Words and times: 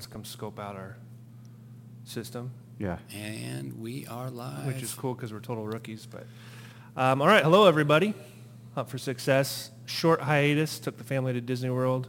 to 0.00 0.08
come 0.08 0.24
scope 0.24 0.60
out 0.60 0.76
our 0.76 0.96
system, 2.04 2.52
Yeah. 2.78 2.98
And 3.12 3.80
we 3.80 4.06
are 4.06 4.30
live. 4.30 4.64
which 4.64 4.80
is 4.80 4.94
cool 4.94 5.12
because 5.12 5.32
we're 5.32 5.40
total 5.40 5.66
rookies. 5.66 6.06
But 6.06 6.24
um, 6.96 7.20
all 7.20 7.26
right, 7.26 7.42
hello 7.42 7.66
everybody. 7.66 8.14
Hunt 8.76 8.88
for 8.88 8.96
success. 8.96 9.72
Short 9.86 10.20
hiatus. 10.20 10.78
Took 10.78 10.98
the 10.98 11.02
family 11.04 11.32
to 11.32 11.40
Disney 11.40 11.70
World, 11.70 12.08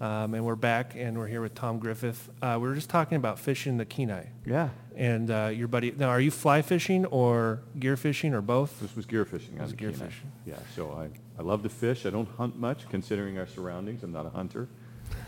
um, 0.00 0.32
and 0.32 0.42
we're 0.46 0.54
back. 0.56 0.94
And 0.96 1.18
we're 1.18 1.26
here 1.26 1.42
with 1.42 1.54
Tom 1.54 1.78
Griffith. 1.78 2.30
Uh, 2.40 2.56
we 2.58 2.66
were 2.66 2.74
just 2.74 2.88
talking 2.88 3.16
about 3.16 3.38
fishing 3.38 3.76
the 3.76 3.84
Kenai. 3.84 4.24
Yeah. 4.46 4.70
And 4.96 5.30
uh, 5.30 5.50
your 5.54 5.68
buddy. 5.68 5.90
Now, 5.90 6.08
are 6.08 6.20
you 6.20 6.30
fly 6.30 6.62
fishing 6.62 7.04
or 7.04 7.60
gear 7.78 7.98
fishing 7.98 8.32
or 8.32 8.40
both? 8.40 8.80
This 8.80 8.96
was 8.96 9.04
gear 9.04 9.26
fishing. 9.26 9.56
on 9.56 9.60
was 9.64 9.72
the 9.72 9.76
gear 9.76 9.90
Kenai. 9.92 10.06
fishing. 10.06 10.32
Yeah. 10.46 10.54
So 10.74 10.90
I, 10.92 11.10
I 11.38 11.42
love 11.42 11.62
to 11.64 11.68
fish. 11.68 12.06
I 12.06 12.10
don't 12.10 12.30
hunt 12.38 12.56
much 12.58 12.88
considering 12.88 13.36
our 13.36 13.46
surroundings. 13.46 14.02
I'm 14.02 14.12
not 14.12 14.24
a 14.24 14.30
hunter, 14.30 14.66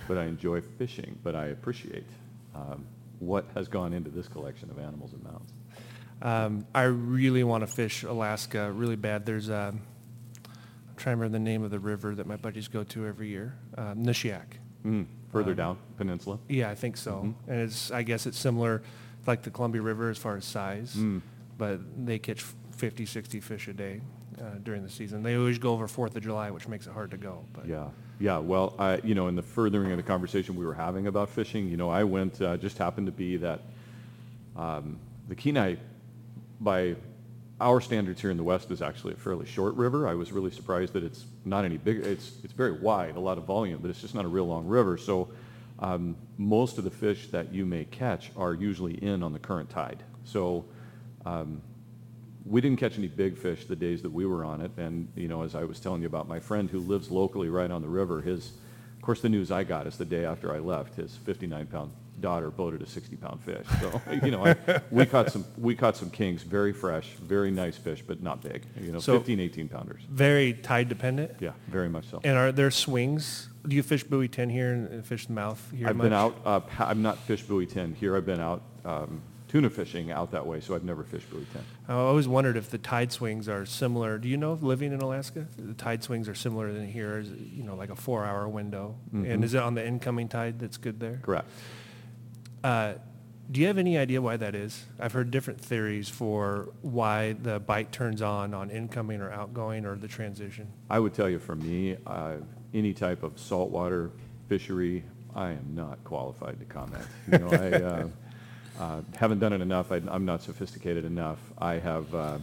but 0.09 0.19
I 0.19 0.25
enjoy 0.25 0.61
fishing. 0.61 1.19
But 1.23 1.35
I 1.35 1.47
appreciate 1.47 2.05
um, 2.55 2.85
what 3.19 3.45
has 3.55 3.69
gone 3.69 3.93
into 3.93 4.11
this 4.11 4.29
collection 4.29 4.71
of 4.71 4.79
animals 4.79 5.13
and 5.13 5.23
mounts. 5.23 5.53
Um, 6.23 6.67
I 6.75 6.85
really 6.85 7.45
want 7.45 7.63
to 7.63 7.67
fish 7.67 8.03
Alaska 8.03 8.71
really 8.73 8.97
bad. 8.97 9.27
There's 9.27 9.49
a, 9.49 9.73
I'm 9.75 9.81
trying 10.97 11.17
to 11.17 11.21
remember 11.23 11.39
the 11.39 11.45
name 11.45 11.63
of 11.65 11.71
the 11.71 11.79
river 11.79 12.15
that 12.15 12.27
my 12.27 12.37
buddies 12.37 12.69
go 12.69 12.85
to 12.85 13.07
every 13.07 13.29
year, 13.29 13.55
um, 13.77 14.05
Nushagak. 14.05 14.59
Mm, 14.87 15.07
further 15.33 15.51
Um, 15.53 15.57
down, 15.57 15.79
peninsula. 15.97 16.39
Yeah, 16.49 16.71
I 16.71 16.75
think 16.75 16.97
so. 16.97 17.23
Mhm. 17.25 17.35
And 17.49 17.61
it's, 17.63 17.91
I 17.91 18.03
guess 18.03 18.27
it's 18.27 18.39
similar, 18.39 18.83
like 19.27 19.43
the 19.43 19.51
Columbia 19.51 19.83
River 19.83 20.09
as 20.11 20.19
far 20.19 20.37
as 20.37 20.45
size, 20.45 20.95
Mm. 20.95 21.21
but 21.59 21.81
they 22.07 22.19
catch 22.19 22.43
50, 22.73 23.07
60 23.07 23.41
fish 23.41 23.69
a 23.69 23.73
day 23.73 24.01
uh, 24.41 24.59
during 24.63 24.83
the 24.83 24.91
season. 24.91 25.23
They 25.23 25.37
always 25.37 25.59
go 25.59 25.73
over 25.73 25.89
Fourth 25.89 26.17
of 26.17 26.23
July, 26.23 26.51
which 26.51 26.69
makes 26.69 26.87
it 26.87 26.93
hard 26.93 27.11
to 27.13 27.17
go. 27.17 27.45
But 27.53 27.67
Yeah, 27.67 27.89
yeah. 28.19 28.39
Well, 28.39 28.75
I, 28.79 29.01
you 29.05 29.15
know, 29.15 29.29
in 29.29 29.37
the 29.37 29.43
furthering 29.43 29.91
of 29.91 29.97
the 29.97 30.03
conversation 30.03 30.57
we 30.57 30.65
were 30.65 30.75
having 30.75 31.07
about 31.07 31.31
fishing, 31.31 31.69
you 31.69 31.77
know, 31.77 31.91
I 31.91 32.05
went. 32.05 32.41
Uh, 32.41 32.57
just 32.57 32.79
happened 32.79 33.07
to 33.07 33.13
be 33.13 33.37
that 33.39 33.61
um, 34.57 34.99
the 35.29 35.35
Kenai, 35.35 35.77
by 36.61 36.97
our 37.61 37.81
standards 37.81 38.21
here 38.21 38.31
in 38.31 38.37
the 38.37 38.43
West, 38.43 38.71
is 38.71 38.83
actually 38.83 39.15
a 39.15 39.17
fairly 39.17 39.47
short 39.47 39.75
river. 39.75 40.09
I 40.09 40.15
was 40.15 40.33
really 40.33 40.51
surprised 40.51 40.93
that 40.95 41.05
it's 41.05 41.25
not 41.45 41.65
any 41.65 41.79
big. 41.79 41.99
It's 41.99 42.33
it's 42.43 42.53
very 42.53 42.73
wide, 42.73 43.17
a 43.17 43.21
lot 43.21 43.39
of 43.39 43.45
volume, 43.45 43.81
but 43.81 43.91
it's 43.91 44.01
just 44.01 44.15
not 44.15 44.25
a 44.25 44.29
real 44.29 44.47
long 44.47 44.67
river. 44.67 44.97
So 44.97 45.29
um, 45.79 46.17
most 46.39 46.79
of 46.79 46.85
the 46.85 46.91
fish 46.91 47.29
that 47.29 47.53
you 47.53 47.67
may 47.67 47.85
catch 47.85 48.31
are 48.37 48.55
usually 48.55 48.95
in 48.95 49.23
on 49.23 49.33
the 49.33 49.39
current 49.39 49.71
tide. 49.71 50.03
So 50.25 50.65
um, 51.27 51.61
we 52.47 52.61
didn't 52.61 52.79
catch 52.79 52.99
any 52.99 53.09
big 53.09 53.39
fish 53.39 53.65
the 53.67 53.77
days 53.77 54.03
that 54.03 54.11
we 54.11 54.27
were 54.27 54.45
on 54.45 54.61
it. 54.61 54.71
And, 54.77 55.09
you 55.17 55.29
know, 55.29 55.43
as 55.43 55.55
I 55.55 55.65
was 55.65 55.81
telling 55.81 56.03
you 56.03 56.07
about 56.07 56.29
my 56.29 56.41
friend 56.41 56.69
who 56.71 56.81
lives 56.81 57.11
locally 57.11 57.49
right 57.49 57.71
on 57.71 57.81
the 57.83 57.89
river, 57.89 58.21
his, 58.21 58.53
of 58.97 59.03
course, 59.03 59.21
the 59.21 59.29
news 59.29 59.51
I 59.51 59.65
got 59.65 59.87
is 59.87 59.97
the 59.97 60.05
day 60.05 60.25
after 60.25 60.55
I 60.55 60.59
left, 60.59 60.95
his 60.97 61.19
59-pound 61.27 61.91
daughter 62.21 62.51
boated 62.51 62.81
a 62.81 62.85
60-pound 62.85 63.43
fish. 63.43 63.67
So, 63.81 64.01
you 64.25 64.31
know, 64.31 64.45
I, 64.47 64.81
we 64.91 65.05
caught 65.07 65.31
some, 65.33 65.45
we 65.59 65.75
caught 65.75 65.97
some 65.97 66.11
kings, 66.11 66.43
very 66.43 66.73
fresh, 66.73 67.09
very 67.15 67.51
nice 67.51 67.77
fish, 67.77 68.03
but 68.07 68.23
not 68.23 68.43
big. 68.43 68.63
You 68.81 68.93
know, 68.93 68.99
So- 68.99 69.17
15, 69.19 69.41
18 69.41 69.69
pounders. 69.69 70.03
very 70.11 70.53
tide 70.53 70.89
dependent. 70.89 71.33
Yeah, 71.41 71.53
very 71.69 71.89
much 71.89 72.07
so. 72.11 72.21
And 72.25 72.37
are 72.37 72.53
there 72.53 72.71
swings? 72.71 73.49
Do 73.67 73.75
you 73.75 73.83
fish 73.83 74.05
buoy 74.05 74.29
10 74.29 74.51
here 74.51 74.73
and 74.75 75.05
fish 75.07 75.27
the 75.27 75.33
mouth 75.33 75.67
here 75.75 75.89
I've 75.89 75.97
much? 75.97 76.05
been 76.05 76.13
out, 76.13 76.37
uh, 76.45 76.61
pa- 76.61 76.89
I've 76.89 76.99
not 76.99 77.17
fish 77.21 77.43
buoy 77.43 77.65
10 77.67 77.95
here. 77.95 78.15
I've 78.17 78.27
been 78.27 78.41
out 78.41 78.63
um, 78.85 79.23
tuna 79.55 79.71
fishing 79.71 80.11
out 80.11 80.33
that 80.33 80.45
way, 80.45 80.61
so 80.61 80.75
I've 80.75 80.83
never 80.83 81.05
fished 81.05 81.31
buoy 81.31 81.47
10. 81.53 81.63
I 81.89 81.93
always 81.93 82.27
wondered 82.27 82.57
if 82.57 82.71
the 82.71 82.79
tide 82.79 83.13
swings 83.13 83.49
are 83.49 83.65
similar. 83.65 84.19
Do 84.19 84.29
you 84.29 84.37
know, 84.37 84.55
living 84.55 84.93
in 84.93 85.01
Alaska, 85.01 85.47
the 85.57 85.75
tide 85.75 86.03
swings 86.03 86.29
are 86.29 86.35
similar 86.35 86.73
than 86.73 86.89
here, 86.89 87.19
is, 87.19 87.31
you 87.31 87.63
know, 87.63 87.77
like 87.77 87.89
a 87.89 87.95
four-hour 87.95 88.49
window? 88.49 88.97
Mhm. 89.15 89.33
And 89.33 89.45
is 89.45 89.55
it 89.55 89.63
on 89.63 89.75
the 89.75 89.87
incoming 89.87 90.27
tide 90.27 90.59
that's 90.59 90.77
good 90.77 90.99
there? 90.99 91.21
Correct. 91.23 91.47
Uh, 92.65 92.95
do 93.49 93.61
you 93.61 93.69
have 93.69 93.79
any 93.79 93.97
idea 93.97 94.21
why 94.21 94.37
that 94.39 94.57
is? 94.57 94.87
I've 94.99 95.13
heard 95.13 95.31
different 95.31 95.61
theories 95.61 96.09
for 96.09 96.71
why 96.83 97.35
the 97.35 97.61
bite 97.61 97.93
turns 97.93 98.23
on 98.23 98.55
on 98.55 98.71
incoming 98.71 99.21
or 99.21 99.31
outgoing 99.31 99.87
or 99.87 99.95
the 99.95 100.09
transition. 100.09 100.67
I 100.91 100.99
would 100.99 101.15
tell 101.15 101.31
you 101.31 101.39
for 101.39 101.55
me, 101.55 101.97
uh, 102.09 102.39
any 102.73 102.93
type 102.93 103.23
of 103.23 103.39
saltwater 103.39 104.11
fishery, 104.49 105.05
I 105.33 105.51
am 105.51 105.75
not 105.77 106.03
qualified 106.03 106.59
to 106.59 106.65
comment. 106.65 107.05
You 107.31 107.39
know, 107.39 107.49
I 107.51 107.71
uh, 107.73 108.09
uh, 108.79 109.03
haven't 109.17 109.39
done 109.39 109.53
it 109.53 109.61
enough. 109.61 109.93
I, 109.93 110.01
I'm 110.09 110.25
not 110.25 110.43
sophisticated 110.43 111.05
enough. 111.05 111.39
I 111.59 111.75
have, 111.75 112.15
uh, 112.15 112.39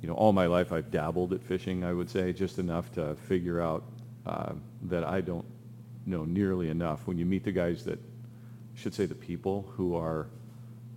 you 0.00 0.08
know, 0.08 0.14
all 0.14 0.32
my 0.32 0.46
life 0.46 0.72
I've 0.72 0.90
dabbled 0.90 1.32
at 1.32 1.42
fishing. 1.42 1.84
I 1.84 1.92
would 1.92 2.08
say 2.10 2.32
just 2.32 2.58
enough 2.58 2.92
to 2.92 3.14
figure 3.28 3.60
out 3.60 3.82
uh, 4.26 4.52
that 4.82 5.04
I 5.04 5.20
don't 5.20 5.44
know 6.06 6.24
nearly 6.24 6.68
enough. 6.70 7.06
When 7.06 7.18
you 7.18 7.26
meet 7.26 7.44
the 7.44 7.52
guys 7.52 7.84
that, 7.84 7.98
I 7.98 8.78
should 8.78 8.94
say 8.94 9.06
the 9.06 9.14
people 9.14 9.66
who 9.76 9.94
are, 9.96 10.26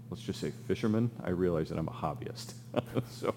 let's 0.09 0.23
just 0.23 0.39
say 0.39 0.51
fishermen, 0.67 1.09
I 1.23 1.31
realize 1.31 1.69
that 1.69 1.77
I'm 1.77 1.87
a 1.87 1.91
hobbyist. 1.91 2.53
so 3.09 3.33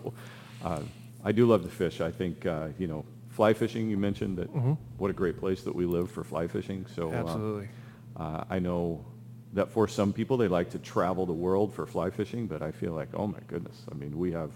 uh, 0.65 0.83
I 1.25 1.33
do 1.33 1.47
love 1.47 1.63
to 1.63 1.69
fish. 1.69 2.01
I 2.01 2.11
think, 2.11 2.47
uh, 2.47 2.69
you 2.79 2.87
know, 2.87 3.05
fly 3.31 3.53
fishing, 3.55 3.89
you 3.91 3.97
mentioned 3.97 4.39
that 4.39 4.53
Mhm. 4.55 4.77
what 4.99 5.11
a 5.11 5.15
great 5.15 5.39
place 5.39 5.63
that 5.65 5.75
we 5.75 5.85
live 5.87 6.11
for 6.11 6.23
fly 6.25 6.47
fishing. 6.47 6.87
So 6.95 7.11
uh, 7.11 7.15
Absolutely. 7.15 7.69
uh, 8.17 8.45
I 8.49 8.59
know 8.59 9.05
that 9.53 9.71
for 9.71 9.89
some 9.89 10.13
people, 10.13 10.37
they 10.37 10.49
like 10.49 10.71
to 10.71 10.79
travel 10.79 11.25
the 11.27 11.33
world 11.33 11.73
for 11.75 11.87
fly 11.87 12.11
fishing, 12.11 12.47
but 12.47 12.63
I 12.63 12.71
feel 12.73 12.93
like, 12.93 13.09
oh 13.15 13.27
my 13.27 13.39
goodness, 13.47 13.83
I 13.91 13.95
mean, 13.95 14.19
we 14.19 14.33
have 14.33 14.51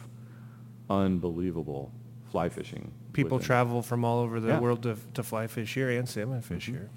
unbelievable 0.88 1.92
fly 2.30 2.48
fishing. 2.48 2.92
People 3.12 3.38
within- 3.38 3.46
travel 3.46 3.82
from 3.82 4.04
all 4.04 4.20
over 4.20 4.40
the 4.40 4.48
Yeah. 4.48 4.60
world 4.60 4.82
to, 4.84 4.96
to 5.14 5.22
fly 5.22 5.46
fish 5.46 5.74
here 5.74 5.90
and 5.90 6.08
salmon 6.08 6.42
fish 6.42 6.68
Mhm. 6.68 6.72
here. 6.72 6.90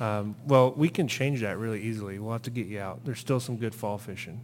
Um, 0.00 0.34
well, 0.46 0.72
we 0.72 0.88
can 0.88 1.08
change 1.08 1.40
that 1.42 1.58
really 1.58 1.82
easily. 1.82 2.18
We'll 2.18 2.32
have 2.32 2.42
to 2.42 2.50
get 2.50 2.66
you 2.66 2.80
out. 2.80 3.04
There's 3.04 3.18
still 3.18 3.38
some 3.40 3.56
good 3.58 3.74
fall 3.74 3.98
fishing. 3.98 4.40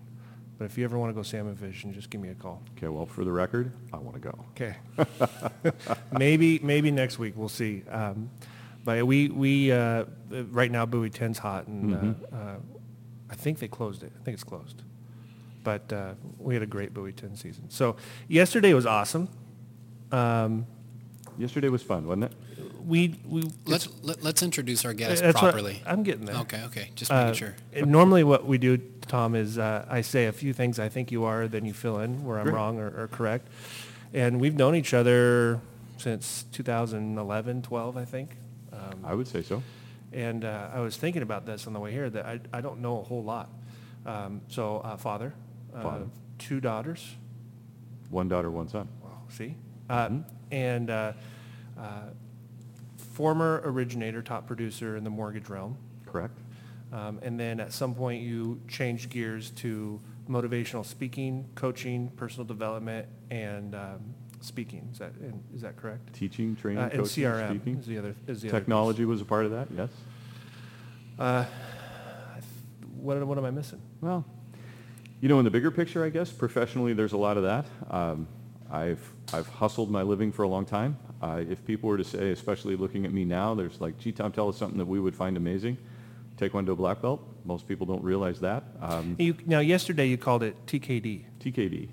But 0.58 0.66
if 0.66 0.78
you 0.78 0.84
ever 0.84 0.98
want 0.98 1.10
to 1.10 1.14
go 1.14 1.22
salmon 1.22 1.54
fishing, 1.56 1.92
just 1.92 2.08
give 2.10 2.20
me 2.20 2.28
a 2.30 2.34
call. 2.34 2.62
Okay, 2.76 2.88
well, 2.88 3.04
for 3.06 3.24
the 3.24 3.32
record, 3.32 3.72
I 3.92 3.98
want 3.98 4.14
to 4.14 4.20
go. 4.20 4.44
Okay. 4.50 4.76
maybe 6.12 6.58
maybe 6.62 6.90
next 6.90 7.18
week 7.18 7.34
we'll 7.36 7.48
see. 7.48 7.82
Um, 7.90 8.30
but 8.86 9.04
we 9.06 9.28
we 9.28 9.70
uh, 9.72 10.04
right 10.50 10.70
now 10.70 10.86
Buoy 10.86 11.10
10's 11.10 11.38
hot 11.38 11.66
and 11.66 12.16
uh, 12.32 12.34
uh, 12.36 12.56
I 13.28 13.34
think 13.34 13.58
they 13.58 13.68
closed 13.68 14.02
it. 14.02 14.12
I 14.18 14.24
think 14.24 14.34
it's 14.36 14.44
closed. 14.44 14.82
But 15.64 15.92
uh, 15.92 16.14
we 16.38 16.54
had 16.54 16.62
a 16.62 16.66
great 16.66 16.94
Buoy 16.94 17.12
10 17.12 17.36
season. 17.36 17.68
So 17.68 17.96
yesterday 18.28 18.72
was 18.72 18.86
awesome. 18.86 19.28
Um, 20.12 20.66
Yesterday 21.38 21.68
was 21.68 21.82
fun, 21.82 22.06
wasn't 22.06 22.24
it? 22.24 22.32
we 22.86 23.18
we 23.28 23.42
Let's 23.66 23.88
let, 24.02 24.22
let's 24.22 24.42
introduce 24.42 24.84
our 24.86 24.94
guest 24.94 25.22
that's 25.22 25.34
what- 25.34 25.52
properly. 25.52 25.82
I'm 25.84 26.02
getting 26.02 26.24
there. 26.24 26.36
Okay, 26.36 26.62
okay, 26.66 26.90
just 26.94 27.10
making 27.10 27.26
Uh, 27.30 27.32
sure. 27.34 27.54
and 27.74 27.90
Normally, 27.90 28.24
what 28.24 28.46
we 28.46 28.56
do, 28.58 28.78
Tom, 29.08 29.34
is 29.34 29.58
uh, 29.58 29.84
I 29.90 30.00
say 30.00 30.26
a 30.26 30.32
few 30.32 30.52
things 30.54 30.78
I 30.78 30.88
think 30.88 31.10
you 31.12 31.24
are, 31.24 31.46
then 31.48 31.64
you 31.66 31.74
fill 31.74 31.98
in 31.98 32.24
where 32.24 32.38
I'm 32.38 32.44
Great. 32.44 32.54
wrong 32.54 32.78
or, 32.78 32.86
or 33.02 33.08
correct. 33.08 33.48
And 34.14 34.40
we've 34.40 34.54
known 34.56 34.74
each 34.76 34.94
other 34.94 35.60
since 35.98 36.44
2011, 36.52 37.62
12, 37.62 37.96
I 37.96 38.04
think. 38.06 38.30
Um, 39.04 39.10
I 39.10 39.14
would 39.14 39.26
say 39.28 39.42
so. 39.42 39.62
and 40.12 40.44
uh, 40.44 40.70
I 40.72 40.80
was 40.80 40.96
thinking 40.96 41.22
about 41.22 41.46
this 41.46 41.66
on 41.66 41.72
the 41.72 41.80
way 41.80 41.92
here 41.92 42.08
that 42.10 42.26
I, 42.26 42.40
I 42.52 42.60
don't 42.60 42.80
know 42.80 43.00
a 43.00 43.02
whole 43.02 43.22
lot. 43.24 43.50
Um, 44.04 44.40
so, 44.48 44.78
uh, 44.78 44.96
father, 44.96 45.34
uh, 45.74 45.82
Father. 45.82 46.06
two 46.38 46.60
daughters. 46.60 47.16
One 48.10 48.28
daughter, 48.28 48.50
one 48.50 48.68
son. 48.68 48.88
Wow, 49.02 49.22
see? 49.28 49.56
Uh, 49.90 50.08
Mhm. 50.08 50.24
And 50.52 50.90
uh, 50.90 51.12
uh, 51.76 51.82
former 52.96 53.60
originator, 53.64 54.22
top 54.22 54.46
producer 54.46 54.96
in 54.96 55.02
the 55.04 55.10
mortgage 55.10 55.48
realm. 55.48 55.76
Correct? 56.06 56.38
Um, 56.92 57.18
and 57.22 57.38
then 57.38 57.58
at 57.58 57.72
some 57.72 57.94
point 57.94 58.22
you 58.22 58.60
changed 58.68 59.10
gears 59.10 59.50
to 59.52 60.00
motivational 60.30 60.84
speaking, 60.86 61.46
coaching, 61.56 62.10
personal 62.10 62.44
development, 62.46 63.08
and 63.30 63.74
um, 63.74 64.14
speaking. 64.40 64.88
Is 64.92 64.98
that 64.98 65.12
and 65.20 65.42
is 65.54 65.62
that 65.62 65.76
correct? 65.76 66.12
Teaching, 66.12 66.56
training, 66.56 66.82
Uh, 66.82 66.88
and 66.92 67.00
coaching, 67.02 67.24
CRM 67.24 67.50
speaking. 67.50 67.78
is 67.78 67.86
the 67.86 67.98
other. 67.98 68.14
Is 68.26 68.42
the 68.42 68.48
other 68.48 68.58
Technology 68.58 69.04
was 69.04 69.20
a 69.20 69.24
part 69.24 69.44
of 69.44 69.50
that, 69.52 69.68
yes? 69.76 69.90
Uh, 71.18 71.44
what 73.00 73.24
what 73.26 73.38
am 73.38 73.44
I 73.44 73.50
missing? 73.50 73.80
Well, 74.00 74.24
you 75.20 75.28
know, 75.28 75.38
in 75.38 75.44
the 75.44 75.50
bigger 75.50 75.70
picture, 75.70 76.04
I 76.04 76.10
guess, 76.10 76.30
professionally, 76.30 76.92
there's 76.92 77.12
a 77.12 77.16
lot 77.16 77.36
of 77.36 77.42
that. 77.44 77.66
Um, 77.90 78.28
I've, 78.70 79.12
I've 79.32 79.46
hustled 79.48 79.90
my 79.90 80.02
living 80.02 80.32
for 80.32 80.42
a 80.42 80.48
long 80.48 80.66
time. 80.66 80.98
Uh, 81.22 81.42
if 81.48 81.64
people 81.64 81.88
were 81.88 81.96
to 81.96 82.04
say, 82.04 82.30
especially 82.32 82.76
looking 82.76 83.06
at 83.06 83.12
me 83.12 83.24
now, 83.24 83.54
there's 83.54 83.80
like, 83.80 83.96
gee, 83.98 84.12
Tom, 84.12 84.32
tell 84.32 84.48
us 84.48 84.56
something 84.58 84.76
that 84.78 84.84
we 84.86 85.00
would 85.00 85.14
find 85.16 85.36
amazing. 85.36 85.78
Taekwondo 86.36 86.76
black 86.76 87.00
belt. 87.00 87.22
Most 87.46 87.66
people 87.66 87.86
don't 87.86 88.02
realize 88.02 88.40
that. 88.40 88.64
Um, 88.80 89.16
You, 89.18 89.36
now 89.46 89.60
yesterday 89.60 90.06
you 90.08 90.18
called 90.18 90.42
it 90.42 90.54
TKD. 90.66 91.24
TKD, 91.40 91.88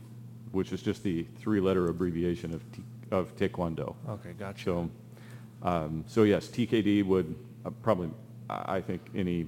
which 0.53 0.71
is 0.71 0.81
just 0.81 1.03
the 1.03 1.23
three-letter 1.39 1.89
abbreviation 1.89 2.53
of, 2.53 2.61
t- 2.71 2.83
of 3.11 3.35
Taekwondo. 3.35 3.95
Okay, 4.07 4.33
gotcha. 4.39 4.63
So, 4.63 4.89
um, 5.63 6.05
so 6.07 6.23
yes, 6.23 6.47
TKD 6.47 7.05
would 7.05 7.35
uh, 7.65 7.71
probably, 7.81 8.09
I 8.49 8.77
I 8.77 8.81
think 8.81 9.01
any, 9.15 9.47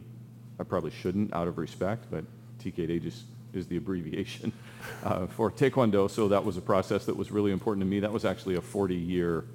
I 0.59 0.63
probably 0.63 0.91
shouldn't 0.91 1.33
out 1.33 1.47
of 1.47 1.57
respect, 1.57 2.05
but 2.11 2.25
TKD 2.61 3.01
just 3.01 3.23
is 3.53 3.67
the 3.67 3.77
abbreviation 3.77 4.51
uh, 5.03 5.27
for 5.27 5.49
Taekwondo. 5.51 6.09
So 6.09 6.27
that 6.27 6.43
was 6.43 6.57
a 6.57 6.61
process 6.61 7.05
that 7.05 7.15
was 7.15 7.31
really 7.31 7.51
important 7.51 7.85
to 7.85 7.89
me. 7.89 7.99
That 8.01 8.11
was 8.11 8.25
actually 8.25 8.55
a 8.55 8.61
40-year 8.61 9.45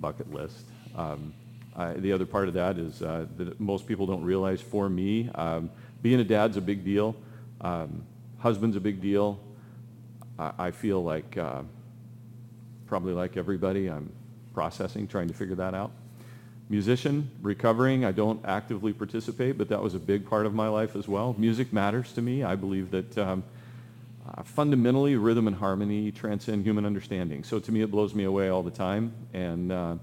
bucket 0.00 0.32
list. 0.32 0.64
Um, 0.94 1.32
Uh, 1.76 1.94
the 1.96 2.12
other 2.12 2.24
part 2.24 2.46
of 2.46 2.54
that 2.54 2.78
is 2.78 3.02
uh, 3.02 3.26
that 3.36 3.58
most 3.58 3.84
people 3.88 4.06
don't 4.06 4.22
realize 4.24 4.60
for 4.62 4.88
me, 4.88 5.28
um, 5.34 5.68
being 6.02 6.20
a 6.20 6.24
dad's 6.24 6.56
a 6.56 6.60
big 6.60 6.84
deal. 6.84 7.16
Um, 7.60 8.04
husband's 8.38 8.76
a 8.76 8.80
big 8.80 9.00
deal. 9.00 9.40
I, 10.38 10.70
feel 10.70 11.02
like, 11.02 11.36
uh, 11.36 11.62
probably 12.86 13.12
like 13.12 13.36
everybody, 13.36 13.88
I'm 13.88 14.12
processing, 14.52 15.06
trying 15.06 15.28
to 15.28 15.34
figure 15.34 15.54
that 15.56 15.74
out. 15.74 15.92
Musician, 16.68 17.30
recovering, 17.42 18.04
I 18.04 18.12
don't 18.12 18.44
actively 18.44 18.92
participate, 18.92 19.58
but 19.58 19.68
that 19.68 19.82
was 19.82 19.94
a 19.94 19.98
big 19.98 20.28
part 20.28 20.46
of 20.46 20.54
my 20.54 20.68
life 20.68 20.96
as 20.96 21.06
well. 21.06 21.34
Music 21.38 21.72
matters 21.72 22.12
to 22.14 22.22
me. 22.22 22.42
I 22.42 22.56
believe 22.56 22.90
that 22.90 23.18
um, 23.18 23.44
uh, 24.26 24.42
fundamentally, 24.42 25.16
rhythm 25.16 25.46
and 25.46 25.56
harmony 25.56 26.10
transcend 26.10 26.64
human 26.64 26.86
understanding. 26.86 27.44
So 27.44 27.58
to 27.60 27.70
me, 27.70 27.82
it 27.82 27.90
blows 27.90 28.14
me 28.14 28.24
away 28.24 28.48
all 28.48 28.62
the 28.62 28.70
time. 28.70 29.12
And 29.34 29.70
uh, 29.70 29.96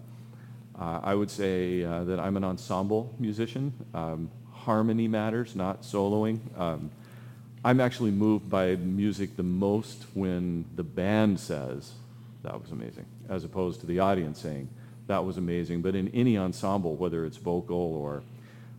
uh, 0.80 1.00
I 1.04 1.16
would 1.16 1.32
say 1.32 1.84
uh, 1.84 2.04
that 2.04 2.20
I'm 2.20 2.38
an 2.38 2.44
ensemble 2.44 3.16
musician. 3.18 3.74
Um, 3.94 4.30
harmony 4.52 5.08
matters, 5.08 5.56
not 5.56 5.82
soloing. 5.82 6.40
Um, 6.60 6.92
I'm 7.64 7.80
actually 7.80 8.12
moved 8.12 8.50
by 8.50 8.76
music 8.76 9.38
the 9.38 9.44
most 9.44 10.06
when 10.14 10.66
the 10.76 10.84
band 10.84 11.40
says, 11.40 11.92
that 12.44 12.60
was 12.60 12.72
amazing, 12.72 13.06
as 13.30 13.44
opposed 13.44 13.82
to 13.82 13.86
the 13.86 14.00
audience 14.00 14.40
saying, 14.40 14.68
that 15.08 15.24
was 15.24 15.38
amazing. 15.38 15.82
But 15.82 15.96
in 15.96 16.08
any 16.10 16.38
ensemble, 16.38 16.96
whether 16.96 17.24
it's 17.26 17.38
vocal 17.38 17.76
or 17.76 18.24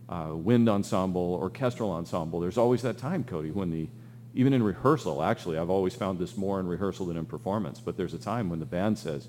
uh, 0.09 0.35
wind 0.35 0.67
ensemble, 0.67 1.39
orchestral 1.41 1.91
ensemble, 1.91 2.39
there's 2.39 2.57
always 2.57 2.81
that 2.81 2.97
time, 2.97 3.23
Cody, 3.23 3.51
when 3.51 3.71
the 3.71 3.87
even 4.35 4.51
in 4.51 4.63
rehearsal, 4.63 5.21
actually, 5.21 5.59
I've 5.59 5.69
always 5.69 5.93
found 5.93 6.17
this 6.17 6.35
more 6.35 6.59
in 6.59 6.67
rehearsal 6.67 7.05
than 7.05 7.17
in 7.17 7.25
performance, 7.25 7.79
but 7.79 7.97
there's 7.97 8.15
a 8.15 8.17
time 8.17 8.49
when 8.49 8.59
the 8.59 8.65
band 8.65 8.97
says, 8.97 9.27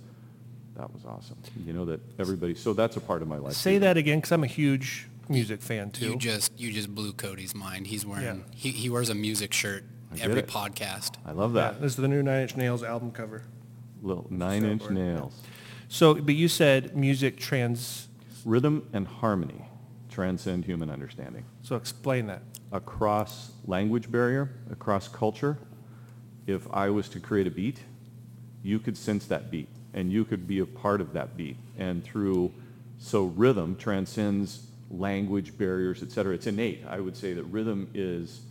that 0.76 0.92
was 0.92 1.04
awesome. 1.04 1.36
You 1.64 1.72
know, 1.72 1.84
that 1.84 2.00
everybody, 2.18 2.54
so 2.54 2.72
that's 2.72 2.96
a 2.96 3.00
part 3.00 3.20
of 3.20 3.28
my 3.28 3.36
life. 3.36 3.52
Say 3.52 3.74
too. 3.74 3.80
that 3.80 3.96
again, 3.96 4.18
because 4.18 4.32
I'm 4.32 4.42
a 4.42 4.48
huge 4.48 5.06
music 5.28 5.62
fan 5.62 5.90
too. 5.90 6.10
You 6.10 6.16
just 6.16 6.58
you 6.58 6.72
just 6.72 6.94
blew 6.94 7.12
Cody's 7.12 7.54
mind. 7.54 7.86
He's 7.86 8.04
wearing 8.06 8.24
Yeah. 8.24 8.54
he, 8.54 8.70
he 8.70 8.88
wears 8.90 9.10
a 9.10 9.14
music 9.14 9.52
shirt 9.52 9.84
I 10.12 10.18
every 10.20 10.42
podcast. 10.42 11.14
I 11.24 11.32
love 11.32 11.54
Yeah, 11.54 11.72
that. 11.72 11.80
this 11.80 11.92
is 11.92 11.96
the 11.96 12.08
new 12.08 12.22
Nine 12.22 12.42
Inch 12.42 12.56
Nails 12.56 12.82
album 12.82 13.10
cover. 13.10 13.42
Little 14.02 14.26
nine 14.30 14.64
inch 14.64 14.82
Soundboard. 14.82 14.90
nails. 14.90 15.40
So, 15.88 16.14
but 16.14 16.34
you 16.34 16.48
said 16.48 16.96
music 16.96 17.38
trans. 17.38 18.08
Rhythm 18.44 18.86
and 18.92 19.06
harmony 19.06 19.64
transcend 20.10 20.66
human 20.66 20.90
understanding. 20.90 21.44
So 21.62 21.76
explain 21.76 22.26
that. 22.26 22.42
Across 22.72 23.52
language 23.66 24.10
barrier, 24.10 24.50
across 24.70 25.08
culture, 25.08 25.58
if 26.46 26.66
I 26.72 26.90
was 26.90 27.08
to 27.10 27.20
create 27.20 27.46
a 27.46 27.50
beat, 27.50 27.80
you 28.62 28.78
could 28.78 28.96
sense 28.98 29.24
that 29.26 29.50
beat 29.50 29.68
and 29.94 30.12
you 30.12 30.24
could 30.24 30.46
be 30.46 30.58
a 30.58 30.66
part 30.66 31.00
of 31.00 31.12
that 31.14 31.36
beat. 31.36 31.56
And 31.78 32.04
through, 32.04 32.52
so 32.98 33.24
rhythm 33.24 33.76
transcends 33.76 34.66
language 34.99 35.56
barriers, 35.56 36.02
et 36.02 36.11
cetera. 36.11 36.35
It's 36.35 36.46
innate. 36.46 36.85
I 36.88 37.00
would 37.00 37.17
say 37.17 37.35
that 37.35 37.44
rhythm 37.44 37.88
is 37.94 38.43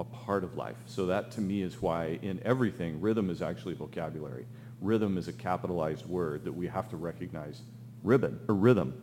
a 0.00 0.04
part 0.04 0.44
of 0.44 0.56
life. 0.56 0.76
So 0.86 1.06
that 1.06 1.30
to 1.32 1.40
me 1.40 1.62
is 1.62 1.80
why 1.80 2.18
in 2.22 2.40
everything, 2.44 3.00
rhythm 3.00 3.30
is 3.30 3.42
actually 3.42 3.74
vocabulary. 3.74 4.46
Rhythm 4.80 5.16
is 5.16 5.28
a 5.28 5.32
capitalized 5.32 6.06
word 6.06 6.44
that 6.44 6.52
we 6.52 6.66
have 6.66 6.88
to 6.90 6.96
recognize 6.96 7.62
ribbon, 8.02 8.40
or 8.48 8.54
rhythm. 8.54 9.00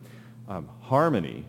Um, 0.48 0.68
harmony 0.80 1.44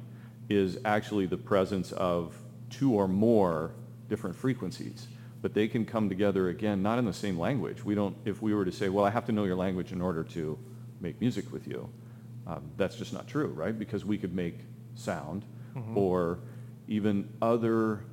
is 0.49 0.77
actually 0.85 1.25
the 1.25 1.37
presence 1.37 1.91
of 1.91 2.35
two 2.69 2.93
or 2.93 3.07
more 3.07 3.71
different 4.09 4.35
frequencies, 4.35 5.07
but 5.41 5.53
they 5.53 5.67
can 5.67 5.85
come 5.85 6.09
together 6.09 6.49
again, 6.49 6.81
not 6.81 6.99
in 6.99 7.05
the 7.05 7.13
same 7.13 7.37
language. 7.37 7.83
We 7.83 7.95
don't, 7.95 8.15
if 8.25 8.41
we 8.41 8.53
were 8.53 8.65
to 8.65 8.71
say, 8.71 8.89
well, 8.89 9.05
I 9.05 9.09
have 9.09 9.25
to 9.25 9.31
know 9.31 9.43
your 9.43 9.55
language 9.55 9.91
in 9.91 10.01
order 10.01 10.23
to 10.23 10.57
make 11.01 11.19
music 11.19 11.51
with 11.51 11.67
you, 11.67 11.89
um, 12.47 12.63
that's 12.77 12.95
just 12.95 13.13
not 13.13 13.27
true, 13.27 13.47
right? 13.47 13.77
Because 13.77 14.05
we 14.05 14.17
could 14.17 14.33
make 14.33 14.59
sound 14.95 15.45
or 15.95 16.39
even 16.87 17.27
other 17.41 18.03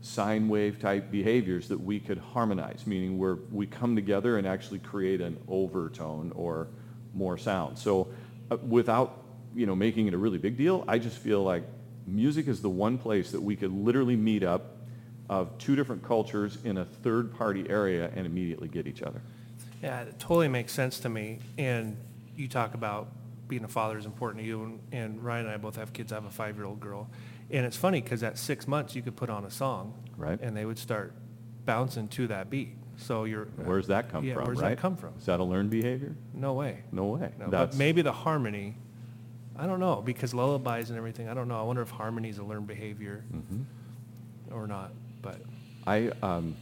sine 0.00 0.48
wave 0.48 0.78
type 0.78 1.10
behaviors 1.10 1.68
that 1.68 1.80
we 1.80 1.98
could 1.98 2.18
harmonize, 2.18 2.86
meaning 2.86 3.18
where 3.18 3.36
we 3.50 3.66
come 3.66 3.96
together 3.96 4.38
and 4.38 4.46
actually 4.46 4.78
create 4.78 5.20
an 5.20 5.36
overtone 5.48 6.32
or 6.34 6.68
more 7.14 7.36
sound. 7.36 7.78
So 7.78 8.08
uh, 8.50 8.56
without, 8.58 9.24
you 9.54 9.66
know, 9.66 9.74
making 9.74 10.06
it 10.06 10.14
a 10.14 10.18
really 10.18 10.38
big 10.38 10.56
deal, 10.56 10.84
I 10.86 10.98
just 10.98 11.18
feel 11.18 11.42
like 11.42 11.64
music 12.06 12.46
is 12.46 12.62
the 12.62 12.70
one 12.70 12.96
place 12.96 13.32
that 13.32 13.40
we 13.40 13.56
could 13.56 13.72
literally 13.72 14.16
meet 14.16 14.42
up 14.42 14.76
of 15.28 15.56
two 15.58 15.76
different 15.76 16.02
cultures 16.02 16.58
in 16.64 16.78
a 16.78 16.84
third 16.84 17.34
party 17.34 17.66
area 17.68 18.10
and 18.14 18.24
immediately 18.24 18.68
get 18.68 18.86
each 18.86 19.02
other. 19.02 19.20
Yeah, 19.82 20.02
it 20.02 20.18
totally 20.18 20.48
makes 20.48 20.72
sense 20.72 21.00
to 21.00 21.08
me. 21.08 21.38
And 21.58 21.96
you 22.36 22.48
talk 22.48 22.74
about 22.74 23.08
being 23.48 23.64
a 23.64 23.68
father 23.68 23.98
is 23.98 24.06
important 24.06 24.42
to 24.42 24.46
you, 24.46 24.62
and, 24.62 24.80
and 24.92 25.24
Ryan 25.24 25.46
and 25.46 25.54
I 25.54 25.56
both 25.56 25.76
have 25.76 25.92
kids. 25.92 26.12
I 26.12 26.16
have 26.16 26.26
a 26.26 26.30
five-year-old 26.30 26.80
girl, 26.80 27.08
and 27.50 27.64
it's 27.66 27.76
funny 27.76 28.00
because 28.00 28.22
at 28.22 28.38
six 28.38 28.68
months 28.68 28.94
you 28.94 29.02
could 29.02 29.16
put 29.16 29.30
on 29.30 29.44
a 29.44 29.50
song, 29.50 29.94
Right. 30.16 30.38
And 30.42 30.56
they 30.56 30.64
would 30.64 30.78
start 30.78 31.14
bouncing 31.64 32.08
to 32.08 32.26
that 32.26 32.50
beat. 32.50 32.76
So 32.96 33.22
you're 33.24 33.44
Where's 33.64 33.86
that 33.86 34.10
come 34.10 34.24
yeah, 34.24 34.34
from, 34.34 34.46
Where's 34.46 34.60
right? 34.60 34.70
that 34.70 34.78
come 34.78 34.96
from? 34.96 35.14
Is 35.16 35.26
that 35.26 35.38
a 35.38 35.44
learned 35.44 35.70
behavior? 35.70 36.16
No 36.34 36.54
way. 36.54 36.82
No 36.90 37.04
way. 37.06 37.30
No, 37.38 37.46
but 37.48 37.74
maybe 37.76 38.02
the 38.02 38.10
harmony. 38.12 38.74
I 39.56 39.66
don't 39.66 39.78
know 39.78 40.02
because 40.04 40.34
lullabies 40.34 40.90
and 40.90 40.98
everything. 40.98 41.28
I 41.28 41.34
don't 41.34 41.46
know. 41.46 41.58
I 41.58 41.62
wonder 41.62 41.82
if 41.82 41.90
harmony 41.90 42.28
is 42.30 42.38
a 42.38 42.42
learned 42.44 42.66
behavior 42.66 43.24
Mhm. 43.32 43.64
or 44.50 44.66
not. 44.66 44.90
But 45.22 45.40
I, 45.86 46.10
um, 46.22 46.56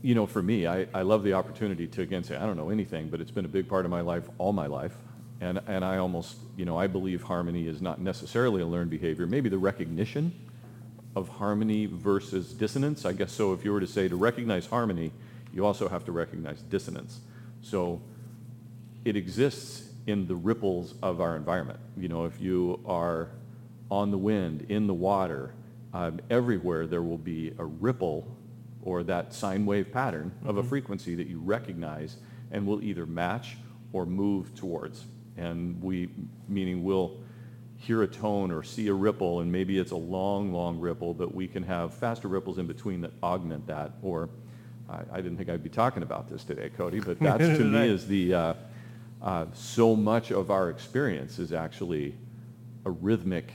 you 0.00 0.14
know, 0.14 0.26
for 0.26 0.42
me, 0.42 0.66
I, 0.66 0.86
I 0.94 1.02
love 1.02 1.22
the 1.24 1.34
opportunity 1.34 1.86
to 1.88 2.02
again 2.02 2.24
say 2.24 2.36
I 2.36 2.46
don't 2.46 2.56
know 2.56 2.70
anything, 2.70 3.08
but 3.08 3.20
it's 3.20 3.30
been 3.30 3.44
a 3.44 3.48
big 3.48 3.68
part 3.68 3.84
of 3.84 3.90
my 3.90 4.00
life 4.00 4.28
all 4.38 4.52
my 4.54 4.66
life, 4.66 4.96
and 5.42 5.60
and 5.66 5.84
I 5.84 5.98
almost, 5.98 6.36
you 6.56 6.64
know, 6.64 6.78
I 6.78 6.86
believe 6.86 7.22
harmony 7.24 7.66
is 7.66 7.82
not 7.82 8.00
necessarily 8.00 8.62
a 8.62 8.66
learned 8.66 8.90
behavior. 8.90 9.26
Maybe 9.26 9.48
the 9.48 9.58
recognition 9.58 10.32
of 11.16 11.28
harmony 11.28 11.86
versus 11.86 12.52
dissonance. 12.52 13.04
I 13.04 13.12
guess 13.12 13.32
so. 13.32 13.52
If 13.52 13.64
you 13.64 13.72
were 13.72 13.80
to 13.80 13.86
say 13.86 14.08
to 14.08 14.16
recognize 14.16 14.66
harmony, 14.66 15.12
you 15.52 15.66
also 15.66 15.88
have 15.88 16.04
to 16.06 16.12
recognize 16.12 16.62
dissonance. 16.62 17.20
So 17.60 18.00
it 19.04 19.16
exists 19.16 19.90
in 20.06 20.26
the 20.26 20.36
ripples 20.36 20.94
of 21.02 21.20
our 21.20 21.36
environment. 21.36 21.80
You 21.96 22.08
know, 22.08 22.24
if 22.24 22.40
you 22.40 22.80
are 22.86 23.30
on 23.90 24.10
the 24.10 24.18
wind, 24.18 24.66
in 24.68 24.86
the 24.86 24.94
water, 24.94 25.54
um, 25.92 26.20
everywhere 26.30 26.86
there 26.86 27.02
will 27.02 27.18
be 27.18 27.52
a 27.58 27.64
ripple 27.64 28.36
or 28.82 29.02
that 29.02 29.34
sine 29.34 29.66
wave 29.66 29.92
pattern 29.92 30.32
of 30.44 30.56
a 30.56 30.62
frequency 30.62 31.14
that 31.16 31.26
you 31.26 31.40
recognize 31.40 32.16
and 32.50 32.66
will 32.66 32.82
either 32.82 33.06
match 33.06 33.56
or 33.92 34.06
move 34.06 34.54
towards. 34.54 35.04
And 35.36 35.82
we, 35.82 36.10
meaning 36.48 36.84
we'll 36.84 37.18
hear 37.76 38.02
a 38.02 38.06
tone 38.06 38.52
or 38.52 38.62
see 38.62 38.88
a 38.88 38.94
ripple 38.94 39.40
and 39.40 39.50
maybe 39.50 39.78
it's 39.78 39.90
a 39.90 39.96
long, 39.96 40.52
long 40.52 40.78
ripple, 40.78 41.14
but 41.14 41.34
we 41.34 41.48
can 41.48 41.62
have 41.64 41.92
faster 41.94 42.28
ripples 42.28 42.58
in 42.58 42.66
between 42.66 43.00
that 43.00 43.12
augment 43.22 43.66
that. 43.66 43.92
Or 44.02 44.28
I, 44.88 45.00
I 45.12 45.16
didn't 45.16 45.36
think 45.36 45.48
I'd 45.48 45.64
be 45.64 45.70
talking 45.70 46.02
about 46.02 46.28
this 46.28 46.44
today, 46.44 46.70
Cody, 46.70 47.00
but 47.00 47.18
that's 47.20 47.44
to 47.44 47.64
me 47.64 47.88
is 47.88 48.06
the, 48.06 48.34
uh, 48.34 48.54
uh, 49.20 49.46
so 49.52 49.96
much 49.96 50.30
of 50.30 50.50
our 50.50 50.70
experience 50.70 51.38
is 51.38 51.52
actually 51.52 52.14
a 52.84 52.90
rhythmic 52.90 53.52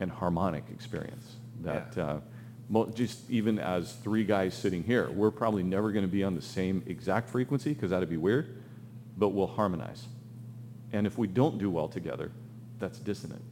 and 0.00 0.10
harmonic 0.10 0.64
experience. 0.72 1.36
That 1.62 1.94
Yeah. 1.96 2.04
uh, 2.04 2.20
just 2.94 3.30
even 3.30 3.58
as 3.58 3.94
three 3.96 4.24
guys 4.24 4.54
sitting 4.54 4.82
here, 4.82 5.10
we're 5.10 5.30
probably 5.30 5.62
never 5.62 5.92
going 5.92 6.04
to 6.04 6.10
be 6.10 6.24
on 6.24 6.34
the 6.34 6.42
same 6.42 6.82
exact 6.86 7.28
frequency 7.28 7.72
because 7.74 7.90
that'd 7.90 8.08
be 8.08 8.16
weird, 8.16 8.62
but 9.16 9.28
we'll 9.30 9.46
harmonize. 9.46 10.06
And 10.92 11.06
if 11.06 11.18
we 11.18 11.26
don't 11.26 11.58
do 11.58 11.70
well 11.70 11.88
together, 11.88 12.30
that's 12.78 12.98
dissonant. 12.98 13.42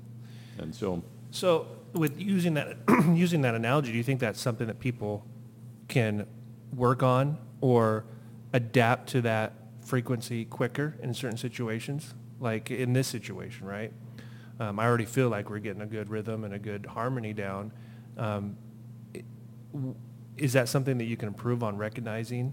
And 0.59 0.75
so 0.75 1.03
So 1.31 1.69
with 1.93 2.21
using 2.21 2.55
that 2.55 2.77
using 3.15 3.43
that 3.43 3.55
analogy, 3.55 3.93
do 3.93 3.97
you 3.97 4.05
think 4.05 4.21
that's 4.21 4.41
something 4.41 4.67
that 4.67 4.81
people 4.81 5.25
can 5.89 6.27
work 6.75 7.03
on 7.03 7.39
or 7.61 8.05
adapt 8.53 9.09
to 9.11 9.21
that 9.23 9.55
frequency 9.85 10.45
quicker 10.45 10.97
in 11.03 11.15
certain 11.15 11.39
situations? 11.39 12.15
Like 12.39 12.71
in 12.71 12.93
this 12.93 13.07
situation, 13.07 13.67
right? 13.67 13.93
Um, 14.59 14.79
I 14.79 14.87
already 14.87 15.07
feel 15.07 15.29
like 15.29 15.49
we're 15.49 15.59
getting 15.59 15.83
a 15.83 15.87
good 15.87 16.11
rhythm 16.11 16.45
and 16.45 16.55
a 16.55 16.59
good 16.59 16.87
harmony 16.87 17.33
down. 17.33 17.73
Um, 18.17 18.57
is 20.37 20.53
that 20.53 20.69
something 20.69 20.99
that 20.99 21.05
you 21.05 21.17
can 21.17 21.29
improve 21.29 21.63
on 21.63 21.77
recognizing? 21.77 22.53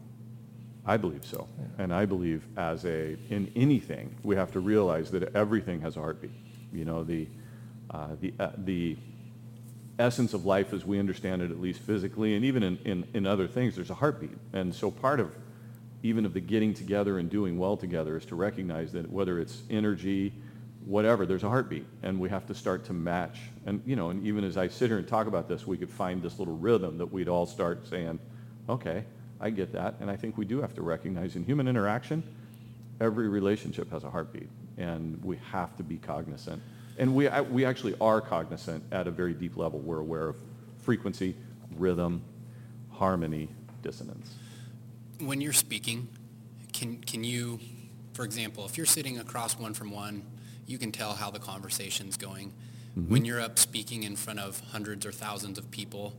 I 0.88 0.96
believe 0.96 1.25
so. 1.25 1.48
And 1.77 1.94
I 1.94 2.06
believe 2.06 2.48
as 2.58 2.86
a, 2.86 3.17
in 3.29 3.51
anything, 3.56 4.15
we 4.24 4.36
have 4.38 4.53
to 4.53 4.62
realize 4.62 5.12
that 5.12 5.36
everything 5.36 5.82
has 5.82 5.98
a 5.98 6.00
heartbeat. 6.00 6.32
You 6.72 6.86
know, 6.86 7.03
the, 7.03 7.27
uh, 7.91 8.15
the, 8.22 8.34
uh, 8.39 8.51
the 8.58 8.96
essence 10.00 10.34
of 10.34 10.46
life 10.46 10.72
as 10.72 10.86
we 10.86 10.98
understand 10.98 11.41
it, 11.41 11.51
at 11.51 11.60
least 11.60 11.82
physically, 11.82 12.36
and 12.36 12.46
even 12.46 12.63
in, 12.63 12.77
in, 12.86 13.08
in 13.13 13.27
other 13.27 13.48
things, 13.48 13.75
there's 13.75 13.89
a 13.89 13.96
heartbeat. 13.96 14.38
And 14.53 14.74
so 14.74 14.89
part 14.89 15.20
of, 15.20 15.36
even 16.03 16.25
of 16.25 16.34
the 16.34 16.39
getting 16.39 16.74
together 16.74 17.20
and 17.20 17.29
doing 17.29 17.58
well 17.58 17.75
together 17.75 18.15
is 18.15 18.25
to 18.27 18.36
recognize 18.36 18.94
that 18.94 19.12
whether 19.12 19.39
it's 19.39 19.63
energy, 19.70 20.32
whatever, 20.86 21.25
there's 21.25 21.44
a 21.44 21.50
heartbeat. 21.50 21.86
And 22.01 22.17
we 22.17 22.29
have 22.29 22.46
to 22.48 22.56
start 22.56 22.86
to 22.86 22.94
match. 22.94 23.39
And, 23.65 23.82
you 23.86 23.98
know, 23.98 24.12
and 24.12 24.25
even 24.25 24.46
as 24.46 24.56
I 24.56 24.70
sit 24.70 24.88
here 24.88 25.00
and 25.00 25.08
talk 25.08 25.27
about 25.27 25.50
this, 25.50 25.67
we 25.67 25.75
could 25.75 25.89
find 25.89 26.22
this 26.22 26.39
little 26.39 26.56
rhythm 26.56 26.98
that 27.00 27.12
we'd 27.12 27.27
all 27.27 27.46
start 27.46 27.88
saying, 27.88 28.20
okay, 28.70 29.03
I 29.39 29.50
get 29.50 29.72
that. 29.74 29.96
And 30.00 30.10
I 30.10 30.15
think 30.15 30.38
we 30.38 30.46
do 30.46 30.62
have 30.62 30.74
to 30.75 30.82
recognize 30.82 31.36
in 31.36 31.44
human 31.44 31.67
interaction, 31.67 32.24
every 33.00 33.27
relationship 33.29 33.91
has 33.91 34.03
a 34.03 34.10
heartbeat. 34.10 34.50
And 34.77 35.24
we 35.24 35.38
have 35.51 35.75
to 35.77 35.84
be 35.84 35.98
cognizant 35.98 36.62
And 37.00 37.13
we, 37.15 37.27
I- 37.27 37.41
we 37.41 37.63
actually 37.63 37.96
are 38.01 38.20
cognizant 38.22 38.84
at 38.91 39.08
a 39.08 39.12
very 39.12 39.34
deep 39.34 39.56
level. 39.56 39.79
We're 39.79 40.00
aware 40.00 40.27
of 40.29 40.36
frequency, 40.79 41.36
rhythm, 41.77 42.24
harmony, 42.91 43.50
dissonance. 43.84 44.34
When 45.20 45.39
you're 45.39 45.53
speaking, 45.53 46.08
can, 46.74 46.98
can 46.98 47.24
you, 47.24 47.60
for 48.13 48.25
example, 48.25 48.65
if 48.65 48.77
you're 48.77 48.86
sitting 48.88 49.20
across 49.20 49.60
one 49.60 49.74
from 49.75 49.91
one, 49.91 50.24
you 50.65 50.77
can 50.79 50.91
tell 50.91 51.13
how 51.13 51.29
the 51.29 51.39
conversation's 51.39 52.17
going. 52.17 52.51
Mm-hmm. 52.98 53.12
When 53.12 53.25
you're 53.25 53.41
up 53.41 53.60
speaking 53.60 54.01
in 54.03 54.15
front 54.15 54.39
of 54.39 54.60
hundreds 54.72 55.06
or 55.06 55.12
thousands 55.12 55.60
of 55.60 55.70
people, 55.70 56.15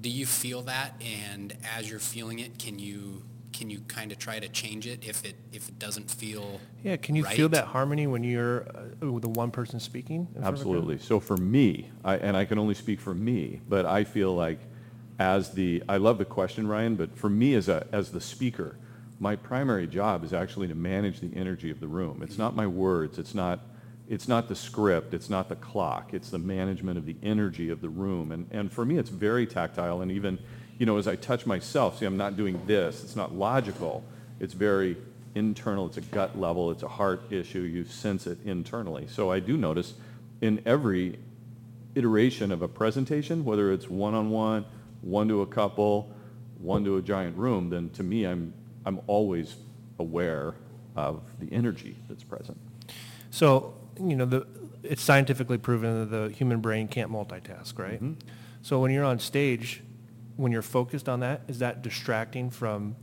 do 0.00 0.08
you 0.08 0.26
feel 0.26 0.62
that? 0.62 1.00
And 1.00 1.56
as 1.76 1.90
you're 1.90 1.98
feeling 1.98 2.38
it, 2.38 2.58
can 2.58 2.78
you, 2.78 3.22
can 3.52 3.70
you 3.70 3.80
kind 3.88 4.12
of 4.12 4.18
try 4.18 4.38
to 4.38 4.48
change 4.48 4.86
it 4.86 5.04
if 5.06 5.24
it, 5.24 5.34
if 5.52 5.68
it 5.68 5.78
doesn't 5.78 6.10
feel 6.10 6.60
Yeah, 6.84 6.96
can 6.96 7.16
you 7.16 7.24
feel 7.24 7.48
that 7.50 7.64
harmony 7.66 8.06
when 8.06 8.22
you're 8.22 8.62
uh, 8.68 9.18
the 9.18 9.28
one 9.28 9.50
person 9.50 9.80
speaking? 9.80 10.28
in 10.34 10.34
front 10.34 10.36
of 10.36 10.40
a 10.42 10.42
crowd? 10.42 10.52
Absolutely. 10.52 10.98
So 10.98 11.20
for 11.20 11.36
me, 11.36 11.90
I, 12.04 12.16
and 12.16 12.36
I 12.36 12.44
can 12.44 12.58
only 12.58 12.74
speak 12.74 13.00
for 13.00 13.14
me, 13.14 13.60
but 13.68 13.86
I 13.86 14.04
feel 14.04 14.34
like 14.34 14.60
as 15.18 15.50
the, 15.52 15.82
I 15.88 15.96
love 15.96 16.18
the 16.18 16.24
question, 16.24 16.68
Ryan, 16.68 16.94
but 16.94 17.16
for 17.16 17.28
me 17.28 17.54
as 17.54 17.68
a, 17.68 17.86
as 17.90 18.12
the 18.12 18.20
speaker, 18.20 18.76
my 19.18 19.34
primary 19.34 19.88
job 19.88 20.22
is 20.22 20.32
actually 20.32 20.68
to 20.68 20.76
manage 20.76 21.18
the 21.20 21.34
energy 21.34 21.70
of 21.70 21.80
the 21.80 21.88
room. 21.88 22.22
It's 22.22 22.38
not 22.38 22.54
my 22.54 22.68
words. 22.68 23.18
It's 23.18 23.34
not, 23.34 23.60
it's 24.08 24.26
not 24.26 24.48
the 24.48 24.54
script. 24.54 25.12
It's 25.12 25.28
not 25.28 25.48
the 25.48 25.56
clock. 25.56 26.14
It's 26.14 26.30
the 26.30 26.38
management 26.38 26.96
of 26.96 27.04
the 27.04 27.16
energy 27.22 27.68
of 27.68 27.82
the 27.82 27.90
room. 27.90 28.32
And, 28.32 28.48
and 28.50 28.72
for 28.72 28.84
me, 28.84 28.96
it's 28.96 29.10
very 29.10 29.46
tactile. 29.46 30.00
And 30.00 30.10
even, 30.10 30.38
you 30.78 30.86
know, 30.86 30.96
as 30.96 31.06
I 31.06 31.14
touch 31.14 31.44
myself, 31.44 31.98
see, 31.98 32.06
I'm 32.06 32.16
not 32.16 32.36
doing 32.36 32.60
this. 32.66 33.04
It's 33.04 33.16
not 33.16 33.34
logical. 33.34 34.02
It's 34.40 34.54
very 34.54 34.96
internal. 35.34 35.86
It's 35.86 35.98
a 35.98 36.02
gut 36.02 36.38
level. 36.38 36.70
It's 36.70 36.82
a 36.82 36.88
heart 36.88 37.30
issue. 37.30 37.60
You 37.60 37.84
sense 37.84 38.26
it 38.26 38.38
internally. 38.46 39.06
So 39.08 39.30
I 39.30 39.40
do 39.40 39.58
notice 39.58 39.92
in 40.40 40.62
every 40.64 41.18
iteration 41.94 42.50
of 42.50 42.62
a 42.62 42.68
presentation, 42.68 43.44
whether 43.44 43.72
it's 43.72 43.90
one-on-one, 43.90 44.64
one 45.02 45.28
to 45.28 45.42
a 45.42 45.46
couple, 45.46 46.10
one 46.58 46.82
to 46.84 46.96
a 46.96 47.02
giant 47.02 47.36
room, 47.36 47.68
then 47.68 47.90
to 47.90 48.02
me, 48.02 48.24
I'm, 48.24 48.54
I'm 48.86 49.00
always 49.06 49.56
aware 49.98 50.54
of 50.96 51.20
the 51.40 51.52
energy 51.52 51.96
that's 52.08 52.24
present. 52.24 52.58
So, 53.30 53.74
you 54.00 54.16
know, 54.16 54.24
the, 54.24 54.46
it's 54.82 55.02
scientifically 55.02 55.58
proven 55.58 56.00
that 56.00 56.10
the 56.10 56.32
human 56.34 56.60
brain 56.60 56.88
can't 56.88 57.10
multitask, 57.10 57.78
right? 57.78 58.02
Mhm. 58.02 58.16
So 58.62 58.80
when 58.80 58.90
you're 58.90 59.04
on 59.04 59.18
stage, 59.18 59.82
when 60.36 60.52
you're 60.52 60.62
focused 60.62 61.08
on 61.08 61.20
that, 61.20 61.42
is 61.48 61.58
that 61.58 61.82
distracting 61.82 62.50
from 62.50 62.96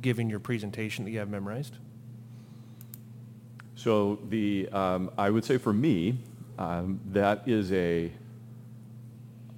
giving 0.00 0.30
your 0.30 0.40
presentation 0.40 1.04
that 1.04 1.10
you 1.10 1.18
have 1.18 1.28
memorized? 1.28 1.76
So 3.74 4.18
the, 4.28 4.68
um, 4.72 5.10
I 5.16 5.30
would 5.30 5.44
say 5.44 5.56
for 5.58 5.72
me, 5.72 6.18
um, 6.58 7.00
that 7.12 7.48
is 7.48 7.72
a, 7.72 8.12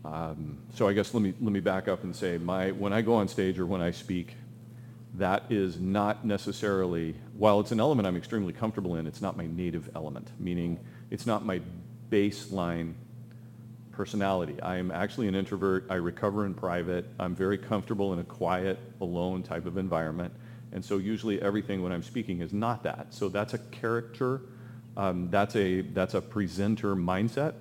um, 0.05 0.59
so 0.75 0.89
I 0.89 0.93
guess 0.93 1.13
let 1.15 1.23
me, 1.23 1.35
let 1.41 1.53
me 1.53 1.61
back 1.61 1.89
up 1.89 2.05
and 2.05 2.15
say 2.15 2.39
my, 2.39 2.71
when 2.73 2.93
I 2.93 3.03
go 3.03 3.15
on 3.15 3.29
stage 3.29 3.59
or 3.59 3.67
when 3.67 3.81
I 3.81 3.91
speak, 3.91 4.37
that 5.15 5.45
is 5.51 5.79
not 5.79 6.25
necessarily, 6.25 7.15
while 7.37 7.61
it's 7.61 7.73
an 7.73 7.81
element 7.81 8.07
I'm 8.07 8.17
extremely 8.17 8.53
comfortable 8.53 8.97
in, 8.97 9.07
it's 9.07 9.21
not 9.21 9.37
my 9.37 9.47
native 9.47 9.91
element, 9.95 10.31
meaning 10.39 10.81
it's 11.11 11.27
not 11.27 11.45
my 11.45 11.61
baseline 12.11 12.95
personality. 13.91 14.61
I 14.63 14.77
am 14.77 14.91
actually 14.91 15.29
an 15.29 15.35
introvert. 15.35 15.87
I 15.91 15.97
recover 15.97 16.47
in 16.47 16.55
private. 16.55 17.07
I'm 17.19 17.35
very 17.35 17.59
comfortable 17.59 18.15
in 18.15 18.19
a 18.21 18.25
quiet, 18.25 18.79
alone 19.01 19.43
type 19.43 19.67
of 19.67 19.77
environment. 19.77 20.33
And 20.73 20.83
so 20.83 20.97
usually 20.97 21.41
everything 21.43 21.83
when 21.83 21.93
I'm 21.93 22.03
speaking 22.03 22.41
is 22.41 22.55
not 22.55 22.83
that. 22.85 23.09
So 23.11 23.29
that's 23.29 23.53
a 23.53 23.59
character. 23.59 24.41
Um, 24.97 25.31
that's, 25.31 25.55
a, 25.57 25.83
that's 25.83 26.15
a 26.15 26.23
presenter 26.23 26.97
mindset. 26.97 27.53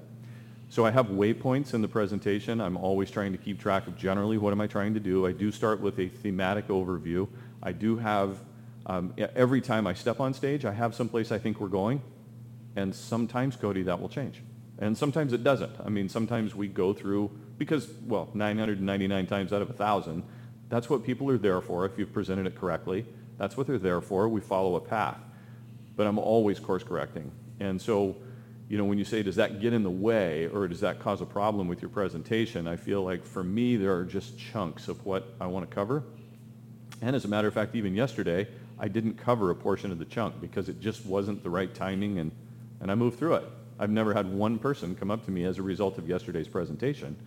So 0.71 0.85
I 0.85 0.91
have 0.91 1.07
waypoints 1.07 1.73
in 1.73 1.81
the 1.81 1.89
presentation. 1.89 2.61
I'm 2.61 2.77
always 2.77 3.11
trying 3.11 3.33
to 3.33 3.37
keep 3.37 3.59
track 3.59 3.87
of 3.87 3.97
generally 3.97 4.37
what 4.37 4.53
am 4.53 4.61
I 4.61 4.67
trying 4.67 4.93
to 4.93 5.01
do. 5.01 5.27
I 5.27 5.33
do 5.33 5.51
start 5.51 5.81
with 5.81 5.99
a 5.99 6.07
thematic 6.07 6.69
overview. 6.69 7.27
I 7.61 7.73
do 7.73 7.97
have, 7.97 8.37
um, 8.85 9.13
every 9.35 9.59
time 9.59 9.85
I 9.85 9.93
step 9.93 10.21
on 10.21 10.33
stage, 10.33 10.63
I 10.63 10.71
have 10.71 10.95
someplace 10.95 11.29
I 11.29 11.39
think 11.39 11.59
we're 11.59 11.67
going. 11.67 12.01
And 12.77 12.95
sometimes, 12.95 13.57
Cody, 13.57 13.83
that 13.83 13.99
will 13.99 14.07
change. 14.07 14.43
And 14.79 14.97
sometimes 14.97 15.33
it 15.33 15.43
doesn't. 15.43 15.75
I 15.83 15.89
mean, 15.89 16.07
sometimes 16.07 16.55
we 16.55 16.69
go 16.69 16.93
through, 16.93 17.31
because, 17.57 17.89
well, 18.07 18.29
999 18.33 19.27
times 19.27 19.51
out 19.51 19.61
of 19.61 19.67
1,000, 19.67 20.23
that's 20.69 20.89
what 20.89 21.03
people 21.03 21.29
are 21.31 21.37
there 21.37 21.59
for 21.59 21.85
if 21.85 21.99
you've 21.99 22.13
presented 22.13 22.47
it 22.47 22.55
correctly. 22.55 23.05
That's 23.37 23.57
what 23.57 23.67
they're 23.67 23.77
there 23.77 23.99
for. 23.99 24.29
We 24.29 24.39
follow 24.39 24.77
a 24.77 24.79
path. 24.79 25.19
But 25.97 26.07
I'm 26.07 26.17
always 26.17 26.61
course 26.61 26.81
correcting. 26.81 27.29
And 27.59 27.81
so, 27.81 28.15
you 28.71 28.77
know, 28.77 28.85
when 28.85 28.97
you 28.97 29.03
say, 29.03 29.21
does 29.21 29.35
that 29.35 29.59
get 29.59 29.73
in 29.73 29.83
the 29.83 29.89
way 29.89 30.47
or 30.47 30.65
does 30.65 30.79
that 30.79 30.97
cause 30.97 31.19
a 31.19 31.25
problem 31.25 31.67
with 31.67 31.81
your 31.81 31.89
presentation, 31.89 32.67
I 32.69 32.77
feel 32.77 33.03
like 33.03 33.25
for 33.25 33.43
me, 33.43 33.75
there 33.75 33.93
are 33.93 34.05
just 34.05 34.39
chunks 34.39 34.87
of 34.87 35.05
what 35.05 35.33
I 35.41 35.47
want 35.47 35.69
to 35.69 35.75
cover. 35.75 36.03
And 37.01 37.13
as 37.13 37.25
a 37.25 37.27
matter 37.27 37.49
of 37.49 37.53
fact, 37.53 37.75
even 37.75 37.93
yesterday, 37.93 38.47
I 38.79 38.87
didn't 38.87 39.15
cover 39.15 39.49
a 39.49 39.55
portion 39.55 39.91
of 39.91 39.99
the 39.99 40.05
chunk 40.05 40.39
because 40.39 40.69
it 40.69 40.79
just 40.79 41.05
wasn't 41.05 41.43
the 41.43 41.49
right 41.49 41.75
timing 41.75 42.19
and, 42.19 42.31
and 42.79 42.89
I 42.89 42.95
moved 42.95 43.19
through 43.19 43.35
it. 43.35 43.43
I've 43.77 43.89
never 43.89 44.13
had 44.13 44.31
one 44.31 44.57
person 44.57 44.95
come 44.95 45.11
up 45.11 45.25
to 45.25 45.31
me 45.31 45.43
as 45.43 45.57
a 45.57 45.61
result 45.61 45.97
of 45.97 46.07
yesterday's 46.07 46.47
presentation, 46.47 47.17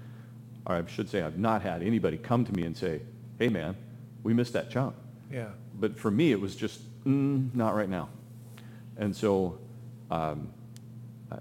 or 0.64 0.76
I 0.76 0.86
should 0.86 1.10
say 1.10 1.20
I've 1.20 1.36
not 1.36 1.60
had 1.60 1.82
anybody 1.82 2.16
come 2.16 2.46
to 2.46 2.52
me 2.54 2.62
and 2.62 2.74
say, 2.74 3.02
hey 3.38 3.50
man, 3.50 3.76
we 4.22 4.32
missed 4.32 4.54
that 4.54 4.70
chunk. 4.70 4.96
Yeah. 5.30 5.48
But 5.78 5.98
for 5.98 6.10
me, 6.10 6.32
it 6.32 6.40
was 6.40 6.56
just, 6.56 6.80
mm, 7.04 7.54
not 7.54 7.74
right 7.74 7.90
now. 7.90 8.08
And 8.96 9.14
so 9.14 9.58
um, 10.10 10.48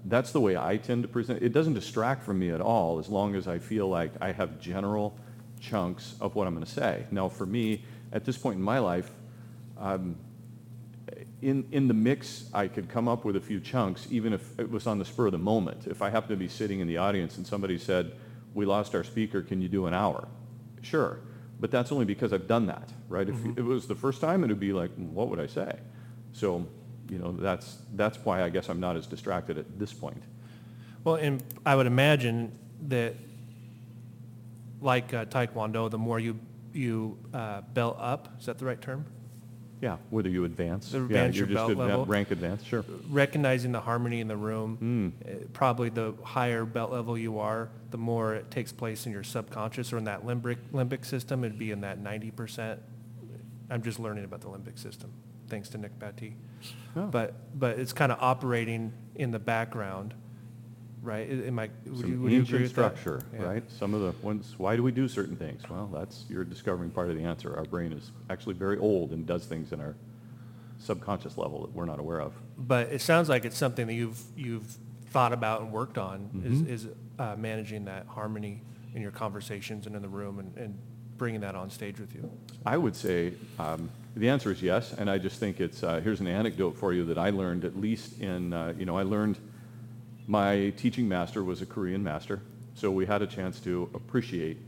that's 0.06 0.32
the 0.32 0.40
way 0.40 0.56
I 0.56 0.76
tend 0.76 1.02
to 1.02 1.08
present. 1.08 1.42
It 1.42 1.52
doesn't 1.52 1.74
distract 1.74 2.24
from 2.24 2.38
me 2.38 2.50
at 2.50 2.60
all 2.60 2.98
as 2.98 3.08
long 3.08 3.34
as 3.34 3.46
I 3.46 3.58
feel 3.58 3.88
like 3.88 4.12
I 4.20 4.32
have 4.32 4.60
general 4.60 5.16
chunks 5.60 6.14
of 6.20 6.34
what 6.34 6.46
I'm 6.46 6.54
going 6.54 6.64
to 6.64 6.70
say. 6.70 7.06
Now, 7.10 7.28
for 7.28 7.46
me, 7.46 7.84
at 8.12 8.24
this 8.24 8.36
point 8.36 8.56
in 8.56 8.62
my 8.62 8.78
life, 8.78 9.10
um, 9.78 10.16
in, 11.42 11.66
in 11.72 11.88
the 11.88 11.94
mix, 11.94 12.48
I 12.54 12.68
could 12.68 12.88
come 12.88 13.08
up 13.08 13.24
with 13.24 13.36
a 13.36 13.40
few 13.40 13.60
chunks, 13.60 14.06
even 14.10 14.32
if 14.32 14.58
it 14.58 14.70
was 14.70 14.86
on 14.86 14.98
the 14.98 15.04
spur 15.04 15.26
of 15.26 15.32
the 15.32 15.38
moment. 15.38 15.86
If 15.86 16.00
I 16.00 16.10
happen 16.10 16.30
to 16.30 16.36
be 16.36 16.48
sitting 16.48 16.80
in 16.80 16.88
the 16.88 16.96
audience 16.96 17.36
and 17.36 17.46
somebody 17.46 17.78
said, 17.78 18.12
we 18.54 18.64
lost 18.64 18.94
our 18.94 19.04
speaker, 19.04 19.42
can 19.42 19.60
you 19.60 19.68
do 19.68 19.86
an 19.86 19.94
hour? 19.94 20.28
Sure. 20.82 21.20
But 21.60 21.70
that's 21.70 21.92
only 21.92 22.04
because 22.04 22.32
I've 22.32 22.46
done 22.46 22.66
that, 22.66 22.92
right? 23.08 23.28
If 23.28 23.36
it 23.56 23.62
was 23.62 23.86
the 23.86 23.94
first 23.94 24.20
time, 24.20 24.42
it 24.44 24.48
would 24.48 24.60
be 24.60 24.72
like, 24.72 24.90
what 24.96 25.28
would 25.28 25.40
I 25.40 25.46
say? 25.46 25.78
So, 26.32 26.66
you 27.14 27.20
know, 27.20 27.30
that's, 27.32 27.78
that's 27.94 28.18
why 28.24 28.42
I 28.42 28.48
guess 28.48 28.68
I'm 28.68 28.80
not 28.80 28.96
as 28.96 29.06
distracted 29.06 29.56
at 29.56 29.78
this 29.78 29.92
point. 29.92 30.20
Well, 31.04 31.14
and 31.14 31.42
I 31.64 31.76
would 31.76 31.86
imagine 31.86 32.50
that, 32.88 33.14
like 34.80 35.14
uh, 35.14 35.24
Taekwondo, 35.26 35.88
the 35.90 35.98
more 35.98 36.18
you, 36.18 36.38
you 36.72 37.16
uh, 37.32 37.60
belt 37.72 37.96
up, 38.00 38.34
is 38.40 38.46
that 38.46 38.58
the 38.58 38.64
right 38.64 38.80
term? 38.80 39.04
Yeah, 39.80 39.98
whether 40.10 40.28
you 40.28 40.44
advance. 40.44 40.90
The 40.90 41.06
yeah, 41.10 41.26
you're 41.26 41.32
your 41.32 41.46
just 41.46 41.54
belt 41.54 41.70
advan- 41.72 41.76
level. 41.88 42.04
rank 42.06 42.30
advance, 42.30 42.64
sure. 42.64 42.84
Recognizing 43.10 43.70
the 43.70 43.80
harmony 43.80 44.20
in 44.20 44.28
the 44.28 44.36
room, 44.36 45.12
Mm. 45.24 45.28
uh, 45.44 45.46
probably 45.52 45.90
the 45.90 46.14
higher 46.24 46.64
belt 46.64 46.90
level 46.90 47.16
you 47.18 47.38
are, 47.38 47.68
the 47.90 47.98
more 47.98 48.34
it 48.34 48.50
takes 48.50 48.72
place 48.72 49.06
in 49.06 49.12
your 49.12 49.22
subconscious 49.22 49.92
or 49.92 49.98
in 49.98 50.04
that 50.04 50.24
limbic, 50.26 50.56
limbic 50.72 51.04
system. 51.04 51.44
It'd 51.44 51.58
be 51.58 51.70
in 51.70 51.82
that 51.82 52.02
90%. 52.02 52.78
I'm 53.70 53.82
just 53.82 54.00
learning 54.00 54.24
about 54.24 54.40
the 54.40 54.48
limbic 54.48 54.78
system, 54.78 55.10
thanks 55.48 55.68
to 55.70 55.78
Nick 55.78 55.98
Batty. 55.98 56.36
Oh. 56.96 57.06
But, 57.06 57.34
but 57.58 57.78
it's 57.78 57.92
kind 57.92 58.10
of 58.12 58.18
operating 58.20 58.92
in 59.14 59.30
the 59.30 59.38
background, 59.38 60.14
right? 61.02 61.28
I- 61.28 61.46
Am 61.46 61.58
I, 61.58 61.70
would 61.86 62.00
Some 62.00 62.10
you, 62.10 62.20
would 62.20 62.32
you 62.32 62.42
agree 62.42 62.58
ancient 62.58 62.62
with 62.62 62.74
that? 62.74 62.98
structure, 62.98 63.20
Yeah. 63.34 63.44
right? 63.44 63.70
Some 63.70 63.94
of 63.94 64.00
the 64.00 64.12
ones, 64.26 64.54
why 64.58 64.76
do 64.76 64.82
we 64.82 64.92
do 64.92 65.08
certain 65.08 65.36
things? 65.36 65.62
Well, 65.68 65.88
that's, 65.92 66.24
you're 66.28 66.44
discovering 66.44 66.90
part 66.90 67.10
of 67.10 67.16
the 67.16 67.22
answer. 67.24 67.56
Our 67.56 67.64
brain 67.64 67.92
is 67.92 68.10
actually 68.30 68.54
very 68.54 68.78
old 68.78 69.12
and 69.12 69.26
does 69.26 69.44
things 69.44 69.72
in 69.72 69.80
our 69.80 69.94
subconscious 70.78 71.36
level 71.38 71.62
that 71.62 71.72
we're 71.74 71.84
not 71.84 71.98
aware 71.98 72.20
of. 72.20 72.32
But 72.58 72.88
it 72.92 73.00
sounds 73.00 73.28
like 73.28 73.44
it's 73.44 73.56
something 73.56 73.86
that 73.86 73.94
you've, 73.94 74.20
you've 74.36 74.76
thought 75.10 75.32
about 75.32 75.60
and 75.62 75.72
worked 75.72 75.98
on, 75.98 76.42
is, 76.44 76.84
is 76.84 76.88
uh, 77.18 77.36
managing 77.36 77.84
that 77.86 78.06
harmony 78.06 78.62
in 78.94 79.00
your 79.02 79.10
conversations 79.12 79.86
and 79.86 79.94
in 79.96 80.02
the 80.02 80.08
room 80.08 80.38
and, 80.40 80.56
and 80.56 80.78
bringing 81.16 81.40
that 81.40 81.54
on 81.54 81.70
stage 81.70 82.00
with 82.00 82.14
you. 82.14 82.30
I 82.66 82.76
would 82.76 82.96
say 82.96 83.34
um, 83.58 83.90
the 84.16 84.28
answer 84.28 84.52
is 84.52 84.62
yes, 84.62 84.92
and 84.92 85.10
I 85.10 85.18
just 85.18 85.40
think 85.40 85.60
it's, 85.60 85.82
uh, 85.82 86.00
here's 86.00 86.20
an 86.20 86.26
anecdote 86.26 86.76
for 86.76 86.92
you 86.92 87.04
that 87.06 87.18
I 87.18 87.30
learned 87.30 87.64
at 87.64 87.76
least 87.78 88.20
in, 88.20 88.52
uh, 88.52 88.72
you 88.78 88.84
know, 88.84 88.96
I 88.96 89.02
learned 89.02 89.38
my 90.26 90.72
teaching 90.76 91.08
master 91.08 91.42
was 91.42 91.62
a 91.62 91.66
Korean 91.66 92.02
master, 92.02 92.40
so 92.74 92.90
we 92.90 93.06
had 93.06 93.22
a 93.22 93.26
chance 93.26 93.60
to 93.60 93.90
appreciate 93.94 94.58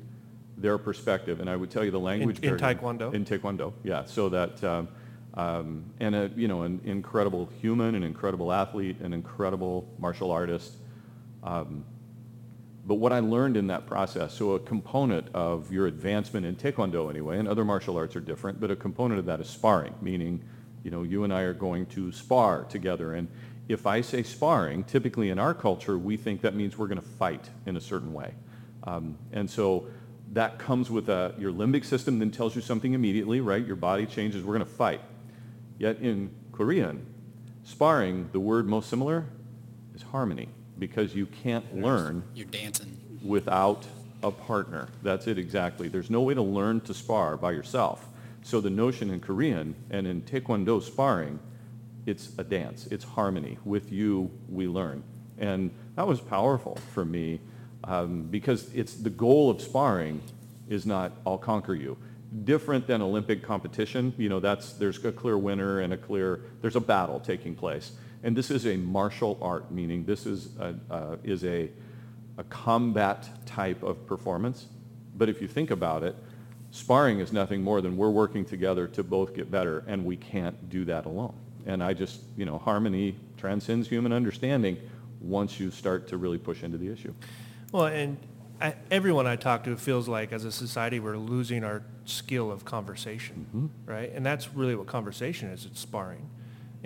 their 0.58 0.78
perspective, 0.78 1.40
and 1.40 1.48
I 1.48 1.56
would 1.56 1.70
tell 1.70 1.84
you 1.84 1.90
the 1.90 2.00
language 2.00 2.38
in 2.40 2.56
barrier- 2.56 2.74
Taekwondo? 2.74 3.14
In 3.14 3.24
Taekwondo, 3.24 3.72
yeah. 3.84 4.04
So 4.04 4.28
that, 4.30 4.62
um, 4.64 4.88
um, 5.34 5.84
and 6.00 6.14
a, 6.14 6.30
you 6.34 6.48
know, 6.48 6.62
an 6.62 6.80
incredible 6.84 7.48
human, 7.60 7.94
an 7.94 8.02
incredible 8.02 8.52
athlete, 8.52 9.00
an 9.00 9.12
incredible 9.12 9.86
martial 9.98 10.30
artist. 10.30 10.72
Um, 11.42 11.84
but 12.86 12.96
what 12.96 13.12
I 13.12 13.18
learned 13.18 13.56
in 13.56 13.66
that 13.66 13.84
process, 13.84 14.32
so 14.32 14.52
a 14.52 14.60
component 14.60 15.26
of 15.34 15.72
your 15.72 15.88
advancement 15.88 16.46
in 16.46 16.54
Taekwondo 16.54 17.10
anyway, 17.10 17.38
and 17.38 17.48
other 17.48 17.64
martial 17.64 17.96
arts 17.96 18.14
are 18.14 18.20
different, 18.20 18.60
but 18.60 18.70
a 18.70 18.76
component 18.76 19.18
of 19.18 19.26
that 19.26 19.40
is 19.40 19.50
sparring, 19.50 19.92
meaning, 20.00 20.40
you 20.84 20.92
know, 20.92 21.02
you 21.02 21.24
and 21.24 21.32
I 21.32 21.40
are 21.40 21.52
going 21.52 21.86
to 21.86 22.12
spar 22.12 22.62
together. 22.64 23.14
And 23.14 23.26
if 23.68 23.88
I 23.88 24.02
say 24.02 24.22
sparring, 24.22 24.84
typically 24.84 25.30
in 25.30 25.38
our 25.40 25.52
culture, 25.52 25.98
we 25.98 26.16
think 26.16 26.42
that 26.42 26.54
means 26.54 26.78
we're 26.78 26.86
going 26.86 27.00
to 27.00 27.08
fight 27.08 27.50
in 27.66 27.76
a 27.76 27.80
certain 27.80 28.12
way. 28.12 28.34
Um, 28.84 29.18
and 29.32 29.50
so 29.50 29.88
that 30.32 30.60
comes 30.60 30.88
with 30.88 31.08
a, 31.08 31.34
your 31.38 31.50
limbic 31.50 31.84
system 31.84 32.20
then 32.20 32.30
tells 32.30 32.54
you 32.54 32.62
something 32.62 32.92
immediately, 32.92 33.40
right? 33.40 33.66
Your 33.66 33.74
body 33.74 34.06
changes, 34.06 34.44
we're 34.44 34.54
going 34.54 34.66
to 34.66 34.72
fight. 34.72 35.00
Yet 35.76 35.98
in 35.98 36.30
Korean, 36.52 37.04
sparring, 37.64 38.28
the 38.30 38.38
word 38.38 38.68
most 38.68 38.88
similar 38.88 39.26
is 39.92 40.02
harmony 40.02 40.50
because 40.78 41.14
you 41.14 41.26
can't 41.26 41.76
learn 41.80 42.22
You're 42.34 42.46
dancing. 42.46 42.96
without 43.24 43.86
a 44.22 44.30
partner. 44.30 44.88
That's 45.02 45.26
it 45.26 45.38
exactly. 45.38 45.88
There's 45.88 46.10
no 46.10 46.22
way 46.22 46.34
to 46.34 46.42
learn 46.42 46.80
to 46.82 46.94
spar 46.94 47.36
by 47.36 47.52
yourself. 47.52 48.06
So 48.42 48.60
the 48.60 48.70
notion 48.70 49.10
in 49.10 49.20
Korean 49.20 49.74
and 49.90 50.06
in 50.06 50.22
Taekwondo 50.22 50.82
sparring, 50.82 51.38
it's 52.06 52.30
a 52.38 52.44
dance. 52.44 52.86
It's 52.90 53.04
harmony. 53.04 53.58
With 53.64 53.90
you, 53.90 54.30
we 54.48 54.68
learn. 54.68 55.02
And 55.38 55.70
that 55.96 56.06
was 56.06 56.20
powerful 56.20 56.78
for 56.94 57.04
me 57.04 57.40
um, 57.84 58.22
because 58.22 58.72
it's 58.74 58.94
the 58.94 59.10
goal 59.10 59.50
of 59.50 59.60
sparring 59.60 60.20
is 60.68 60.86
not 60.86 61.12
I'll 61.26 61.38
conquer 61.38 61.74
you. 61.74 61.96
Different 62.44 62.86
than 62.86 63.02
Olympic 63.02 63.42
competition, 63.42 64.12
you 64.18 64.28
know, 64.28 64.40
that's 64.40 64.72
there's 64.74 65.02
a 65.04 65.12
clear 65.12 65.38
winner 65.38 65.80
and 65.80 65.92
a 65.92 65.96
clear 65.96 66.40
there's 66.60 66.76
a 66.76 66.80
battle 66.80 67.20
taking 67.20 67.54
place. 67.54 67.92
And 68.26 68.36
this 68.36 68.50
is 68.50 68.66
a 68.66 68.76
martial 68.76 69.38
art, 69.40 69.70
meaning 69.70 70.04
this 70.04 70.26
is 70.26 70.48
a, 70.58 70.74
uh, 70.90 71.16
is 71.24 71.44
a 71.44 71.70
a 72.38 72.44
combat 72.44 73.28
type 73.46 73.82
of 73.82 74.06
performance. 74.06 74.66
But 75.16 75.28
if 75.28 75.40
you 75.40 75.48
think 75.48 75.70
about 75.70 76.02
it, 76.02 76.14
sparring 76.70 77.20
is 77.20 77.32
nothing 77.32 77.62
more 77.62 77.80
than 77.80 77.96
we're 77.96 78.10
working 78.10 78.44
together 78.44 78.86
to 78.88 79.02
both 79.02 79.34
get 79.34 79.50
better, 79.50 79.84
and 79.86 80.04
we 80.04 80.16
can't 80.16 80.68
do 80.68 80.84
that 80.86 81.06
alone. 81.06 81.34
And 81.66 81.82
I 81.82 81.94
just, 81.94 82.20
you 82.36 82.44
know, 82.44 82.58
harmony 82.58 83.16
transcends 83.36 83.88
human 83.88 84.12
understanding 84.12 84.76
once 85.20 85.58
you 85.58 85.70
start 85.70 86.06
to 86.08 86.16
really 86.16 86.38
push 86.38 86.62
into 86.62 86.78
the 86.78 86.92
issue. 86.92 87.14
Well, 87.72 87.86
and 87.86 88.18
I, 88.60 88.74
everyone 88.90 89.26
I 89.26 89.36
talk 89.36 89.64
to 89.64 89.76
feels 89.76 90.08
like 90.08 90.32
as 90.32 90.44
a 90.44 90.52
society 90.52 91.00
we're 91.00 91.16
losing 91.16 91.64
our 91.64 91.82
skill 92.04 92.50
of 92.50 92.64
conversation, 92.64 93.70
right? 93.86 94.12
And 94.12 94.24
that's 94.24 94.54
really 94.54 94.74
what 94.74 94.86
conversation 94.86 95.48
is. 95.48 95.64
It's 95.64 95.80
sparring. 95.80 96.28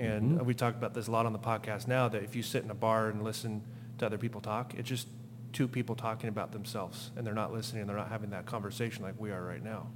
And 0.00 0.46
we 0.46 0.54
talked 0.54 0.78
about 0.78 0.94
this 0.94 1.08
a 1.08 1.10
lot 1.10 1.26
on 1.26 1.32
the 1.32 1.38
podcast 1.38 1.86
now 1.86 2.08
that 2.08 2.22
if 2.22 2.34
you 2.34 2.42
sit 2.42 2.64
in 2.64 2.70
a 2.70 2.74
bar 2.74 3.08
and 3.08 3.22
listen 3.22 3.62
to 3.98 4.06
other 4.06 4.16
people 4.18 4.40
talk, 4.40 4.72
it's 4.74 4.88
just 4.88 5.06
two 5.52 5.68
people 5.68 5.94
talking 5.94 6.28
about 6.28 6.52
themselves 6.52 7.10
and 7.16 7.26
they're 7.26 7.34
not 7.34 7.52
listening 7.52 7.82
and 7.82 7.90
they're 7.90 7.96
not 7.96 8.08
having 8.08 8.30
that 8.30 8.46
conversation 8.46 9.02
like 9.02 9.14
we 9.18 9.30
are 9.30 9.44
right 9.44 9.62
now. 9.62 9.88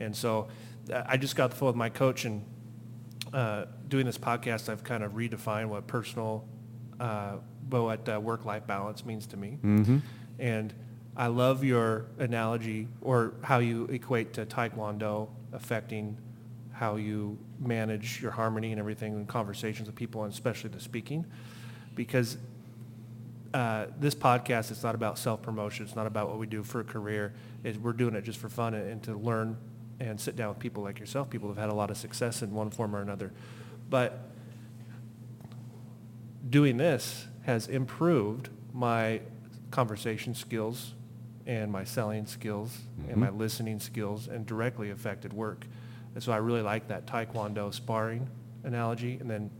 And 0.00 0.16
so 0.16 0.48
uh, 0.90 1.02
I 1.06 1.16
just 1.18 1.36
got 1.36 1.50
the 1.50 1.56
phone 1.56 1.66
with 1.68 1.76
my 1.76 1.90
coach 1.90 2.24
and 2.24 2.42
uh, 3.32 3.66
doing 3.88 4.06
this 4.06 4.16
podcast, 4.18 4.68
I've 4.68 4.84
kind 4.84 5.02
of 5.02 5.12
redefined 5.12 5.66
what 5.68 5.86
personal, 5.86 6.46
uh, 6.98 7.36
but 7.68 7.82
what 7.82 8.08
uh, 8.08 8.20
work-life 8.20 8.66
balance 8.66 9.04
means 9.04 9.26
to 9.28 9.36
me. 9.36 9.58
And 10.38 10.72
I 11.16 11.26
love 11.26 11.64
your 11.64 12.06
analogy 12.18 12.88
or 13.00 13.34
how 13.42 13.58
you 13.58 13.84
equate 13.86 14.32
to 14.34 14.46
Taekwondo 14.46 15.28
affecting 15.52 16.16
how 16.74 16.96
you 16.96 17.38
manage 17.58 18.20
your 18.20 18.32
harmony 18.32 18.72
and 18.72 18.80
everything 18.80 19.14
in 19.14 19.26
conversations 19.26 19.88
with 19.88 19.96
people, 19.96 20.24
and 20.24 20.32
especially 20.32 20.70
the 20.70 20.80
speaking, 20.80 21.24
because 21.94 22.36
uh, 23.54 23.86
this 24.00 24.14
podcast 24.14 24.72
is 24.72 24.82
not 24.82 24.96
about 24.96 25.16
self-promotion. 25.16 25.86
It's 25.86 25.94
not 25.94 26.08
about 26.08 26.28
what 26.28 26.38
we 26.38 26.46
do 26.46 26.64
for 26.64 26.80
a 26.80 26.84
career. 26.84 27.32
It, 27.62 27.80
we're 27.80 27.92
doing 27.92 28.16
it 28.16 28.22
just 28.22 28.40
for 28.40 28.48
fun 28.48 28.74
and, 28.74 28.90
and 28.90 29.02
to 29.04 29.14
learn 29.14 29.56
and 30.00 30.20
sit 30.20 30.34
down 30.34 30.48
with 30.48 30.58
people 30.58 30.82
like 30.82 30.98
yourself, 30.98 31.30
people 31.30 31.48
who've 31.48 31.56
had 31.56 31.70
a 31.70 31.74
lot 31.74 31.90
of 31.90 31.96
success 31.96 32.42
in 32.42 32.52
one 32.52 32.70
form 32.70 32.96
or 32.96 33.00
another. 33.00 33.32
But 33.88 34.28
doing 36.50 36.76
this 36.76 37.26
has 37.42 37.68
improved 37.68 38.48
my 38.72 39.20
conversation 39.70 40.34
skills 40.34 40.94
and 41.46 41.70
my 41.70 41.84
selling 41.84 42.26
skills 42.26 42.78
and 43.08 43.18
my 43.18 43.30
listening 43.30 43.78
skills 43.78 44.26
and 44.26 44.44
directly 44.46 44.90
affected 44.90 45.32
work. 45.32 45.66
And 46.14 46.22
so 46.22 46.32
I 46.32 46.36
really 46.36 46.62
like 46.62 46.88
that 46.88 47.06
Taekwondo 47.06 47.72
sparring 47.74 48.28
analogy 48.62 49.18
and 49.20 49.28
then 49.30 49.50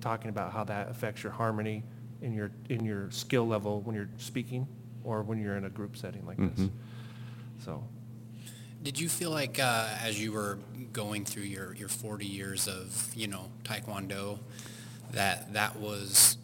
talking 0.00 0.30
about 0.30 0.52
how 0.52 0.64
that 0.64 0.90
affects 0.90 1.22
your 1.22 1.32
harmony 1.32 1.84
in 2.20 2.32
your, 2.34 2.50
in 2.68 2.84
your 2.84 3.10
skill 3.10 3.46
level 3.46 3.80
when 3.82 3.94
you're 3.94 4.08
speaking 4.18 4.66
or 5.04 5.22
when 5.22 5.40
you're 5.40 5.56
in 5.56 5.64
a 5.64 5.70
group 5.70 5.96
setting 5.96 6.24
like 6.26 6.36
this. 6.38 6.68
So, 7.64 7.84
Did 8.82 8.98
you 8.98 9.08
feel 9.08 9.30
like 9.30 9.58
uh, 9.60 9.88
as 10.02 10.20
you 10.20 10.32
were 10.32 10.58
going 10.92 11.24
through 11.24 11.44
your, 11.44 11.74
your 11.74 11.88
40 11.88 12.26
years 12.26 12.66
of, 12.66 13.12
you 13.14 13.28
know, 13.28 13.50
Taekwondo, 13.64 14.38
that 15.12 15.52
that 15.52 15.76
was, 15.76 16.36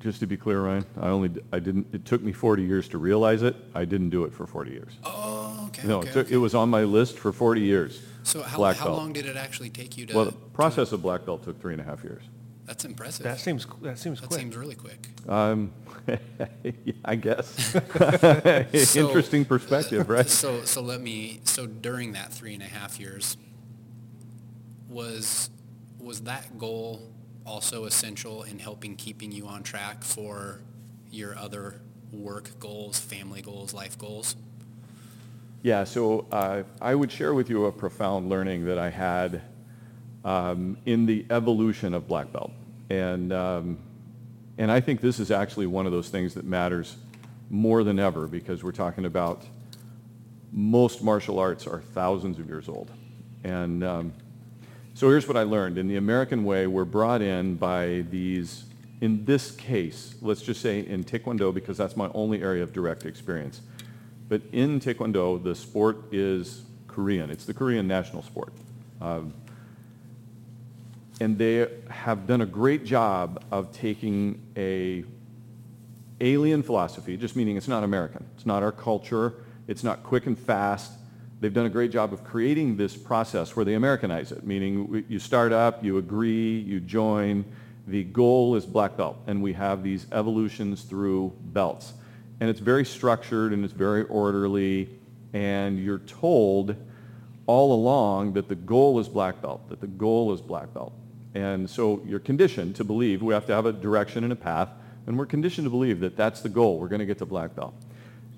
Just 0.00 0.20
to 0.20 0.26
be 0.26 0.36
clear, 0.36 0.60
Ryan, 0.60 0.84
I 1.00 1.08
only, 1.08 1.30
I 1.52 1.58
didn't, 1.58 1.86
it 1.94 2.04
took 2.04 2.22
me 2.22 2.32
40 2.32 2.62
years 2.62 2.88
to 2.88 2.98
realize 2.98 3.42
it. 3.42 3.56
I 3.74 3.86
didn't 3.86 4.10
do 4.10 4.24
it 4.24 4.34
for 4.34 4.46
40 4.46 4.70
years. 4.72 4.92
oh, 5.04 5.64
okay, 5.68 5.86
No, 5.88 5.98
okay, 5.98 6.08
it 6.08 6.12
took, 6.12 6.26
okay. 6.26 6.34
it 6.34 6.38
was 6.38 6.54
on 6.54 6.68
my 6.68 6.84
list 6.84 7.18
for 7.18 7.32
40 7.32 7.62
years. 7.62 8.02
So 8.26 8.42
how, 8.42 8.56
black 8.56 8.76
how 8.76 8.86
belt. 8.86 8.98
long 8.98 9.12
did 9.12 9.26
it 9.26 9.36
actually 9.36 9.70
take 9.70 9.96
you 9.96 10.04
to? 10.06 10.14
Well, 10.16 10.24
the 10.24 10.30
to- 10.32 10.36
process 10.52 10.90
of 10.90 11.00
black 11.00 11.24
belt 11.24 11.44
took 11.44 11.60
three 11.60 11.72
and 11.72 11.80
a 11.80 11.84
half 11.84 12.02
years. 12.02 12.22
That's 12.64 12.84
impressive. 12.84 13.22
that 13.22 13.38
seems, 13.38 13.64
that 13.82 13.96
seems 14.00 14.18
quick. 14.18 14.30
that 14.30 14.34
quick. 14.34 14.40
seems 14.40 14.56
really 14.56 14.74
quick. 14.74 15.06
Um, 15.28 15.70
yeah, 16.64 16.92
I 17.04 17.14
guess. 17.14 17.76
So- 18.84 19.06
Interesting 19.06 19.44
perspective, 19.44 20.08
right? 20.08 20.28
So, 20.28 20.64
so 20.64 20.80
let 20.82 21.00
me, 21.00 21.40
so 21.44 21.66
during 21.66 22.12
that 22.14 22.32
three 22.32 22.54
and 22.54 22.62
a 22.64 22.66
half 22.66 22.98
years, 22.98 23.36
was, 24.88 25.50
was 26.00 26.22
that 26.22 26.58
goal 26.58 27.08
also 27.44 27.84
essential 27.84 28.42
in 28.42 28.58
helping 28.58 28.96
keeping 28.96 29.30
you 29.30 29.46
on 29.46 29.62
track 29.62 30.02
for 30.02 30.60
your 31.12 31.36
other 31.38 31.80
work 32.10 32.58
goals, 32.58 32.98
family 32.98 33.42
goals, 33.42 33.72
life 33.72 33.96
goals? 33.96 34.34
Yeah, 35.66 35.82
so 35.82 36.28
uh, 36.30 36.62
I 36.80 36.94
would 36.94 37.10
share 37.10 37.34
with 37.34 37.50
you 37.50 37.64
a 37.64 37.72
profound 37.72 38.28
learning 38.28 38.66
that 38.66 38.78
I 38.78 38.88
had 38.88 39.42
um, 40.24 40.78
in 40.86 41.06
the 41.06 41.26
evolution 41.28 41.92
of 41.92 42.06
black 42.06 42.32
belt. 42.32 42.52
And, 42.88 43.32
um, 43.32 43.78
and 44.58 44.70
I 44.70 44.78
think 44.78 45.00
this 45.00 45.18
is 45.18 45.32
actually 45.32 45.66
one 45.66 45.84
of 45.84 45.90
those 45.90 46.08
things 46.08 46.34
that 46.34 46.44
matters 46.44 46.94
more 47.50 47.82
than 47.82 47.98
ever 47.98 48.28
because 48.28 48.62
we're 48.62 48.70
talking 48.70 49.06
about 49.06 49.42
most 50.52 51.02
martial 51.02 51.40
arts 51.40 51.66
are 51.66 51.80
thousands 51.80 52.38
of 52.38 52.46
years 52.46 52.68
old. 52.68 52.92
And 53.42 53.82
um, 53.82 54.12
so 54.94 55.08
here's 55.08 55.26
what 55.26 55.36
I 55.36 55.42
learned. 55.42 55.78
In 55.78 55.88
the 55.88 55.96
American 55.96 56.44
way, 56.44 56.68
we're 56.68 56.84
brought 56.84 57.22
in 57.22 57.56
by 57.56 58.04
these, 58.08 58.66
in 59.00 59.24
this 59.24 59.50
case, 59.50 60.14
let's 60.22 60.42
just 60.42 60.60
say 60.60 60.86
in 60.86 61.02
Taekwondo, 61.02 61.52
because 61.52 61.76
that's 61.76 61.96
my 61.96 62.08
only 62.14 62.40
area 62.40 62.62
of 62.62 62.72
direct 62.72 63.04
experience. 63.04 63.62
But 64.28 64.42
in 64.52 64.80
Taekwondo, 64.80 65.42
the 65.42 65.54
sport 65.54 66.12
is 66.12 66.62
Korean. 66.88 67.30
It's 67.30 67.44
the 67.44 67.54
Korean 67.54 67.86
national 67.86 68.22
sport. 68.22 68.52
Um, 69.00 69.34
and 71.20 71.38
they 71.38 71.68
have 71.88 72.26
done 72.26 72.40
a 72.40 72.46
great 72.46 72.84
job 72.84 73.42
of 73.50 73.72
taking 73.72 74.42
a 74.56 75.04
alien 76.20 76.62
philosophy, 76.62 77.16
just 77.16 77.36
meaning 77.36 77.56
it's 77.56 77.68
not 77.68 77.84
American. 77.84 78.24
It's 78.34 78.46
not 78.46 78.62
our 78.62 78.72
culture. 78.72 79.34
It's 79.68 79.84
not 79.84 80.02
quick 80.02 80.26
and 80.26 80.38
fast. 80.38 80.92
They've 81.40 81.52
done 81.52 81.66
a 81.66 81.70
great 81.70 81.90
job 81.90 82.12
of 82.12 82.24
creating 82.24 82.76
this 82.76 82.96
process 82.96 83.54
where 83.54 83.64
they 83.64 83.74
Americanize 83.74 84.32
it, 84.32 84.46
meaning 84.46 85.04
you 85.08 85.18
start 85.18 85.52
up, 85.52 85.84
you 85.84 85.98
agree, 85.98 86.58
you 86.60 86.80
join. 86.80 87.44
The 87.86 88.04
goal 88.04 88.56
is 88.56 88.64
black 88.64 88.96
belt, 88.96 89.18
and 89.26 89.42
we 89.42 89.52
have 89.52 89.82
these 89.82 90.06
evolutions 90.12 90.82
through 90.82 91.34
belts. 91.40 91.92
And 92.40 92.50
it's 92.50 92.60
very 92.60 92.84
structured 92.84 93.52
and 93.52 93.64
it's 93.64 93.72
very 93.72 94.04
orderly, 94.04 94.90
and 95.32 95.78
you're 95.78 96.00
told 96.00 96.76
all 97.46 97.72
along 97.72 98.32
that 98.34 98.48
the 98.48 98.54
goal 98.54 98.98
is 98.98 99.08
black 99.08 99.40
belt, 99.40 99.68
that 99.68 99.80
the 99.80 99.86
goal 99.86 100.32
is 100.32 100.40
black 100.40 100.74
belt. 100.74 100.92
And 101.34 101.68
so 101.68 102.02
you're 102.06 102.18
conditioned 102.18 102.76
to 102.76 102.84
believe 102.84 103.22
we 103.22 103.34
have 103.34 103.46
to 103.46 103.54
have 103.54 103.66
a 103.66 103.72
direction 103.72 104.24
and 104.24 104.32
a 104.32 104.36
path, 104.36 104.70
and 105.06 105.18
we're 105.18 105.26
conditioned 105.26 105.66
to 105.66 105.70
believe 105.70 106.00
that 106.00 106.16
that's 106.16 106.40
the 106.40 106.48
goal. 106.48 106.78
We're 106.78 106.88
going 106.88 107.00
to 107.00 107.06
get 107.06 107.18
to 107.18 107.26
black 107.26 107.54
belt. 107.54 107.74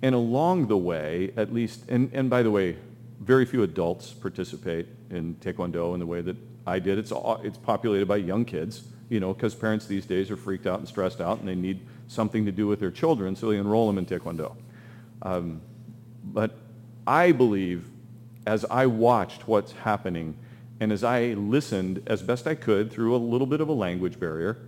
And 0.03 0.15
along 0.15 0.69
the 0.69 0.77
way, 0.77 1.33
at 1.37 1.53
least, 1.53 1.89
and, 1.89 2.11
and 2.13 2.29
by 2.29 2.43
the 2.43 2.51
way, 2.51 2.77
very 3.21 3.45
few 3.45 3.63
adults 3.63 4.13
participate 4.13 4.87
in 5.11 5.35
Taekwondo 5.37 5.95
in 5.95 6.01
the 6.01 6.07
way 6.07 6.21
that 6.21 6.37
I 6.67 6.79
did. 6.79 6.99
It's, 6.99 7.11
all, 7.11 7.41
it's 7.43 7.59
populated 7.59 8.07
by 8.07 8.17
young 8.17 8.45
kids, 8.45 8.83
you 9.09 9.21
know, 9.21 9.33
because 9.33 9.55
parents 9.55 9.87
these 9.87 10.07
days 10.07 10.31
are 10.31 10.37
freaked 10.37 10.67
out 10.67 10.79
and 10.79 10.87
stressed 10.87 11.21
out, 11.21 11.41
and 11.41 11.49
they 11.49 11.55
need 11.55 11.81
something 12.09 12.44
to 12.47 12.53
do 12.53 12.66
with 12.66 12.81
their 12.81 12.90
children, 12.90 13.37
so 13.37 13.51
they 13.51 13.57
enroll 13.57 13.87
them 13.87 13.99
in 13.99 14.07
Taekwondo. 14.07 14.57
Um, 15.23 15.61
but 16.25 16.57
I 17.07 17.33
believe, 17.33 17.87
as 18.47 18.64
I 18.64 18.87
watched 18.87 19.47
what's 19.47 19.73
happening, 19.73 20.37
and 20.81 20.92
as 20.92 21.05
I 21.05 21.35
listened 21.35 22.03
as 22.07 22.23
best 22.23 22.47
I 22.47 22.55
could 22.55 22.90
through 22.90 23.14
a 23.14 23.18
little 23.18 23.47
bit 23.47 23.61
of 23.61 23.68
a 23.68 23.73
language 23.73 24.18
barrier 24.18 24.59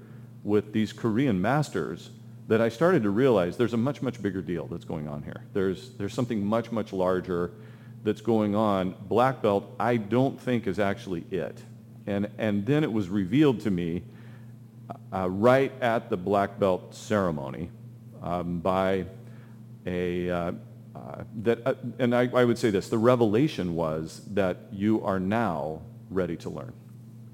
with 0.44 0.72
these 0.72 0.92
Korean 0.92 1.40
masters, 1.40 2.10
that 2.48 2.60
I 2.60 2.68
started 2.68 3.04
to 3.04 3.10
realize 3.10 3.56
there's 3.56 3.74
a 3.74 3.76
much, 3.76 4.02
much 4.02 4.20
bigger 4.20 4.42
deal 4.42 4.66
that's 4.66 4.84
going 4.84 5.06
on 5.06 5.22
here. 5.22 5.44
There's, 5.52 5.90
there's 5.90 6.12
something 6.12 6.44
much, 6.44 6.72
much 6.72 6.92
larger 6.92 7.52
that's 8.02 8.20
going 8.20 8.56
on. 8.56 8.96
Black 9.02 9.40
belt, 9.40 9.72
I 9.78 9.98
don't 9.98 10.40
think 10.40 10.66
is 10.66 10.80
actually 10.80 11.24
it. 11.30 11.62
And, 12.08 12.28
and 12.38 12.66
then 12.66 12.82
it 12.82 12.92
was 12.92 13.08
revealed 13.08 13.60
to 13.60 13.70
me 13.70 14.02
uh, 15.12 15.28
right 15.30 15.72
at 15.80 16.10
the 16.10 16.16
black 16.16 16.58
belt 16.58 16.94
ceremony 16.94 17.70
um, 18.22 18.60
by 18.60 19.06
a, 19.86 20.30
uh, 20.30 20.52
uh, 20.94 21.24
that, 21.42 21.66
uh, 21.66 21.74
and 21.98 22.14
I, 22.14 22.28
I 22.34 22.44
would 22.44 22.58
say 22.58 22.70
this, 22.70 22.88
the 22.88 22.98
revelation 22.98 23.74
was 23.74 24.22
that 24.32 24.58
you 24.72 25.02
are 25.04 25.20
now 25.20 25.82
ready 26.10 26.36
to 26.38 26.50
learn. 26.50 26.72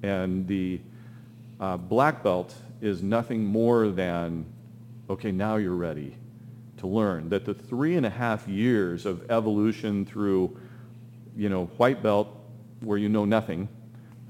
And 0.03 0.47
the 0.47 0.81
uh, 1.59 1.77
black 1.77 2.23
belt 2.23 2.55
is 2.81 3.03
nothing 3.03 3.45
more 3.45 3.88
than, 3.88 4.47
okay, 5.09 5.33
now 5.33 5.57
you're 5.57 5.75
ready 5.75 6.16
to 6.79 6.87
learn. 6.87 7.29
That 7.31 7.45
the 7.45 7.55
three 7.55 7.97
and 7.97 8.05
a 8.05 8.11
half 8.11 8.47
years 8.47 9.07
of 9.07 9.31
evolution 9.31 10.05
through, 10.05 10.57
you 11.37 11.49
know, 11.49 11.66
white 11.79 12.03
belt 12.03 12.29
where 12.81 12.99
you 12.99 13.09
know 13.09 13.25
nothing, 13.25 13.69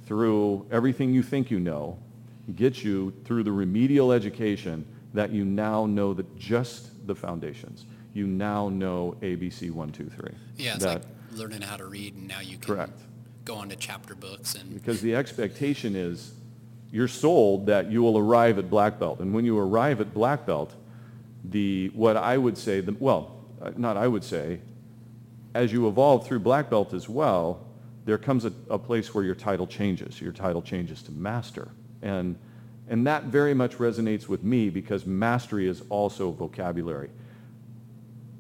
through 0.07 0.67
everything 0.71 1.13
you 1.13 1.23
think 1.23 1.51
you 1.51 1.59
know, 1.59 1.99
gets 2.55 2.85
you 2.85 3.13
through 3.25 3.43
the 3.43 3.53
remedial 3.53 4.13
education 4.13 4.87
that 5.15 5.33
you 5.33 5.45
now 5.45 5.87
know 5.87 6.15
that 6.15 6.37
just 6.39 7.07
the 7.07 7.15
foundations. 7.15 7.87
You 8.15 8.27
now 8.27 8.69
know 8.69 9.17
ABC 9.23 9.71
one, 9.71 9.91
two, 9.91 10.09
three. 10.09 10.33
Yeah, 10.57 10.75
it's 10.75 10.85
That- 10.85 11.03
like 11.03 11.39
learning 11.39 11.63
how 11.63 11.77
to 11.77 11.87
read 11.87 12.15
and 12.15 12.29
now 12.29 12.41
you 12.41 12.57
can 12.57 12.75
Correct. 12.75 13.01
go 13.45 13.57
on 13.57 13.69
to 13.69 13.77
chapter 13.77 14.15
books 14.15 14.55
and 14.55 14.73
Because 14.73 15.01
the 15.01 15.15
expectation 15.15 15.95
is 15.97 16.33
you're 16.91 17.09
sold 17.09 17.67
that 17.67 17.91
you 17.91 18.03
will 18.03 18.17
arrive 18.17 18.59
at 18.59 18.71
black 18.71 18.99
belt. 18.99 19.21
And 19.21 19.35
when 19.35 19.45
you 19.45 19.59
arrive 19.59 20.01
at 20.01 20.15
black 20.15 20.47
belt, 20.47 20.75
the, 21.45 21.91
what 21.95 22.17
I 22.17 22.39
would 22.39 22.57
say, 22.57 22.81
the, 22.81 22.97
well, 22.99 23.37
uh, 23.61 23.73
not 23.77 23.97
I 23.97 24.09
would 24.09 24.25
say, 24.25 24.61
as 25.55 25.73
you 25.73 25.89
evolve 25.89 26.27
through 26.27 26.41
black 26.41 26.71
belt 26.71 26.95
as 26.95 27.09
well, 27.09 27.67
there 28.05 28.19
comes 28.19 28.45
a, 28.45 28.53
a 28.71 28.79
place 28.79 29.15
where 29.15 29.25
your 29.25 29.35
title 29.35 29.67
changes. 29.67 30.21
Your 30.21 30.33
title 30.33 30.63
changes 30.63 31.03
to 31.03 31.13
master. 31.13 31.69
And, 32.07 32.39
and 32.89 33.07
that 33.07 33.25
very 33.25 33.53
much 33.53 33.79
resonates 33.79 34.29
with 34.29 34.45
me 34.45 34.71
because 34.71 35.05
mastery 35.07 35.67
is 35.69 35.83
also 35.89 36.31
vocabulary. 36.31 37.11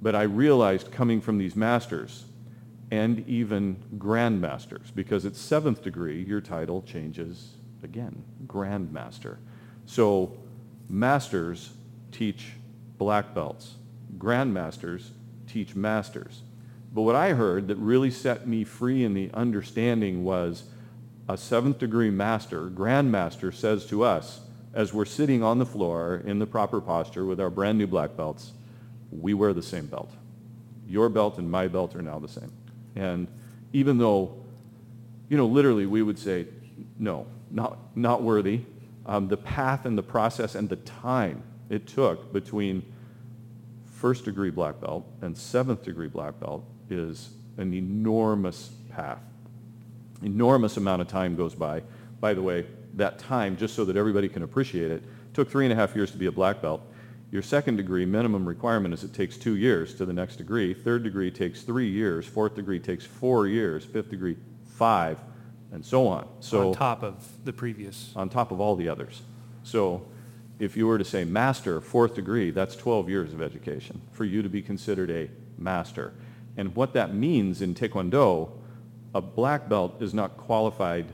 But 0.00 0.14
I 0.14 0.22
realized 0.22 0.92
coming 0.92 1.20
from 1.20 1.36
these 1.38 1.56
masters 1.56 2.26
and 2.92 3.28
even 3.28 3.76
grandmasters, 3.98 4.94
because 4.94 5.26
at 5.26 5.34
seventh 5.34 5.82
degree, 5.82 6.22
your 6.22 6.40
title 6.40 6.82
changes 6.82 7.54
again, 7.82 8.22
grandmaster. 8.46 9.38
So 9.84 10.36
masters 10.88 11.72
teach 12.12 12.52
black 12.98 13.34
belts. 13.34 13.74
Grandmasters 14.16 15.08
teach 15.48 15.74
masters. 15.74 16.42
But 16.94 17.02
what 17.02 17.16
I 17.16 17.30
heard 17.30 17.66
that 17.66 17.76
really 17.76 18.12
set 18.12 18.46
me 18.46 18.62
free 18.62 19.02
in 19.02 19.14
the 19.14 19.30
understanding 19.34 20.22
was 20.22 20.62
a 21.28 21.36
seventh 21.36 21.78
degree 21.78 22.10
master, 22.10 22.68
grandmaster, 22.68 23.52
says 23.52 23.86
to 23.86 24.04
us, 24.04 24.40
as 24.74 24.92
we're 24.92 25.04
sitting 25.04 25.42
on 25.42 25.58
the 25.58 25.66
floor 25.66 26.22
in 26.24 26.38
the 26.38 26.46
proper 26.46 26.80
posture 26.80 27.24
with 27.24 27.40
our 27.40 27.50
brand 27.50 27.78
new 27.78 27.86
black 27.86 28.16
belts, 28.16 28.52
we 29.10 29.34
wear 29.34 29.52
the 29.52 29.62
same 29.62 29.86
belt. 29.86 30.10
Your 30.86 31.08
belt 31.08 31.38
and 31.38 31.50
my 31.50 31.66
belt 31.68 31.96
are 31.96 32.02
now 32.02 32.18
the 32.18 32.28
same. 32.28 32.52
And 32.94 33.26
even 33.72 33.98
though, 33.98 34.36
you 35.28 35.36
know, 35.36 35.46
literally 35.46 35.86
we 35.86 36.02
would 36.02 36.18
say, 36.18 36.46
no, 36.98 37.26
not, 37.50 37.78
not 37.96 38.22
worthy, 38.22 38.60
um, 39.06 39.28
the 39.28 39.36
path 39.36 39.86
and 39.86 39.96
the 39.96 40.02
process 40.02 40.54
and 40.54 40.68
the 40.68 40.76
time 40.76 41.42
it 41.70 41.86
took 41.86 42.32
between 42.32 42.82
first 43.86 44.24
degree 44.24 44.50
black 44.50 44.80
belt 44.80 45.06
and 45.22 45.36
seventh 45.36 45.82
degree 45.82 46.08
black 46.08 46.38
belt 46.38 46.64
is 46.90 47.30
an 47.56 47.72
enormous 47.72 48.70
path. 48.90 49.22
Enormous 50.22 50.76
amount 50.76 51.02
of 51.02 51.08
time 51.08 51.36
goes 51.36 51.54
by. 51.54 51.82
By 52.20 52.34
the 52.34 52.42
way, 52.42 52.66
that 52.94 53.18
time, 53.18 53.56
just 53.56 53.74
so 53.74 53.84
that 53.84 53.96
everybody 53.96 54.28
can 54.28 54.42
appreciate 54.42 54.90
it, 54.90 55.02
took 55.34 55.50
three 55.50 55.66
and 55.66 55.72
a 55.72 55.76
half 55.76 55.94
years 55.94 56.10
to 56.12 56.16
be 56.16 56.26
a 56.26 56.32
black 56.32 56.62
belt. 56.62 56.82
Your 57.30 57.42
second 57.42 57.76
degree 57.76 58.06
minimum 58.06 58.46
requirement 58.46 58.94
is 58.94 59.04
it 59.04 59.12
takes 59.12 59.36
two 59.36 59.56
years 59.56 59.94
to 59.96 60.06
the 60.06 60.12
next 60.12 60.36
degree. 60.36 60.72
Third 60.72 61.02
degree 61.02 61.30
takes 61.30 61.62
three 61.62 61.90
years. 61.90 62.24
Fourth 62.24 62.54
degree 62.54 62.78
takes 62.78 63.04
four 63.04 63.46
years. 63.46 63.84
Fifth 63.84 64.10
degree, 64.10 64.36
five, 64.64 65.18
and 65.72 65.84
so 65.84 66.06
on. 66.06 66.28
So 66.40 66.68
on 66.68 66.74
top 66.74 67.02
of 67.02 67.44
the 67.44 67.52
previous. 67.52 68.12
on 68.16 68.28
top 68.28 68.52
of 68.52 68.60
all 68.60 68.76
the 68.76 68.88
others. 68.88 69.22
So 69.64 70.06
if 70.58 70.76
you 70.76 70.86
were 70.86 70.98
to 70.98 71.04
say 71.04 71.24
master, 71.24 71.80
fourth 71.80 72.14
degree, 72.14 72.50
that's 72.50 72.76
12 72.76 73.10
years 73.10 73.34
of 73.34 73.42
education 73.42 74.00
for 74.12 74.24
you 74.24 74.42
to 74.42 74.48
be 74.48 74.62
considered 74.62 75.10
a 75.10 75.28
master. 75.58 76.14
And 76.56 76.74
what 76.74 76.94
that 76.94 77.12
means 77.12 77.60
in 77.60 77.74
Taekwondo, 77.74 78.52
a 79.16 79.20
black 79.20 79.66
belt 79.66 80.02
is 80.02 80.12
not 80.12 80.36
qualified 80.36 81.06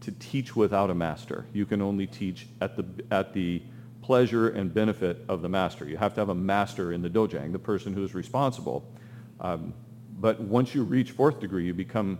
to 0.00 0.10
teach 0.12 0.56
without 0.56 0.88
a 0.88 0.94
master. 0.94 1.44
You 1.52 1.66
can 1.66 1.82
only 1.82 2.06
teach 2.06 2.46
at 2.62 2.74
the, 2.74 2.86
at 3.10 3.34
the 3.34 3.60
pleasure 4.00 4.48
and 4.48 4.72
benefit 4.72 5.22
of 5.28 5.42
the 5.42 5.48
master. 5.50 5.86
You 5.86 5.98
have 5.98 6.14
to 6.14 6.22
have 6.22 6.30
a 6.30 6.34
master 6.34 6.92
in 6.92 7.02
the 7.02 7.10
dojang, 7.10 7.52
the 7.52 7.58
person 7.58 7.92
who 7.92 8.02
is 8.02 8.14
responsible. 8.14 8.82
Um, 9.40 9.74
but 10.18 10.40
once 10.40 10.74
you 10.74 10.84
reach 10.84 11.10
fourth 11.10 11.38
degree, 11.38 11.66
you 11.66 11.74
become, 11.74 12.18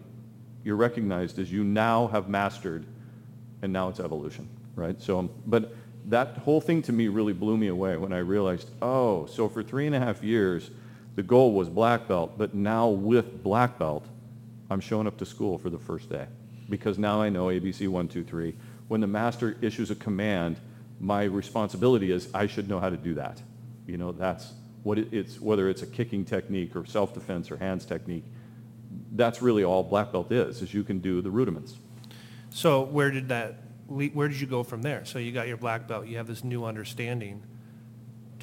you're 0.63 0.77
recognized 0.77 1.39
as 1.39 1.51
you 1.51 1.65
now 1.65 2.09
have 2.09 2.29
mastered, 2.29 2.85
and 3.63 3.73
now 3.73 3.89
it's 3.89 4.01
evolution, 4.01 4.47
right? 4.77 5.01
So, 5.01 5.21
um, 5.21 5.31
but 5.47 5.75
that 6.07 6.37
whole 6.37 6.61
thing 6.61 6.83
to 6.83 6.93
me 6.93 7.09
really 7.09 7.33
blew 7.33 7.57
me 7.57 7.69
away 7.69 7.97
when 7.97 8.13
I 8.13 8.19
realized, 8.19 8.69
oh, 8.83 9.25
so 9.25 9.49
for 9.49 9.63
three 9.63 9.87
and 9.87 9.97
a 9.97 10.01
half 10.01 10.23
years, 10.23 10.71
the 11.15 11.23
goal 11.23 11.55
was 11.55 11.71
black 11.71 12.09
belt, 12.09 12.37
but 12.37 12.53
now 12.53 12.89
with 12.89 13.43
black 13.43 13.79
belt, 13.79 14.07
I'm 14.71 14.81
showing 14.81 15.07
up 15.07 15.17
to 15.19 15.27
school 15.27 15.59
for 15.59 15.71
the 15.71 15.79
first 15.79 16.09
day 16.09 16.27
because 16.71 16.99
now 16.99 17.21
I 17.21 17.29
know 17.29 17.47
ABC 17.47 17.89
one, 17.89 18.09
two, 18.09 18.25
three. 18.25 18.55
When 18.89 19.01
the 19.01 19.07
master 19.07 19.57
issues 19.61 19.91
a 19.91 19.95
command, 19.95 20.59
my 21.01 21.25
responsibility 21.25 22.11
is 22.11 22.29
I 22.35 22.47
should 22.47 22.69
know 22.69 22.81
how 22.81 22.91
to 22.91 22.97
do 22.97 23.15
that. 23.15 23.41
You 23.87 23.99
know, 23.99 24.13
that's 24.13 24.53
what 24.83 24.99
it, 24.99 25.13
it's, 25.13 25.41
whether 25.41 25.69
it's 25.69 25.83
a 25.83 25.87
kicking 25.87 26.25
technique 26.25 26.77
or 26.77 26.87
self-defense 26.87 27.51
or 27.51 27.57
hands 27.57 27.85
technique, 27.85 28.25
that's 29.13 29.43
really 29.43 29.65
all 29.65 29.83
black 29.83 30.13
belt 30.13 30.31
is, 30.31 30.63
is 30.63 30.73
you 30.73 30.85
can 30.85 30.99
do 31.01 31.21
the 31.21 31.31
rudiments. 31.31 31.79
So 32.51 32.83
where 32.83 33.11
did 33.11 33.29
that, 33.29 33.63
where 33.89 34.29
did 34.29 34.41
you 34.41 34.47
go 34.47 34.63
from 34.63 34.83
there? 34.83 35.05
So 35.05 35.19
you 35.19 35.33
got 35.33 35.49
your 35.49 35.57
black 35.57 35.89
belt, 35.89 36.07
you 36.07 36.17
have 36.19 36.27
this 36.27 36.45
new 36.45 36.65
understanding. 36.65 37.43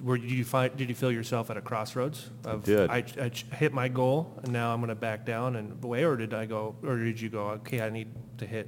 Where 0.04 0.18
did 0.18 0.32
you 0.32 0.44
find, 0.44 0.76
did 0.76 0.90
you 0.90 0.96
feel 0.96 1.12
yourself 1.12 1.50
at 1.50 1.58
a 1.58 1.62
crossroads? 1.62 2.30
of, 2.44 2.64
did. 2.64 2.90
I, 2.90 3.04
I 3.20 3.32
hit 3.56 3.74
my 3.74 3.88
goal 3.88 4.40
and 4.44 4.52
now 4.52 4.74
I'm 4.74 4.80
going 4.80 4.90
to 4.90 4.96
back 4.96 5.26
down 5.26 5.56
and 5.56 5.84
away, 5.84 6.04
or 6.04 6.16
did 6.16 6.34
I 6.34 6.46
go, 6.46 6.76
or 6.84 6.98
did 6.98 7.20
you 7.22 7.30
go, 7.30 7.50
okay, 7.50 7.82
I 7.82 7.90
need 7.90 8.08
to 8.40 8.46
hit 8.46 8.68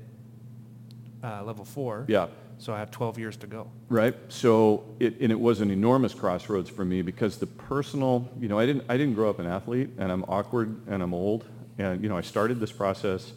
uh, 1.23 1.43
level 1.43 1.65
four? 1.65 2.05
Yeah. 2.07 2.27
So 2.59 2.73
I 2.73 2.79
have 2.79 2.91
12 2.91 3.17
years 3.17 3.35
to 3.37 3.47
go. 3.47 3.69
Right. 3.89 4.15
So 4.29 4.85
it, 4.99 5.19
and 5.19 5.31
it 5.31 5.39
was 5.39 5.59
an 5.59 5.71
enormous 5.71 6.13
crossroads 6.13 6.69
for 6.69 6.85
me 6.85 7.01
because 7.01 7.37
the 7.37 7.47
personal, 7.47 8.29
you 8.39 8.47
know, 8.47 8.59
I 8.59 8.65
didn't, 8.65 8.85
I 8.87 8.95
didn't 8.97 9.15
grow 9.15 9.29
up 9.29 9.39
an 9.39 9.47
athlete 9.47 9.89
and 9.97 10.11
I'm 10.11 10.23
awkward 10.25 10.79
and 10.87 11.01
I'm 11.01 11.13
old. 11.13 11.45
And, 11.77 12.03
you 12.03 12.09
know, 12.09 12.17
I 12.17 12.21
started 12.21 12.59
this 12.59 12.71
process 12.71 13.33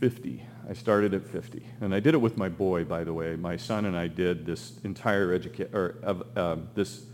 50. 0.00 0.44
I 0.68 0.74
started 0.74 1.14
at 1.14 1.26
50. 1.26 1.64
And 1.80 1.94
I 1.94 2.00
did 2.00 2.14
it 2.14 2.18
with 2.18 2.36
my 2.36 2.48
boy, 2.48 2.84
by 2.84 3.02
the 3.02 3.12
way. 3.14 3.36
My 3.36 3.56
son 3.56 3.86
and 3.86 3.96
I 3.96 4.06
did 4.06 4.44
this 4.44 4.78
entire 4.84 5.38
educa- 5.38 5.72
or, 5.72 5.96
of, 6.02 6.36
um, 6.36 6.68
this 6.74 7.04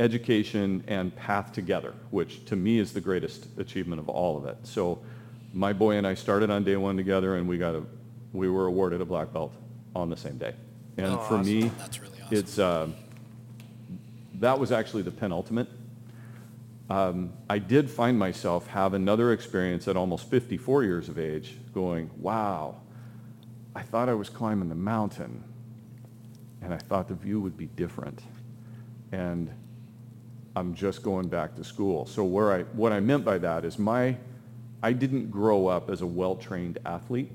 education 0.00 0.82
and 0.88 1.14
path 1.14 1.52
together, 1.52 1.94
which 2.10 2.44
to 2.46 2.56
me 2.56 2.78
is 2.78 2.92
the 2.92 3.00
greatest 3.00 3.46
achievement 3.58 4.00
of 4.00 4.08
all 4.08 4.36
of 4.36 4.44
it. 4.46 4.56
So 4.64 5.02
my 5.54 5.72
boy 5.72 5.96
and 5.96 6.06
I 6.06 6.14
started 6.14 6.50
on 6.50 6.64
day 6.64 6.76
one 6.76 6.96
together 6.96 7.36
and 7.36 7.48
we 7.48 7.58
got 7.58 7.74
a, 7.74 7.82
we 8.32 8.48
were 8.48 8.66
awarded 8.66 9.00
a 9.00 9.04
black 9.04 9.32
belt 9.32 9.52
on 9.94 10.10
the 10.10 10.16
same 10.16 10.38
day. 10.38 10.54
And 10.96 11.06
Oh, 11.08 11.18
for 11.18 11.34
awesome. 11.36 11.46
me, 11.46 11.68
That's 11.78 12.00
really 12.00 12.20
awesome. 12.22 12.36
it's, 12.38 12.58
um, 12.58 12.94
that 14.34 14.58
was 14.58 14.72
actually 14.72 15.02
the 15.02 15.10
penultimate. 15.10 15.68
Um, 16.90 17.32
I 17.48 17.58
did 17.58 17.88
find 17.88 18.18
myself 18.18 18.66
have 18.66 18.94
another 18.94 19.32
experience 19.32 19.86
at 19.86 19.96
almost 19.96 20.28
54 20.28 20.82
years 20.82 21.08
of 21.08 21.20
age 21.20 21.56
going, 21.72 22.10
wow, 22.18 22.80
I 23.76 23.82
thought 23.82 24.08
I 24.08 24.14
was 24.14 24.28
climbing 24.28 24.68
the 24.68 24.74
mountain 24.74 25.44
and 26.60 26.74
I 26.74 26.78
thought 26.78 27.06
the 27.06 27.14
view 27.14 27.40
would 27.40 27.56
be 27.56 27.66
different. 27.66 28.20
And 29.12 29.50
I'm 30.56 30.74
just 30.74 31.04
going 31.04 31.28
back 31.28 31.54
to 31.56 31.64
school. 31.64 32.06
So 32.06 32.24
where 32.24 32.52
I, 32.52 32.62
what 32.62 32.92
I 32.92 32.98
meant 32.98 33.24
by 33.24 33.38
that 33.38 33.64
is 33.64 33.78
my, 33.78 34.16
I 34.82 34.92
didn't 34.92 35.30
grow 35.30 35.68
up 35.68 35.90
as 35.90 36.00
a 36.02 36.06
well-trained 36.06 36.80
athlete. 36.84 37.30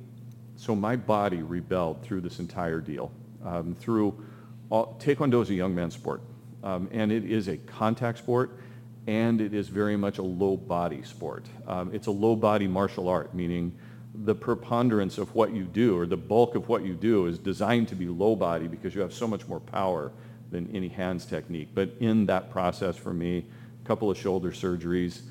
So 0.57 0.75
my 0.75 0.97
body 0.97 1.43
rebelled 1.43 2.03
through 2.03 2.21
this 2.21 2.39
entire 2.39 2.81
deal. 2.81 3.09
Um, 3.43 3.73
through 3.73 4.21
all, 4.69 4.99
Taekwondo 4.99 5.41
is 5.41 5.49
a 5.49 5.53
young 5.53 5.73
man's 5.73 5.93
sport. 5.93 6.21
Um, 6.61 6.89
and 6.91 7.09
it 7.09 7.23
is 7.23 7.47
a 7.47 7.55
contact 7.55 8.17
sport 8.17 8.59
and 9.07 9.41
it 9.41 9.53
is 9.53 9.67
very 9.67 9.95
much 9.95 10.17
a 10.17 10.23
low 10.23 10.57
body 10.57 11.03
sport. 11.03 11.45
Um, 11.67 11.93
it's 11.93 12.07
a 12.07 12.11
low 12.11 12.35
body 12.35 12.67
martial 12.67 13.07
art, 13.07 13.33
meaning 13.33 13.77
the 14.23 14.35
preponderance 14.35 15.17
of 15.17 15.35
what 15.35 15.53
you 15.53 15.63
do 15.63 15.97
or 15.97 16.05
the 16.05 16.17
bulk 16.17 16.55
of 16.55 16.69
what 16.69 16.83
you 16.83 16.93
do 16.93 17.25
is 17.27 17.37
designed 17.37 17.87
to 17.89 17.95
be 17.95 18.07
low 18.07 18.35
body 18.35 18.67
because 18.67 18.95
you 18.95 19.01
have 19.01 19.13
so 19.13 19.27
much 19.27 19.47
more 19.47 19.59
power 19.59 20.11
than 20.51 20.73
any 20.73 20.87
hands 20.87 21.25
technique. 21.25 21.69
But 21.73 21.91
in 21.99 22.25
that 22.27 22.49
process 22.49 22.95
for 22.95 23.13
me, 23.13 23.45
a 23.83 23.87
couple 23.87 24.09
of 24.09 24.17
shoulder 24.17 24.51
surgeries, 24.51 25.21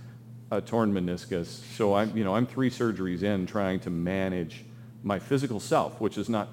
a 0.50 0.60
torn 0.60 0.92
meniscus. 0.92 1.46
So 1.76 1.94
I'm, 1.94 2.16
you 2.16 2.24
know, 2.24 2.34
I'm 2.34 2.46
three 2.46 2.70
surgeries 2.70 3.22
in 3.22 3.46
trying 3.46 3.80
to 3.80 3.90
manage 3.90 4.64
my 5.02 5.18
physical 5.18 5.60
self, 5.60 6.00
which 6.00 6.18
is 6.18 6.28
not 6.28 6.48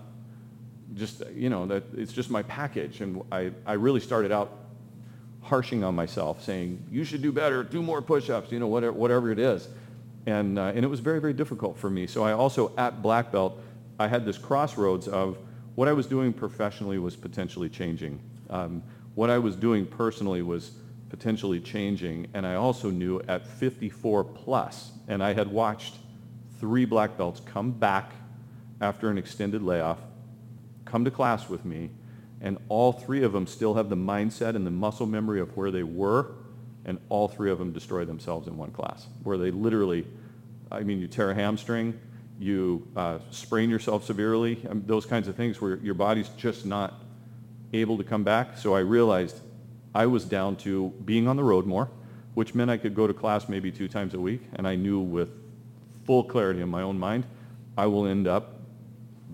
just, 0.93 1.23
you 1.33 1.49
know, 1.49 1.65
that 1.67 1.83
it's 1.95 2.13
just 2.13 2.29
my 2.29 2.43
package. 2.43 3.01
And 3.01 3.21
I, 3.31 3.51
I 3.65 3.73
really 3.73 3.99
started 3.99 4.31
out 4.31 4.60
harshing 5.51 5.83
on 5.83 5.93
myself, 5.93 6.41
saying, 6.41 6.81
you 6.89 7.03
should 7.03 7.21
do 7.21 7.29
better, 7.29 7.61
do 7.61 7.81
more 7.81 8.01
push-ups, 8.01 8.53
you 8.53 8.57
know, 8.57 8.67
whatever, 8.67 8.93
whatever 8.93 9.31
it 9.31 9.37
is. 9.37 9.67
And, 10.25 10.57
uh, 10.57 10.71
and 10.73 10.85
it 10.85 10.87
was 10.87 11.01
very, 11.01 11.19
very 11.19 11.33
difficult 11.33 11.77
for 11.77 11.89
me. 11.89 12.07
So 12.07 12.23
I 12.23 12.31
also, 12.31 12.71
at 12.77 13.01
black 13.01 13.33
belt, 13.33 13.59
I 13.99 14.07
had 14.07 14.23
this 14.23 14.37
crossroads 14.37 15.09
of 15.09 15.37
what 15.75 15.89
I 15.89 15.91
was 15.91 16.07
doing 16.07 16.31
professionally 16.31 16.99
was 16.99 17.17
potentially 17.17 17.67
changing. 17.67 18.21
Um, 18.49 18.81
what 19.13 19.29
I 19.29 19.39
was 19.39 19.57
doing 19.57 19.85
personally 19.85 20.41
was 20.41 20.71
potentially 21.09 21.59
changing. 21.59 22.27
And 22.33 22.47
I 22.47 22.55
also 22.55 22.89
knew 22.89 23.21
at 23.27 23.45
54 23.45 24.23
plus, 24.23 24.93
and 25.09 25.21
I 25.21 25.33
had 25.33 25.49
watched 25.49 25.95
three 26.61 26.85
black 26.85 27.17
belts 27.17 27.41
come 27.41 27.71
back 27.71 28.13
after 28.79 29.09
an 29.09 29.17
extended 29.17 29.61
layoff, 29.61 29.99
come 30.85 31.03
to 31.03 31.11
class 31.11 31.49
with 31.49 31.65
me, 31.65 31.89
and 32.41 32.57
all 32.69 32.91
three 32.91 33.23
of 33.23 33.33
them 33.33 33.45
still 33.45 33.75
have 33.75 33.89
the 33.89 33.95
mindset 33.95 34.55
and 34.55 34.65
the 34.65 34.71
muscle 34.71 35.05
memory 35.05 35.39
of 35.39 35.55
where 35.55 35.71
they 35.71 35.83
were, 35.83 36.31
and 36.85 36.99
all 37.09 37.27
three 37.27 37.51
of 37.51 37.59
them 37.59 37.71
destroy 37.71 38.03
themselves 38.03 38.47
in 38.47 38.57
one 38.57 38.71
class, 38.71 39.07
where 39.23 39.37
they 39.37 39.51
literally, 39.51 40.05
I 40.71 40.81
mean, 40.81 40.99
you 40.99 41.07
tear 41.07 41.31
a 41.31 41.35
hamstring, 41.35 41.99
you 42.39 42.87
uh, 42.95 43.19
sprain 43.29 43.69
yourself 43.69 44.03
severely, 44.03 44.59
I 44.67 44.73
mean, 44.73 44.83
those 44.87 45.05
kinds 45.05 45.27
of 45.27 45.35
things 45.35 45.61
where 45.61 45.75
your 45.77 45.93
body's 45.93 46.29
just 46.29 46.65
not 46.65 46.95
able 47.73 47.97
to 47.97 48.03
come 48.03 48.23
back. 48.23 48.57
So 48.57 48.73
I 48.75 48.79
realized 48.79 49.39
I 49.93 50.07
was 50.07 50.25
down 50.25 50.55
to 50.57 50.89
being 51.05 51.27
on 51.27 51.35
the 51.35 51.43
road 51.43 51.67
more, 51.67 51.89
which 52.33 52.55
meant 52.55 52.71
I 52.71 52.77
could 52.77 52.95
go 52.95 53.05
to 53.05 53.13
class 53.13 53.47
maybe 53.47 53.71
two 53.71 53.87
times 53.87 54.15
a 54.15 54.19
week, 54.19 54.41
and 54.55 54.67
I 54.67 54.75
knew 54.75 54.99
with 54.99 55.29
full 56.05 56.23
clarity 56.23 56.61
in 56.61 56.69
my 56.69 56.81
own 56.81 56.97
mind, 56.97 57.25
I 57.77 57.85
will 57.85 58.07
end 58.07 58.27
up 58.27 58.60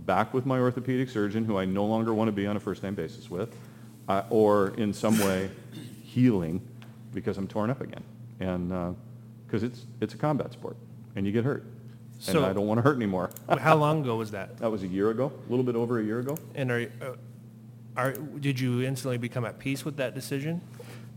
back 0.08 0.34
with 0.34 0.46
my 0.48 0.58
orthopedic 0.58 1.10
surgeon, 1.10 1.46
who 1.46 1.58
I 1.60 1.66
no 1.66 1.86
longer 1.86 2.14
want 2.14 2.30
to 2.30 2.32
be 2.32 2.48
on 2.48 2.58
a 2.58 2.60
first-name 2.60 2.96
basis 2.96 3.30
with, 3.30 3.54
uh, 4.08 4.24
or 4.32 4.70
in 4.78 4.94
some 4.94 5.20
way 5.20 5.52
healing 6.04 6.66
because 7.14 7.38
I'm 7.38 7.48
torn 7.48 7.70
up 7.70 7.82
again. 7.82 8.04
And 8.40 8.70
because 9.46 9.64
uh, 9.64 9.68
it's, 9.68 9.86
it's 10.02 10.14
a 10.16 10.18
combat 10.18 10.54
sport, 10.54 10.78
and 11.16 11.28
you 11.28 11.32
get 11.32 11.44
hurt. 11.44 11.66
So- 12.20 12.38
and 12.38 12.46
I 12.48 12.54
don't 12.54 12.66
want 12.66 12.80
to 12.80 12.82
hurt 12.82 12.96
anymore. 12.96 13.30
How 13.60 13.76
long 13.76 14.02
ago 14.02 14.16
was 14.16 14.32
that? 14.32 14.58
that 14.58 14.72
was 14.72 14.82
a 14.82 14.88
year 14.88 15.12
ago, 15.12 15.32
a 15.48 15.50
little 15.52 15.66
bit 15.66 15.76
over 15.76 16.00
a 16.00 16.04
year 16.04 16.20
ago. 16.20 16.36
And 16.56 16.72
are, 16.72 16.90
uh, 17.02 17.14
are, 17.96 18.14
did 18.14 18.60
you 18.60 18.82
instantly 18.82 19.18
become 19.18 19.46
at 19.46 19.60
peace 19.60 19.86
with 19.86 19.98
that 19.98 20.16
decision? 20.16 20.62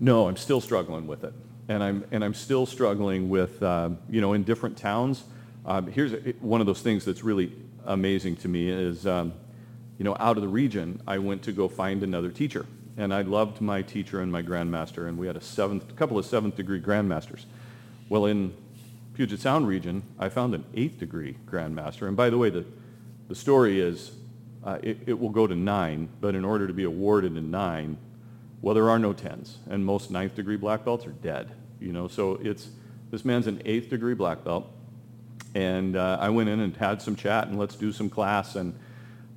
No, 0.01 0.29
I'm 0.29 0.37
still 0.37 0.61
struggling 0.61 1.07
with 1.07 1.25
it. 1.25 1.33
And 1.69 1.83
I'm, 1.83 2.05
and 2.11 2.25
I'm 2.25 2.35
still 2.35 2.67
struggling 2.67 3.31
with, 3.31 3.63
uh, 3.63 3.91
you 4.11 4.21
know, 4.21 4.33
in 4.33 4.43
different 4.43 4.77
towns. 4.77 5.23
Um, 5.65 5.87
here's 5.87 6.13
one 6.41 6.61
of 6.61 6.67
those 6.67 6.83
things 6.83 7.05
that's 7.05 7.23
really 7.23 7.53
amazing 7.87 8.37
to 8.37 8.49
me 8.49 8.71
is, 8.71 9.07
um, 9.07 9.33
you 9.99 10.05
know, 10.05 10.17
out 10.19 10.37
of 10.37 10.43
the 10.43 10.49
region, 10.49 11.01
I 11.07 11.19
went 11.19 11.43
to 11.43 11.53
go 11.53 11.69
find 11.69 12.03
another 12.03 12.31
teacher. 12.31 12.67
And 12.97 13.15
I 13.15 13.23
loved 13.23 13.61
my 13.61 13.83
teacher 13.83 14.21
and 14.21 14.31
my 14.31 14.43
grandmaster, 14.43 15.09
and 15.09 15.17
we 15.17 15.27
had 15.27 15.37
a 15.37 15.41
seventh, 15.41 15.97
couple 15.97 16.19
of 16.19 16.27
seventh 16.27 16.57
degree 16.57 16.81
grandmasters. 16.81 17.45
Well, 18.09 18.27
in 18.27 18.53
Puget 19.15 19.41
Sound 19.41 19.67
region, 19.69 20.03
I 20.19 20.29
found 20.29 20.55
an 20.55 20.65
eighth 20.75 20.99
degree 20.99 21.37
grandmaster. 21.47 22.09
And 22.09 22.17
by 22.17 22.31
the 22.31 22.37
way, 22.37 22.51
the, 22.51 22.65
the 23.29 23.35
story 23.35 23.81
is 23.81 24.13
uh, 24.65 24.79
it, 24.83 24.99
it 25.07 25.19
will 25.19 25.31
go 25.31 25.47
to 25.47 25.55
nine, 25.55 26.09
but 26.21 26.35
in 26.35 26.45
order 26.45 26.67
to 26.67 26.73
be 26.75 26.85
awarded 26.85 27.37
in 27.37 27.51
nine, 27.51 27.97
well, 28.61 28.75
there 28.75 28.91
are 28.91 28.99
no 28.99 29.13
tens, 29.13 29.59
and 29.71 29.85
most 29.85 30.11
ninth 30.11 30.35
degree 30.35 30.57
black 30.57 30.85
belts 30.85 31.07
are 31.07 31.13
dead. 31.13 31.51
You 31.81 31.93
know, 31.93 32.09
so 32.09 32.39
it's 32.43 32.69
this 33.11 33.25
man's 33.25 33.47
an 33.47 33.63
eighth 33.65 33.89
degree 33.89 34.15
black 34.15 34.45
belt, 34.45 34.71
and 35.55 35.97
uh, 35.97 36.19
I 36.21 36.29
went 36.31 36.49
in 36.49 36.61
and 36.61 36.77
had 36.77 37.03
some 37.03 37.17
chat 37.17 37.49
and 37.49 37.59
let's 37.59 37.77
do 37.77 37.93
some 37.93 38.11
class, 38.11 38.57
and 38.57 38.79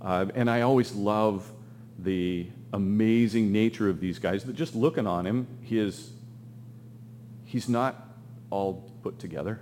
uh, 0.01 0.25
and 0.35 0.49
I 0.49 0.61
always 0.61 0.93
love 0.93 1.51
the 1.99 2.47
amazing 2.73 3.51
nature 3.51 3.89
of 3.89 3.99
these 3.99 4.19
guys. 4.19 4.43
That 4.43 4.55
just 4.55 4.75
looking 4.75 5.07
on 5.07 5.25
him, 5.25 5.47
he 5.61 5.79
is 5.79 6.11
he's 7.45 7.69
not 7.69 8.09
all 8.49 8.89
put 9.01 9.19
together. 9.19 9.59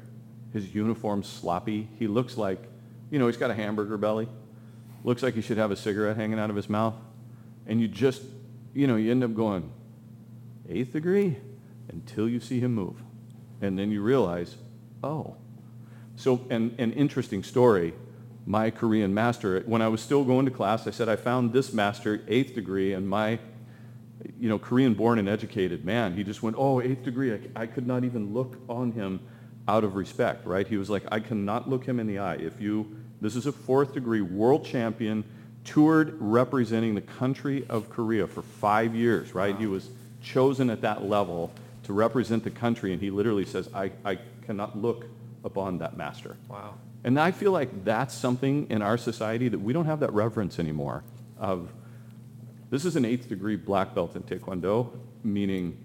His 0.53 0.73
uniform's 0.73 1.27
sloppy. 1.27 1.87
He 1.97 2.07
looks 2.07 2.37
like, 2.37 2.61
you 3.09 3.19
know, 3.19 3.27
he's 3.27 3.37
got 3.37 3.51
a 3.51 3.53
hamburger 3.53 3.97
belly. 3.97 4.27
Looks 5.03 5.23
like 5.23 5.33
he 5.33 5.41
should 5.41 5.57
have 5.57 5.71
a 5.71 5.75
cigarette 5.75 6.17
hanging 6.17 6.39
out 6.39 6.49
of 6.49 6.55
his 6.55 6.69
mouth. 6.69 6.93
And 7.67 7.81
you 7.81 7.87
just, 7.87 8.21
you 8.73 8.87
know, 8.87 8.95
you 8.95 9.11
end 9.11 9.23
up 9.23 9.33
going, 9.33 9.71
eighth 10.69 10.93
degree? 10.93 11.37
Until 11.89 12.29
you 12.29 12.39
see 12.39 12.59
him 12.59 12.73
move. 12.75 13.01
And 13.61 13.77
then 13.77 13.91
you 13.91 14.01
realize, 14.01 14.55
oh. 15.03 15.35
So, 16.15 16.45
an, 16.49 16.75
an 16.77 16.93
interesting 16.93 17.43
story. 17.43 17.93
My 18.45 18.69
Korean 18.71 19.13
master, 19.13 19.61
when 19.65 19.81
I 19.81 19.87
was 19.87 20.01
still 20.01 20.23
going 20.23 20.45
to 20.45 20.51
class, 20.51 20.87
I 20.87 20.91
said, 20.91 21.07
I 21.07 21.15
found 21.15 21.53
this 21.53 21.73
master, 21.73 22.21
eighth 22.27 22.55
degree, 22.55 22.93
and 22.93 23.07
my, 23.07 23.39
you 24.39 24.49
know, 24.49 24.57
Korean 24.57 24.93
born 24.93 25.19
and 25.19 25.29
educated 25.29 25.85
man, 25.85 26.15
he 26.15 26.23
just 26.23 26.41
went, 26.41 26.55
oh, 26.57 26.81
eighth 26.81 27.03
degree. 27.03 27.33
I, 27.33 27.39
I 27.55 27.65
could 27.67 27.85
not 27.85 28.03
even 28.03 28.33
look 28.33 28.57
on 28.67 28.91
him 28.91 29.19
out 29.67 29.83
of 29.83 29.95
respect, 29.95 30.45
right? 30.45 30.67
He 30.67 30.77
was 30.77 30.89
like, 30.89 31.03
I 31.11 31.19
cannot 31.19 31.69
look 31.69 31.85
him 31.85 31.99
in 31.99 32.07
the 32.07 32.19
eye. 32.19 32.35
If 32.35 32.59
you, 32.59 32.97
this 33.21 33.35
is 33.35 33.45
a 33.45 33.51
fourth 33.51 33.93
degree 33.93 34.21
world 34.21 34.65
champion, 34.65 35.23
toured 35.63 36.15
representing 36.19 36.95
the 36.95 37.01
country 37.01 37.65
of 37.69 37.89
Korea 37.89 38.27
for 38.27 38.41
five 38.41 38.95
years, 38.95 39.35
right? 39.35 39.55
He 39.55 39.67
was 39.67 39.89
chosen 40.21 40.69
at 40.69 40.81
that 40.81 41.03
level 41.03 41.51
to 41.83 41.93
represent 41.93 42.43
the 42.43 42.49
country, 42.49 42.93
and 42.93 43.01
he 43.01 43.11
literally 43.11 43.45
says, 43.45 43.69
I, 43.73 43.91
I 44.03 44.17
cannot 44.45 44.77
look 44.77 45.05
upon 45.43 45.79
that 45.79 45.97
master. 45.97 46.37
Wow. 46.47 46.75
And 47.03 47.19
I 47.19 47.31
feel 47.31 47.51
like 47.51 47.83
that's 47.83 48.13
something 48.13 48.67
in 48.69 48.81
our 48.81 48.97
society 48.97 49.49
that 49.49 49.59
we 49.59 49.73
don't 49.73 49.85
have 49.85 49.99
that 50.01 50.13
reverence 50.13 50.59
anymore 50.59 51.03
of, 51.39 51.71
this 52.69 52.85
is 52.85 52.95
an 52.95 53.05
eighth 53.05 53.27
degree 53.27 53.55
black 53.55 53.95
belt 53.95 54.15
in 54.15 54.23
Taekwondo, 54.23 54.97
meaning 55.23 55.83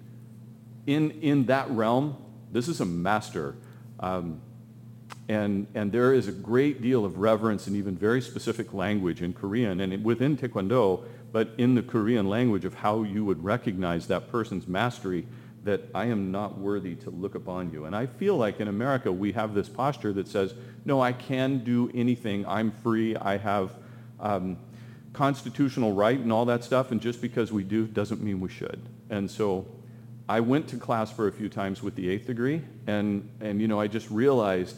in, 0.87 1.11
in 1.23 1.47
that 1.47 1.71
realm, 1.71 2.17
this 2.53 2.69
is 2.69 2.81
a 2.81 2.85
master. 2.85 3.57
Um, 3.99 4.41
and, 5.29 5.67
and 5.75 5.91
there 5.91 6.13
is 6.13 6.29
a 6.29 6.33
great 6.33 6.81
deal 6.81 7.05
of 7.05 7.19
reverence 7.19 7.67
and 7.67 7.77
even 7.77 7.97
very 7.97 8.21
specific 8.21 8.73
language 8.73 9.23
in 9.23 9.33
Korean 9.33 9.81
and 9.81 10.05
within 10.05 10.37
Taekwondo, 10.37 11.03
but 11.33 11.51
in 11.59 11.75
the 11.75 11.83
Korean 11.83 12.29
language 12.29 12.65
of 12.65 12.75
how 12.75 13.03
you 13.03 13.25
would 13.25 13.43
recognize 13.43 14.07
that 14.07 14.31
person's 14.31 14.69
mastery 14.69 15.27
that 15.67 15.83
I 15.93 16.07
am 16.07 16.31
not 16.31 16.59
worthy 16.59 16.95
to 16.95 17.11
look 17.11 17.35
upon 17.35 17.73
you. 17.73 17.87
And 17.87 17.95
I 17.95 18.07
feel 18.07 18.37
like 18.37 18.61
in 18.61 18.69
America 18.69 19.11
we 19.11 19.33
have 19.33 19.53
this 19.53 19.69
posture 19.69 20.13
that 20.13 20.29
says, 20.29 20.55
no, 20.85 21.03
I 21.03 21.13
can 21.13 21.65
do 21.65 21.91
anything. 21.93 22.47
I'm 22.47 22.71
free. 22.71 23.17
I 23.17 23.37
have 23.37 23.73
um, 24.21 24.59
constitutional 25.13 25.93
right 25.93 26.19
and 26.19 26.33
all 26.33 26.45
that 26.45 26.63
stuff. 26.63 26.93
And 26.93 27.01
just 27.01 27.21
because 27.21 27.51
we 27.51 27.65
do 27.65 27.87
doesn't 27.87 28.23
mean 28.23 28.41
we 28.41 28.49
should. 28.49 28.81
And 29.11 29.29
so 29.29 29.67
I 30.29 30.39
went 30.39 30.69
to 30.69 30.77
class 30.77 31.11
for 31.11 31.27
a 31.27 31.33
few 31.33 31.49
times 31.49 31.83
with 31.83 31.97
the 31.97 32.09
eighth 32.11 32.29
degree. 32.29 32.63
And, 32.87 33.29
and 33.41 33.61
you 33.61 33.67
know, 33.67 33.81
I 33.81 33.89
just 33.89 34.09
realized 34.09 34.77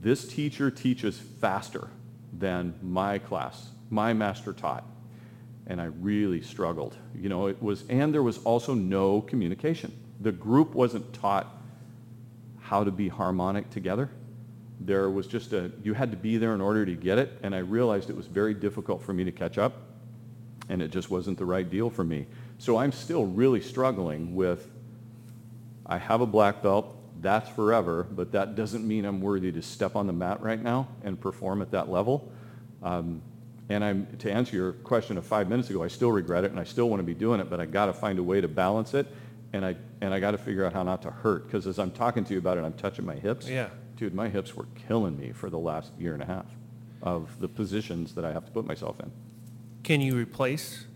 this 0.00 0.26
teacher 0.26 0.70
teaches 0.70 1.18
faster 1.18 1.88
than 2.32 2.74
my 2.82 3.18
class, 3.18 3.68
my 3.90 4.14
master 4.14 4.54
taught. 4.54 4.84
And 5.70 5.80
I 5.80 5.84
really 5.84 6.42
struggled. 6.42 6.96
You 7.14 7.28
know, 7.28 7.46
it 7.46 7.62
was, 7.62 7.84
and 7.88 8.12
there 8.12 8.24
was 8.24 8.38
also 8.44 8.74
no 8.74 9.20
communication. 9.22 9.96
The 10.20 10.32
group 10.32 10.74
wasn't 10.74 11.12
taught 11.14 11.46
how 12.58 12.82
to 12.82 12.90
be 12.90 13.08
harmonic 13.08 13.70
together. 13.70 14.10
There 14.80 15.08
was 15.10 15.28
just 15.28 15.52
a, 15.52 15.70
you 15.84 15.94
had 15.94 16.10
to 16.10 16.16
be 16.16 16.38
there 16.38 16.54
in 16.54 16.60
order 16.60 16.84
to 16.84 16.94
get 16.94 17.18
it. 17.18 17.38
And 17.44 17.54
I 17.54 17.58
realized 17.58 18.10
it 18.10 18.16
was 18.16 18.26
very 18.26 18.52
difficult 18.52 19.00
for 19.00 19.12
me 19.12 19.22
to 19.24 19.30
catch 19.30 19.58
up. 19.58 19.74
And 20.68 20.82
it 20.82 20.90
just 20.90 21.08
wasn't 21.08 21.38
the 21.38 21.44
right 21.44 21.68
deal 21.70 21.88
for 21.88 22.02
me. 22.02 22.26
So 22.58 22.76
I'm 22.76 22.90
still 22.92 23.24
really 23.24 23.60
struggling 23.60 24.34
with, 24.34 24.68
I 25.86 25.98
have 25.98 26.20
a 26.20 26.26
black 26.26 26.62
belt, 26.62 26.96
that's 27.20 27.48
forever, 27.50 28.08
but 28.10 28.32
that 28.32 28.56
doesn't 28.56 28.86
mean 28.86 29.04
I'm 29.04 29.20
worthy 29.20 29.52
to 29.52 29.62
step 29.62 29.94
on 29.94 30.08
the 30.08 30.12
mat 30.12 30.42
right 30.42 30.60
now 30.60 30.88
and 31.04 31.20
perform 31.20 31.62
at 31.62 31.70
that 31.70 31.88
level. 31.90 32.32
Um, 32.82 33.22
and 33.70 33.84
I'm, 33.84 34.06
to 34.18 34.30
answer 34.30 34.56
your 34.56 34.72
question 34.72 35.16
of 35.16 35.24
five 35.24 35.48
minutes 35.48 35.70
ago, 35.70 35.84
I 35.84 35.88
still 35.88 36.10
regret 36.10 36.42
it 36.42 36.50
and 36.50 36.58
I 36.58 36.64
still 36.64 36.90
want 36.90 36.98
to 36.98 37.04
be 37.04 37.14
doing 37.14 37.40
it, 37.40 37.48
but 37.48 37.60
I 37.60 37.66
got 37.66 37.86
to 37.86 37.92
find 37.92 38.18
a 38.18 38.22
way 38.22 38.40
to 38.40 38.48
balance 38.48 38.94
it. 38.94 39.06
And 39.52 39.64
I, 39.64 39.76
and 40.00 40.12
I 40.12 40.18
got 40.18 40.32
to 40.32 40.38
figure 40.38 40.66
out 40.66 40.72
how 40.72 40.82
not 40.82 41.02
to 41.02 41.10
hurt. 41.10 41.46
Because 41.46 41.68
as 41.68 41.78
I'm 41.78 41.92
talking 41.92 42.24
to 42.24 42.32
you 42.32 42.40
about 42.40 42.58
it, 42.58 42.64
I'm 42.64 42.72
touching 42.72 43.06
my 43.06 43.14
hips. 43.14 43.48
Yeah. 43.48 43.68
Dude, 43.96 44.12
my 44.12 44.28
hips 44.28 44.56
were 44.56 44.66
killing 44.88 45.16
me 45.16 45.30
for 45.30 45.50
the 45.50 45.58
last 45.58 45.92
year 45.98 46.14
and 46.14 46.22
a 46.22 46.26
half 46.26 46.46
of 47.00 47.38
the 47.38 47.48
positions 47.48 48.14
that 48.16 48.24
I 48.24 48.32
have 48.32 48.44
to 48.44 48.50
put 48.50 48.66
myself 48.66 48.98
in. 48.98 49.12
Can 49.84 50.00
you 50.00 50.16
replace 50.16 50.86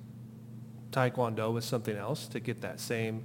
Taekwondo 0.91 1.55
with 1.55 1.65
something 1.65 1.97
else 1.97 2.27
to 2.29 2.41
get 2.41 2.61
that 2.63 2.81
same 2.81 3.23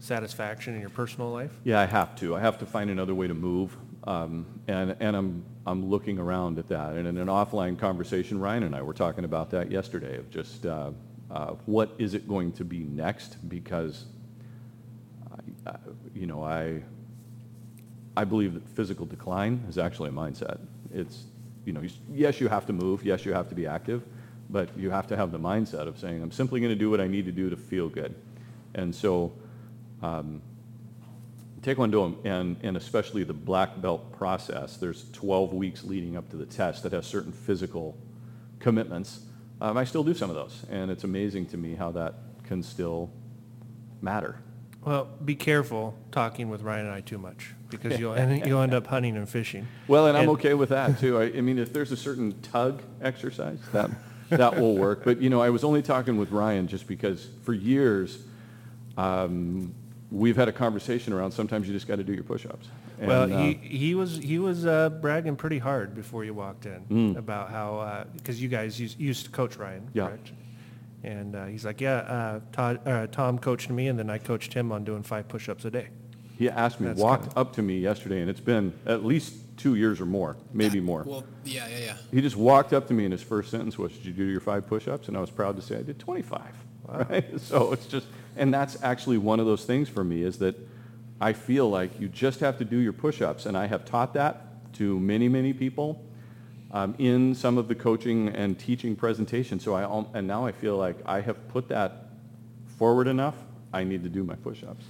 satisfaction 0.00 0.74
in 0.74 0.80
your 0.80 0.90
personal 0.90 1.30
life? 1.30 1.52
Yeah, 1.64 1.80
I 1.80 1.86
have 1.86 2.14
to. 2.16 2.36
I 2.36 2.40
have 2.40 2.58
to 2.58 2.66
find 2.66 2.90
another 2.90 3.14
way 3.14 3.26
to 3.26 3.34
move. 3.34 3.76
Um, 4.04 4.46
and, 4.68 4.96
and 5.00 5.16
I'm, 5.16 5.44
I'm 5.66 5.90
looking 5.90 6.18
around 6.18 6.58
at 6.58 6.68
that. 6.68 6.94
And 6.94 7.06
in 7.08 7.18
an 7.18 7.28
offline 7.28 7.78
conversation, 7.78 8.40
Ryan 8.40 8.64
and 8.64 8.76
I 8.76 8.82
were 8.82 8.94
talking 8.94 9.24
about 9.24 9.50
that 9.50 9.70
yesterday 9.70 10.18
of 10.18 10.30
just 10.30 10.66
uh, 10.66 10.90
uh, 11.30 11.54
what 11.66 11.92
is 11.98 12.14
it 12.14 12.28
going 12.28 12.52
to 12.52 12.64
be 12.64 12.80
next? 12.80 13.36
Because, 13.48 14.06
you 16.14 16.26
know, 16.26 16.42
I, 16.44 16.82
I 18.16 18.24
believe 18.24 18.54
that 18.54 18.68
physical 18.70 19.06
decline 19.06 19.64
is 19.68 19.78
actually 19.78 20.10
a 20.10 20.12
mindset. 20.12 20.58
It's, 20.92 21.24
you 21.64 21.72
know, 21.72 21.82
yes, 22.12 22.40
you 22.40 22.48
have 22.48 22.66
to 22.66 22.72
move. 22.72 23.04
Yes, 23.04 23.24
you 23.24 23.32
have 23.34 23.48
to 23.50 23.54
be 23.54 23.66
active. 23.66 24.02
but 24.52 24.68
you 24.76 24.90
have 24.90 25.06
to 25.08 25.16
have 25.16 25.32
the 25.32 25.38
mindset 25.38 25.88
of 25.88 25.98
saying, 25.98 26.22
I'm 26.22 26.30
simply 26.30 26.60
going 26.60 26.72
to 26.72 26.78
do 26.78 26.90
what 26.90 27.00
I 27.00 27.08
need 27.08 27.24
to 27.24 27.32
do 27.32 27.50
to 27.50 27.56
feel 27.56 27.88
good. 27.88 28.14
And 28.74 28.94
so 28.94 29.32
um, 30.02 30.42
Taekwondo 31.62 32.16
and, 32.24 32.56
and 32.62 32.76
especially 32.76 33.22
the 33.24 33.32
black 33.32 33.80
belt 33.80 34.12
process, 34.12 34.76
there's 34.76 35.10
12 35.12 35.54
weeks 35.54 35.84
leading 35.84 36.16
up 36.16 36.28
to 36.30 36.36
the 36.36 36.46
test 36.46 36.82
that 36.82 36.92
has 36.92 37.06
certain 37.06 37.32
physical 37.32 37.96
commitments. 38.58 39.20
Um, 39.60 39.76
I 39.76 39.84
still 39.84 40.02
do 40.02 40.12
some 40.12 40.28
of 40.28 40.34
those, 40.34 40.66
and 40.70 40.90
it's 40.90 41.04
amazing 41.04 41.46
to 41.46 41.56
me 41.56 41.74
how 41.74 41.92
that 41.92 42.14
can 42.44 42.62
still 42.62 43.10
matter. 44.00 44.38
Well, 44.84 45.08
be 45.24 45.36
careful 45.36 45.94
talking 46.10 46.50
with 46.50 46.62
Ryan 46.62 46.86
and 46.86 46.94
I 46.94 47.00
too 47.00 47.18
much 47.18 47.54
because 47.70 48.00
you'll 48.00 48.12
and 48.14 48.44
you'll 48.44 48.60
end 48.60 48.74
up 48.74 48.88
hunting 48.88 49.16
and 49.16 49.28
fishing. 49.28 49.68
Well, 49.86 50.08
and 50.08 50.18
I'm 50.18 50.28
okay 50.30 50.54
with 50.54 50.70
that 50.70 50.98
too. 50.98 51.18
I, 51.18 51.24
I 51.24 51.40
mean, 51.40 51.60
if 51.60 51.72
there's 51.72 51.92
a 51.92 51.96
certain 51.96 52.40
tug 52.40 52.82
exercise, 53.00 53.60
that 53.72 53.90
that 54.30 54.58
will 54.58 54.76
work. 54.76 55.04
But 55.04 55.20
you 55.20 55.30
know, 55.30 55.40
I 55.40 55.50
was 55.50 55.62
only 55.62 55.82
talking 55.82 56.16
with 56.16 56.32
Ryan 56.32 56.66
just 56.66 56.88
because 56.88 57.28
for 57.44 57.52
years 57.52 58.18
um, 58.96 59.72
we've 60.12 60.36
had 60.36 60.46
a 60.48 60.52
conversation 60.52 61.12
around. 61.12 61.32
Sometimes 61.32 61.66
you 61.66 61.72
just 61.74 61.88
got 61.88 61.96
to 61.96 62.04
do 62.04 62.12
your 62.12 62.22
push-ups. 62.24 62.68
And, 62.98 63.08
well, 63.08 63.32
uh, 63.32 63.38
he, 63.38 63.54
he 63.54 63.94
was 63.94 64.18
he 64.18 64.38
was 64.38 64.66
uh, 64.66 64.90
bragging 64.90 65.36
pretty 65.36 65.58
hard 65.58 65.94
before 65.94 66.24
you 66.24 66.34
walked 66.34 66.66
in 66.66 66.82
Mm. 66.90 67.16
about 67.16 67.50
how 67.50 68.04
because 68.16 68.40
you 68.42 68.48
guys 68.48 68.78
used, 68.78 69.00
used 69.00 69.24
to 69.24 69.30
coach 69.30 69.56
Ryan, 69.56 69.88
Yeah. 69.94 70.08
correct? 70.08 70.32
And 71.04 71.34
uh, 71.34 71.46
he's 71.46 71.64
like, 71.64 71.80
yeah, 71.80 71.96
uh, 71.96 72.40
Todd, 72.52 72.86
uh, 72.86 73.06
Tom 73.08 73.38
coached 73.38 73.70
me, 73.70 73.88
and 73.88 73.98
then 73.98 74.08
I 74.08 74.18
coached 74.18 74.52
him 74.54 74.70
on 74.70 74.84
doing 74.84 75.02
five 75.02 75.26
push-ups 75.26 75.64
a 75.64 75.70
day. 75.70 75.88
he 76.38 76.48
asked 76.48 76.80
me, 76.80 76.86
That's 76.88 77.00
walked 77.00 77.24
kinda- 77.24 77.40
up 77.40 77.52
to 77.54 77.62
me 77.62 77.80
yesterday, 77.80 78.20
and 78.20 78.30
it's 78.30 78.40
been 78.40 78.72
at 78.86 79.04
least 79.04 79.34
two 79.56 79.74
years 79.74 80.00
or 80.00 80.06
more, 80.06 80.36
maybe 80.52 80.80
more. 80.80 81.02
Well, 81.04 81.24
yeah, 81.44 81.66
yeah, 81.68 81.78
yeah. 81.86 81.96
He 82.12 82.20
just 82.20 82.36
walked 82.36 82.72
up 82.72 82.86
to 82.88 82.94
me 82.94 83.04
and 83.04 83.12
his 83.12 83.22
first 83.22 83.50
sentence 83.50 83.76
was, 83.78 83.92
did 83.92 84.04
you 84.06 84.12
do 84.12 84.24
your 84.24 84.40
five 84.40 84.66
push-ups? 84.68 85.08
And 85.08 85.16
I 85.16 85.20
was 85.20 85.30
proud 85.30 85.56
to 85.56 85.62
say 85.62 85.76
I 85.78 85.82
did 85.82 85.98
25. 85.98 86.42
Right? 86.88 87.24
So 87.40 87.72
it's 87.72 87.86
just, 87.86 88.06
and 88.36 88.52
that's 88.52 88.82
actually 88.82 89.18
one 89.18 89.40
of 89.40 89.46
those 89.46 89.64
things 89.64 89.88
for 89.88 90.04
me 90.04 90.22
is 90.22 90.38
that 90.38 90.54
I 91.20 91.32
feel 91.32 91.68
like 91.70 92.00
you 92.00 92.08
just 92.08 92.40
have 92.40 92.58
to 92.58 92.64
do 92.64 92.78
your 92.78 92.92
push-ups. 92.92 93.46
And 93.46 93.56
I 93.56 93.66
have 93.66 93.84
taught 93.84 94.14
that 94.14 94.72
to 94.74 94.98
many, 94.98 95.28
many 95.28 95.52
people 95.52 96.04
um, 96.72 96.94
in 96.98 97.34
some 97.34 97.58
of 97.58 97.68
the 97.68 97.74
coaching 97.74 98.28
and 98.28 98.58
teaching 98.58 98.96
presentations. 98.96 99.62
So 99.62 99.74
I, 99.74 100.04
and 100.18 100.26
now 100.26 100.46
I 100.46 100.52
feel 100.52 100.76
like 100.76 100.96
I 101.06 101.20
have 101.20 101.48
put 101.48 101.68
that 101.68 102.08
forward 102.78 103.06
enough. 103.06 103.36
I 103.72 103.84
need 103.84 104.02
to 104.02 104.08
do 104.08 104.24
my 104.24 104.34
push-ups. 104.34 104.84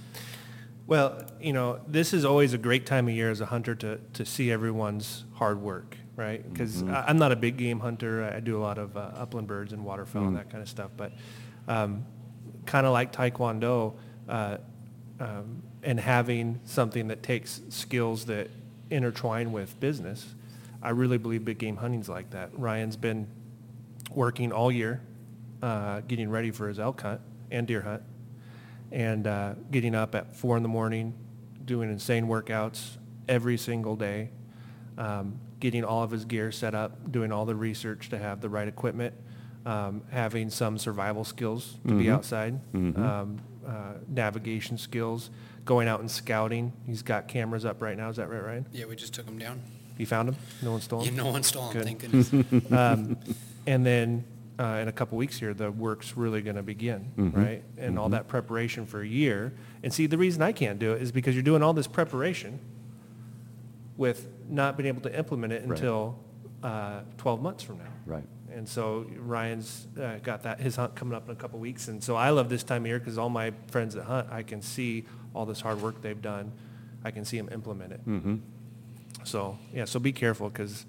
Well, 0.87 1.23
you 1.39 1.53
know, 1.53 1.79
this 1.87 2.13
is 2.13 2.25
always 2.25 2.53
a 2.53 2.57
great 2.57 2.85
time 2.85 3.07
of 3.07 3.13
year 3.13 3.29
as 3.31 3.39
a 3.39 3.45
hunter 3.45 3.75
to, 3.75 3.99
to 4.13 4.25
see 4.25 4.51
everyone's 4.51 5.23
hard 5.35 5.61
work, 5.61 5.95
right? 6.15 6.41
Because 6.51 6.81
Mm-hmm. 6.83 6.93
I'm 7.09 7.17
not 7.17 7.31
a 7.31 7.35
big 7.37 7.57
game 7.57 7.79
hunter. 7.79 8.23
I 8.23 8.39
do 8.41 8.57
a 8.57 8.61
lot 8.61 8.77
of 8.77 8.97
uh, 8.97 9.11
upland 9.15 9.47
birds 9.47 9.71
and 9.71 9.85
waterfowl 9.85 10.23
Mm. 10.23 10.27
and 10.29 10.37
that 10.37 10.49
kind 10.49 10.61
of 10.61 10.67
stuff. 10.67 10.91
But 10.97 11.13
um, 11.67 12.05
kind 12.65 12.85
of 12.85 12.93
like 12.93 13.11
Taekwondo 13.11 13.93
uh, 14.27 14.57
um, 15.19 15.63
and 15.81 15.99
having 15.99 16.59
something 16.65 17.07
that 17.09 17.23
takes 17.23 17.61
skills 17.69 18.25
that 18.25 18.49
intertwine 18.89 19.51
with 19.51 19.79
business, 19.79 20.33
I 20.81 20.89
really 20.89 21.17
believe 21.17 21.45
big 21.45 21.57
game 21.57 21.77
hunting's 21.77 22.09
like 22.09 22.31
that. 22.31 22.49
Ryan's 22.57 22.97
been 22.97 23.27
working 24.11 24.51
all 24.51 24.71
year, 24.71 25.01
uh, 25.61 26.01
getting 26.01 26.29
ready 26.29 26.51
for 26.51 26.67
his 26.67 26.79
elk 26.79 27.01
hunt 27.01 27.21
and 27.51 27.65
deer 27.67 27.81
hunt 27.81 28.03
and 28.93 29.25
uh, 29.25 29.53
getting 29.71 29.95
up 29.95 30.13
at 30.13 30.35
four 30.35 30.55
in 30.55 30.61
the 30.63 30.69
morning, 30.69 31.13
doing 31.65 31.89
insane 31.89 32.27
workouts 32.27 32.97
every 33.27 33.57
single 33.57 33.95
day, 33.95 34.29
um, 34.99 35.39
getting 35.59 35.83
all 35.83 36.03
of 36.03 36.11
his 36.11 36.25
gear 36.25 36.51
set 36.51 36.75
up, 36.75 37.11
doing 37.11 37.31
all 37.31 37.43
the 37.43 37.55
research 37.55 38.09
to 38.09 38.19
have 38.19 38.39
the 38.39 38.49
right 38.49 38.67
equipment, 38.67 39.13
um, 39.65 40.01
having 40.09 40.49
some 40.49 40.77
survival 40.77 41.23
skills 41.23 41.77
to 41.87 41.93
be 41.97 42.09
outside, 42.09 42.59
um, 42.73 43.39
uh, 43.67 43.93
navigation 44.07 44.77
skills, 44.77 45.29
going 45.65 45.87
out 45.87 45.99
and 46.01 46.11
scouting. 46.11 46.73
He's 46.85 47.01
got 47.01 47.27
cameras 47.27 47.63
up 47.65 47.81
right 47.81 47.95
now. 47.97 48.09
Is 48.09 48.17
that 48.17 48.29
right, 48.29 48.43
Ryan? 48.43 48.65
Yeah, 48.71 48.85
we 48.85 48.95
just 48.95 49.13
took 49.13 49.25
them 49.25 49.37
down. 49.37 49.61
You 49.97 50.05
found 50.05 50.27
them? 50.29 50.35
No 50.61 50.71
one 50.71 50.81
stole 50.81 51.01
Yeah, 51.03 51.11
them? 51.11 51.17
no 51.17 51.31
one 51.31 51.43
stole 51.43 51.69
them, 51.69 51.73
Good. 51.73 51.83
thank 51.85 51.99
goodness. 51.99 52.71
um, 52.71 53.15
and 53.67 53.85
then 53.85 54.25
uh, 54.59 54.79
in 54.81 54.87
a 54.87 54.91
couple 54.91 55.17
weeks 55.17 55.39
here, 55.39 55.53
the 55.53 55.71
work's 55.71 56.17
really 56.17 56.41
going 56.41 56.55
to 56.57 56.63
begin, 56.63 57.11
right? 57.33 57.63
And 57.77 57.97
all 57.97 58.09
that 58.09 58.27
preparation 58.27 58.85
for 58.85 59.01
a 59.01 59.07
year. 59.07 59.53
And 59.83 59.93
see, 59.93 60.07
the 60.07 60.17
reason 60.17 60.41
I 60.41 60.51
can't 60.51 60.77
do 60.79 60.93
it 60.93 61.01
is 61.01 61.11
because 61.11 61.35
you're 61.35 61.43
doing 61.43 61.63
all 61.63 61.73
this 61.73 61.87
preparation 61.87 62.59
with 63.97 64.27
not 64.49 64.75
being 64.77 64.87
able 64.87 65.01
to 65.01 65.17
implement 65.17 65.53
it 65.53 65.61
Right. 65.61 65.71
until 65.77 66.19
uh, 66.63 67.01
12 67.17 67.41
months 67.41 67.63
from 67.63 67.77
now. 67.77 67.83
Right. 68.05 68.23
And 68.53 68.67
so 68.69 69.05
Ryan's 69.17 69.87
uh, 69.99 70.17
got 70.23 70.43
that 70.43 70.59
his 70.59 70.75
hunt 70.75 70.95
coming 70.95 71.15
up 71.15 71.25
in 71.27 71.31
a 71.31 71.35
couple 71.35 71.59
weeks, 71.59 71.87
and 71.87 72.03
so 72.03 72.15
I 72.15 72.29
love 72.29 72.49
this 72.49 72.63
time 72.63 72.83
of 72.83 72.87
year 72.87 72.99
because 72.99 73.17
all 73.17 73.29
my 73.29 73.51
friends 73.67 73.95
that 73.95 74.03
hunt, 74.03 74.27
I 74.31 74.43
can 74.43 74.61
see 74.61 75.05
all 75.33 75.45
this 75.45 75.59
hard 75.61 75.81
work 75.81 76.01
they've 76.01 76.21
done. 76.21 76.51
I 77.03 77.11
can 77.11 77.25
see 77.25 77.37
them 77.37 77.49
implement 77.51 77.91
it. 77.93 78.07
Mm-hmm. 78.07 78.35
So 79.23 79.57
yeah, 79.73 79.85
so 79.85 79.99
be 79.99 80.11
careful 80.11 80.49
because 80.49 80.85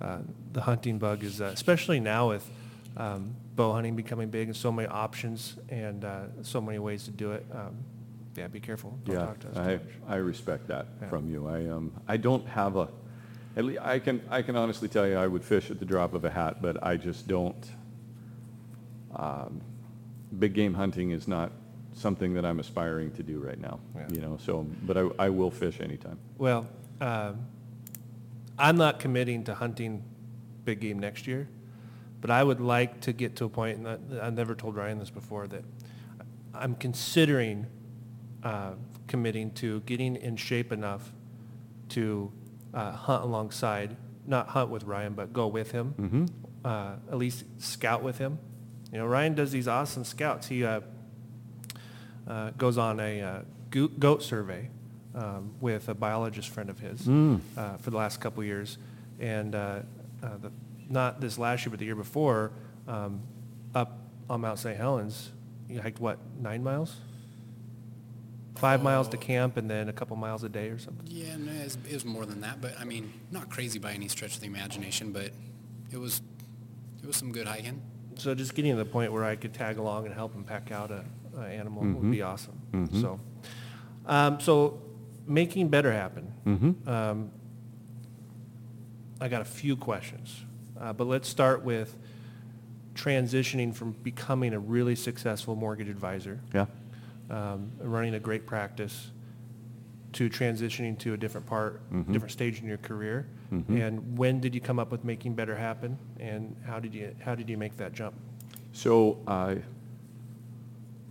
uh, 0.00 0.18
the 0.52 0.62
hunting 0.62 0.98
bug 0.98 1.22
is, 1.24 1.40
uh, 1.40 1.46
especially 1.46 2.00
now 2.00 2.28
with 2.30 2.48
um, 2.96 3.34
bow 3.56 3.72
hunting 3.72 3.96
becoming 3.96 4.28
big 4.30 4.48
and 4.48 4.56
so 4.56 4.70
many 4.72 4.88
options 4.88 5.56
and 5.68 6.04
uh, 6.04 6.20
so 6.42 6.60
many 6.60 6.78
ways 6.78 7.04
to 7.04 7.10
do 7.10 7.32
it. 7.32 7.44
Um, 7.52 7.76
yeah, 8.36 8.46
be 8.46 8.60
careful. 8.60 8.98
Don't 9.04 9.16
Yeah, 9.16 9.26
talk 9.26 9.38
to 9.40 9.48
us 9.48 9.56
I. 10.08 10.14
I 10.14 10.16
respect 10.16 10.66
that 10.68 10.86
Yeah. 11.00 11.08
from 11.08 11.28
you. 11.30 11.48
I, 11.48 11.66
um, 11.68 11.92
I 12.08 12.16
don't 12.16 12.46
have 12.48 12.76
a, 12.76 12.88
at 13.56 13.64
I 13.80 13.98
can, 13.98 14.22
I 14.30 14.42
can 14.42 14.56
honestly 14.56 14.88
tell 14.88 15.06
you 15.06 15.16
I 15.16 15.26
would 15.26 15.44
fish 15.44 15.70
at 15.70 15.78
the 15.78 15.84
drop 15.84 16.14
of 16.14 16.24
a 16.24 16.30
hat, 16.30 16.62
but 16.62 16.82
I 16.82 16.96
just 16.96 17.26
don't, 17.28 17.70
um, 19.16 19.60
big 20.38 20.54
game 20.54 20.74
hunting 20.74 21.10
is 21.10 21.28
not 21.28 21.52
something 21.94 22.32
that 22.34 22.44
I'm 22.46 22.58
aspiring 22.60 23.10
to 23.12 23.22
do 23.22 23.38
right 23.38 23.60
now, 23.60 23.78
Yeah. 23.94 24.06
you 24.10 24.20
know, 24.20 24.38
so, 24.40 24.66
but 24.84 24.96
I, 24.96 25.08
I 25.18 25.28
will 25.28 25.50
fish 25.50 25.80
anytime. 25.80 26.18
Well, 26.38 26.66
um, 27.00 27.46
I'm 28.58 28.76
not 28.76 28.98
committing 28.98 29.44
to 29.44 29.54
hunting 29.54 30.02
big 30.64 30.80
game 30.80 30.98
next 30.98 31.26
year, 31.26 31.48
but 32.22 32.30
I 32.30 32.42
would 32.42 32.60
like 32.60 33.00
to 33.02 33.12
get 33.12 33.36
to 33.36 33.44
a 33.44 33.48
point, 33.48 33.78
and 33.78 33.88
I- 33.88 34.26
I've 34.26 34.34
never 34.34 34.54
told 34.54 34.76
Ryan 34.76 34.98
this 34.98 35.10
before, 35.10 35.46
that 35.48 35.64
I'm 36.54 36.74
considering 36.74 37.66
uh, 38.42 38.72
committing 39.06 39.50
to 39.52 39.80
getting 39.80 40.16
in 40.16 40.36
shape 40.36 40.72
enough 40.72 41.12
to 41.90 42.32
uh, 42.74 42.92
hunt 42.92 43.24
alongside, 43.24 43.96
not 44.26 44.48
hunt 44.48 44.70
with 44.70 44.84
Ryan, 44.84 45.14
but 45.14 45.32
go 45.32 45.46
with 45.46 45.72
him, 45.72 45.94
Mm-hmm. 45.98 46.24
uh, 46.64 46.92
at 47.10 47.18
least 47.18 47.44
scout 47.58 48.02
with 48.02 48.18
him. 48.18 48.38
You 48.92 48.98
know, 48.98 49.06
Ryan 49.06 49.34
does 49.34 49.52
these 49.52 49.68
awesome 49.68 50.04
scouts. 50.04 50.48
He 50.48 50.64
uh, 50.64 50.80
uh, 52.26 52.50
goes 52.50 52.78
on 52.78 53.00
a 53.00 53.20
uh, 53.20 53.40
goat 53.98 54.22
survey 54.22 54.68
um, 55.14 55.54
with 55.60 55.88
a 55.88 55.94
biologist 55.94 56.48
friend 56.50 56.70
of 56.70 56.78
his 56.78 57.02
Mm. 57.02 57.40
uh, 57.56 57.76
for 57.78 57.90
the 57.90 57.96
last 57.96 58.20
couple 58.20 58.40
of 58.40 58.46
years, 58.46 58.78
and 59.20 59.54
uh, 59.54 59.80
uh, 60.22 60.28
the, 60.40 60.50
not 60.88 61.20
this 61.20 61.38
last 61.38 61.64
year, 61.64 61.70
but 61.70 61.78
the 61.78 61.86
year 61.86 61.94
before, 61.96 62.52
um, 62.88 63.20
up 63.74 63.98
on 64.28 64.40
Mount 64.42 64.58
St. 64.58 64.76
Helens, 64.76 65.30
he 65.68 65.76
hiked 65.76 66.00
what 66.00 66.18
nine 66.40 66.62
miles, 66.62 66.96
five 68.56 68.82
miles 68.82 69.08
to 69.08 69.16
camp, 69.16 69.56
and 69.56 69.68
then 69.70 69.88
a 69.88 69.92
couple 69.92 70.16
miles 70.16 70.44
a 70.44 70.48
day 70.48 70.68
or 70.68 70.78
something. 70.78 71.06
Yeah, 71.08 71.36
no, 71.36 71.50
it 71.52 71.64
was, 71.64 71.78
it 71.88 71.92
was 71.94 72.04
more 72.04 72.26
than 72.26 72.40
that, 72.42 72.60
but 72.60 72.78
I 72.78 72.84
mean, 72.84 73.12
not 73.30 73.48
crazy 73.50 73.78
by 73.78 73.92
any 73.92 74.08
stretch 74.08 74.34
of 74.34 74.40
the 74.40 74.46
imagination, 74.46 75.12
but 75.12 75.30
it 75.90 75.96
was, 75.98 76.20
it 77.02 77.06
was 77.06 77.16
some 77.16 77.32
good 77.32 77.46
hiking. 77.46 77.80
So 78.16 78.34
just 78.34 78.54
getting 78.54 78.72
to 78.72 78.76
the 78.78 78.84
point 78.84 79.12
where 79.12 79.24
I 79.24 79.36
could 79.36 79.54
tag 79.54 79.78
along 79.78 80.06
and 80.06 80.14
help 80.14 80.34
him 80.34 80.44
pack 80.44 80.70
out 80.70 80.90
a, 80.90 81.04
a 81.38 81.40
animal 81.46 81.82
Mhm. 81.82 81.94
would 81.96 82.10
be 82.10 82.20
awesome. 82.22 82.60
Mhm. 82.72 83.00
So, 83.00 83.20
um, 84.06 84.38
so 84.40 84.80
making 85.26 85.68
better 85.68 85.90
happen. 85.92 86.32
Mm-hmm. 86.46 86.88
Um, 86.88 87.30
I 89.20 89.28
got 89.28 89.40
a 89.40 89.44
few 89.46 89.76
questions, 89.76 90.44
uh, 90.80 90.92
but 90.92 91.06
let's 91.06 91.28
start 91.28 91.64
with 91.64 91.96
transitioning 92.94 93.74
from 93.74 93.92
becoming 94.02 94.52
a 94.52 94.58
really 94.58 94.94
successful 94.94 95.56
mortgage 95.56 95.88
advisor, 95.88 96.40
Yeah. 96.52 96.66
Um, 97.32 97.72
running 97.80 98.14
a 98.14 98.20
great 98.20 98.46
practice, 98.46 99.10
to 100.12 100.28
transitioning 100.28 100.98
to 100.98 101.14
a 101.14 101.16
different 101.16 101.46
part, 101.46 101.80
Mhm. 101.90 102.12
different 102.12 102.32
stage 102.32 102.60
in 102.60 102.68
your 102.68 102.76
career. 102.76 103.26
Mhm. 103.50 103.80
And 103.80 104.18
when 104.18 104.40
did 104.40 104.54
you 104.54 104.60
come 104.60 104.78
up 104.78 104.92
with 104.92 105.04
making 105.04 105.34
better 105.34 105.56
happen, 105.56 105.96
and 106.20 106.54
how 106.64 106.78
did 106.78 106.94
you 106.94 107.14
how 107.20 107.34
did 107.34 107.48
you 107.48 107.56
make 107.56 107.76
that 107.78 107.94
jump? 107.94 108.14
So 108.72 109.18
uh, 109.26 109.56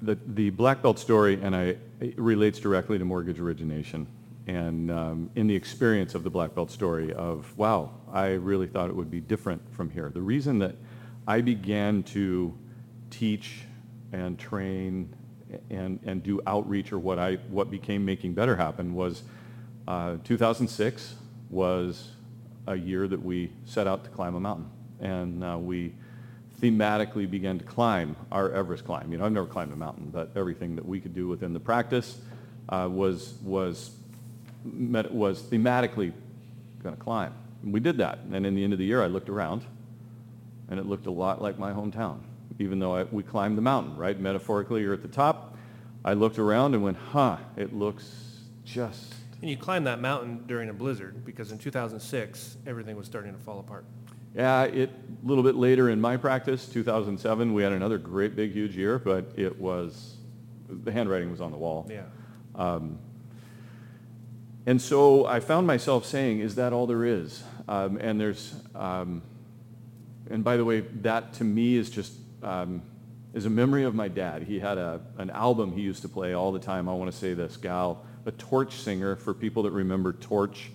the 0.03 0.17
the 0.35 0.51
black 0.51 0.81
belt 0.83 0.99
story, 0.99 1.39
and 1.41 1.55
I 1.55 1.77
it 1.99 2.17
relates 2.17 2.59
directly 2.59 2.99
to 2.99 3.05
mortgage 3.05 3.39
origination, 3.39 4.05
and 4.47 4.91
um, 4.91 5.29
in 5.35 5.47
the 5.47 5.55
experience 5.55 6.13
of 6.15 6.23
the 6.23 6.29
black 6.29 6.53
belt 6.53 6.69
story 6.69 7.11
of 7.13 7.55
wow, 7.57 7.91
I 8.11 8.33
really 8.33 8.67
thought 8.67 8.89
it 8.89 8.95
would 8.95 9.11
be 9.11 9.19
different 9.19 9.61
from 9.71 9.89
here. 9.89 10.09
The 10.13 10.21
reason 10.21 10.59
that 10.59 10.75
I 11.27 11.41
began 11.41 12.03
to 12.03 12.53
teach 13.09 13.65
and 14.11 14.37
train 14.37 15.09
and 15.69 15.99
and 16.03 16.23
do 16.23 16.41
outreach, 16.47 16.91
or 16.91 16.99
what 16.99 17.19
I 17.19 17.35
what 17.49 17.69
became 17.71 18.05
making 18.05 18.33
better 18.33 18.55
happen 18.55 18.93
was 18.93 19.23
uh, 19.87 20.17
2006 20.23 21.15
was 21.49 22.09
a 22.67 22.75
year 22.75 23.07
that 23.07 23.21
we 23.21 23.51
set 23.65 23.87
out 23.87 24.03
to 24.03 24.09
climb 24.11 24.35
a 24.35 24.39
mountain, 24.39 24.69
and 24.99 25.43
uh, 25.43 25.57
we 25.57 25.93
thematically 26.61 27.29
began 27.29 27.57
to 27.57 27.65
climb 27.65 28.15
our 28.31 28.51
Everest 28.51 28.85
climb. 28.85 29.11
You 29.11 29.17
know, 29.17 29.25
I've 29.25 29.31
never 29.31 29.47
climbed 29.47 29.73
a 29.73 29.75
mountain, 29.75 30.09
but 30.11 30.29
everything 30.35 30.75
that 30.75 30.85
we 30.85 30.99
could 30.99 31.15
do 31.15 31.27
within 31.27 31.53
the 31.53 31.59
practice 31.59 32.19
uh, 32.69 32.87
was 32.91 33.33
was 33.43 33.91
met, 34.63 35.11
was 35.11 35.41
thematically 35.41 36.13
going 36.83 36.95
to 36.95 37.01
climb. 37.01 37.33
And 37.63 37.73
we 37.73 37.79
did 37.79 37.97
that, 37.97 38.19
and 38.31 38.45
in 38.45 38.55
the 38.55 38.63
end 38.63 38.73
of 38.73 38.79
the 38.79 38.85
year, 38.85 39.03
I 39.03 39.07
looked 39.07 39.29
around, 39.29 39.63
and 40.69 40.79
it 40.79 40.85
looked 40.85 41.07
a 41.07 41.11
lot 41.11 41.41
like 41.41 41.59
my 41.59 41.71
hometown. 41.71 42.19
Even 42.59 42.79
though 42.79 42.95
I, 42.95 43.03
we 43.03 43.23
climbed 43.23 43.57
the 43.57 43.61
mountain, 43.61 43.95
right? 43.97 44.19
Metaphorically, 44.19 44.81
you're 44.81 44.93
at 44.93 45.01
the 45.01 45.07
top. 45.07 45.57
I 46.03 46.13
looked 46.13 46.39
around 46.39 46.73
and 46.73 46.83
went, 46.83 46.97
"Huh, 46.97 47.37
it 47.57 47.73
looks 47.73 48.39
just." 48.63 49.15
And 49.41 49.49
you 49.49 49.57
climbed 49.57 49.87
that 49.87 49.99
mountain 49.99 50.43
during 50.47 50.69
a 50.69 50.73
blizzard 50.73 51.25
because 51.25 51.51
in 51.51 51.57
2006 51.57 52.57
everything 52.67 52.95
was 52.95 53.07
starting 53.07 53.33
to 53.33 53.39
fall 53.39 53.59
apart. 53.59 53.85
Yeah, 54.35 54.63
it 54.63 54.89
a 54.89 55.27
little 55.27 55.43
bit 55.43 55.55
later 55.55 55.89
in 55.89 55.99
my 55.99 56.15
practice, 56.17 56.67
2007, 56.67 57.53
we 57.53 57.63
had 57.63 57.73
another 57.73 57.97
great 57.97 58.35
big 58.35 58.53
huge 58.53 58.77
year, 58.77 58.99
but 58.99 59.31
it 59.35 59.59
was 59.59 60.17
the 60.69 60.91
handwriting 60.91 61.31
was 61.31 61.41
on 61.41 61.51
the 61.51 61.57
wall. 61.57 61.89
Yeah. 61.89 62.03
And 64.65 64.79
so 64.81 65.25
I 65.25 65.39
found 65.39 65.65
myself 65.65 66.05
saying, 66.05 66.39
"Is 66.39 66.55
that 66.55 66.71
all 66.71 66.85
there 66.85 67.03
is?" 67.03 67.43
Um, 67.67 67.97
and 67.97 68.19
there's, 68.19 68.55
um, 68.75 69.23
and 70.29 70.43
by 70.43 70.55
the 70.57 70.65
way, 70.65 70.81
that 70.81 71.33
to 71.33 71.43
me 71.43 71.75
is 71.75 71.89
just 71.89 72.13
um, 72.43 72.81
is 73.33 73.45
a 73.45 73.49
memory 73.49 73.83
of 73.83 73.95
my 73.95 74.07
dad. 74.07 74.43
He 74.43 74.59
had 74.59 74.77
a 74.77 75.01
an 75.17 75.29
album 75.29 75.71
he 75.73 75.81
used 75.81 76.01
to 76.01 76.09
play 76.09 76.33
all 76.33 76.51
the 76.51 76.59
time. 76.59 76.89
I 76.89 76.93
want 76.93 77.11
to 77.11 77.17
say 77.17 77.33
this 77.33 77.57
gal, 77.57 78.03
a 78.25 78.31
torch 78.31 78.75
singer 78.75 79.15
for 79.15 79.33
people 79.33 79.63
that 79.63 79.71
remember 79.71 80.13
torch 80.13 80.71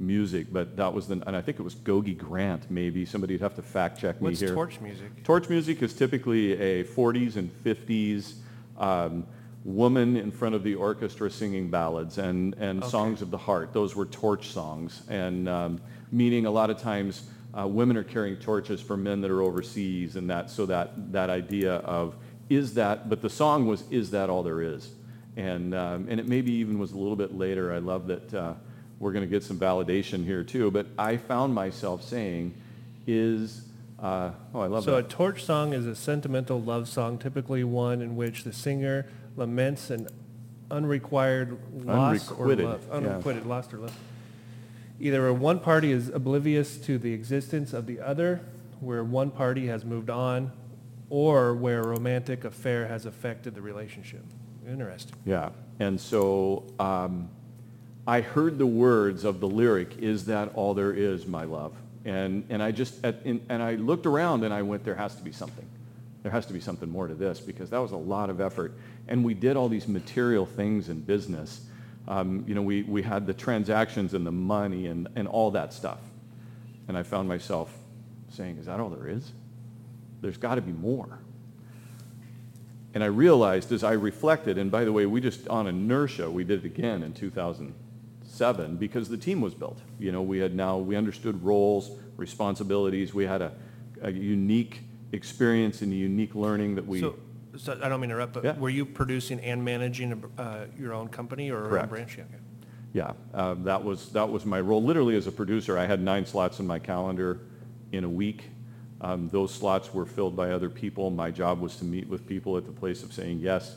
music, 0.00 0.46
but 0.52 0.76
that 0.76 0.94
was 0.94 1.08
the, 1.08 1.20
and 1.26 1.36
I 1.36 1.40
think 1.40 1.58
it 1.58 1.62
was 1.62 1.74
Gogi 1.74 2.16
Grant 2.16 2.70
maybe. 2.70 3.04
Somebody'd 3.04 3.40
have 3.40 3.54
to 3.56 3.62
fact 3.62 4.00
check 4.00 4.20
me 4.20 4.28
What's 4.28 4.40
here. 4.40 4.54
torch 4.54 4.80
music? 4.80 5.24
Torch 5.24 5.48
music 5.48 5.82
is 5.82 5.92
typically 5.92 6.52
a 6.52 6.84
40s 6.84 7.36
and 7.36 7.50
50s 7.64 8.34
um, 8.78 9.26
woman 9.64 10.16
in 10.16 10.30
front 10.30 10.54
of 10.54 10.62
the 10.62 10.76
orchestra 10.76 11.28
singing 11.30 11.68
ballads 11.68 12.16
and, 12.18 12.54
and 12.54 12.80
Okay. 12.82 12.90
songs 12.90 13.22
of 13.22 13.30
the 13.30 13.38
heart. 13.38 13.72
Those 13.72 13.96
were 13.96 14.06
torch 14.06 14.48
songs, 14.48 15.02
and 15.08 15.48
um, 15.48 15.80
meaning 16.12 16.46
a 16.46 16.50
lot 16.50 16.70
of 16.70 16.78
times 16.78 17.28
uh, 17.56 17.66
women 17.66 17.96
are 17.96 18.04
carrying 18.04 18.36
torches 18.36 18.80
for 18.80 18.96
men 18.96 19.20
that 19.22 19.30
are 19.30 19.42
overseas, 19.42 20.16
and 20.16 20.28
that 20.30 20.50
so 20.50 20.66
that 20.66 21.12
that 21.12 21.30
idea 21.30 21.76
of 21.76 22.14
is 22.48 22.74
that, 22.74 23.08
but 23.08 23.20
the 23.22 23.30
song 23.30 23.66
was 23.66 23.84
is 23.90 24.10
that 24.10 24.30
all 24.30 24.42
there 24.42 24.62
is, 24.62 24.90
and 25.36 25.74
um, 25.74 26.06
and 26.08 26.18
it 26.20 26.26
maybe 26.26 26.52
even 26.52 26.78
was 26.78 26.92
a 26.92 26.96
little 26.98 27.16
bit 27.16 27.34
later. 27.36 27.72
I 27.72 27.78
love 27.78 28.06
that. 28.08 28.32
Uh, 28.34 28.54
we're 29.00 29.12
going 29.12 29.24
to 29.24 29.30
get 29.30 29.44
some 29.44 29.58
validation 29.58 30.24
here 30.24 30.42
too, 30.42 30.70
but 30.72 30.86
I 30.98 31.16
found 31.18 31.54
myself 31.54 32.02
saying, 32.02 32.52
"Is 33.06 33.62
uh, 34.00 34.30
oh, 34.54 34.60
I 34.60 34.66
love 34.66 34.84
So 34.84 34.96
a 34.96 35.02
torch 35.02 35.44
song 35.44 35.72
is 35.72 35.86
a 35.86 35.94
sentimental 35.94 36.60
love 36.60 36.88
song, 36.88 37.18
typically 37.18 37.64
one 37.64 38.00
in 38.02 38.16
which 38.16 38.44
the 38.44 38.52
singer 38.52 39.06
laments 39.36 39.90
an 39.90 40.08
unrequired 40.70 41.58
loss 41.84 42.30
or 42.30 42.50
Unrequited, 42.50 42.64
love. 42.66 42.80
yeah. 42.88 42.96
Unrequited, 42.96 43.46
lost 43.46 43.72
or 43.74 43.78
love. 43.78 43.96
Either 45.00 45.32
one 45.32 45.60
party 45.60 45.92
is 45.92 46.08
oblivious 46.08 46.76
to 46.78 46.98
the 46.98 47.12
existence 47.12 47.72
of 47.72 47.86
the 47.86 48.00
other, 48.00 48.40
where 48.80 49.04
one 49.04 49.30
party 49.30 49.66
has 49.66 49.84
moved 49.84 50.10
on, 50.10 50.50
or 51.10 51.54
where 51.54 51.80
a 51.80 51.86
romantic 51.86 52.44
affair 52.44 52.86
has 52.86 53.06
affected 53.06 53.54
the 53.54 53.62
relationship. 53.62 54.24
Interesting. 54.68 55.16
Yeah, 55.24 55.50
and 55.78 56.00
so 56.00 56.64
um, 56.78 57.28
I 58.06 58.20
heard 58.20 58.58
the 58.58 58.66
words 58.66 59.24
of 59.24 59.40
the 59.40 59.48
lyric, 59.48 59.98
"Is 59.98 60.26
that 60.26 60.52
all 60.54 60.74
there 60.74 60.92
is, 60.92 61.26
my 61.26 61.44
love?" 61.44 61.74
And 62.04 62.44
and 62.50 62.62
I 62.62 62.72
just 62.72 63.02
at, 63.04 63.24
and, 63.24 63.44
and 63.48 63.62
I 63.62 63.76
looked 63.76 64.06
around 64.06 64.44
and 64.44 64.52
I 64.52 64.62
went, 64.62 64.84
"There 64.84 64.96
has 64.96 65.14
to 65.16 65.22
be 65.22 65.32
something. 65.32 65.64
There 66.22 66.32
has 66.32 66.44
to 66.46 66.52
be 66.52 66.60
something 66.60 66.90
more 66.90 67.06
to 67.06 67.14
this 67.14 67.40
because 67.40 67.70
that 67.70 67.78
was 67.78 67.92
a 67.92 67.96
lot 67.96 68.30
of 68.30 68.40
effort." 68.40 68.74
And 69.06 69.24
we 69.24 69.32
did 69.32 69.56
all 69.56 69.68
these 69.68 69.88
material 69.88 70.44
things 70.44 70.88
in 70.88 71.00
business. 71.00 71.62
Um, 72.08 72.44
you 72.48 72.54
know, 72.54 72.62
we 72.62 72.82
we 72.82 73.02
had 73.02 73.26
the 73.26 73.34
transactions 73.34 74.14
and 74.14 74.26
the 74.26 74.32
money 74.32 74.86
and 74.86 75.08
and 75.14 75.28
all 75.28 75.50
that 75.52 75.72
stuff. 75.72 76.00
And 76.88 76.96
I 76.96 77.02
found 77.02 77.28
myself 77.28 77.72
saying, 78.30 78.56
"Is 78.58 78.66
that 78.66 78.80
all 78.80 78.88
there 78.88 79.08
is? 79.08 79.30
There's 80.22 80.38
got 80.38 80.56
to 80.56 80.62
be 80.62 80.72
more." 80.72 81.20
And 82.94 83.04
I 83.04 83.08
realized 83.08 83.70
as 83.70 83.84
I 83.84 83.92
reflected, 83.92 84.56
and 84.58 84.70
by 84.70 84.84
the 84.84 84.92
way, 84.92 85.06
we 85.06 85.20
just 85.20 85.46
on 85.48 85.66
inertia, 85.66 86.30
we 86.30 86.44
did 86.44 86.64
it 86.64 86.66
again 86.66 87.02
in 87.02 87.12
2007 87.12 88.76
because 88.76 89.08
the 89.08 89.18
team 89.18 89.40
was 89.40 89.54
built. 89.54 89.78
You 89.98 90.10
know, 90.10 90.22
we 90.22 90.38
had 90.38 90.54
now, 90.54 90.78
we 90.78 90.96
understood 90.96 91.44
roles, 91.44 91.90
responsibilities. 92.16 93.12
We 93.12 93.26
had 93.26 93.42
a, 93.42 93.52
a 94.00 94.10
unique 94.10 94.80
experience 95.12 95.82
and 95.82 95.92
a 95.92 95.96
unique 95.96 96.34
learning 96.34 96.76
that 96.76 96.86
we, 96.86 97.00
So, 97.00 97.16
so 97.56 97.78
I 97.82 97.88
don't 97.88 98.00
mean 98.00 98.10
to 98.10 98.14
interrupt, 98.14 98.32
but 98.34 98.44
Yeah. 98.44 98.58
were 98.58 98.68
you 98.70 98.84
producing 98.84 99.40
and 99.40 99.64
managing 99.64 100.22
uh, 100.36 100.66
your 100.78 100.92
own 100.92 101.08
company 101.08 101.50
or 101.50 101.54
your 101.54 101.64
own 101.64 101.70
Correct. 101.70 101.88
branch? 101.90 102.18
Yeah, 102.18 102.24
okay. 102.24 102.42
yeah, 102.92 103.12
uh, 103.34 103.54
that 103.64 103.82
was, 103.84 104.10
that 104.10 104.28
was 104.28 104.44
my 104.44 104.60
role. 104.60 104.82
Literally 104.82 105.16
as 105.16 105.26
a 105.26 105.32
producer, 105.32 105.78
I 105.78 105.86
had 105.86 106.00
nine 106.00 106.26
slots 106.26 106.60
in 106.60 106.66
my 106.66 106.78
calendar 106.78 107.40
in 107.92 108.04
a 108.04 108.08
week. 108.08 108.50
Um, 109.00 109.28
those 109.28 109.54
slots 109.54 109.94
were 109.94 110.04
filled 110.06 110.34
by 110.36 110.50
other 110.50 110.68
people. 110.68 111.10
My 111.10 111.30
job 111.30 111.60
was 111.60 111.76
to 111.76 111.84
meet 111.84 112.08
with 112.08 112.26
people 112.26 112.56
at 112.56 112.66
the 112.66 112.72
place 112.72 113.02
of 113.02 113.12
saying 113.12 113.38
yes. 113.38 113.76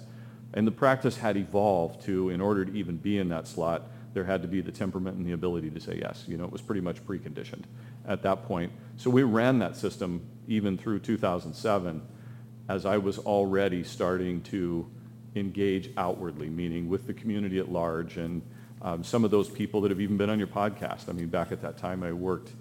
And 0.53 0.67
the 0.67 0.71
practice 0.71 1.17
had 1.17 1.37
evolved 1.37 2.01
to, 2.05 2.29
in 2.29 2.41
order 2.41 2.65
to 2.65 2.73
even 2.73 2.97
be 2.97 3.19
in 3.19 3.29
that 3.29 3.47
slot, 3.47 3.83
there 4.13 4.25
had 4.25 4.41
to 4.41 4.47
be 4.47 4.59
the 4.59 4.71
temperament 4.71 5.15
and 5.15 5.25
the 5.25 5.31
ability 5.31 5.69
to 5.69 5.79
say 5.79 5.97
yes. 6.01 6.25
You 6.27 6.35
know, 6.37 6.43
it 6.43 6.51
was 6.51 6.61
pretty 6.61 6.81
much 6.81 7.05
preconditioned 7.05 7.63
at 8.05 8.21
that 8.23 8.43
point. 8.43 8.71
So 8.97 9.09
we 9.09 9.23
ran 9.23 9.59
that 9.59 9.77
system 9.77 10.21
even 10.47 10.77
through 10.77 10.99
2007 10.99 12.01
as 12.71 12.85
I 12.85 12.97
was 12.97 13.17
already 13.19 13.83
starting 13.83 14.41
to 14.43 14.89
engage 15.35 15.89
outwardly, 15.97 16.49
meaning 16.49 16.87
with 16.87 17.05
the 17.05 17.13
community 17.13 17.59
at 17.59 17.69
large 17.69 18.15
and 18.15 18.41
um, 18.81 19.03
some 19.03 19.25
of 19.25 19.31
those 19.31 19.49
people 19.49 19.81
that 19.81 19.91
have 19.91 19.99
even 19.99 20.15
been 20.15 20.29
on 20.29 20.39
your 20.39 20.47
podcast. 20.47 21.09
I 21.09 21.11
mean, 21.11 21.27
back 21.27 21.51
at 21.51 21.61
that 21.63 21.77
time, 21.77 22.01
I 22.01 22.13
worked 22.13 22.51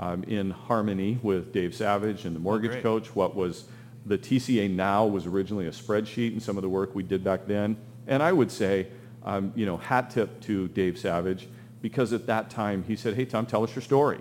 um, 0.00 0.24
in 0.24 0.50
harmony 0.50 1.20
with 1.22 1.52
Dave 1.52 1.74
Savage 1.74 2.24
and 2.24 2.34
the 2.34 2.40
Mortgage 2.40 2.72
great. 2.72 2.82
Coach. 2.82 3.14
What 3.14 3.36
was 3.36 3.66
the 4.04 4.18
TCA 4.18 4.68
Now 4.68 5.06
was 5.06 5.26
originally 5.26 5.68
a 5.68 5.70
spreadsheet 5.70 6.32
and 6.32 6.42
some 6.42 6.56
of 6.58 6.62
the 6.62 6.68
work 6.68 6.94
we 6.96 7.04
did 7.04 7.22
back 7.22 7.46
then. 7.46 7.76
And 8.08 8.24
I 8.24 8.32
would 8.32 8.50
say, 8.50 8.88
um, 9.24 9.52
you 9.54 9.66
know, 9.66 9.76
hat 9.76 10.10
tip 10.10 10.40
to 10.42 10.66
Dave 10.68 10.98
Savage 10.98 11.48
because 11.80 12.12
at 12.12 12.26
that 12.26 12.50
time 12.50 12.82
he 12.82 12.96
said, 12.96 13.14
hey, 13.14 13.24
Tom, 13.24 13.46
tell 13.46 13.62
us 13.62 13.72
your 13.74 13.82
story. 13.82 14.18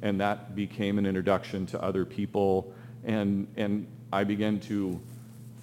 And 0.00 0.20
that 0.20 0.54
became 0.54 0.96
an 0.98 1.06
introduction 1.06 1.66
to 1.66 1.82
other 1.82 2.04
people. 2.04 2.72
And, 3.04 3.48
and 3.56 3.86
I 4.12 4.24
began 4.24 4.60
to 4.60 5.00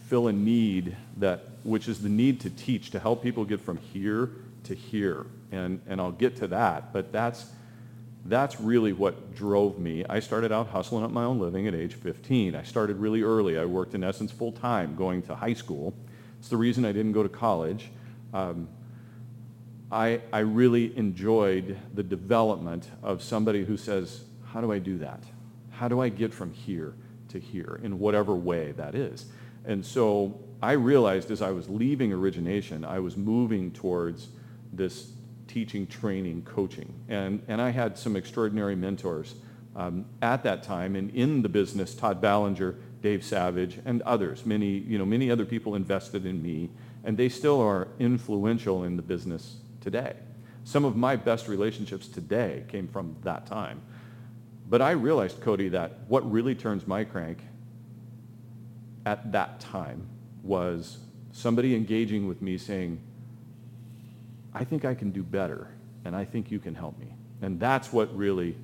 fill 0.08 0.28
a 0.28 0.34
need 0.34 0.98
that, 1.18 1.44
which 1.64 1.88
is 1.88 2.02
the 2.02 2.10
need 2.10 2.40
to 2.42 2.50
teach, 2.50 2.90
to 2.92 3.00
help 3.00 3.22
people 3.22 3.46
get 3.46 3.62
from 3.62 3.78
here 3.78 4.32
to 4.64 4.74
here. 4.74 5.28
And, 5.52 5.82
and 5.88 6.02
I'll 6.02 6.12
get 6.12 6.36
to 6.38 6.48
that, 6.48 6.92
but 6.92 7.12
that's, 7.12 7.46
that's 8.26 8.60
really 8.60 8.92
what 8.92 9.36
drove 9.36 9.78
me. 9.78 10.04
I 10.10 10.20
started 10.20 10.52
out 10.52 10.68
hustling 10.68 11.04
up 11.04 11.12
my 11.12 11.24
own 11.24 11.40
living 11.40 11.68
at 11.68 11.76
age 11.76 11.94
15. 11.94 12.56
I 12.56 12.64
started 12.64 12.98
really 12.98 13.22
early. 13.22 13.58
I 13.58 13.66
worked 13.66 13.94
in 13.94 14.04
essence 14.04 14.32
full 14.32 14.52
time 14.52 14.96
going 14.96 15.22
to 15.24 15.36
high 15.36 15.54
school. 15.54 15.94
It's 16.40 16.50
the 16.50 16.58
reason 16.58 16.86
I 16.86 16.92
didn't 16.92 17.12
go 17.12 17.22
to 17.22 17.30
college. 17.30 17.90
Um, 18.34 18.68
I, 19.92 20.22
I 20.34 20.40
really 20.40 20.96
enjoyed 20.98 21.78
the 21.94 22.04
development 22.04 22.90
of 23.04 23.24
somebody 23.24 23.64
who 23.64 23.78
says, 23.78 24.24
how 24.46 24.62
do 24.62 24.72
I 24.72 24.80
do 24.80 24.98
that? 25.00 25.24
How 25.72 25.88
do 25.88 26.00
I 26.00 26.10
get 26.10 26.34
from 26.34 26.52
here 26.52 26.94
to 27.30 27.40
here 27.40 27.80
in 27.84 28.00
whatever 28.00 28.36
way 28.36 28.72
that 28.74 28.96
is? 28.96 29.26
And 29.66 29.86
so 29.86 30.40
I 30.62 30.74
realized 30.74 31.32
as 31.32 31.42
I 31.42 31.52
was 31.52 31.70
leaving 31.70 32.12
origination, 32.12 32.84
I 32.84 33.00
was 33.00 33.16
moving 33.16 33.72
towards 33.72 34.30
this 34.74 35.12
teaching, 35.48 35.88
training, 35.88 36.44
coaching. 36.44 36.94
And, 37.08 37.42
and 37.48 37.62
I 37.62 37.70
had 37.70 37.98
some 37.98 38.16
extraordinary 38.16 38.76
mentors 38.76 39.36
um, 39.76 40.06
at 40.22 40.44
that 40.44 40.64
time 40.64 40.96
and 40.96 41.10
in 41.16 41.42
the 41.42 41.50
business, 41.50 41.96
Todd 41.96 42.22
Ballinger, 42.22 42.76
Dave 43.02 43.24
Savage, 43.24 43.80
and 43.86 44.02
others. 44.04 44.46
Many, 44.46 44.68
you 44.68 44.98
know, 44.98 45.06
many 45.06 45.32
other 45.32 45.46
people 45.46 45.76
invested 45.76 46.26
in 46.26 46.42
me, 46.42 46.70
and 47.04 47.18
they 47.18 47.30
still 47.30 47.62
are 47.62 47.88
influential 47.98 48.84
in 48.84 48.98
the 48.98 49.02
business 49.02 49.58
today. 49.82 50.14
Some 50.66 50.86
of 50.86 50.96
my 50.96 51.16
best 51.16 51.48
relationships 51.48 52.08
today 52.08 52.64
came 52.68 52.88
from 52.88 53.16
that 53.24 53.46
time. 53.46 53.82
But 54.70 54.82
I 54.84 54.92
realized, 54.92 55.42
Cody, 55.42 55.70
that 55.70 55.94
what 56.08 56.30
really 56.32 56.54
turns 56.54 56.86
my 56.86 57.04
crank 57.04 57.40
at 59.06 59.32
that 59.32 59.60
time 59.60 60.08
was 60.44 61.00
somebody 61.32 61.76
engaging 61.76 62.28
with 62.28 62.42
me 62.42 62.58
saying, 62.58 63.02
I 64.54 64.64
think 64.64 64.86
I 64.86 64.94
can 64.94 65.10
do 65.12 65.24
better, 65.24 65.68
and 66.06 66.16
I 66.16 66.24
think 66.24 66.52
you 66.52 66.60
can 66.60 66.76
help 66.76 67.00
me. 67.00 67.08
And 67.42 67.60
that's 67.60 67.92
what 67.92 68.16
really 68.16 68.56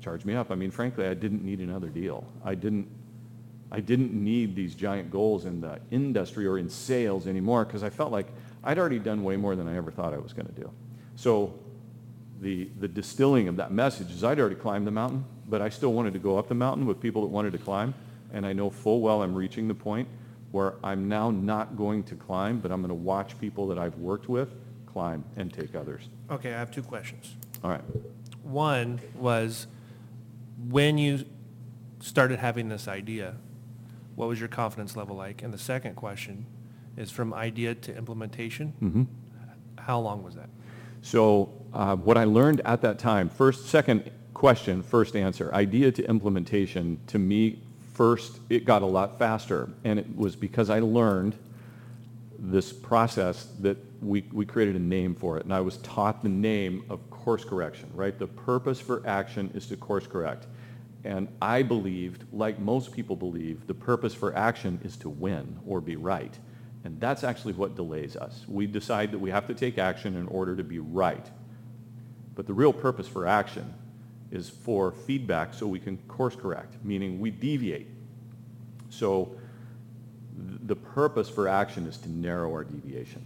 charged 0.00 0.24
me 0.24 0.34
up. 0.34 0.50
I 0.50 0.54
mean, 0.54 0.70
frankly, 0.70 1.06
I 1.06 1.14
didn't 1.14 1.44
need 1.44 1.60
another 1.60 1.88
deal. 1.88 2.24
I 2.44 2.54
didn't, 2.54 2.86
I 3.70 3.80
didn't 3.80 4.12
need 4.12 4.54
these 4.54 4.74
giant 4.74 5.10
goals 5.10 5.44
in 5.44 5.60
the 5.60 5.80
industry 5.90 6.46
or 6.46 6.58
in 6.58 6.68
sales 6.68 7.26
anymore 7.26 7.64
because 7.64 7.82
I 7.82 7.90
felt 7.90 8.12
like 8.12 8.28
I'd 8.62 8.78
already 8.78 8.98
done 8.98 9.24
way 9.24 9.36
more 9.36 9.56
than 9.56 9.66
I 9.66 9.76
ever 9.76 9.90
thought 9.90 10.12
I 10.12 10.18
was 10.18 10.32
going 10.32 10.46
to 10.46 10.52
do. 10.52 10.70
So 11.16 11.54
the, 12.42 12.68
the 12.80 12.88
distilling 12.88 13.46
of 13.46 13.56
that 13.56 13.72
message 13.72 14.10
is 14.10 14.24
I'd 14.24 14.40
already 14.40 14.56
climbed 14.56 14.86
the 14.86 14.90
mountain, 14.90 15.24
but 15.48 15.62
I 15.62 15.68
still 15.68 15.92
wanted 15.92 16.12
to 16.14 16.18
go 16.18 16.36
up 16.36 16.48
the 16.48 16.54
mountain 16.54 16.86
with 16.86 17.00
people 17.00 17.22
that 17.22 17.28
wanted 17.28 17.52
to 17.52 17.58
climb. 17.58 17.94
and 18.32 18.44
I 18.44 18.52
know 18.52 18.68
full 18.68 19.00
well 19.00 19.22
I'm 19.22 19.34
reaching 19.34 19.68
the 19.68 19.74
point 19.74 20.08
where 20.50 20.74
I'm 20.82 21.08
now 21.08 21.30
not 21.30 21.76
going 21.76 22.02
to 22.04 22.14
climb, 22.14 22.58
but 22.58 22.72
I'm 22.72 22.80
going 22.80 22.88
to 22.88 22.94
watch 22.94 23.38
people 23.40 23.66
that 23.68 23.78
I've 23.78 23.96
worked 23.96 24.28
with 24.28 24.50
climb 24.86 25.24
and 25.36 25.52
take 25.52 25.74
others. 25.74 26.02
Okay, 26.30 26.52
I 26.52 26.58
have 26.58 26.70
two 26.70 26.82
questions. 26.82 27.36
All 27.62 27.70
right. 27.70 27.80
One 28.42 29.00
was 29.14 29.66
when 30.68 30.98
you 30.98 31.24
started 32.00 32.38
having 32.40 32.68
this 32.68 32.88
idea, 32.88 33.36
what 34.16 34.28
was 34.28 34.40
your 34.40 34.48
confidence 34.48 34.96
level 34.96 35.16
like? 35.16 35.42
And 35.42 35.54
the 35.54 35.58
second 35.58 35.94
question 35.94 36.46
is 36.96 37.10
from 37.10 37.32
idea 37.32 37.74
to 37.74 37.96
implementation. 37.96 38.74
Mm-hmm. 38.82 39.02
How 39.78 40.00
long 40.00 40.22
was 40.22 40.34
that? 40.34 40.50
So 41.02 41.52
uh, 41.74 41.96
what 41.96 42.16
I 42.16 42.24
learned 42.24 42.60
at 42.64 42.80
that 42.82 42.98
time, 42.98 43.28
first, 43.28 43.66
second 43.66 44.10
question, 44.34 44.82
first 44.82 45.14
answer, 45.16 45.52
idea 45.52 45.92
to 45.92 46.08
implementation, 46.08 46.98
to 47.08 47.18
me, 47.18 47.58
first, 47.92 48.40
it 48.48 48.64
got 48.64 48.82
a 48.82 48.86
lot 48.86 49.18
faster. 49.18 49.68
And 49.84 49.98
it 49.98 50.16
was 50.16 50.36
because 50.36 50.70
I 50.70 50.80
learned 50.80 51.36
this 52.38 52.72
process 52.72 53.48
that 53.60 53.76
we, 54.02 54.24
we 54.32 54.44
created 54.44 54.74
a 54.74 54.80
name 54.80 55.14
for 55.14 55.36
it. 55.38 55.44
And 55.44 55.54
I 55.54 55.60
was 55.60 55.76
taught 55.78 56.22
the 56.22 56.28
name 56.28 56.84
of 56.88 57.08
course 57.10 57.44
correction, 57.44 57.90
right? 57.94 58.18
The 58.18 58.26
purpose 58.26 58.80
for 58.80 59.02
action 59.06 59.50
is 59.54 59.66
to 59.68 59.76
course 59.76 60.06
correct. 60.06 60.46
And 61.04 61.28
I 61.40 61.62
believed, 61.62 62.24
like 62.32 62.58
most 62.58 62.92
people 62.92 63.16
believe, 63.16 63.66
the 63.66 63.74
purpose 63.74 64.14
for 64.14 64.34
action 64.36 64.80
is 64.84 64.96
to 64.98 65.08
win 65.08 65.58
or 65.66 65.80
be 65.80 65.96
right. 65.96 66.36
And 66.84 67.00
that's 67.00 67.22
actually 67.22 67.52
what 67.52 67.76
delays 67.76 68.16
us. 68.16 68.44
We 68.48 68.66
decide 68.66 69.12
that 69.12 69.18
we 69.18 69.30
have 69.30 69.46
to 69.46 69.54
take 69.54 69.78
action 69.78 70.16
in 70.16 70.26
order 70.26 70.56
to 70.56 70.64
be 70.64 70.78
right. 70.78 71.24
But 72.34 72.46
the 72.46 72.54
real 72.54 72.72
purpose 72.72 73.06
for 73.06 73.26
action 73.26 73.72
is 74.30 74.48
for 74.48 74.90
feedback 74.90 75.54
so 75.54 75.66
we 75.66 75.78
can 75.78 75.98
course 76.08 76.34
correct, 76.34 76.76
meaning 76.82 77.20
we 77.20 77.30
deviate. 77.30 77.86
So 78.88 79.36
the 80.64 80.74
purpose 80.74 81.28
for 81.28 81.46
action 81.46 81.86
is 81.86 81.98
to 81.98 82.10
narrow 82.10 82.50
our 82.50 82.64
deviation. 82.64 83.24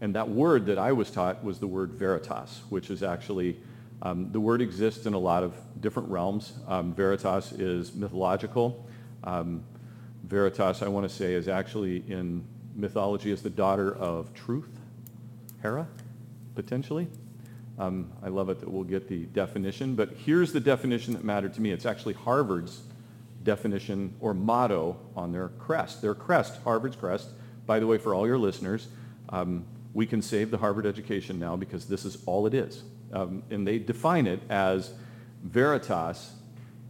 And 0.00 0.14
that 0.14 0.28
word 0.28 0.66
that 0.66 0.78
I 0.78 0.92
was 0.92 1.10
taught 1.10 1.42
was 1.44 1.58
the 1.58 1.66
word 1.66 1.92
veritas, 1.92 2.62
which 2.68 2.90
is 2.90 3.02
actually, 3.02 3.56
um, 4.02 4.30
the 4.32 4.40
word 4.40 4.60
exists 4.60 5.06
in 5.06 5.14
a 5.14 5.18
lot 5.18 5.42
of 5.42 5.54
different 5.80 6.08
realms. 6.08 6.52
Um, 6.68 6.94
veritas 6.94 7.52
is 7.52 7.94
mythological. 7.94 8.86
Um, 9.24 9.64
veritas, 10.24 10.82
I 10.82 10.88
want 10.88 11.08
to 11.08 11.14
say, 11.14 11.34
is 11.34 11.48
actually 11.48 12.04
in 12.08 12.44
mythology 12.74 13.32
as 13.32 13.42
the 13.42 13.50
daughter 13.50 13.94
of 13.94 14.32
truth, 14.34 14.80
Hera, 15.62 15.86
potentially. 16.54 17.08
Um, 17.78 18.12
I 18.22 18.28
love 18.28 18.48
it 18.50 18.60
that 18.60 18.70
we'll 18.70 18.84
get 18.84 19.08
the 19.08 19.24
definition, 19.26 19.94
but 19.94 20.10
here's 20.24 20.52
the 20.52 20.60
definition 20.60 21.14
that 21.14 21.24
mattered 21.24 21.54
to 21.54 21.60
me. 21.60 21.70
It's 21.70 21.86
actually 21.86 22.14
Harvard's 22.14 22.82
definition 23.42 24.14
or 24.20 24.32
motto 24.32 24.96
on 25.16 25.32
their 25.32 25.48
crest. 25.48 26.00
Their 26.00 26.14
crest, 26.14 26.60
Harvard's 26.62 26.96
crest, 26.96 27.30
by 27.66 27.78
the 27.80 27.86
way, 27.86 27.98
for 27.98 28.14
all 28.14 28.26
your 28.26 28.38
listeners, 28.38 28.88
um, 29.30 29.64
we 29.92 30.06
can 30.06 30.22
save 30.22 30.50
the 30.50 30.58
Harvard 30.58 30.86
education 30.86 31.38
now 31.38 31.56
because 31.56 31.86
this 31.86 32.04
is 32.04 32.18
all 32.26 32.46
it 32.46 32.54
is. 32.54 32.82
Um, 33.12 33.42
and 33.50 33.66
they 33.66 33.78
define 33.78 34.26
it 34.26 34.40
as 34.48 34.92
veritas 35.42 36.32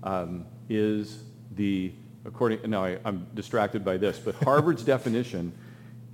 um, 0.03 0.47
is 0.69 1.23
the, 1.55 1.93
according, 2.25 2.71
now 2.71 2.85
I, 2.85 2.99
I'm 3.05 3.27
distracted 3.35 3.85
by 3.85 3.97
this, 3.97 4.19
but 4.19 4.35
Harvard's 4.37 4.83
definition 4.85 5.53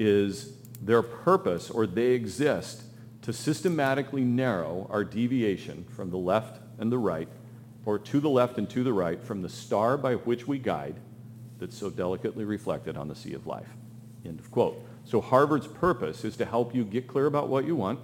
is 0.01 0.55
their 0.81 1.03
purpose 1.03 1.71
or 1.71 1.87
they 1.87 2.13
exist 2.13 2.83
to 3.23 3.33
systematically 3.33 4.23
narrow 4.23 4.89
our 4.91 5.05
deviation 5.05 5.85
from 5.85 6.11
the 6.11 6.17
left 6.17 6.61
and 6.79 6.91
the 6.91 6.99
right, 6.99 7.29
or 7.85 7.99
to 7.99 8.19
the 8.19 8.31
left 8.31 8.57
and 8.57 8.69
to 8.71 8.83
the 8.83 8.93
right 8.93 9.23
from 9.23 9.43
the 9.43 9.49
star 9.49 9.99
by 9.99 10.15
which 10.15 10.49
we 10.49 10.59
guide 10.59 10.97
that's 11.59 11.77
so 11.77 11.91
delicately 11.91 12.45
reflected 12.45 12.97
on 12.97 13.09
the 13.09 13.15
sea 13.15 13.35
of 13.35 13.47
life. 13.47 13.69
End 14.25 14.41
of 14.41 14.51
quote. 14.51 14.83
So 15.05 15.21
Harvard's 15.21 15.67
purpose 15.67 16.25
is 16.25 16.37
to 16.39 16.47
help 16.47 16.75
you 16.75 16.85
get 16.85 17.07
clear 17.07 17.27
about 17.27 17.49
what 17.49 17.67
you 17.67 17.77
want 17.77 18.01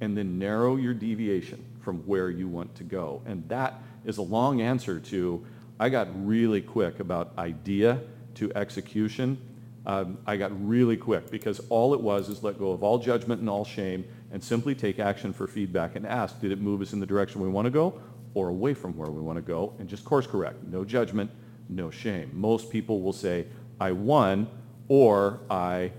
and 0.00 0.16
then 0.16 0.38
narrow 0.38 0.76
your 0.76 0.94
deviation 0.94 1.64
from 1.80 1.98
where 2.06 2.30
you 2.30 2.46
want 2.46 2.74
to 2.76 2.84
go. 2.84 3.22
And 3.26 3.48
that 3.48 3.82
is 4.04 4.18
a 4.18 4.22
long 4.22 4.60
answer 4.60 5.00
to, 5.00 5.44
I 5.80 5.88
got 5.88 6.08
really 6.26 6.60
quick 6.60 7.00
about 7.00 7.32
idea 7.38 8.00
to 8.36 8.52
execution. 8.54 9.38
Um, 9.84 10.18
I 10.26 10.36
got 10.36 10.52
really 10.66 10.96
quick 10.96 11.30
because 11.30 11.60
all 11.68 11.92
it 11.92 12.00
was 12.00 12.28
is 12.28 12.42
let 12.42 12.58
go 12.58 12.70
of 12.70 12.82
all 12.84 12.98
judgment 12.98 13.40
and 13.40 13.50
all 13.50 13.64
shame 13.64 14.04
and 14.30 14.42
simply 14.42 14.74
take 14.74 14.98
action 14.98 15.32
for 15.32 15.46
feedback 15.46 15.96
and 15.96 16.06
ask, 16.06 16.40
did 16.40 16.52
it 16.52 16.60
move 16.60 16.80
us 16.80 16.92
in 16.92 17.00
the 17.00 17.06
direction 17.06 17.40
we 17.40 17.48
want 17.48 17.66
to 17.66 17.70
go 17.70 18.00
or 18.34 18.48
away 18.48 18.74
from 18.74 18.96
where 18.96 19.10
we 19.10 19.20
want 19.20 19.36
to 19.36 19.42
go? 19.42 19.74
And 19.78 19.88
just 19.88 20.04
course 20.04 20.26
correct. 20.26 20.62
No 20.64 20.84
judgment, 20.84 21.30
no 21.68 21.90
shame. 21.90 22.30
Most 22.32 22.70
people 22.70 23.02
will 23.02 23.12
say, 23.12 23.46
I 23.80 23.92
won 23.92 24.48
or 24.88 25.40
I 25.50 25.92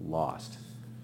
lost. 0.00 0.58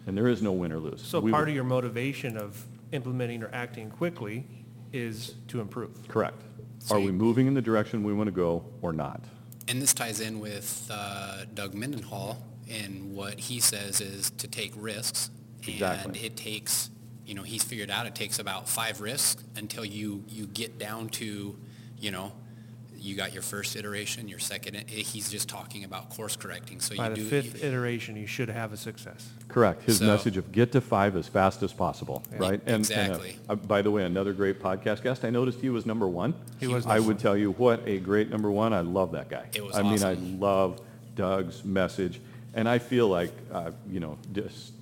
And 0.07 0.17
there 0.17 0.29
is 0.29 0.43
no 0.43 0.53
win 0.53 0.73
or 0.73 0.79
lose. 0.79 1.03
So 1.03 1.21
We 1.21 1.31
part 1.31 1.49
of 1.49 1.55
your 1.55 1.65
motivation 1.65 2.37
of 2.37 2.65
implementing 2.93 3.43
or 3.43 3.51
acting 3.53 3.91
quickly 3.91 4.47
is 4.93 5.35
to 5.49 5.61
improve. 5.61 6.09
Correct. 6.09 6.43
So 6.79 6.97
Are 6.97 7.01
we 7.01 7.13
moving 7.13 7.47
in 7.47 7.55
the 7.55 7.63
direction 7.63 8.03
we 8.05 8.13
want 8.13 8.29
to 8.29 8.33
go 8.33 8.65
or 8.83 8.93
not? 8.93 9.25
And 9.69 9.83
this 9.83 9.93
ties 9.93 10.21
in 10.21 10.39
with 10.41 10.89
uh, 10.93 11.45
Doug 11.55 11.75
Mendenhall, 11.75 12.43
and 12.71 13.15
what 13.15 13.39
he 13.39 13.61
says 13.61 14.01
is 14.01 14.31
to 14.33 14.49
take 14.49 14.73
risks. 14.77 15.31
And 15.63 15.69
Exactly. 15.75 16.21
it 16.21 16.37
takes, 16.37 16.91
you 17.27 17.35
know, 17.35 17.43
he's 17.43 17.65
figured 17.65 17.91
out 17.91 18.07
it 18.07 18.15
takes 18.15 18.39
about 18.39 18.69
five 18.69 19.01
risks 19.01 19.43
until 19.57 19.85
you, 19.85 20.25
you 20.29 20.47
get 20.47 20.79
down 20.79 21.09
to, 21.11 21.57
you 21.99 22.11
know, 22.11 22.33
you 22.99 23.15
got 23.15 23.33
your 23.33 23.43
first 23.43 23.77
iteration, 23.77 24.29
your 24.29 24.39
second, 24.39 24.75
he's 24.89 25.31
just 25.31 25.49
talking 25.49 25.85
about 25.85 26.11
course 26.11 26.37
correcting. 26.37 26.81
So 26.81 26.97
By 26.97 27.09
you 27.11 27.15
the 27.15 27.21
do. 27.23 27.29
fifth 27.29 27.63
iteration, 27.63 28.17
you 28.17 28.27
should 28.27 28.49
have 28.49 28.73
a 28.73 28.77
success. 28.77 29.29
Correct. 29.49 29.83
His 29.85 29.99
So- 29.99 30.07
message 30.07 30.37
of 30.37 30.51
get 30.53 30.73
to 30.73 30.81
five 30.81 31.17
as 31.17 31.29
fast 31.29 31.63
as 31.63 31.73
possible, 31.73 32.23
right? 32.37 32.61
And- 32.67 32.69
and, 32.69 32.75
uh, 32.75 32.79
Exactly. 32.79 33.39
uh, 33.49 33.55
by 33.55 33.83
the 33.83 33.91
way, 33.91 34.05
another 34.05 34.33
great 34.33 34.61
podcast 34.61 35.03
guest. 35.03 35.25
I 35.25 35.31
noticed 35.31 35.61
he 35.61 35.71
was 35.71 35.87
number 35.87 36.09
one. 36.09 36.35
He 36.61 36.67
was 36.67 36.87
I 36.87 36.99
would 36.99 37.07
one. 37.07 37.17
tell 37.19 37.37
you 37.37 37.53
what 37.53 37.83
a 37.87 37.99
great 37.99 38.31
number 38.31 38.51
one. 38.51 38.73
I 38.73 38.81
love 38.81 39.13
that 39.13 39.29
guy. 39.29 39.47
It 39.55 39.65
was 39.65 39.77
I 39.77 39.83
mean, 39.83 40.03
I 40.03 40.15
love 40.15 40.81
Doug's 41.15 41.65
message, 41.65 42.21
and 42.55 42.69
I 42.69 42.79
feel 42.79 43.09
like 43.09 43.33
uh, 43.53 43.71
you 43.91 44.01
know, 44.01 44.19
just 44.33 44.73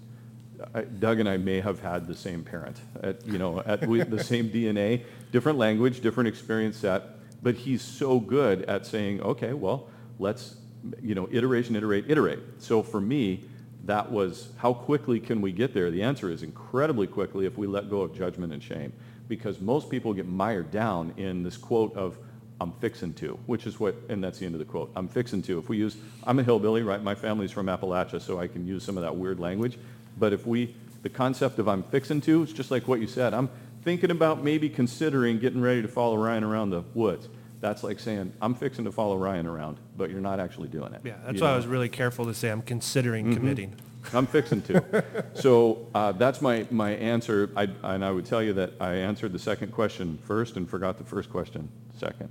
I, 0.72 0.82
Doug 0.82 1.18
and 1.20 1.28
I 1.28 1.36
may 1.36 1.60
have 1.60 1.80
had 1.80 2.06
the 2.06 2.14
same 2.14 2.42
parent. 2.44 2.76
At, 3.02 3.26
you 3.26 3.38
know, 3.38 3.60
at 3.66 3.86
we, 3.86 4.02
the 4.02 4.22
same 4.22 4.48
DNA, 4.54 5.02
different 5.32 5.58
language, 5.58 6.00
different 6.00 6.28
experience 6.28 6.76
set. 6.76 7.02
But 7.44 7.56
he's 7.56 7.82
so 7.82 8.18
good 8.18 8.62
at 8.62 8.86
saying, 8.86 9.20
okay, 9.20 9.52
well, 9.52 9.88
let's, 10.18 10.56
you 11.02 11.14
know, 11.14 11.28
iteration, 11.30 11.76
iterate, 11.76 12.06
iterate. 12.08 12.40
So 12.58 12.82
for 12.82 13.02
me, 13.02 13.44
that 13.84 14.10
was 14.10 14.48
how 14.56 14.72
quickly 14.72 15.20
can 15.20 15.42
we 15.42 15.52
get 15.52 15.74
there? 15.74 15.90
The 15.90 16.02
answer 16.02 16.30
is 16.30 16.42
incredibly 16.42 17.06
quickly 17.06 17.44
if 17.44 17.58
we 17.58 17.66
let 17.66 17.90
go 17.90 18.00
of 18.00 18.16
judgment 18.16 18.54
and 18.54 18.62
shame. 18.62 18.94
Because 19.28 19.60
most 19.60 19.90
people 19.90 20.14
get 20.14 20.26
mired 20.26 20.70
down 20.70 21.12
in 21.18 21.42
this 21.42 21.58
quote 21.58 21.94
of, 21.94 22.16
I'm 22.62 22.72
fixing 22.72 23.12
to, 23.14 23.38
which 23.44 23.66
is 23.66 23.78
what, 23.78 23.94
and 24.08 24.24
that's 24.24 24.38
the 24.38 24.46
end 24.46 24.54
of 24.54 24.58
the 24.58 24.64
quote. 24.64 24.90
I'm 24.96 25.08
fixing 25.08 25.42
to. 25.42 25.58
If 25.58 25.68
we 25.68 25.76
use, 25.76 25.96
I'm 26.26 26.38
a 26.38 26.42
hillbilly, 26.42 26.82
right? 26.82 27.02
My 27.02 27.14
family's 27.14 27.50
from 27.50 27.66
Appalachia, 27.66 28.22
so 28.22 28.40
I 28.40 28.46
can 28.46 28.66
use 28.66 28.84
some 28.84 28.96
of 28.96 29.02
that 29.02 29.16
weird 29.16 29.38
language. 29.38 29.76
But 30.18 30.32
if 30.32 30.46
we, 30.46 30.74
the 31.02 31.10
concept 31.10 31.58
of 31.58 31.68
I'm 31.68 31.82
fixing 31.82 32.22
to, 32.22 32.42
it's 32.42 32.54
just 32.54 32.70
like 32.70 32.88
what 32.88 33.00
you 33.00 33.06
said. 33.06 33.34
I'm 33.34 33.50
thinking 33.84 34.10
about 34.10 34.42
maybe 34.42 34.68
considering 34.68 35.38
getting 35.38 35.60
ready 35.60 35.82
to 35.82 35.88
follow 35.88 36.16
Ryan 36.16 36.42
around 36.44 36.70
the 36.70 36.82
woods. 36.94 37.28
That's 37.60 37.82
like 37.82 37.98
saying, 38.00 38.32
I'm 38.42 38.54
fixing 38.54 38.84
to 38.84 38.92
follow 38.92 39.16
Ryan 39.16 39.46
around, 39.46 39.78
but 39.96 40.10
you're 40.10 40.20
not 40.20 40.40
actually 40.40 40.68
doing 40.68 40.92
it. 40.92 41.00
Yeah, 41.04 41.14
that's 41.24 41.38
You 41.38 41.44
why 41.44 41.52
I 41.52 41.56
was 41.56 41.66
really 41.66 41.88
careful 41.88 42.26
to 42.26 42.34
say 42.34 42.50
I'm 42.50 42.62
considering 42.62 43.26
Mm-hmm. 43.26 43.34
committing. 43.36 43.74
I'm 44.12 44.26
fixing 44.26 44.60
to. 44.62 45.04
So 45.34 45.86
uh, 45.94 46.12
that's 46.12 46.42
my, 46.42 46.66
my 46.70 46.90
answer. 46.92 47.50
I, 47.56 47.68
and 47.82 48.04
I 48.04 48.10
would 48.10 48.26
tell 48.26 48.42
you 48.42 48.52
that 48.54 48.72
I 48.80 48.94
answered 48.96 49.32
the 49.32 49.38
second 49.38 49.72
question 49.72 50.18
first 50.24 50.56
and 50.56 50.68
forgot 50.68 50.98
the 50.98 51.04
first 51.04 51.30
question 51.30 51.68
second. 51.98 52.28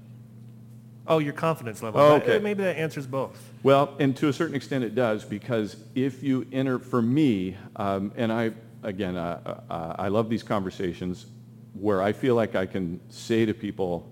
Oh, 1.08 1.18
your 1.20 1.34
confidence 1.34 1.82
level. 1.84 1.99
Oh, 1.99 2.16
okay. 2.16 2.39
Maybe 2.39 2.64
that 2.64 2.78
answers 2.78 3.06
both. 3.08 3.38
Well, 3.64 3.95
and 3.99 4.16
to 4.18 4.28
a 4.30 4.34
certain 4.34 4.56
extent 4.56 4.84
it 4.84 4.93
does 4.95 5.26
because 5.26 5.76
if 5.95 6.24
you 6.24 6.45
enter, 6.51 6.78
for 6.80 7.01
me, 7.01 7.58
um, 7.76 8.12
and 8.16 8.32
I, 8.32 8.51
again, 8.84 9.18
uh, 9.18 9.60
uh, 9.70 9.95
I 9.97 10.08
love 10.10 10.30
these 10.30 10.43
conversations 10.43 11.26
where 11.74 12.01
I 12.01 12.13
feel 12.13 12.36
like 12.36 12.55
I 12.55 12.65
can 12.65 12.99
say 13.09 13.45
to 13.45 13.53
people, 13.53 14.11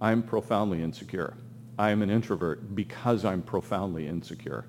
I'm 0.00 0.22
profoundly 0.22 0.82
insecure. 0.82 1.36
I 1.78 1.90
am 1.90 2.02
an 2.02 2.10
introvert 2.10 2.74
because 2.74 3.24
I'm 3.24 3.42
profoundly 3.42 4.06
insecure. 4.06 4.66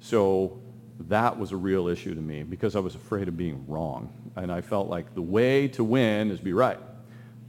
So 0.00 0.60
that 1.00 1.38
was 1.38 1.52
a 1.52 1.56
real 1.56 1.88
issue 1.88 2.14
to 2.14 2.20
me 2.20 2.42
because 2.42 2.76
I 2.76 2.80
was 2.80 2.94
afraid 2.94 3.28
of 3.28 3.36
being 3.36 3.64
wrong. 3.66 4.12
And 4.36 4.50
I 4.52 4.60
felt 4.60 4.88
like 4.88 5.14
the 5.14 5.22
way 5.22 5.68
to 5.68 5.84
win 5.84 6.30
is 6.30 6.40
be 6.40 6.52
right. 6.52 6.78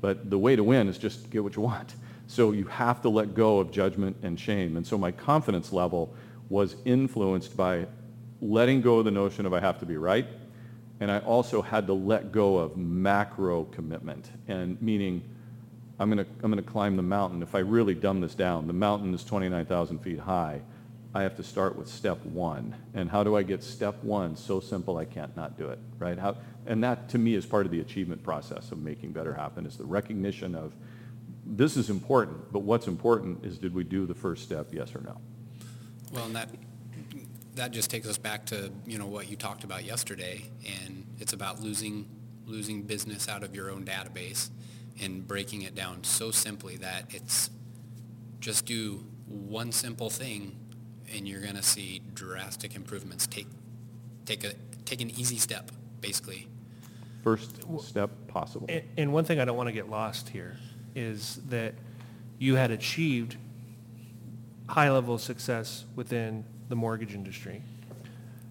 But 0.02 0.30
the 0.30 0.38
way 0.38 0.56
to 0.56 0.64
win 0.64 0.88
is 0.88 0.98
just 0.98 1.30
get 1.30 1.44
what 1.44 1.56
you 1.56 1.62
want. 1.62 1.96
So 2.28 2.52
you 2.52 2.66
have 2.66 3.02
to 3.02 3.10
let 3.10 3.34
go 3.34 3.60
of 3.60 3.72
judgment 3.72 4.18
and 4.22 4.40
shame. 4.40 4.78
And 4.78 4.86
so 4.86 4.98
my 4.98 5.12
confidence 5.12 5.72
level 5.72 6.14
was 6.50 6.76
influenced 6.86 7.56
by 7.56 7.88
letting 8.42 8.82
go 8.82 9.00
of 9.00 9.06
the 9.06 9.12
notion 9.12 9.46
of 9.46 9.54
I 9.54 9.60
have 9.60 9.80
to 9.80 9.86
be 9.86 9.98
right. 9.98 10.28
And 11.00 11.12
I 11.12 11.20
also 11.20 11.62
had 11.62 11.88
to 11.88 11.94
let 11.94 12.32
go 12.32 12.58
of 12.58 12.76
macro 12.76 13.66
commitment 13.66 14.32
and 14.48 14.82
meaning 14.82 15.22
I'm 16.00 16.12
going 16.12 16.24
to 16.24 16.32
I'm 16.44 16.52
going 16.52 16.64
to 16.64 16.70
climb 16.70 16.96
the 16.96 17.04
mountain. 17.04 17.42
If 17.42 17.56
I 17.56 17.60
really 17.60 17.96
dumb 17.96 18.22
this 18.22 18.36
down, 18.36 18.68
the 18.68 18.74
mountain 18.74 19.14
is 19.14 19.24
29,000 19.24 20.00
feet 20.00 20.20
high. 20.20 20.62
I 21.14 21.24
have 21.24 21.36
to 21.38 21.44
start 21.44 21.76
with 21.76 21.88
step 21.88 22.24
one. 22.26 22.76
And 22.94 23.10
how 23.10 23.24
do 23.24 23.36
I 23.36 23.44
get 23.44 23.64
step 23.64 24.04
one 24.04 24.36
so 24.36 24.60
simple 24.60 24.98
I 24.98 25.06
can't 25.06 25.36
not 25.36 25.58
do 25.58 25.70
it, 25.70 25.80
right? 25.98 26.18
How, 26.18 26.36
and 26.68 26.84
that 26.84 27.10
to 27.10 27.18
me 27.18 27.34
is 27.34 27.46
part 27.46 27.66
of 27.66 27.72
the 27.72 27.80
achievement 27.80 28.22
process 28.24 28.72
of 28.72 28.80
making 28.80 29.14
better 29.14 29.34
happen 29.34 29.66
is 29.66 29.78
the 29.78 29.86
recognition 29.86 30.54
of 30.54 30.76
this 31.46 31.78
is 31.78 31.90
important, 31.90 32.52
but 32.52 32.60
what's 32.60 32.88
important 32.88 33.44
is 33.46 33.58
did 33.58 33.74
we 33.74 33.84
do 33.84 34.06
the 34.06 34.14
first 34.14 34.44
step, 34.44 34.68
yes 34.74 34.94
or 34.94 35.02
no? 35.02 35.18
Well, 36.12 36.26
and 36.26 36.36
that, 36.36 36.50
that 37.58 37.72
just 37.72 37.90
takes 37.92 38.08
us 38.08 38.18
back 38.18 38.46
to, 38.48 38.72
you 38.86 38.98
know, 38.98 39.06
what 39.06 39.30
you 39.30 39.36
talked 39.36 39.64
about 39.64 39.84
yesterday, 39.84 40.44
and 40.66 41.06
it's 41.20 41.34
about 41.34 41.62
losing, 41.62 42.08
losing 42.46 42.84
business 42.84 43.28
out 43.28 43.44
of 43.44 43.56
your 43.56 43.70
own 43.70 43.84
database 43.84 44.50
and 45.02 45.28
breaking 45.28 45.64
it 45.64 45.76
down 45.76 46.04
so 46.04 46.32
simply 46.32 46.78
that 46.78 47.04
it's 47.10 47.50
just 48.40 48.66
do 48.66 49.06
one 49.28 49.72
simple 49.72 50.10
thing 50.10 50.56
and 51.14 51.28
you're 51.28 51.42
gonna 51.42 51.64
see 51.64 52.02
drastic 52.14 52.76
improvements. 52.76 53.28
Take, 53.28 53.48
take 54.26 54.44
a, 54.44 54.54
take 54.86 55.02
an 55.02 55.10
easy 55.12 55.38
step, 55.38 55.72
basically. 56.02 56.48
First 57.24 57.62
step 57.80 58.10
possible. 58.28 58.68
And, 58.70 58.84
and 58.98 59.14
one 59.14 59.26
thing 59.26 59.40
I 59.40 59.46
don't 59.46 59.58
want 59.58 59.68
to 59.68 59.74
get 59.74 59.90
lost 59.90 60.30
here 60.30 60.58
is 60.96 61.40
that 61.50 61.74
you 62.40 62.56
had 62.56 62.72
achieved 62.72 63.38
high 64.68 64.90
level 64.92 65.16
of 65.16 65.22
success 65.22 65.86
within 65.96 66.44
the 66.70 66.76
mortgage 66.76 67.14
industry. 67.14 67.62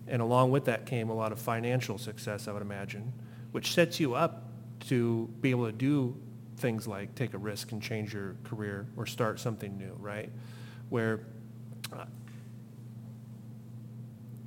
And 0.09 0.23
along 0.23 0.51
with 0.53 0.67
that 0.67 0.87
came 0.87 1.11
a 1.11 1.15
lot 1.15 1.33
of 1.33 1.39
financial 1.39 1.99
success, 1.99 2.49
I 2.49 2.53
would 2.53 2.63
imagine, 2.63 3.13
which 3.53 3.73
sets 3.73 3.99
you 3.99 4.15
up 4.15 4.45
to 4.89 5.29
be 5.41 5.51
able 5.51 5.67
to 5.67 5.73
do 5.73 6.17
things 6.59 6.87
like 6.87 7.15
take 7.15 7.35
a 7.35 7.39
risk 7.39 7.73
and 7.73 7.83
change 7.83 8.15
your 8.15 8.37
career 8.45 8.87
or 8.97 9.07
start 9.07 9.41
something 9.41 9.77
new, 9.77 9.95
right? 9.99 10.31
Where 10.89 11.21
uh, 11.93 12.05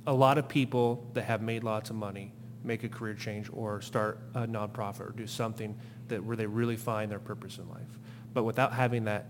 a 0.06 0.12
lot 0.12 0.38
of 0.38 0.48
people 0.48 1.06
that 1.14 1.22
have 1.22 1.42
made 1.42 1.62
lots 1.62 1.90
of 1.90 1.96
money 1.96 2.32
make 2.64 2.84
a 2.84 2.88
career 2.88 3.14
change 3.14 3.48
or 3.52 3.80
start 3.80 4.18
a 4.34 4.46
nonprofit 4.46 5.00
or 5.08 5.12
do 5.16 5.26
something 5.26 5.76
that 6.08 6.22
where 6.22 6.36
they 6.36 6.46
really 6.46 6.76
find 6.76 7.10
their 7.10 7.18
purpose 7.18 7.58
in 7.58 7.68
life. 7.68 7.98
But 8.34 8.44
without 8.44 8.72
having 8.72 9.04
that 9.04 9.26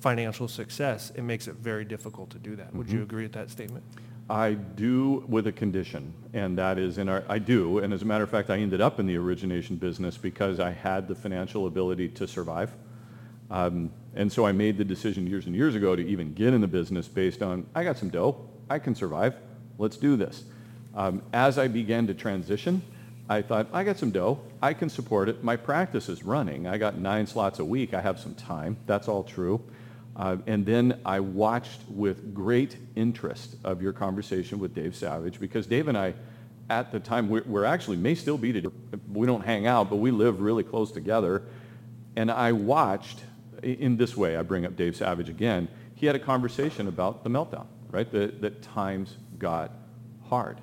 financial 0.00 0.48
success, 0.48 1.12
it 1.14 1.22
makes 1.22 1.46
it 1.46 1.54
very 1.56 1.84
difficult 1.84 2.30
to 2.30 2.38
do 2.38 2.56
that. 2.56 2.74
Would 2.74 2.90
you 2.90 3.02
agree 3.02 3.22
with 3.22 3.32
that 3.32 3.50
statement? 3.50 3.84
I 4.28 4.52
do 4.52 5.24
with 5.28 5.46
a 5.48 5.52
condition, 5.52 6.14
and 6.32 6.56
that 6.56 6.78
is 6.78 6.98
in 6.98 7.08
our, 7.08 7.24
I 7.28 7.38
do, 7.38 7.78
and 7.78 7.92
as 7.92 8.02
a 8.02 8.04
matter 8.04 8.22
of 8.22 8.30
fact, 8.30 8.48
I 8.48 8.58
ended 8.58 8.80
up 8.80 9.00
in 9.00 9.06
the 9.06 9.16
origination 9.16 9.76
business 9.76 10.16
because 10.16 10.60
I 10.60 10.70
had 10.70 11.08
the 11.08 11.16
financial 11.16 11.66
ability 11.66 12.08
to 12.10 12.28
survive. 12.28 12.70
Um, 13.50 13.90
and 14.14 14.32
so 14.32 14.46
I 14.46 14.52
made 14.52 14.78
the 14.78 14.84
decision 14.84 15.26
years 15.26 15.46
and 15.46 15.54
years 15.56 15.74
ago 15.74 15.96
to 15.96 16.06
even 16.06 16.32
get 16.32 16.54
in 16.54 16.60
the 16.60 16.68
business 16.68 17.08
based 17.08 17.42
on, 17.42 17.66
I 17.74 17.82
got 17.82 17.98
some 17.98 18.08
dough, 18.08 18.48
I 18.68 18.78
can 18.78 18.94
survive, 18.94 19.34
let's 19.78 19.96
do 19.96 20.14
this. 20.16 20.44
Um, 20.94 21.22
as 21.32 21.58
I 21.58 21.66
began 21.66 22.06
to 22.06 22.14
transition, 22.14 22.82
I 23.28 23.42
thought, 23.42 23.66
I 23.72 23.82
got 23.82 23.98
some 23.98 24.12
dough, 24.12 24.40
I 24.62 24.74
can 24.74 24.88
support 24.88 25.28
it, 25.28 25.42
my 25.42 25.56
practice 25.56 26.08
is 26.08 26.22
running, 26.22 26.68
I 26.68 26.78
got 26.78 26.98
nine 26.98 27.26
slots 27.26 27.58
a 27.58 27.64
week, 27.64 27.94
I 27.94 28.00
have 28.00 28.20
some 28.20 28.34
time, 28.34 28.76
that's 28.86 29.08
all 29.08 29.24
true. 29.24 29.60
Uh, 30.16 30.36
and 30.46 30.66
then 30.66 31.00
I 31.04 31.20
watched 31.20 31.80
with 31.88 32.34
great 32.34 32.76
interest 32.96 33.56
of 33.64 33.80
your 33.80 33.92
conversation 33.92 34.58
with 34.58 34.74
Dave 34.74 34.94
Savage 34.94 35.40
because 35.40 35.66
Dave 35.66 35.88
and 35.88 35.96
I, 35.96 36.14
at 36.68 36.92
the 36.92 37.00
time, 37.00 37.28
we're, 37.28 37.44
we're 37.46 37.64
actually 37.64 37.96
may 37.96 38.14
still 38.14 38.38
be 38.38 38.52
together. 38.52 38.74
We 39.12 39.26
don't 39.26 39.44
hang 39.44 39.66
out, 39.66 39.88
but 39.88 39.96
we 39.96 40.10
live 40.10 40.40
really 40.40 40.64
close 40.64 40.92
together. 40.92 41.42
And 42.16 42.30
I 42.30 42.52
watched 42.52 43.20
in 43.62 43.96
this 43.96 44.16
way. 44.16 44.36
I 44.36 44.42
bring 44.42 44.66
up 44.66 44.76
Dave 44.76 44.96
Savage 44.96 45.28
again. 45.28 45.68
He 45.94 46.06
had 46.06 46.16
a 46.16 46.20
conversation 46.20 46.88
about 46.88 47.24
the 47.24 47.30
meltdown, 47.30 47.66
right? 47.90 48.10
That, 48.10 48.40
that 48.40 48.62
times 48.62 49.16
got 49.38 49.72
hard. 50.28 50.60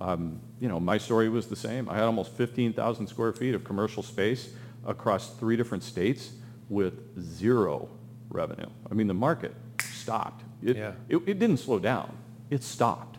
Um, 0.00 0.40
you 0.60 0.68
know, 0.68 0.80
my 0.80 0.98
story 0.98 1.28
was 1.28 1.46
the 1.46 1.56
same. 1.56 1.88
I 1.88 1.94
had 1.94 2.04
almost 2.04 2.32
15,000 2.32 3.06
square 3.06 3.32
feet 3.32 3.54
of 3.54 3.62
commercial 3.62 4.02
space 4.02 4.50
across 4.84 5.34
three 5.36 5.56
different 5.56 5.84
states 5.84 6.32
with 6.68 7.20
zero 7.20 7.88
revenue. 8.32 8.68
I 8.90 8.94
mean, 8.94 9.06
the 9.06 9.14
market 9.14 9.54
stopped. 9.80 10.42
It, 10.62 10.76
Yeah. 10.76 10.92
it, 11.08 11.16
it 11.26 11.38
didn't 11.38 11.58
slow 11.58 11.78
down. 11.78 12.16
It 12.50 12.62
stopped. 12.62 13.18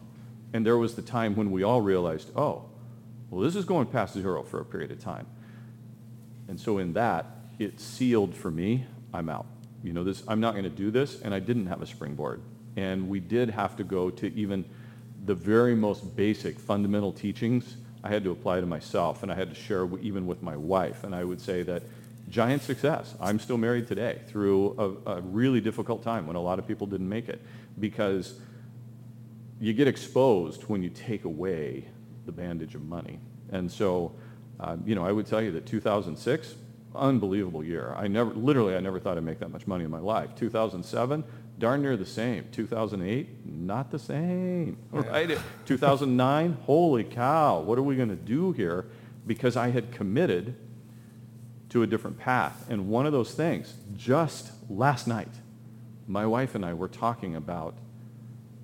And 0.54 0.66
there 0.66 0.78
was 0.78 0.96
the 0.96 1.02
time 1.02 1.36
when 1.36 1.52
we 1.52 1.64
all 1.64 1.82
realized, 1.82 2.30
oh, 2.36 2.66
well, 3.30 3.42
this 3.42 3.56
is 3.56 3.66
going 3.66 3.88
past 3.88 4.14
zero 4.14 4.44
for 4.44 4.60
a 4.60 4.66
period 4.66 4.92
of 4.92 5.00
time. 5.00 5.26
And 6.48 6.60
so 6.60 6.78
in 6.78 6.94
that, 6.94 7.26
it 7.58 7.80
sealed 7.80 8.36
for 8.36 8.52
me, 8.52 8.86
I'm 9.14 9.30
out. 9.30 9.48
You 9.84 9.94
know, 9.94 10.04
this, 10.04 10.24
I'm 10.28 10.40
not 10.40 10.52
going 10.52 10.64
to 10.66 10.70
do 10.70 10.92
this, 10.92 11.22
and 11.22 11.34
I 11.34 11.40
didn't 11.40 11.68
have 11.68 11.82
a 11.82 11.86
springboard. 11.86 12.42
And 12.76 13.10
we 13.10 13.20
did 13.20 13.50
have 13.50 13.76
to 13.78 13.84
go 13.84 14.10
to 14.12 14.34
even 14.34 14.66
the 15.26 15.36
very 15.36 15.76
most 15.76 16.16
basic 16.16 16.60
fundamental 16.60 17.12
teachings 17.12 17.78
I 18.04 18.10
had 18.10 18.24
to 18.26 18.32
apply 18.32 18.60
to 18.60 18.66
myself, 18.66 19.24
and 19.24 19.32
I 19.32 19.36
had 19.36 19.50
to 19.50 19.56
share 19.56 19.88
even 20.02 20.28
with 20.28 20.44
my 20.44 20.58
wife. 20.58 21.04
And 21.04 21.16
I 21.16 21.24
would 21.24 21.40
say 21.40 21.64
that 21.64 21.84
giant 22.34 22.64
success. 22.64 23.14
I'm 23.22 23.38
still 23.38 23.60
married 23.60 23.86
today 23.88 24.20
through 24.28 24.76
a, 25.06 25.18
a 25.18 25.22
really 25.22 25.62
difficult 25.62 26.02
time 26.02 26.26
when 26.26 26.36
a 26.36 26.42
lot 26.42 26.58
of 26.58 26.68
people 26.68 26.88
didn't 26.88 27.08
make 27.08 27.30
it 27.30 27.40
because 27.80 28.40
you 29.60 29.72
get 29.72 29.88
exposed 29.88 30.64
when 30.64 30.82
you 30.82 30.90
take 30.90 31.26
away 31.26 31.86
the 32.26 32.32
bandage 32.32 32.74
of 32.74 32.82
money. 32.82 33.20
And 33.52 33.72
so, 33.72 34.16
um, 34.60 34.82
you 34.84 34.96
know, 34.96 35.06
I 35.06 35.12
would 35.12 35.28
tell 35.28 35.44
you 35.44 35.52
that 35.52 35.68
2006, 35.68 36.56
unbelievable 36.96 37.64
year. 37.64 37.94
I 37.96 38.08
never, 38.08 38.34
literally, 38.34 38.76
I 38.76 38.80
never 38.80 39.00
thought 39.00 39.16
I'd 39.16 39.24
make 39.24 39.40
that 39.40 39.52
much 39.52 39.68
money 39.68 39.86
in 39.86 39.92
my 39.92 40.00
life. 40.00 40.34
2007, 40.36 41.24
darn 41.60 41.84
near 41.84 41.96
the 41.96 42.06
same. 42.06 42.48
2008, 42.52 43.46
not 43.46 43.92
the 43.92 44.00
same. 44.00 44.80
Right? 44.92 45.06
2009, 45.66 46.58
holy 46.66 47.04
cow, 47.04 47.60
what 47.60 47.78
are 47.78 47.84
we 47.84 47.96
going 47.96 48.10
to 48.10 48.16
do 48.16 48.54
here? 48.54 48.88
Because 49.28 49.56
I 49.56 49.70
had 49.70 49.92
committed 49.92 50.56
to 51.74 51.82
a 51.82 51.88
different 51.88 52.20
path. 52.20 52.68
And 52.70 52.88
one 52.88 53.08
of 53.08 53.12
those 53.14 53.34
things, 53.34 53.74
just 53.98 54.52
last 54.70 55.08
night, 55.08 55.28
my 56.08 56.24
wife 56.24 56.54
and 56.54 56.64
I 56.64 56.76
were 56.76 56.88
talking 56.88 57.36
about 57.36 57.74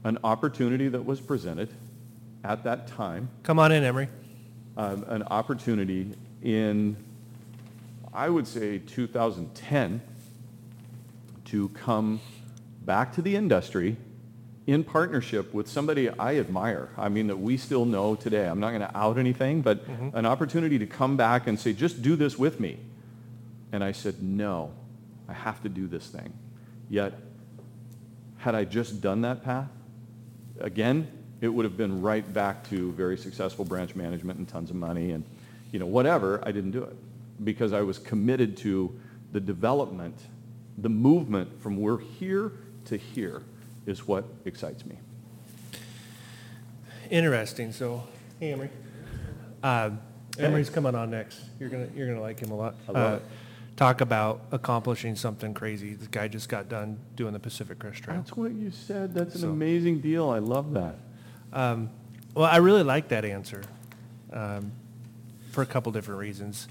an 0.04 0.20
opportunity 0.24 0.88
that 0.90 1.04
was 1.06 1.20
presented 1.20 1.70
at 2.44 2.64
that 2.66 2.88
time, 2.88 3.30
Come 3.42 3.58
on 3.58 3.72
in, 3.72 3.84
Emery. 3.84 4.10
um, 4.78 5.04
an 5.08 5.24
opportunity 5.24 6.12
in, 6.44 6.98
I 8.14 8.30
would 8.30 8.48
say, 8.48 8.78
2010 8.78 10.02
to 11.46 11.70
come 11.70 12.22
back 12.86 13.12
to 13.16 13.24
the 13.24 13.36
industry 13.36 13.98
in 14.68 14.84
partnership 14.84 15.52
with 15.52 15.68
somebody 15.68 16.10
I 16.10 16.38
admire. 16.38 16.90
I 16.96 17.10
mean, 17.10 17.26
that 17.26 17.38
we 17.38 17.58
still 17.58 17.86
know 17.86 18.14
today. 18.14 18.48
I'm 18.48 18.60
not 18.60 18.70
going 18.70 18.82
to 18.82 18.96
out 18.96 19.18
anything, 19.18 19.62
but 19.64 19.84
an 20.14 20.28
opportunity 20.28 20.78
to 20.78 20.86
come 20.86 21.18
back 21.18 21.48
and 21.48 21.60
say, 21.60 21.74
just 21.74 22.04
do 22.04 22.16
this 22.16 22.38
with 22.38 22.60
me. 22.60 22.78
And 23.72 23.84
I 23.84 23.92
said, 23.92 24.22
no, 24.22 24.74
I 25.28 25.34
have 25.34 25.62
to 25.64 25.70
do 25.70 25.88
this 25.88 26.08
thing. 26.08 26.34
Yet, 26.90 27.14
had 28.38 28.56
I 28.56 28.66
just 28.66 29.02
done 29.02 29.22
that 29.22 29.44
path, 29.44 29.70
again, 30.60 31.08
it 31.42 31.48
would 31.48 31.66
have 31.66 31.78
been 31.78 32.02
right 32.02 32.34
back 32.34 32.68
to 32.70 32.92
very 32.94 33.18
successful 33.18 33.64
branch 33.64 33.96
management 33.96 34.40
and 34.40 34.48
tons 34.48 34.70
of 34.70 34.76
money 34.76 35.12
and, 35.12 35.24
you 35.72 35.80
know, 35.80 35.86
whatever. 35.86 36.42
I 36.44 36.52
didn't 36.52 36.72
do 36.72 36.84
it 36.84 36.96
because 37.44 37.74
I 37.74 37.82
was 37.82 38.00
committed 38.00 38.58
to 38.58 38.98
the 39.32 39.40
development, 39.40 40.18
the 40.78 40.90
movement 40.90 41.62
from 41.62 41.78
we're 41.78 42.00
here 42.00 42.52
to 42.86 42.98
here 42.98 43.44
is 43.86 44.08
what 44.08 44.26
excites 44.46 44.86
me. 44.86 44.98
Interesting. 47.10 47.72
So, 47.72 48.04
hey, 48.40 48.52
Emery. 48.54 48.70
Uh, 49.64 49.92
Emery's 50.38 50.70
coming 50.70 50.96
on 50.96 51.12
next. 51.12 51.40
You're 51.60 51.70
gonna 51.70 51.88
you're 51.96 52.08
gonna 52.08 52.22
like 52.22 52.40
him 52.40 52.52
a 52.52 52.56
lot. 52.56 52.76
I 52.88 52.92
love 52.92 53.14
Uh, 53.14 53.16
it. 53.18 53.22
Talk 53.80 54.02
about 54.02 54.42
accomplishing 54.52 55.16
something 55.16 55.54
crazy. 55.54 55.94
The 55.94 56.08
guy 56.08 56.28
just 56.28 56.50
got 56.50 56.68
done 56.68 57.00
doing 57.16 57.32
the 57.32 57.40
Pacific 57.40 57.80
Crest 57.80 58.04
Trail. 58.04 58.18
That's 58.18 58.36
what 58.36 58.52
you 58.52 58.72
said. 58.72 59.14
That's 59.14 59.36
an 59.36 59.42
So- 59.42 59.50
amazing 59.52 60.02
deal. 60.02 60.30
I 60.30 60.40
love 60.40 60.74
that. 60.74 60.96
Um, 61.54 61.90
well, 62.36 62.44
I 62.52 62.58
really 62.58 62.84
like 62.84 63.08
that 63.08 63.24
answer 63.24 63.62
um, 64.34 64.74
for 65.52 65.62
a 65.62 65.66
couple 65.66 65.94
different 65.94 66.20
reasons. 66.20 66.68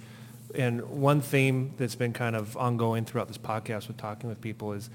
And 0.54 0.82
one 0.90 1.22
theme 1.22 1.72
that's 1.78 1.94
been 1.94 2.12
kind 2.12 2.36
of 2.36 2.54
ongoing 2.58 3.06
throughout 3.06 3.28
this 3.28 3.38
podcast 3.38 3.88
with 3.88 3.96
talking 3.96 4.28
with 4.28 4.42
people 4.42 4.74
is 4.74 4.90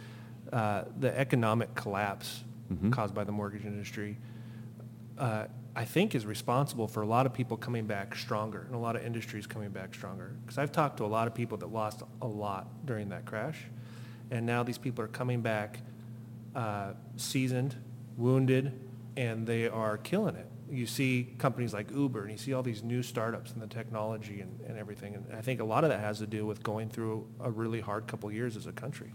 uh, 0.51 0.83
the 0.99 1.17
economic 1.19 1.73
collapse 1.73 2.43
Mhm. 2.71 2.91
caused 2.91 3.15
by 3.15 3.23
the 3.23 3.31
mortgage 3.31 3.65
industry. 3.65 4.17
Uh, 5.17 5.45
I 5.75 5.85
think 5.85 6.13
is 6.13 6.25
responsible 6.25 6.87
for 6.87 7.01
a 7.01 7.05
lot 7.05 7.25
of 7.25 7.33
people 7.33 7.57
coming 7.57 7.87
back 7.87 8.15
stronger 8.15 8.61
and 8.67 8.75
a 8.75 8.77
lot 8.77 8.95
of 8.95 9.03
industries 9.03 9.47
coming 9.47 9.69
back 9.69 9.95
stronger. 9.95 10.35
Because 10.41 10.59
I've 10.59 10.71
talked 10.71 10.97
to 10.97 11.05
a 11.05 11.07
lot 11.07 11.27
of 11.27 11.33
people 11.33 11.57
that 11.57 11.73
lost 11.73 12.03
a 12.21 12.27
lot 12.27 12.85
during 12.85 13.09
that 13.09 13.25
crash, 13.25 13.57
and 14.29 14.45
now 14.45 14.61
these 14.63 14.77
people 14.77 15.03
are 15.03 15.07
coming 15.07 15.41
back 15.41 15.79
uh, 16.55 16.93
seasoned, 17.17 17.75
wounded, 18.17 18.71
and 19.17 19.47
they 19.47 19.67
are 19.67 19.97
killing 19.97 20.35
it. 20.35 20.47
You 20.69 20.85
see 20.85 21.33
companies 21.37 21.73
like 21.73 21.91
Uber, 21.91 22.21
and 22.21 22.31
you 22.31 22.37
see 22.37 22.53
all 22.53 22.63
these 22.63 22.83
new 22.83 23.03
startups 23.03 23.51
in 23.53 23.59
the 23.59 23.67
technology 23.67 24.41
and, 24.41 24.59
and 24.67 24.77
everything. 24.77 25.15
And 25.15 25.35
I 25.35 25.41
think 25.41 25.59
a 25.59 25.63
lot 25.63 25.83
of 25.83 25.89
that 25.89 25.99
has 25.99 26.19
to 26.19 26.27
do 26.27 26.45
with 26.45 26.63
going 26.63 26.89
through 26.89 27.27
a 27.39 27.49
really 27.49 27.79
hard 27.79 28.07
couple 28.07 28.31
years 28.31 28.55
as 28.57 28.67
a 28.67 28.71
country. 28.71 29.11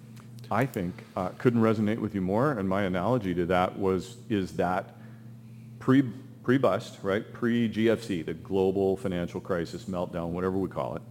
I 0.50 0.66
think, 0.66 0.94
uh, 1.16 1.30
couldn't 1.38 1.60
resonate 1.60 1.98
with 1.98 2.14
you 2.14 2.20
more. 2.20 2.52
And 2.52 2.68
my 2.68 2.82
analogy 2.82 3.34
to 3.34 3.46
that 3.46 3.78
was, 3.78 4.16
is 4.28 4.52
that 4.52 4.96
pre, 5.78 6.04
pre-bust, 6.48 6.96
right? 7.02 7.30
Pre-GFC, 7.34 8.24
the 8.24 8.32
global 8.32 8.96
financial 8.96 9.38
crisis 9.38 9.84
meltdown, 9.84 10.28
whatever 10.28 10.56
we 10.56 10.66
call 10.66 10.96
it. 10.96 11.02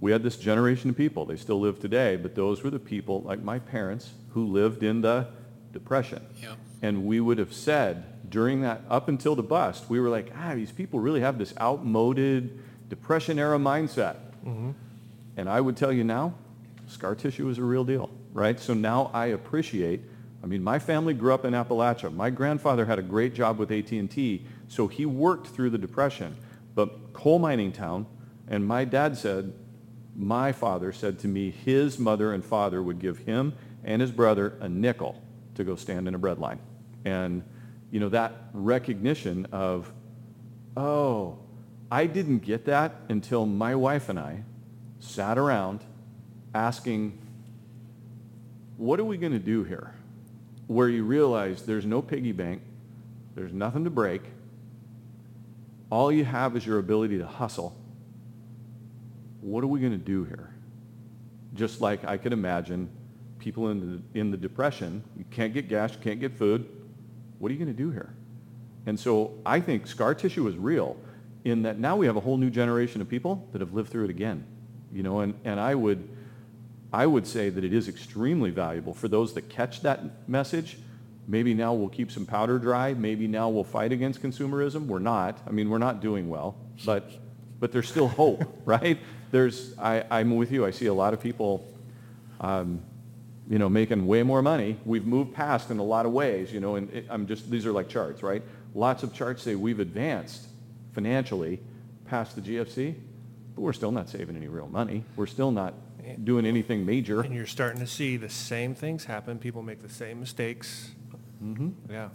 We 0.00 0.12
had 0.12 0.22
this 0.22 0.38
generation 0.38 0.88
of 0.88 0.96
people. 0.96 1.26
They 1.26 1.36
still 1.36 1.60
live 1.60 1.78
today, 1.78 2.16
but 2.16 2.34
those 2.34 2.62
were 2.62 2.70
the 2.70 2.78
people, 2.78 3.20
like 3.20 3.42
my 3.42 3.58
parents, 3.58 4.14
who 4.30 4.46
lived 4.46 4.82
in 4.82 5.02
the 5.02 5.28
Depression. 5.74 6.24
Yep. 6.40 6.56
And 6.80 7.04
we 7.04 7.20
would 7.20 7.36
have 7.36 7.52
said 7.52 8.30
during 8.30 8.62
that, 8.62 8.80
up 8.88 9.10
until 9.10 9.34
the 9.34 9.42
bust, 9.42 9.90
we 9.90 10.00
were 10.00 10.08
like, 10.08 10.32
ah, 10.34 10.54
these 10.54 10.72
people 10.72 11.00
really 11.00 11.20
have 11.20 11.36
this 11.36 11.52
outmoded 11.60 12.58
Depression 12.88 13.38
era 13.38 13.58
mindset. 13.58 14.16
And 15.36 15.50
I 15.50 15.60
would 15.60 15.76
tell 15.76 15.92
you 15.92 16.02
now, 16.02 16.32
scar 16.86 17.14
tissue 17.14 17.46
is 17.50 17.58
a 17.58 17.62
real 17.62 17.84
deal, 17.84 18.08
right? 18.32 18.58
So 18.58 18.72
now 18.72 19.10
I 19.12 19.26
appreciate, 19.26 20.00
I 20.42 20.46
mean, 20.46 20.62
my 20.62 20.78
family 20.78 21.12
grew 21.12 21.34
up 21.34 21.44
in 21.44 21.52
Appalachia. 21.52 22.10
My 22.10 22.30
grandfather 22.30 22.86
had 22.86 22.98
a 22.98 23.02
great 23.02 23.34
job 23.34 23.58
with 23.58 23.70
AT&T, 23.70 24.46
so 24.68 24.86
he 24.86 25.06
worked 25.06 25.48
through 25.48 25.70
the 25.70 25.78
Depression. 25.78 26.36
But 26.74 27.12
coal 27.12 27.38
mining 27.38 27.72
town, 27.72 28.06
and 28.46 28.66
my 28.66 28.84
dad 28.84 29.16
said, 29.16 29.52
my 30.14 30.52
father 30.52 30.92
said 30.92 31.18
to 31.20 31.28
me, 31.28 31.50
his 31.50 31.98
mother 31.98 32.32
and 32.32 32.44
father 32.44 32.82
would 32.82 32.98
give 32.98 33.18
him 33.18 33.54
and 33.84 34.02
his 34.02 34.10
brother 34.10 34.54
a 34.60 34.68
nickel 34.68 35.22
to 35.54 35.64
go 35.64 35.76
stand 35.76 36.08
in 36.08 36.14
a 36.14 36.18
bread 36.18 36.38
line. 36.38 36.58
And, 37.04 37.42
you 37.90 38.00
know, 38.00 38.08
that 38.10 38.32
recognition 38.52 39.46
of, 39.52 39.92
oh, 40.76 41.38
I 41.90 42.06
didn't 42.06 42.40
get 42.40 42.64
that 42.66 42.96
until 43.08 43.46
my 43.46 43.74
wife 43.74 44.08
and 44.08 44.18
I 44.18 44.42
sat 45.00 45.38
around 45.38 45.80
asking, 46.54 47.18
what 48.76 49.00
are 49.00 49.04
we 49.04 49.16
going 49.16 49.32
to 49.32 49.38
do 49.38 49.64
here? 49.64 49.94
Where 50.66 50.88
you 50.88 51.04
realize 51.04 51.62
there's 51.62 51.86
no 51.86 52.02
piggy 52.02 52.32
bank, 52.32 52.62
there's 53.34 53.52
nothing 53.52 53.84
to 53.84 53.90
break, 53.90 54.22
all 55.90 56.12
you 56.12 56.24
have 56.24 56.56
is 56.56 56.66
your 56.66 56.78
ability 56.78 57.18
to 57.18 57.26
hustle. 57.26 57.76
What 59.40 59.64
are 59.64 59.68
we 59.68 59.80
going 59.80 59.92
to 59.92 59.98
do 59.98 60.24
here? 60.24 60.54
Just 61.54 61.80
like 61.80 62.04
I 62.04 62.16
could 62.16 62.32
imagine 62.32 62.90
people 63.38 63.70
in 63.70 64.02
the, 64.12 64.18
in 64.18 64.30
the 64.30 64.36
depression, 64.36 65.02
you 65.16 65.24
can't 65.30 65.54
get 65.54 65.68
gas, 65.68 65.92
you 65.92 65.98
can't 66.00 66.20
get 66.20 66.36
food. 66.36 66.68
What 67.38 67.50
are 67.50 67.52
you 67.52 67.58
going 67.58 67.74
to 67.74 67.82
do 67.82 67.90
here? 67.90 68.14
And 68.86 68.98
so 68.98 69.34
I 69.46 69.60
think 69.60 69.86
scar 69.86 70.14
tissue 70.14 70.46
is 70.48 70.56
real 70.56 70.96
in 71.44 71.62
that 71.62 71.78
now 71.78 71.96
we 71.96 72.06
have 72.06 72.16
a 72.16 72.20
whole 72.20 72.36
new 72.36 72.50
generation 72.50 73.00
of 73.00 73.08
people 73.08 73.46
that 73.52 73.60
have 73.60 73.72
lived 73.72 73.90
through 73.90 74.04
it 74.04 74.10
again. 74.10 74.44
You 74.92 75.02
know, 75.02 75.20
and, 75.20 75.34
and 75.44 75.60
I 75.60 75.74
would 75.74 76.08
I 76.92 77.04
would 77.06 77.26
say 77.26 77.50
that 77.50 77.64
it 77.64 77.74
is 77.74 77.86
extremely 77.86 78.50
valuable 78.50 78.94
for 78.94 79.08
those 79.08 79.34
that 79.34 79.50
catch 79.50 79.82
that 79.82 80.28
message. 80.28 80.78
Maybe 81.28 81.54
now 81.54 81.74
we'll 81.74 81.90
keep 81.90 82.10
some 82.10 82.26
powder 82.26 82.58
dry. 82.58 82.94
Maybe 82.94 83.28
now 83.28 83.48
we'll 83.48 83.62
fight 83.62 83.92
against 83.92 84.20
consumerism. 84.20 84.86
We're 84.86 84.98
not. 84.98 85.38
I 85.46 85.50
mean, 85.50 85.70
we're 85.70 85.78
not 85.78 86.00
doing 86.00 86.28
well, 86.28 86.56
but 86.84 87.08
but 87.60 87.70
there's 87.70 87.88
still 87.88 88.08
hope, 88.08 88.44
right? 88.64 88.98
There's 89.30 89.78
I, 89.78 90.04
I'm 90.10 90.34
with 90.36 90.50
you. 90.50 90.64
I 90.66 90.70
see 90.70 90.86
a 90.86 90.94
lot 90.94 91.14
of 91.14 91.20
people 91.20 91.68
um, 92.40 92.82
you 93.48 93.58
know, 93.58 93.68
making 93.68 94.06
way 94.06 94.22
more 94.22 94.42
money. 94.42 94.76
We've 94.84 95.06
moved 95.06 95.34
past 95.34 95.70
in 95.70 95.78
a 95.78 95.82
lot 95.82 96.04
of 96.04 96.12
ways, 96.12 96.52
you 96.52 96.60
know, 96.60 96.76
and 96.76 96.92
it, 96.92 97.06
I'm 97.08 97.26
just, 97.26 97.50
these 97.50 97.64
are 97.64 97.72
like 97.72 97.88
charts, 97.88 98.22
right? 98.22 98.42
Lots 98.74 99.02
of 99.02 99.14
charts 99.14 99.42
say 99.42 99.54
we've 99.54 99.80
advanced 99.80 100.46
financially 100.92 101.60
past 102.06 102.36
the 102.36 102.42
GFC, 102.42 102.94
but 103.54 103.62
we're 103.62 103.72
still 103.72 103.92
not 103.92 104.08
saving 104.08 104.36
any 104.36 104.48
real 104.48 104.68
money. 104.68 105.04
We're 105.16 105.26
still 105.26 105.50
not 105.50 105.74
doing 106.22 106.44
anything 106.44 106.84
major. 106.84 107.22
And 107.22 107.34
you're 107.34 107.46
starting 107.46 107.80
to 107.80 107.86
see 107.86 108.16
the 108.18 108.28
same 108.28 108.74
things 108.74 109.06
happen. 109.06 109.38
People 109.38 109.62
make 109.62 109.82
the 109.82 109.88
same 109.88 110.20
mistakes. 110.20 110.90
Mm-hmm. 111.42 111.68
Yeah. 111.90 112.08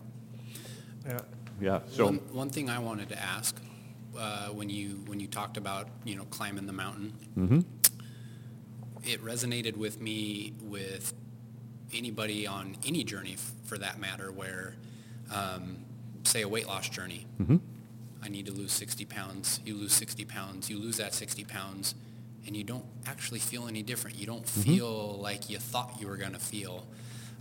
Yeah. 1.05 1.19
Yeah, 1.61 1.79
so, 1.91 2.05
One, 2.05 2.17
one 2.31 2.49
thing 2.49 2.69
I 2.69 2.79
wanted 2.79 3.09
to 3.09 3.21
ask, 3.21 3.55
uh, 4.17 4.47
when 4.47 4.69
you, 4.69 5.03
when 5.05 5.19
you 5.19 5.27
talked 5.27 5.55
about, 5.55 5.87
you 6.03 6.15
know, 6.15 6.23
climbing 6.25 6.65
the 6.65 6.73
mountain, 6.73 7.13
mm-hmm, 7.37 7.59
it 9.03 9.23
resonated 9.23 9.77
with 9.77 10.01
me 10.01 10.53
with 10.61 11.13
anybody 11.93 12.47
on 12.47 12.75
any 12.85 13.03
journey 13.03 13.33
f- 13.33 13.51
for 13.65 13.77
that 13.77 13.99
matter 13.99 14.31
where, 14.31 14.75
um, 15.33 15.77
say 16.23 16.41
a 16.41 16.47
weight 16.47 16.67
loss 16.67 16.89
journey. 16.89 17.27
mm-hmm, 17.41 17.57
I 18.23 18.29
need 18.29 18.45
to 18.47 18.51
lose 18.53 18.71
60 18.71 19.05
pounds. 19.05 19.59
You 19.65 19.75
lose 19.75 19.93
60 19.93 20.25
pounds. 20.25 20.69
You 20.69 20.79
lose 20.79 20.97
that 20.97 21.13
60 21.13 21.43
pounds 21.43 21.93
and 22.47 22.55
you 22.55 22.63
don't 22.63 22.85
actually 23.05 23.39
feel 23.39 23.67
any 23.67 23.83
different. 23.83 24.17
You 24.17 24.25
don't 24.25 24.47
feel 24.47 25.17
like 25.21 25.49
you 25.49 25.57
thought 25.59 25.97
you 25.99 26.07
were 26.07 26.17
going 26.17 26.31
to 26.33 26.39
feel. 26.39 26.85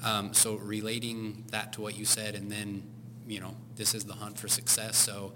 Um, 0.04 0.32
so 0.34 0.56
relating 0.56 1.44
that 1.50 1.72
to 1.74 1.80
what 1.80 1.96
you 1.96 2.04
said 2.04 2.34
and 2.34 2.50
then, 2.50 2.82
you 3.26 3.40
know, 3.40 3.54
this 3.76 3.94
is 3.94 4.04
the 4.04 4.14
hunt 4.14 4.38
for 4.38 4.48
success. 4.48 4.96
So 4.96 5.32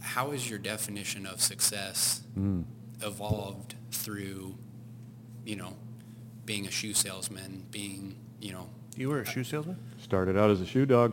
how 0.00 0.30
has 0.30 0.48
your 0.48 0.58
definition 0.58 1.26
of 1.26 1.40
success 1.42 2.22
evolved 3.02 3.74
through, 3.92 4.56
you 5.44 5.56
know, 5.56 5.74
being 6.46 6.66
a 6.66 6.70
shoe 6.70 6.94
salesman, 6.94 7.66
being, 7.70 8.16
you 8.40 8.52
know, 8.52 8.68
You 8.96 9.08
were 9.10 9.20
a 9.20 9.26
shoe 9.26 9.44
salesman 9.44 9.76
started 10.02 10.36
out 10.36 10.50
as 10.50 10.60
a 10.60 10.66
shoe 10.66 10.86
dog. 10.86 11.12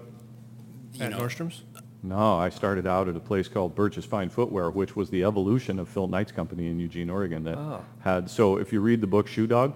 you 0.93 1.03
at 1.03 1.11
know, 1.11 1.19
Nordstrom's? 1.19 1.63
No, 2.03 2.37
I 2.37 2.49
started 2.49 2.87
out 2.87 3.09
at 3.09 3.15
a 3.15 3.19
place 3.19 3.47
called 3.47 3.75
Birch's 3.75 4.05
Fine 4.05 4.29
Footwear, 4.29 4.69
which 4.71 4.95
was 4.95 5.09
the 5.09 5.23
evolution 5.23 5.77
of 5.79 5.89
Phil 5.89 6.07
Knight's 6.07 6.31
company 6.31 6.67
in 6.67 6.79
Eugene, 6.79 7.09
Oregon 7.09 7.43
that 7.43 7.57
Oh. 7.57 7.83
had, 7.99 8.29
so 8.29 8.57
if 8.57 8.71
you 8.71 8.79
read 8.81 9.01
the 9.01 9.07
book 9.07 9.27
Shoe 9.27 9.47
Dog, 9.47 9.73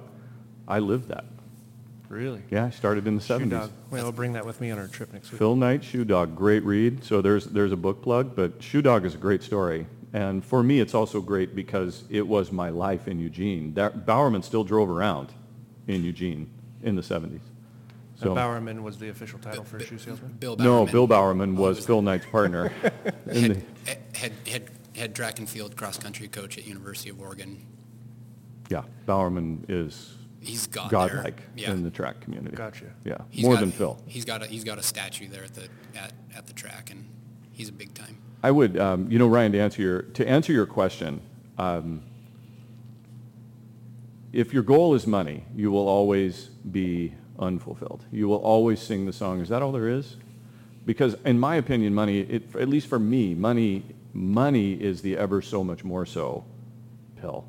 I 0.67 0.79
lived 0.79 1.09
that. 1.09 1.25
Really? 2.11 2.43
Yeah, 2.49 2.65
I 2.65 2.69
started 2.71 3.07
in 3.07 3.15
the 3.15 3.21
Shoe 3.21 3.39
70s. 3.39 3.49
dog. 3.49 3.71
Well, 3.89 4.05
I'll 4.05 4.11
bring 4.11 4.33
that 4.33 4.45
with 4.45 4.59
me 4.59 4.69
on 4.69 4.77
our 4.77 4.87
trip 4.87 5.13
next 5.13 5.31
week. 5.31 5.39
Phil 5.39 5.55
Knight, 5.55 5.81
Shoe 5.81 6.03
Dog, 6.03 6.35
great 6.35 6.61
read. 6.63 7.05
So 7.05 7.21
there's, 7.21 7.45
there's 7.45 7.71
a 7.71 7.77
book 7.77 8.01
plug, 8.01 8.35
but 8.35 8.61
Shoe 8.61 8.81
Dog 8.81 9.05
is 9.05 9.15
a 9.15 9.17
great 9.17 9.41
story. 9.41 9.87
And 10.11 10.43
for 10.43 10.61
me, 10.61 10.81
it's 10.81 10.93
also 10.93 11.21
great 11.21 11.55
because 11.55 12.03
it 12.09 12.27
was 12.27 12.51
my 12.51 12.69
life 12.69 13.07
in 13.07 13.17
Eugene. 13.21 13.73
That, 13.75 14.05
Bowerman 14.05 14.43
still 14.43 14.65
drove 14.65 14.89
around 14.89 15.29
in 15.87 16.03
Eugene 16.03 16.49
in 16.83 16.97
the 16.97 17.01
70s. 17.01 17.39
And 18.19 18.35
Bowerman 18.35 18.83
was 18.83 18.99
the 18.99 19.09
official 19.09 19.39
title 19.39 19.63
for 19.63 19.77
a 19.77 19.83
shoe 19.83 19.97
salesman? 19.97 20.33
Bill 20.33 20.57
no, 20.57 20.85
Bowerman 20.85 20.91
Bill 20.91 21.07
Bowerman 21.07 21.55
was 21.55 21.79
oh. 21.79 21.81
Phil 21.81 22.01
Knight's 22.01 22.25
partner. 22.25 22.73
in 23.31 23.53
the, 23.53 23.61
head, 23.85 24.01
head, 24.13 24.33
head, 24.45 24.69
head 24.95 25.15
track 25.15 25.39
and 25.39 25.49
field 25.49 25.77
cross 25.77 25.97
country 25.97 26.27
coach 26.27 26.57
at 26.57 26.67
University 26.67 27.09
of 27.09 27.19
Oregon. 27.21 27.65
yeah, 28.69 28.83
Bowerman 29.05 29.65
is 29.69 30.17
He's 30.41 30.65
got 30.67 30.89
there. 30.89 31.07
godlike 31.07 31.41
Yeah. 31.55 31.71
in 31.71 31.83
the 31.83 31.91
track 31.91 32.19
community. 32.21 32.55
Gotcha. 32.55 32.85
Yeah, 33.05 33.17
He's 33.29 33.45
more 33.45 33.53
got- 33.53 33.59
than 33.61 33.71
Phil. 33.71 34.01
He's 34.07 34.25
got 34.25 34.41
a, 34.41 34.47
he's 34.47 34.63
got 34.63 34.77
a 34.79 34.83
statue 34.83 35.27
there 35.29 35.43
at 35.43 35.53
the, 35.53 35.67
at, 35.95 36.13
at 36.35 36.47
the 36.47 36.53
track 36.53 36.89
and 36.89 37.05
he's 37.51 37.69
a 37.69 37.73
big 37.73 37.93
time. 37.93 38.17
I 38.43 38.49
would, 38.51 38.77
um, 38.79 39.09
you 39.11 39.19
know, 39.19 39.27
Ryan, 39.27 39.51
to 39.51 39.59
answer 39.59 39.81
your, 39.83 40.01
to 40.01 40.27
answer 40.27 40.51
your 40.51 40.65
question, 40.65 41.21
um, 41.59 42.01
if 44.33 44.53
your 44.53 44.63
goal 44.63 44.95
is 44.95 45.05
money, 45.05 45.43
you 45.55 45.69
will 45.71 45.87
always 45.87 46.45
be 46.71 47.13
unfulfilled. 47.37 48.05
You 48.11 48.27
will 48.27 48.37
always 48.37 48.79
sing 48.81 49.05
the 49.05 49.13
song, 49.13 49.41
is 49.41 49.49
that 49.49 49.61
all 49.61 49.71
there 49.71 49.87
is? 49.89 50.15
Because 50.85 51.15
in 51.25 51.39
my 51.39 51.57
opinion, 51.57 51.93
money, 51.93 52.21
it, 52.21 52.55
at 52.55 52.67
least 52.69 52.87
for 52.87 52.97
me, 52.97 53.35
money, 53.35 53.83
money 54.13 54.73
is 54.73 55.01
the 55.03 55.17
ever 55.17 55.41
so 55.41 55.63
much 55.63 55.83
more 55.83 56.05
so 56.05 56.45
pill. 57.19 57.45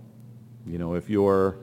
You 0.67 0.77
know, 0.79 0.95
if 0.95 1.09
you're 1.09 1.57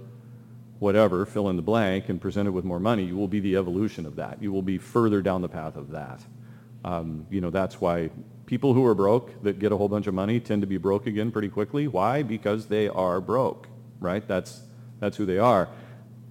whatever, 0.79 1.25
fill 1.25 1.49
in 1.49 1.55
the 1.55 1.61
blank, 1.61 2.09
and 2.09 2.19
presented 2.19 2.53
with 2.53 2.65
more 2.65 2.79
money, 2.79 3.03
you 3.03 3.17
will 3.17 3.27
be 3.27 3.39
the 3.39 3.55
evolution 3.55 4.05
of 4.05 4.15
that. 4.15 4.41
You 4.41 4.51
will 4.51 4.61
be 4.61 4.77
further 4.77 5.21
down 5.21 5.41
the 5.41 5.49
path 5.49 5.75
of 5.75 5.91
that. 5.91 6.21
Um, 6.83 7.27
you 7.29 7.41
know, 7.41 7.49
that's 7.49 7.81
why 7.81 8.09
people 8.45 8.73
who 8.73 8.85
are 8.85 8.95
broke 8.95 9.43
that 9.43 9.59
get 9.59 9.71
a 9.71 9.77
whole 9.77 9.89
bunch 9.89 10.07
of 10.07 10.13
money 10.13 10.39
tend 10.39 10.61
to 10.61 10.67
be 10.67 10.77
broke 10.77 11.05
again 11.05 11.31
pretty 11.31 11.49
quickly. 11.49 11.87
Why? 11.87 12.23
Because 12.23 12.67
they 12.67 12.87
are 12.87 13.19
broke, 13.19 13.67
right? 13.99 14.25
That's, 14.27 14.61
that's 14.99 15.17
who 15.17 15.25
they 15.25 15.37
are. 15.37 15.69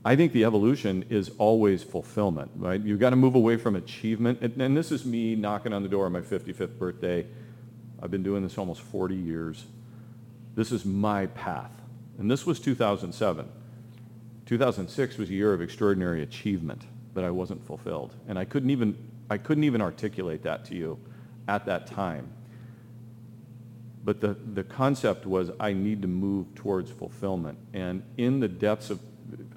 I 0.04 0.16
think 0.16 0.32
the 0.32 0.44
evolution 0.44 1.04
is 1.10 1.30
always 1.36 1.82
fulfillment, 1.82 2.50
right? 2.56 2.80
You've 2.80 3.00
got 3.00 3.10
to 3.10 3.16
move 3.16 3.34
away 3.34 3.58
from 3.58 3.76
achievement. 3.76 4.38
And, 4.40 4.60
and 4.60 4.76
this 4.76 4.90
is 4.90 5.04
me 5.04 5.34
knocking 5.34 5.74
on 5.74 5.82
the 5.82 5.88
door 5.88 6.06
on 6.06 6.12
my 6.12 6.20
55th 6.20 6.78
birthday. 6.78 7.26
I've 8.02 8.10
been 8.10 8.22
doing 8.22 8.42
this 8.42 8.56
almost 8.56 8.80
40 8.80 9.14
years. 9.14 9.66
This 10.54 10.72
is 10.72 10.84
my 10.84 11.26
path. 11.26 11.72
And 12.18 12.30
this 12.30 12.46
was 12.46 12.58
2007. 12.58 13.48
2006 14.48 15.18
was 15.18 15.28
a 15.28 15.34
year 15.34 15.52
of 15.52 15.60
extraordinary 15.60 16.22
achievement, 16.22 16.86
but 17.12 17.22
I 17.22 17.30
wasn't 17.30 17.62
fulfilled. 17.66 18.14
And 18.28 18.38
I 18.38 18.46
couldn't 18.46 18.70
even, 18.70 18.96
I 19.28 19.36
couldn't 19.36 19.64
even 19.64 19.82
articulate 19.82 20.42
that 20.44 20.64
to 20.66 20.74
you 20.74 20.98
at 21.46 21.66
that 21.66 21.86
time. 21.86 22.30
But 24.02 24.22
the, 24.22 24.38
the 24.54 24.64
concept 24.64 25.26
was 25.26 25.50
I 25.60 25.74
need 25.74 26.00
to 26.00 26.08
move 26.08 26.54
towards 26.54 26.90
fulfillment. 26.90 27.58
And 27.74 28.02
in 28.16 28.40
the 28.40 28.48
depths 28.48 28.88
of, 28.88 29.00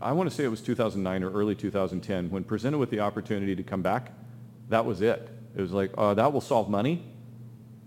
I 0.01 0.11
want 0.11 0.29
to 0.29 0.35
say 0.35 0.43
it 0.43 0.49
was 0.49 0.59
2009 0.59 1.23
or 1.23 1.31
early 1.31 1.55
2010, 1.55 2.29
when 2.29 2.43
presented 2.43 2.77
with 2.77 2.89
the 2.89 2.99
opportunity 2.99 3.55
to 3.55 3.63
come 3.63 3.81
back, 3.81 4.11
that 4.67 4.85
was 4.85 5.01
it. 5.01 5.29
It 5.55 5.61
was 5.61 5.71
like, 5.71 5.91
uh, 5.97 6.15
that 6.15 6.33
will 6.33 6.41
solve 6.41 6.69
money, 6.69 7.01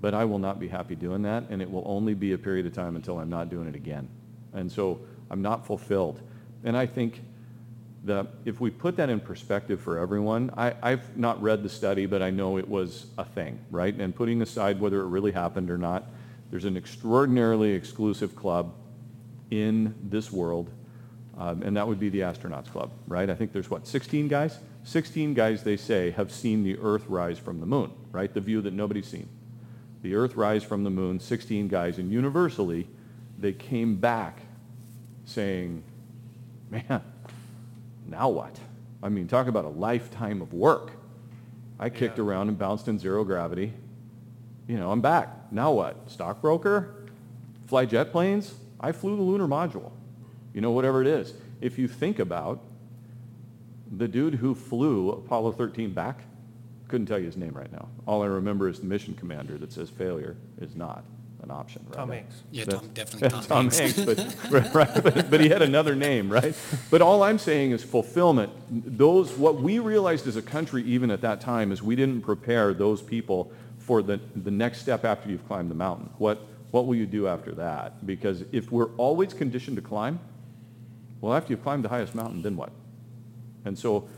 but 0.01 0.15
I 0.15 0.25
will 0.25 0.39
not 0.39 0.59
be 0.59 0.69
happy 0.69 0.95
doing 0.95 1.21
that, 1.23 1.51
and 1.51 1.61
it 1.61 1.71
will 1.71 1.85
only 1.85 2.15
be 2.15 2.33
a 2.33 2.39
period 2.39 2.65
of 2.65 2.73
time 2.73 2.97
until 2.97 3.19
I'm 3.19 3.29
not 3.29 3.51
doing 3.51 3.69
it 3.69 3.75
again. 3.75 4.09
And 4.55 4.73
so 4.73 5.01
I'm 5.31 5.43
not 5.43 5.67
fulfilled. 5.67 6.23
And 6.65 6.77
I 6.77 6.87
think 6.87 7.21
that 8.05 8.27
if 8.45 8.61
we 8.61 8.71
put 8.71 8.97
that 8.97 9.09
in 9.09 9.21
perspective 9.21 9.81
for 9.81 9.99
everyone, 9.99 10.51
I, 10.57 10.75
I've 10.83 11.17
not 11.17 11.43
read 11.43 11.63
the 11.63 11.69
study, 11.69 12.07
but 12.07 12.23
I 12.23 12.31
know 12.31 12.59
it 12.59 12.69
was 12.69 13.07
a 13.17 13.25
thing, 13.25 13.59
right? 13.71 13.95
And 13.95 14.15
putting 14.15 14.43
aside 14.43 14.81
whether 14.81 15.01
it 15.01 15.07
really 15.07 15.33
happened 15.33 15.71
or 15.71 15.79
not, 15.79 16.11
there's 16.51 16.67
an 16.67 16.77
extraordinarily 16.77 17.73
exclusive 17.73 18.37
club 18.37 18.75
in 19.51 19.95
this 20.03 20.31
world, 20.31 20.71
um, 21.39 21.63
and 21.63 21.77
that 21.77 21.89
would 21.89 21.99
be 21.99 22.11
the 22.11 22.21
Astronauts 22.21 22.71
Club, 22.71 22.91
right? 23.09 23.29
I 23.29 23.35
think 23.35 23.53
there's, 23.53 23.71
what, 23.71 23.87
16 23.87 24.29
guys? 24.29 24.59
16 24.85 25.33
guys, 25.33 25.63
they 25.63 25.77
say, 25.77 26.11
have 26.11 26.31
seen 26.31 26.63
the 26.63 26.79
Earth 26.79 27.07
rise 27.09 27.39
from 27.39 27.59
the 27.61 27.67
moon, 27.67 27.91
right? 28.13 28.33
The 28.33 28.41
view 28.41 28.61
that 28.63 28.75
nobody's 28.75 29.09
seen. 29.09 29.29
The 30.03 30.15
Earth 30.15 30.37
rise 30.37 30.63
from 30.63 30.85
the 30.85 30.91
moon, 30.91 31.19
16 31.19 31.69
guys, 31.69 31.99
and 31.99 32.13
universally, 32.13 32.87
they 33.39 33.53
came 33.53 33.97
back 33.97 34.43
saying, 35.25 35.83
man, 36.75 37.03
now 38.07 38.29
what? 38.29 38.59
I 39.03 39.09
mean, 39.09 39.29
talk 39.29 39.47
about 39.47 39.65
a 39.65 39.69
lifetime 39.69 40.43
of 40.43 40.53
work. 40.53 40.93
I 41.79 41.89
kicked 41.91 42.19
Yeah. 42.19 42.25
around 42.25 42.49
and 42.49 42.59
bounced 42.59 42.89
in 42.89 42.99
zero 42.99 43.25
gravity. 43.25 43.73
You 44.67 44.79
know, 44.79 44.91
I'm 44.91 45.01
back. 45.01 45.53
Now 45.53 45.73
what? 45.73 46.11
Stockbroker? 46.11 46.95
Fly 47.67 47.85
jet 47.87 48.11
planes? 48.13 48.55
I 48.81 48.93
flew 48.93 49.17
the 49.17 49.23
lunar 49.23 49.47
module. 49.47 49.91
You 50.53 50.61
know, 50.61 50.71
whatever 50.71 51.01
it 51.01 51.07
is. 51.07 51.35
If 51.61 51.79
you 51.79 51.89
think 51.89 52.19
about 52.19 52.61
the 53.97 54.09
dude 54.09 54.37
who 54.37 54.55
flew 54.55 55.11
Apollo 55.11 55.53
13 55.53 55.93
back, 55.93 56.23
couldn't 56.89 57.07
tell 57.07 57.19
you 57.19 57.27
his 57.27 57.37
name 57.37 57.53
right 57.55 57.71
now. 57.73 57.89
All 58.07 58.23
I 58.23 58.27
remember 58.27 58.69
is 58.69 58.81
the 58.81 58.87
mission 58.87 59.15
commander 59.15 59.59
that 59.59 59.73
says 59.73 59.91
failure 59.91 60.37
is 60.61 60.77
not 60.77 61.05
an 61.45 61.51
option. 61.51 61.85
Right? 61.87 61.97
Tom 61.97 62.11
Hanks. 62.11 62.43
Yeah, 62.51 62.65
That's- 62.65 62.83
Tom, 62.83 62.91
definitely 62.95 63.29
Tom, 63.31 63.43
Tom 63.45 63.71
Hanks. 63.71 63.97
Hanks, 63.97 64.37
but, 64.51 64.75
right, 64.75 65.03
but, 65.03 65.31
but 65.31 65.41
he 65.41 65.49
had 65.49 65.63
another 65.63 65.95
name, 65.95 66.31
right? 66.31 66.55
But 66.91 67.03
all 67.03 67.23
I'm 67.23 67.39
saying 67.39 67.71
is 67.71 67.85
fulfillment. 67.85 68.51
Those, 68.71 69.33
what 69.33 69.57
we 69.61 69.79
realized 69.79 70.27
as 70.27 70.37
a 70.37 70.43
country 70.43 70.83
even 70.85 71.11
at 71.11 71.21
that 71.21 71.41
time 71.41 71.71
is 71.71 71.83
we 71.83 71.95
didn't 71.95 72.23
prepare 72.23 72.75
those 72.75 73.03
people 73.03 73.53
for 73.79 74.03
the, 74.03 74.19
the 74.35 74.51
next 74.51 74.79
step 74.79 75.05
after 75.05 75.29
you've 75.29 75.47
climbed 75.47 75.71
the 75.71 75.75
mountain. 75.75 76.11
What, 76.19 76.41
what 76.71 76.87
will 76.87 76.95
you 76.95 77.07
do 77.07 77.29
after 77.29 77.53
that? 77.53 78.05
Because 78.07 78.43
if 78.51 78.73
we're 78.73 78.91
always 78.97 79.35
conditioned 79.35 79.77
to 79.77 79.83
climb, 79.83 80.19
well, 81.21 81.35
after 81.35 81.53
you've 81.53 81.63
climbed 81.63 81.85
the 81.85 81.89
highest 81.91 82.15
mountain, 82.15 82.43
then 82.43 82.57
what? 82.57 82.71
And 83.65 83.79
so 83.79 84.09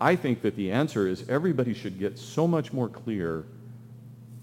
I 0.00 0.16
think 0.16 0.42
that 0.42 0.56
the 0.56 0.72
answer 0.72 1.06
is 1.06 1.28
everybody 1.28 1.74
should 1.74 1.98
get 1.98 2.18
so 2.18 2.46
much 2.48 2.72
more 2.72 2.88
clear 2.88 3.46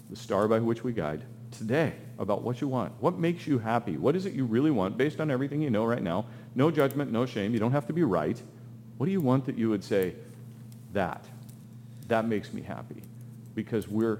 the 0.09 0.15
star 0.15 0.47
by 0.47 0.59
which 0.59 0.83
we 0.83 0.93
guide 0.93 1.23
today 1.51 1.93
about 2.20 2.43
what 2.43 2.61
you 2.61 2.67
want. 2.67 2.91
What 2.99 3.17
makes 3.17 3.47
you 3.47 3.57
happy? 3.57 3.97
What 3.97 4.15
is 4.15 4.26
it 4.26 4.34
you 4.34 4.45
really 4.45 4.72
want 4.72 4.97
based 4.97 5.20
on 5.20 5.32
everything 5.32 5.61
you 5.61 5.70
know 5.70 5.86
right 5.86 6.03
now? 6.03 6.26
No 6.53 6.70
judgment, 6.70 7.11
no 7.11 7.26
shame. 7.26 7.53
You 7.53 7.59
don't 7.59 7.72
have 7.72 7.88
to 7.88 7.93
be 7.93 8.03
right. 8.03 8.39
What 8.97 9.05
do 9.05 9.11
you 9.13 9.22
want 9.22 9.45
that 9.45 9.57
you 9.57 9.70
would 9.70 9.84
say, 9.84 10.13
that, 10.93 11.26
that 12.09 12.28
makes 12.28 12.53
me 12.53 12.61
happy? 12.61 13.01
Because 13.55 13.88
we're, 13.88 14.20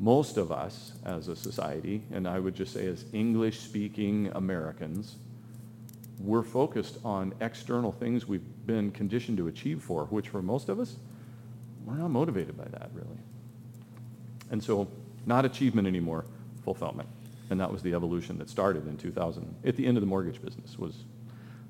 most 0.00 0.36
of 0.36 0.50
us 0.50 0.92
as 1.04 1.28
a 1.28 1.36
society, 1.36 2.02
and 2.12 2.26
I 2.26 2.40
would 2.40 2.54
just 2.56 2.72
say 2.72 2.86
as 2.86 3.04
English-speaking 3.12 4.32
Americans, 4.34 5.16
we're 6.20 6.42
focused 6.42 6.98
on 7.04 7.32
external 7.40 7.92
things 7.92 8.26
we've 8.26 8.42
been 8.66 8.90
conditioned 8.90 9.38
to 9.38 9.46
achieve 9.46 9.80
for, 9.82 10.06
which 10.06 10.28
for 10.28 10.42
most 10.42 10.68
of 10.68 10.80
us, 10.80 10.96
we're 11.86 11.94
not 11.94 12.10
motivated 12.10 12.58
by 12.58 12.64
that 12.64 12.90
really. 12.92 13.18
And 14.50 14.62
so 14.62 14.88
not 15.26 15.44
achievement 15.44 15.86
anymore, 15.86 16.24
fulfillment. 16.74 17.08
And 17.50 17.58
that 17.60 17.72
was 17.72 17.82
the 17.82 17.94
evolution 17.94 18.36
that 18.38 18.50
started 18.50 18.86
in 18.86 18.98
2000. 18.98 19.54
At 19.64 19.76
the 19.76 19.86
end 19.86 19.96
of 19.96 20.02
the 20.02 20.06
mortgage 20.06 20.42
business 20.42 20.78
was, 20.78 21.04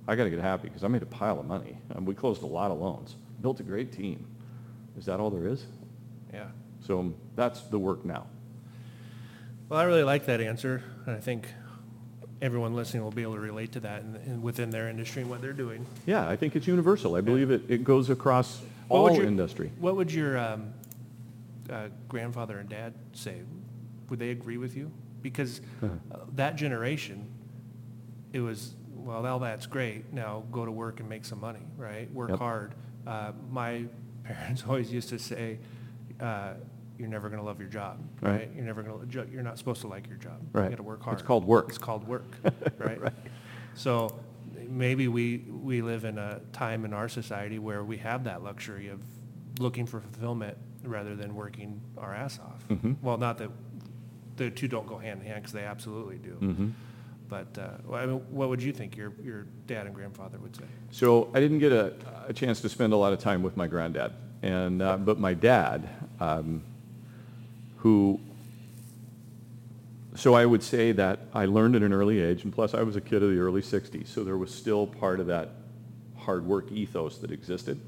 I 0.09 0.16
got 0.16 0.24
to 0.24 0.30
get 0.30 0.40
happy 0.40 0.66
because 0.68 0.82
I 0.82 0.88
made 0.88 1.03
a 1.03 1.07
pile 1.07 1.38
of 1.38 1.46
money. 1.46 1.78
And 1.90 2.05
we 2.05 2.14
closed 2.14 2.42
a 2.42 2.46
lot 2.46 2.72
of 2.72 2.80
loans, 2.80 3.14
built 3.40 3.61
a 3.61 3.62
great 3.62 3.92
team. 3.92 4.26
Is 4.99 5.05
that 5.07 5.20
all 5.20 5.30
there 5.30 5.46
is? 5.46 5.64
Yeah. 6.32 6.46
So 6.84 7.14
that's 7.36 7.61
the 7.62 7.78
work 7.78 8.05
now. 8.05 8.26
Well, 9.68 9.78
I 9.78 9.84
really 9.84 10.03
like 10.03 10.26
that 10.26 10.40
answer, 10.40 10.82
and 11.07 11.14
I 11.14 11.20
think 11.20 11.46
everyone 12.40 12.74
listening 12.74 13.05
will 13.05 13.11
be 13.12 13.22
able 13.22 13.34
to 13.34 13.40
relate 13.40 13.72
to 13.72 13.80
that 13.80 14.03
in, 14.03 14.16
in, 14.26 14.42
within 14.42 14.70
their 14.70 14.88
industry 14.88 15.22
and 15.22 15.30
what 15.30 15.42
they're 15.42 15.53
doing. 15.53 15.86
Yeah, 16.07 16.26
I 16.28 16.36
think 16.36 16.57
it's 16.57 16.66
universal. 16.66 17.14
I 17.16 17.20
believe 17.20 17.51
it, 17.51 17.62
it 17.68 17.84
goes 17.84 18.09
across 18.11 18.62
What 18.88 18.99
all 18.99 19.14
your- 19.14 19.26
industry. 19.26 19.70
What 19.78 19.94
would 19.96 20.11
your 20.11 20.38
um, 20.38 20.72
uh, 21.70 21.88
grandfather 22.09 22.59
and 22.59 22.68
dad 22.68 22.94
say? 23.12 23.42
Would 24.11 24.18
they 24.18 24.30
agree 24.30 24.56
with 24.56 24.76
you? 24.76 24.90
Because 25.22 25.61
uh, 25.82 25.88
that 26.34 26.56
generation, 26.56 27.26
it 28.32 28.40
was, 28.40 28.74
well, 28.94 29.26
all 29.26 29.38
that's 29.38 29.66
great. 29.66 30.12
Now 30.12 30.44
go 30.52 30.64
to 30.64 30.70
work 30.70 31.00
and 31.00 31.09
make 31.09 31.24
some 31.24 31.40
money, 31.40 31.66
right? 31.76 32.12
Work 32.12 32.30
Yep. 32.30 32.38
hard. 32.38 32.74
Uh, 33.06 33.32
my 33.50 33.84
parents 34.24 34.64
always 34.66 34.92
used 34.92 35.09
to 35.11 35.18
say, 35.18 35.59
uh, 36.20 36.54
"You're 36.98 37.09
never 37.09 37.28
going 37.28 37.40
to 37.40 37.46
love 37.46 37.59
your 37.61 37.68
job, 37.68 37.98
Right. 38.20 38.30
right? 38.32 38.50
You're 38.54 38.64
never 38.64 38.82
going 38.82 39.09
to. 39.09 39.26
You're 39.30 39.42
not 39.42 39.59
supposed 39.59 39.80
to 39.82 39.88
like 39.88 40.06
your 40.09 40.18
job. 40.18 40.40
Right. 40.52 40.64
You 40.64 40.70
got 40.70 40.76
to 40.76 40.82
work 40.82 41.02
hard. 41.02 41.18
It's 41.18 41.26
called 41.26 41.44
work. 41.44 41.68
It's 41.68 41.78
called 41.78 42.06
work, 42.06 42.24
right? 42.78 43.00
right? 43.00 43.12
So 43.74 44.18
maybe 44.68 45.09
we, 45.09 45.38
we 45.62 45.80
live 45.82 46.04
in 46.04 46.18
a 46.18 46.40
time 46.52 46.84
in 46.84 46.92
our 46.92 47.09
society 47.09 47.59
where 47.59 47.82
we 47.84 47.96
have 47.98 48.24
that 48.24 48.42
luxury 48.42 48.88
of 48.88 49.00
looking 49.59 49.86
for 49.86 50.00
fulfillment 50.00 50.59
rather 50.84 51.14
than 51.16 51.34
working 51.34 51.80
our 51.96 52.14
ass 52.14 52.38
off. 52.38 52.62
Mhm. 52.68 52.96
Well, 53.02 53.16
not 53.16 53.38
that 53.38 53.50
the 54.39 54.51
two 54.51 54.68
don't 54.68 54.86
go 54.86 54.97
hand 54.99 55.20
in 55.20 55.26
hand, 55.26 55.43
because 55.43 55.53
they 55.53 55.64
absolutely 55.64 56.16
do. 56.16 56.36
Mhm. 56.41 56.72
But 57.28 57.59
uh, 57.59 57.68
well, 57.86 58.03
I 58.03 58.07
mean, 58.07 58.20
what 58.30 58.49
would 58.49 58.62
you 58.62 58.72
think 58.72 58.97
your, 58.97 59.12
your 59.22 59.45
dad 59.66 59.84
and 59.84 59.95
grandfather 59.95 60.39
would 60.39 60.57
say? 60.57 60.64
So 60.91 61.28
I 61.34 61.41
didn't 61.41 61.59
get 61.59 61.72
a, 61.72 61.93
a 62.26 62.32
chance 62.32 62.62
to 62.62 62.68
spend 62.70 62.95
a 62.95 62.97
lot 62.97 63.12
of 63.12 63.18
time 63.18 63.43
with 63.43 63.57
my 63.57 63.66
granddad, 63.66 64.12
and 64.43 64.80
uh, 64.80 64.97
but 64.97 65.18
my 65.18 65.34
dad, 65.34 65.89
um, 66.20 66.62
who. 67.78 68.18
So 70.14 70.34
I 70.34 70.47
would 70.47 70.62
say 70.62 70.91
that 70.93 71.20
I 71.34 71.45
learned 71.45 71.76
at 71.76 71.82
an 71.82 71.93
early 71.93 72.18
age, 72.20 72.43
and 72.45 72.53
plus 72.53 72.74
I 72.74 72.82
was 72.82 72.97
a 72.97 73.01
kid 73.01 73.22
of 73.22 73.30
the 73.30 73.39
early 73.39 73.61
'60s, 73.62 74.09
so 74.09 74.24
there 74.24 74.39
was 74.39 74.53
still 74.53 74.86
part 74.86 75.20
of 75.20 75.26
that 75.26 75.51
hard 76.16 76.47
work 76.47 76.72
ethos 76.72 77.18
that 77.18 77.30
existed. 77.30 77.78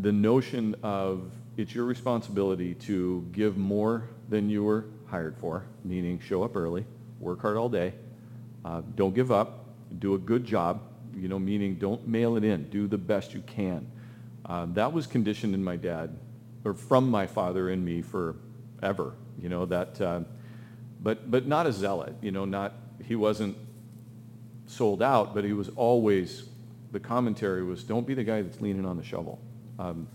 The 0.00 0.12
notion 0.12 0.74
of 0.82 1.32
it's 1.56 1.74
your 1.74 1.84
responsibility 1.84 2.74
to 2.74 3.26
give 3.32 3.56
more 3.56 4.08
than 4.28 4.48
you 4.48 4.64
were 4.64 4.86
hired 5.06 5.36
for, 5.36 5.64
meaning 5.84 6.18
show 6.18 6.42
up 6.42 6.56
early, 6.56 6.84
work 7.20 7.42
hard 7.42 7.56
all 7.56 7.68
day, 7.68 7.92
uh, 8.64 8.80
don't 8.94 9.14
give 9.14 9.30
up, 9.30 9.66
do 9.98 10.14
a 10.14 10.18
good 10.18 10.44
job, 10.44 10.80
you 11.14 11.28
know, 11.28 11.38
meaning 11.38 11.74
don't 11.74 12.06
mail 12.06 12.36
it 12.36 12.44
in, 12.44 12.68
do 12.70 12.86
the 12.86 12.96
best 12.96 13.34
you 13.34 13.42
can. 13.42 13.86
Um, 14.46 14.72
that 14.74 14.92
was 14.92 15.06
conditioned 15.06 15.54
in 15.54 15.62
my 15.62 15.76
dad, 15.76 16.16
or 16.64 16.74
from 16.74 17.10
my 17.10 17.26
father 17.26 17.68
and 17.70 17.84
me 17.84 18.02
forever, 18.02 19.14
you 19.40 19.48
know, 19.48 19.66
that, 19.66 20.00
uh, 20.00 20.20
but, 21.02 21.30
but 21.30 21.46
not 21.46 21.66
a 21.66 21.72
zealot, 21.72 22.14
you 22.22 22.30
know, 22.30 22.44
not, 22.44 22.72
he 23.04 23.16
wasn't 23.16 23.56
sold 24.66 25.02
out, 25.02 25.34
but 25.34 25.44
he 25.44 25.52
was 25.52 25.68
always, 25.76 26.44
the 26.92 27.00
commentary 27.00 27.62
was, 27.62 27.84
don't 27.84 28.06
be 28.06 28.14
the 28.14 28.24
guy 28.24 28.40
that's 28.40 28.60
leaning 28.60 28.86
on 28.86 28.96
the 28.96 29.04
shovel. 29.04 29.38
Um, 29.78 30.08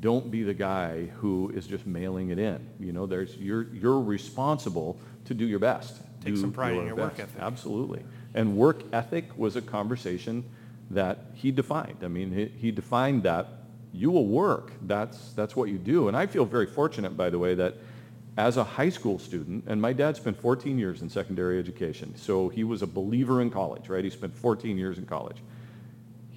don't 0.00 0.30
be 0.30 0.42
the 0.42 0.54
guy 0.54 1.06
who 1.06 1.50
is 1.54 1.66
just 1.66 1.86
mailing 1.86 2.30
it 2.30 2.38
in. 2.38 2.66
You 2.78 2.92
know, 2.92 3.06
there's, 3.06 3.36
you're, 3.36 3.72
you're 3.72 4.00
responsible 4.00 4.98
to 5.24 5.34
do 5.34 5.46
your 5.46 5.58
best. 5.58 5.96
Take 6.20 6.34
Do 6.34 6.40
some 6.40 6.52
pride 6.52 6.74
in 6.74 6.86
your 6.86 6.96
work 6.96 7.18
ethic. 7.18 7.40
Absolutely. 7.40 8.04
And 8.34 8.56
work 8.56 8.82
ethic 8.92 9.26
was 9.36 9.56
a 9.56 9.62
conversation 9.62 10.44
that 10.90 11.26
he 11.34 11.50
defined. 11.50 11.98
I 12.02 12.08
mean, 12.08 12.32
he, 12.32 12.46
he 12.46 12.70
defined 12.70 13.22
that 13.24 13.48
you 13.92 14.10
will 14.10 14.26
work. 14.26 14.72
That's, 14.82 15.32
that's 15.32 15.56
what 15.56 15.68
you 15.68 15.78
do. 15.78 16.08
And 16.08 16.16
I 16.16 16.26
feel 16.26 16.44
very 16.44 16.66
fortunate, 16.66 17.16
by 17.16 17.30
the 17.30 17.38
way, 17.38 17.54
that 17.54 17.76
as 18.36 18.58
a 18.58 18.64
high 18.64 18.90
school 18.90 19.18
student, 19.18 19.64
and 19.66 19.80
my 19.80 19.94
dad 19.94 20.16
spent 20.16 20.38
14 20.38 20.78
years 20.78 21.00
in 21.00 21.08
secondary 21.08 21.58
education, 21.58 22.14
so 22.16 22.50
he 22.50 22.64
was 22.64 22.82
a 22.82 22.86
believer 22.86 23.40
in 23.40 23.50
college, 23.50 23.88
right? 23.88 24.04
He 24.04 24.10
spent 24.10 24.36
14 24.36 24.76
years 24.76 24.98
in 24.98 25.06
college. 25.06 25.38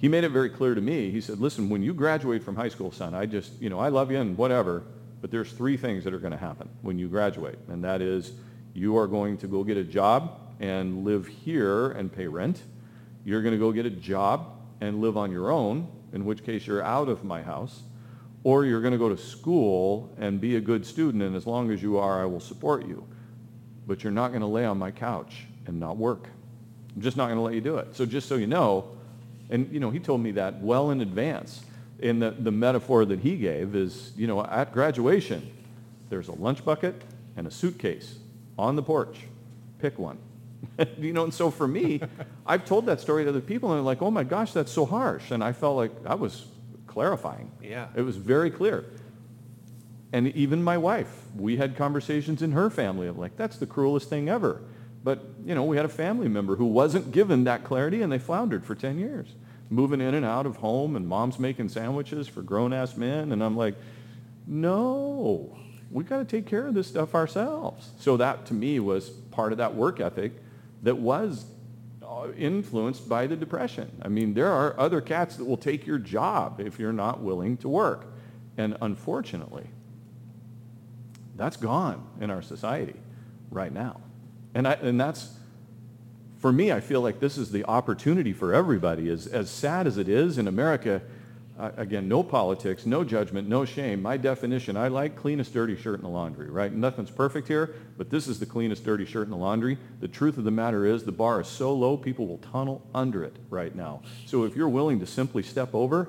He 0.00 0.08
made 0.08 0.24
it 0.24 0.30
very 0.30 0.48
clear 0.48 0.74
to 0.74 0.80
me. 0.80 1.10
He 1.10 1.20
said, 1.20 1.40
listen, 1.40 1.68
when 1.68 1.82
you 1.82 1.92
graduate 1.92 2.42
from 2.42 2.56
high 2.56 2.70
school, 2.70 2.90
son, 2.90 3.14
I 3.14 3.26
just, 3.26 3.52
you 3.60 3.68
know, 3.68 3.78
I 3.78 3.90
love 3.90 4.10
you 4.10 4.18
and 4.18 4.34
whatever, 4.36 4.82
but 5.20 5.30
there's 5.30 5.52
three 5.52 5.76
things 5.76 6.04
that 6.04 6.14
are 6.14 6.18
going 6.18 6.32
to 6.32 6.38
happen 6.38 6.70
when 6.80 6.98
you 6.98 7.06
graduate. 7.06 7.58
And 7.68 7.84
that 7.84 8.00
is 8.00 8.32
you 8.72 8.96
are 8.96 9.06
going 9.06 9.36
to 9.38 9.46
go 9.46 9.62
get 9.62 9.76
a 9.76 9.84
job 9.84 10.40
and 10.58 11.04
live 11.04 11.26
here 11.26 11.90
and 11.90 12.10
pay 12.10 12.26
rent. 12.26 12.62
You're 13.26 13.42
going 13.42 13.52
to 13.52 13.58
go 13.58 13.72
get 13.72 13.84
a 13.84 13.90
job 13.90 14.46
and 14.80 15.02
live 15.02 15.18
on 15.18 15.30
your 15.30 15.50
own, 15.50 15.86
in 16.14 16.24
which 16.24 16.44
case 16.44 16.66
you're 16.66 16.82
out 16.82 17.10
of 17.10 17.22
my 17.22 17.42
house. 17.42 17.82
Or 18.42 18.64
you're 18.64 18.80
going 18.80 18.92
to 18.92 18.98
go 18.98 19.10
to 19.10 19.18
school 19.18 20.10
and 20.18 20.40
be 20.40 20.56
a 20.56 20.62
good 20.62 20.86
student, 20.86 21.22
and 21.22 21.36
as 21.36 21.46
long 21.46 21.70
as 21.70 21.82
you 21.82 21.98
are, 21.98 22.22
I 22.22 22.24
will 22.24 22.40
support 22.40 22.86
you. 22.86 23.06
But 23.86 24.02
you're 24.02 24.12
not 24.12 24.28
going 24.28 24.40
to 24.40 24.46
lay 24.46 24.64
on 24.64 24.78
my 24.78 24.90
couch 24.90 25.44
and 25.66 25.78
not 25.78 25.98
work. 25.98 26.28
I'm 26.96 27.02
just 27.02 27.18
not 27.18 27.26
going 27.26 27.36
to 27.36 27.42
let 27.42 27.52
you 27.52 27.60
do 27.60 27.76
it. 27.76 27.94
So 27.94 28.06
just 28.06 28.28
so 28.28 28.36
you 28.36 28.46
know, 28.46 28.96
and 29.50 29.70
you 29.72 29.80
know, 29.80 29.90
he 29.90 29.98
told 29.98 30.22
me 30.22 30.30
that 30.32 30.60
well 30.60 30.90
in 30.90 31.00
advance. 31.00 31.64
And 32.02 32.22
the, 32.22 32.30
the 32.30 32.50
metaphor 32.50 33.04
that 33.04 33.20
he 33.20 33.36
gave 33.36 33.76
is, 33.76 34.12
you 34.16 34.26
know, 34.26 34.42
at 34.42 34.72
graduation, 34.72 35.50
there's 36.08 36.28
a 36.28 36.32
lunch 36.32 36.64
bucket 36.64 37.02
and 37.36 37.46
a 37.46 37.50
suitcase 37.50 38.18
on 38.58 38.76
the 38.76 38.82
porch. 38.82 39.18
Pick 39.80 39.98
one. 39.98 40.18
you 40.98 41.12
know, 41.12 41.24
and 41.24 41.34
so 41.34 41.50
for 41.50 41.68
me, 41.68 42.00
I've 42.46 42.64
told 42.64 42.86
that 42.86 43.00
story 43.00 43.24
to 43.24 43.30
other 43.30 43.40
people, 43.40 43.70
and 43.70 43.78
they're 43.78 43.84
like, 43.84 44.00
oh 44.00 44.10
my 44.10 44.24
gosh, 44.24 44.52
that's 44.52 44.72
so 44.72 44.86
harsh. 44.86 45.30
And 45.30 45.44
I 45.44 45.52
felt 45.52 45.76
like 45.76 46.04
that 46.04 46.18
was 46.18 46.46
clarifying. 46.86 47.50
Yeah. 47.62 47.88
It 47.94 48.02
was 48.02 48.16
very 48.16 48.50
clear. 48.50 48.84
And 50.12 50.28
even 50.28 50.62
my 50.62 50.76
wife, 50.76 51.12
we 51.36 51.56
had 51.56 51.76
conversations 51.76 52.42
in 52.42 52.52
her 52.52 52.68
family 52.68 53.06
of 53.06 53.18
like, 53.18 53.36
that's 53.36 53.56
the 53.58 53.66
cruelest 53.66 54.08
thing 54.08 54.28
ever. 54.28 54.60
But, 55.02 55.24
you 55.44 55.54
know, 55.54 55.64
we 55.64 55.76
had 55.76 55.86
a 55.86 55.90
family 55.90 56.28
member 56.28 56.56
who 56.56 56.66
wasn't 56.66 57.12
given 57.12 57.44
that 57.44 57.64
clarity, 57.64 58.02
and 58.02 58.12
they 58.12 58.18
floundered 58.18 58.64
for 58.64 58.74
10 58.74 58.98
years, 58.98 59.28
moving 59.70 60.00
in 60.00 60.14
and 60.14 60.26
out 60.26 60.46
of 60.46 60.56
home, 60.56 60.96
and 60.96 61.06
mom's 61.06 61.38
making 61.38 61.68
sandwiches 61.68 62.26
for 62.28 62.42
grown-ass 62.42 62.96
men. 62.96 63.32
And 63.32 63.42
I'm 63.42 63.56
like, 63.56 63.76
no, 64.46 65.56
we 65.90 66.04
got 66.04 66.18
to 66.18 66.24
take 66.24 66.46
care 66.46 66.66
of 66.66 66.74
this 66.74 66.88
stuff 66.88 67.14
ourselves. 67.14 67.90
So 67.98 68.16
that, 68.16 68.46
to 68.46 68.54
me, 68.54 68.80
was 68.80 69.10
part 69.30 69.52
of 69.52 69.58
that 69.58 69.74
work 69.74 70.00
ethic 70.00 70.32
that 70.82 70.98
was 70.98 71.44
uh, 72.02 72.28
influenced 72.36 73.08
by 73.08 73.26
the 73.28 73.36
depression. 73.36 73.90
I 74.02 74.08
mean, 74.08 74.34
there 74.34 74.50
are 74.50 74.78
other 74.78 75.00
cats 75.00 75.36
that 75.36 75.44
will 75.44 75.56
take 75.56 75.86
your 75.86 75.98
job 75.98 76.60
if 76.60 76.78
you're 76.78 76.92
not 76.92 77.20
willing 77.20 77.56
to 77.58 77.68
work. 77.68 78.06
And 78.56 78.76
unfortunately, 78.82 79.68
that's 81.36 81.56
gone 81.56 82.06
in 82.20 82.30
our 82.30 82.42
society 82.42 82.96
right 83.50 83.72
now. 83.72 84.00
And, 84.54 84.66
I, 84.66 84.72
and 84.72 85.00
that's, 85.00 85.30
for 86.40 86.52
me, 86.52 86.72
I 86.72 86.80
feel 86.80 87.02
like 87.02 87.20
this 87.20 87.36
is 87.36 87.52
the 87.52 87.64
opportunity 87.66 88.32
for 88.32 88.54
everybody. 88.54 89.08
As, 89.10 89.26
as 89.26 89.50
sad 89.50 89.86
as 89.86 89.98
it 89.98 90.08
is 90.08 90.38
in 90.38 90.48
America, 90.48 91.02
uh, 91.58 91.70
again, 91.76 92.08
no 92.08 92.22
politics, 92.22 92.86
no 92.86 93.04
judgment, 93.04 93.46
no 93.46 93.66
shame. 93.66 94.00
My 94.00 94.16
definition, 94.16 94.74
I 94.74 94.88
like 94.88 95.16
cleanest 95.16 95.52
dirty 95.52 95.76
shirt 95.76 95.96
in 95.96 96.02
the 96.02 96.08
laundry, 96.08 96.48
right? 96.48 96.72
Nothing's 96.72 97.10
perfect 97.10 97.46
here, 97.46 97.74
but 97.98 98.08
this 98.08 98.26
is 98.26 98.40
the 98.40 98.46
cleanest 98.46 98.82
dirty 98.82 99.04
shirt 99.04 99.26
in 99.26 99.30
the 99.30 99.36
laundry. 99.36 99.76
The 100.00 100.08
truth 100.08 100.38
of 100.38 100.44
the 100.44 100.50
matter 100.50 100.86
is 100.86 101.04
the 101.04 101.12
bar 101.12 101.42
is 101.42 101.46
so 101.46 101.74
low, 101.74 101.98
people 101.98 102.26
will 102.26 102.38
tunnel 102.38 102.86
under 102.94 103.22
it 103.22 103.36
right 103.50 103.74
now. 103.74 104.00
So 104.24 104.44
if 104.44 104.56
you're 104.56 104.70
willing 104.70 104.98
to 105.00 105.06
simply 105.06 105.42
step 105.42 105.74
over, 105.74 106.08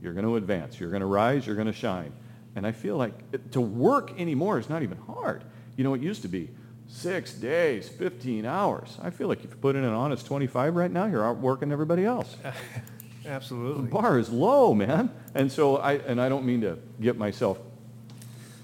you're 0.00 0.14
going 0.14 0.24
to 0.24 0.36
advance. 0.36 0.80
You're 0.80 0.90
going 0.90 1.00
to 1.00 1.06
rise. 1.06 1.46
You're 1.46 1.56
going 1.56 1.66
to 1.66 1.72
shine. 1.74 2.12
And 2.54 2.66
I 2.66 2.72
feel 2.72 2.96
like 2.96 3.12
it, 3.32 3.52
to 3.52 3.60
work 3.60 4.18
anymore 4.18 4.58
is 4.58 4.70
not 4.70 4.82
even 4.82 4.96
hard. 4.98 5.44
You 5.76 5.84
know, 5.84 5.92
it 5.92 6.00
used 6.00 6.22
to 6.22 6.28
be 6.28 6.48
six 6.88 7.32
days, 7.32 7.88
15 7.88 8.44
hours. 8.44 8.96
I 9.02 9.10
feel 9.10 9.28
like 9.28 9.44
if 9.44 9.50
you 9.50 9.56
put 9.56 9.76
in 9.76 9.84
an 9.84 9.92
honest 9.92 10.26
25 10.26 10.76
right 10.76 10.90
now, 10.90 11.06
you're 11.06 11.24
outworking 11.24 11.72
everybody 11.72 12.04
else. 12.04 12.36
Absolutely. 13.26 13.86
The 13.86 13.90
bar 13.90 14.18
is 14.18 14.30
low, 14.30 14.72
man. 14.72 15.10
And 15.34 15.50
so 15.50 15.76
I, 15.78 15.94
and 15.94 16.20
I 16.20 16.28
don't 16.28 16.44
mean 16.44 16.60
to 16.60 16.78
get 17.00 17.18
myself 17.18 17.58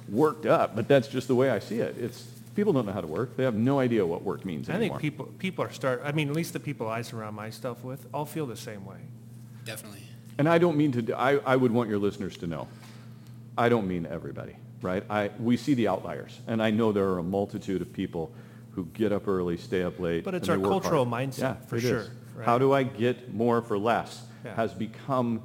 worked 0.08 0.46
up, 0.46 0.76
but 0.76 0.88
that's 0.88 1.08
just 1.08 1.28
the 1.28 1.34
way 1.34 1.50
I 1.50 1.58
see 1.58 1.80
it. 1.80 1.96
It's, 1.98 2.22
people 2.54 2.72
don't 2.72 2.86
know 2.86 2.92
how 2.92 3.00
to 3.00 3.06
work. 3.06 3.36
They 3.36 3.44
have 3.44 3.54
no 3.54 3.80
idea 3.80 4.06
what 4.06 4.22
work 4.22 4.44
means 4.44 4.68
I 4.68 4.74
anymore. 4.74 5.00
think 5.00 5.00
people 5.00 5.26
people 5.38 5.64
are 5.64 5.72
start. 5.72 6.02
I 6.04 6.12
mean, 6.12 6.28
at 6.28 6.34
least 6.36 6.52
the 6.52 6.60
people 6.60 6.88
I 6.88 7.02
surround 7.02 7.34
myself 7.34 7.82
with 7.82 8.06
all 8.14 8.24
feel 8.24 8.46
the 8.46 8.56
same 8.56 8.84
way. 8.84 8.98
Definitely. 9.64 10.02
And 10.38 10.48
I 10.48 10.58
don't 10.58 10.76
mean 10.76 10.92
to, 10.92 11.14
I, 11.18 11.36
I 11.38 11.56
would 11.56 11.72
want 11.72 11.88
your 11.88 11.98
listeners 11.98 12.36
to 12.38 12.46
know, 12.46 12.68
I 13.56 13.68
don't 13.68 13.86
mean 13.86 14.06
everybody, 14.06 14.56
right? 14.82 15.04
I, 15.08 15.30
we 15.38 15.56
see 15.56 15.74
the 15.74 15.88
outliers, 15.88 16.40
and 16.46 16.62
I 16.62 16.70
know 16.70 16.92
there 16.92 17.08
are 17.08 17.18
a 17.18 17.22
multitude 17.22 17.82
of 17.82 17.92
people 17.92 18.32
who 18.72 18.86
get 18.86 19.12
up 19.12 19.28
early, 19.28 19.56
stay 19.56 19.82
up 19.82 19.98
late. 20.00 20.24
But 20.24 20.34
it's 20.34 20.48
our 20.48 20.58
cultural 20.58 21.04
hard. 21.04 21.30
mindset, 21.30 21.38
Yeah, 21.38 21.54
for 21.66 21.80
sure, 21.80 22.06
right? 22.34 22.44
How 22.46 22.58
do 22.58 22.72
I 22.72 22.82
get 22.82 23.32
more 23.34 23.60
for 23.62 23.78
less 23.78 24.24
Yeah. 24.44 24.54
has 24.54 24.72
become 24.74 25.42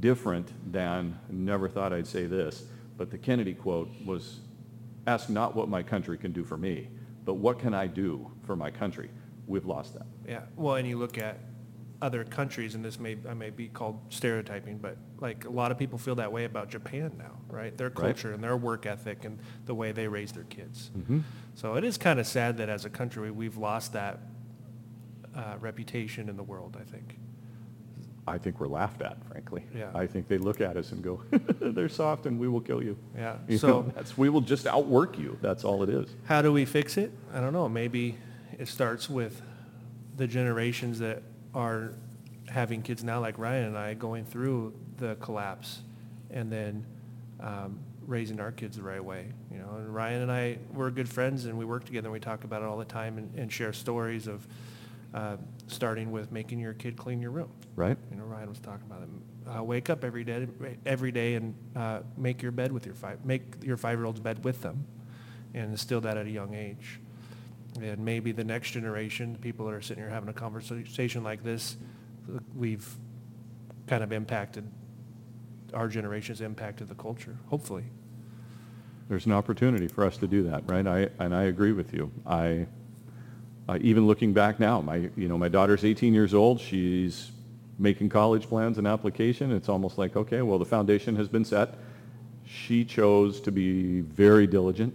different 0.00 0.50
than, 0.72 1.18
never 1.30 1.68
thought 1.68 1.92
I'd 1.92 2.06
say 2.06 2.26
this, 2.26 2.64
but 2.96 3.10
the 3.10 3.18
Kennedy 3.18 3.54
quote 3.54 3.88
was, 4.04 4.40
ask 5.06 5.28
not 5.28 5.54
what 5.54 5.68
my 5.68 5.82
country 5.82 6.16
can 6.16 6.32
do 6.32 6.44
for 6.44 6.56
me, 6.56 6.88
but 7.24 7.34
what 7.34 7.58
can 7.58 7.74
I 7.74 7.86
do 7.86 8.30
for 8.46 8.56
my 8.56 8.70
country? 8.70 9.10
We've 9.46 9.66
lost 9.66 9.94
that. 9.94 10.06
Yeah. 10.26 10.40
Well, 10.56 10.76
and 10.76 10.88
you 10.88 10.98
look 10.98 11.18
at 11.18 11.38
other 12.02 12.24
countries, 12.24 12.74
and 12.74 12.84
this 12.84 12.98
may 12.98 13.16
I 13.28 13.32
may 13.34 13.50
be 13.50 13.68
called 13.68 13.98
stereotyping, 14.10 14.78
but 14.78 14.96
like 15.20 15.44
a 15.44 15.50
lot 15.50 15.70
of 15.70 15.78
people 15.78 15.98
feel 15.98 16.16
that 16.16 16.32
way 16.32 16.44
about 16.44 16.68
Japan 16.68 17.12
now, 17.16 17.38
right? 17.48 17.76
Their 17.78 17.88
Right. 17.88 17.96
culture 17.96 18.32
and 18.32 18.42
their 18.42 18.56
work 18.56 18.84
ethic 18.86 19.24
and 19.24 19.38
the 19.66 19.74
way 19.74 19.92
they 19.92 20.08
raise 20.08 20.32
their 20.32 20.44
kids. 20.44 20.90
Mm-hmm. 20.98 21.20
So 21.54 21.76
it 21.76 21.84
is 21.84 21.96
kind 21.96 22.18
of 22.18 22.26
sad 22.26 22.56
that 22.58 22.68
as 22.68 22.84
a 22.84 22.90
country 22.90 23.30
we've 23.30 23.56
lost 23.56 23.92
that 23.92 24.18
uh, 25.34 25.54
reputation 25.60 26.28
in 26.28 26.36
the 26.36 26.42
world. 26.42 26.76
I 26.78 26.84
think. 26.84 27.18
I 28.26 28.38
think 28.38 28.60
we're 28.60 28.68
laughed 28.68 29.02
at, 29.02 29.16
frankly. 29.26 29.64
Yeah. 29.74 29.90
I 29.96 30.06
think 30.06 30.28
they 30.28 30.38
look 30.38 30.60
at 30.60 30.76
us 30.76 30.92
and 30.92 31.02
go, 31.02 31.20
they're 31.60 31.88
soft 31.88 32.26
and 32.26 32.38
we 32.38 32.46
will 32.46 32.60
kill 32.60 32.80
you. 32.82 32.96
Yeah. 33.16 33.36
You 33.48 33.58
So- 33.58 33.68
know, 33.68 33.92
that's, 33.96 34.16
we 34.18 34.28
will 34.28 34.40
just 34.40 34.66
outwork 34.66 35.18
you. 35.18 35.38
That's 35.42 35.64
all 35.64 35.82
it 35.82 35.88
is. 35.88 36.08
How 36.24 36.40
do 36.40 36.52
we 36.52 36.64
fix 36.64 36.96
it? 36.96 37.10
I 37.34 37.40
don't 37.40 37.52
know. 37.52 37.68
Maybe 37.68 38.16
it 38.58 38.68
starts 38.68 39.10
with 39.10 39.42
the 40.16 40.28
generations 40.28 41.00
that 41.00 41.22
are 41.54 41.94
having 42.48 42.82
kids 42.82 43.02
now, 43.04 43.20
like 43.20 43.38
Ryan 43.38 43.66
and 43.66 43.78
I, 43.78 43.94
going 43.94 44.24
through 44.24 44.74
the 44.98 45.16
collapse 45.16 45.82
and 46.30 46.50
then 46.50 46.84
um, 47.40 47.78
raising 48.06 48.40
our 48.40 48.52
kids 48.52 48.76
the 48.76 48.82
right 48.82 49.04
way. 49.04 49.26
You 49.50 49.58
know, 49.58 49.76
and 49.76 49.94
Ryan 49.94 50.22
and 50.22 50.32
I, 50.32 50.58
we're 50.72 50.90
good 50.90 51.08
friends 51.08 51.44
and 51.44 51.58
we 51.58 51.64
work 51.64 51.84
together 51.84 52.06
and 52.06 52.12
we 52.12 52.20
talk 52.20 52.44
about 52.44 52.62
it 52.62 52.66
all 52.66 52.78
the 52.78 52.84
time 52.84 53.18
and, 53.18 53.34
and 53.36 53.52
share 53.52 53.72
stories 53.72 54.26
of 54.26 54.46
uh, 55.14 55.36
starting 55.66 56.10
with 56.10 56.32
making 56.32 56.58
your 56.58 56.72
kid 56.74 56.96
clean 56.96 57.20
your 57.20 57.30
room. 57.30 57.50
Right? 57.76 57.96
You 58.10 58.16
know, 58.16 58.24
Ryan 58.24 58.48
was 58.48 58.60
talking 58.60 58.86
about 58.86 59.02
it. 59.02 59.08
Uh, 59.56 59.62
wake 59.62 59.90
up 59.90 60.04
every 60.04 60.24
day, 60.24 60.46
every 60.86 61.10
day, 61.10 61.34
and 61.34 61.54
uh, 61.74 62.00
make 62.16 62.42
your 62.42 62.52
bed 62.52 62.70
with 62.72 62.86
your 62.86 62.94
five, 62.94 63.24
make 63.24 63.42
your 63.62 63.76
five-year-old's 63.76 64.20
bed 64.20 64.44
with 64.44 64.62
them, 64.62 64.84
and 65.52 65.72
instill 65.72 66.00
that 66.00 66.16
at 66.16 66.26
a 66.26 66.30
young 66.30 66.54
age. 66.54 67.00
And 67.80 68.04
maybe 68.04 68.32
the 68.32 68.44
next 68.44 68.72
generation, 68.72 69.38
people 69.40 69.66
that 69.66 69.72
are 69.72 69.80
sitting 69.80 70.02
here 70.02 70.10
having 70.10 70.28
a 70.28 70.32
conversation 70.34 71.24
like 71.24 71.42
this, 71.42 71.76
we've 72.54 72.86
kind 73.86 74.02
of 74.02 74.12
impacted. 74.12 74.64
Our 75.72 75.88
generation's 75.88 76.42
impacted 76.42 76.88
the 76.88 76.94
culture. 76.94 77.36
Hopefully, 77.48 77.84
There's 79.08 79.26
an 79.26 79.32
opportunity 79.32 79.88
for 79.88 80.04
us 80.04 80.18
to 80.18 80.26
do 80.26 80.42
that, 80.44 80.68
right? 80.68 80.86
I, 80.86 81.08
and 81.18 81.34
I 81.34 81.44
agree 81.44 81.72
with 81.72 81.94
you. 81.94 82.10
I, 82.26 82.66
even 83.80 84.06
looking 84.06 84.34
back 84.34 84.60
now, 84.60 84.82
my, 84.82 85.08
you 85.16 85.28
know, 85.28 85.38
my 85.38 85.48
daughter's 85.48 85.82
18 85.82 86.12
years 86.12 86.34
old. 86.34 86.60
She's 86.60 87.30
making 87.78 88.10
college 88.10 88.42
plans 88.42 88.76
and 88.76 88.86
application. 88.86 89.50
It's 89.50 89.70
almost 89.70 89.96
like, 89.96 90.14
okay, 90.14 90.42
well, 90.42 90.58
the 90.58 90.66
foundation 90.66 91.16
has 91.16 91.26
been 91.26 91.44
set. 91.44 91.78
She 92.44 92.84
chose 92.84 93.40
to 93.40 93.50
be 93.50 94.02
very 94.02 94.46
diligent. 94.46 94.92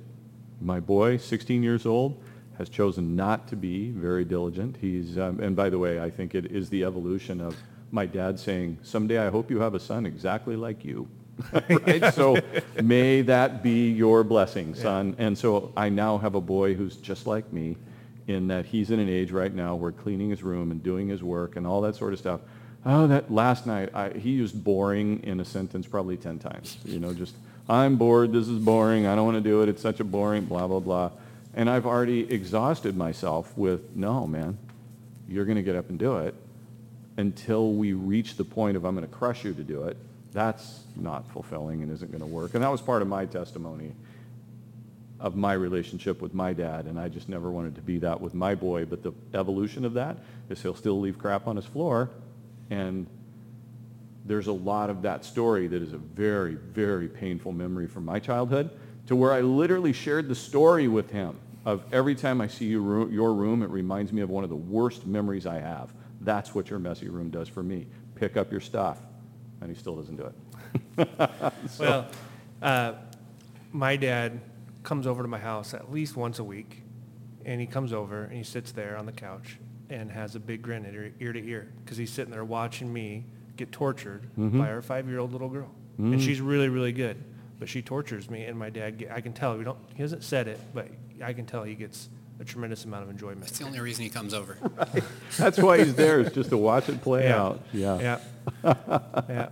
My 0.61 0.79
boy, 0.79 1.17
16 1.17 1.63
years 1.63 1.87
old, 1.87 2.21
has 2.57 2.69
chosen 2.69 3.15
not 3.15 3.47
to 3.49 3.55
be 3.55 3.91
very 3.91 4.25
diligent. 4.25 4.77
He's, 4.79 5.17
um, 5.17 5.39
and 5.39 5.55
by 5.55 5.69
the 5.69 5.79
way, 5.79 5.99
I 5.99 6.09
think 6.09 6.35
it 6.35 6.47
is 6.47 6.69
the 6.69 6.83
evolution 6.83 7.39
of 7.41 7.55
my 7.91 8.05
dad 8.05 8.39
saying, 8.39 8.79
someday 8.81 9.19
I 9.19 9.29
hope 9.29 9.49
you 9.49 9.59
have 9.59 9.73
a 9.73 9.79
son 9.79 10.05
exactly 10.05 10.55
like 10.55 10.83
you. 10.83 11.07
right? 11.53 12.03
So 12.13 12.37
may 12.81 13.21
that 13.21 13.61
be 13.61 13.91
your 13.91 14.23
blessing, 14.23 14.73
son. 14.73 15.15
And 15.17 15.37
so 15.37 15.71
I 15.77 15.89
now 15.89 16.17
have 16.17 16.35
a 16.35 16.41
boy 16.41 16.73
who's 16.73 16.97
just 16.97 17.27
like 17.27 17.51
me 17.53 17.77
in 18.27 18.47
that 18.47 18.65
he's 18.65 18.91
in 18.91 18.99
an 18.99 19.07
age 19.07 19.31
right 19.31 19.53
now 19.53 19.75
where 19.75 19.91
cleaning 19.91 20.29
his 20.29 20.43
room 20.43 20.71
and 20.71 20.83
doing 20.83 21.07
his 21.07 21.23
work 21.23 21.55
and 21.55 21.65
all 21.65 21.81
that 21.81 21.95
sort 21.95 22.13
of 22.13 22.19
stuff. 22.19 22.41
Oh, 22.85 23.07
that 23.07 23.31
last 23.31 23.65
night, 23.65 23.89
I, 23.93 24.09
he 24.11 24.31
used 24.31 24.63
boring 24.63 25.21
in 25.23 25.39
a 25.39 25.45
sentence 25.45 25.87
probably 25.87 26.17
10 26.17 26.39
times. 26.39 26.77
You 26.85 26.99
know, 26.99 27.13
just, 27.13 27.35
I'm 27.67 27.97
bored, 27.97 28.31
this 28.33 28.47
is 28.47 28.59
boring, 28.59 29.05
I 29.05 29.15
don't 29.15 29.25
want 29.25 29.43
to 29.43 29.49
do 29.49 29.61
it, 29.61 29.69
it's 29.69 29.81
such 29.81 29.99
a 29.99 30.03
boring, 30.03 30.45
blah, 30.45 30.67
blah, 30.67 30.79
blah. 30.79 31.11
And 31.57 31.67
I've 31.71 31.87
already 31.87 32.31
exhausted 32.31 32.95
myself 32.95 33.57
with, 33.57 33.95
no, 33.95 34.27
man, 34.27 34.59
you're 35.27 35.43
going 35.43 35.55
to 35.55 35.63
get 35.63 35.75
up 35.75 35.89
and 35.89 35.97
do 35.97 36.17
it 36.17 36.35
until 37.17 37.73
we 37.73 37.93
reach 37.93 38.37
the 38.37 38.43
point 38.43 38.77
of 38.77 38.85
I'm 38.85 38.95
going 38.95 39.07
to 39.07 39.13
crush 39.13 39.43
you 39.43 39.55
to 39.55 39.63
do 39.63 39.85
it. 39.85 39.97
That's 40.33 40.81
not 40.95 41.27
fulfilling 41.31 41.81
and 41.81 41.91
isn't 41.91 42.11
going 42.11 42.21
to 42.21 42.27
work. 42.27 42.53
And 42.53 42.63
that 42.63 42.71
was 42.71 42.79
part 42.79 43.01
of 43.01 43.07
my 43.07 43.25
testimony 43.25 43.93
of 45.19 45.35
my 45.35 45.53
relationship 45.53 46.21
with 46.21 46.35
my 46.35 46.53
dad, 46.53 46.85
and 46.85 46.99
I 46.99 47.09
just 47.09 47.27
never 47.27 47.49
wanted 47.49 47.73
to 47.73 47.81
be 47.81 47.97
that 47.97 48.21
with 48.21 48.35
my 48.35 48.53
boy. 48.53 48.85
But 48.85 49.01
the 49.01 49.13
evolution 49.33 49.83
of 49.83 49.95
that 49.95 50.17
is 50.49 50.61
he'll 50.61 50.75
still 50.75 50.99
leave 50.99 51.17
crap 51.17 51.47
on 51.47 51.55
his 51.55 51.65
floor, 51.65 52.11
and 52.69 53.07
there's 54.27 54.45
a 54.45 54.53
lot 54.53 54.91
of 54.91 55.01
that 55.01 55.25
story 55.25 55.65
that 55.65 55.81
is 55.81 55.93
a 55.93 55.97
very, 55.97 56.53
very 56.53 57.07
painful 57.07 57.51
memory 57.51 57.87
from 57.87 58.05
my 58.05 58.19
childhood 58.19 58.69
to 59.07 59.15
where 59.15 59.33
I 59.33 59.41
literally 59.41 59.91
shared 59.91 60.27
the 60.27 60.35
story 60.35 60.87
with 60.87 61.09
him 61.09 61.39
of 61.67 61.83
every 61.91 62.15
time 62.15 62.39
I 62.39 62.47
see 62.47 62.63
your 62.63 62.79
room, 62.79 63.11
your 63.11 63.33
room, 63.33 63.61
it 63.61 63.69
reminds 63.69 64.13
me 64.13 64.21
of 64.21 64.29
one 64.29 64.45
of 64.45 64.49
the 64.49 64.55
worst 64.55 65.05
memories 65.05 65.45
I 65.45 65.59
have. 65.59 65.93
That's 66.21 66.55
what 66.55 66.69
your 66.69 66.79
messy 66.79 67.09
room 67.09 67.29
does 67.29 67.49
for 67.49 67.61
me. 67.61 67.87
Pick 68.15 68.37
up 68.37 68.53
your 68.53 68.61
stuff. 68.61 68.99
And 69.59 69.69
he 69.69 69.75
still 69.75 69.97
doesn't 69.97 70.15
do 70.15 70.31
it. 70.97 71.09
Well, 71.77 72.07
uh, 72.61 72.93
my 73.73 73.97
dad 73.97 74.39
comes 74.83 75.05
over 75.05 75.21
to 75.21 75.27
my 75.27 75.39
house 75.39 75.73
at 75.73 75.91
least 75.91 76.15
once 76.15 76.39
a 76.39 76.43
week, 76.43 76.83
and 77.43 77.59
he 77.59 77.67
comes 77.67 77.91
over 77.91 78.23
and 78.23 78.37
he 78.37 78.43
sits 78.43 78.71
there 78.71 78.95
on 78.95 79.05
the 79.05 79.11
couch 79.11 79.57
and 79.89 80.09
has 80.09 80.35
a 80.35 80.39
big 80.39 80.61
grin 80.61 80.85
at 80.85 80.93
ear, 80.93 81.11
ear 81.19 81.33
to 81.33 81.45
ear 81.45 81.73
because 81.83 81.97
he's 81.97 82.11
sitting 82.11 82.31
there 82.31 82.45
watching 82.45 82.91
me 82.93 83.25
get 83.57 83.73
tortured 83.73 84.29
by 84.57 84.69
our 84.71 84.81
five-year-old 84.81 85.33
little 85.33 85.49
girl, 85.49 85.69
and 85.97 86.21
she's 86.21 86.39
really, 86.39 86.69
really 86.69 86.93
good, 86.93 87.21
but 87.59 87.67
she 87.67 87.81
tortures 87.81 88.29
me, 88.29 88.45
and 88.45 88.57
my 88.57 88.69
dad, 88.69 89.05
I 89.13 89.19
can 89.19 89.33
tell 89.33 89.57
we 89.57 89.65
don't, 89.65 89.77
he 89.95 90.01
hasn't 90.01 90.23
said 90.23 90.47
it, 90.47 90.59
but 90.73 90.87
I 91.23 91.33
can 91.33 91.45
tell 91.45 91.63
he 91.63 91.75
gets 91.75 92.09
a 92.39 92.45
tremendous 92.45 92.85
amount 92.85 93.03
of 93.03 93.09
enjoyment. 93.09 93.41
That's 93.41 93.57
the 93.59 93.65
only 93.65 93.79
reason 93.79 94.03
he 94.03 94.09
comes 94.09 94.33
over. 94.33 94.57
That's 95.37 95.57
why 95.57 95.79
he's 95.79 95.95
there, 95.95 96.19
is 96.19 96.31
just 96.31 96.49
to 96.51 96.57
watch 96.57 96.87
it 96.89 97.01
play 97.01 97.23
Yeah. 97.23 97.41
out. 97.41 97.61
Yeah. 97.73 98.19
Yeah, 98.63 98.73
yeah, 99.29 99.49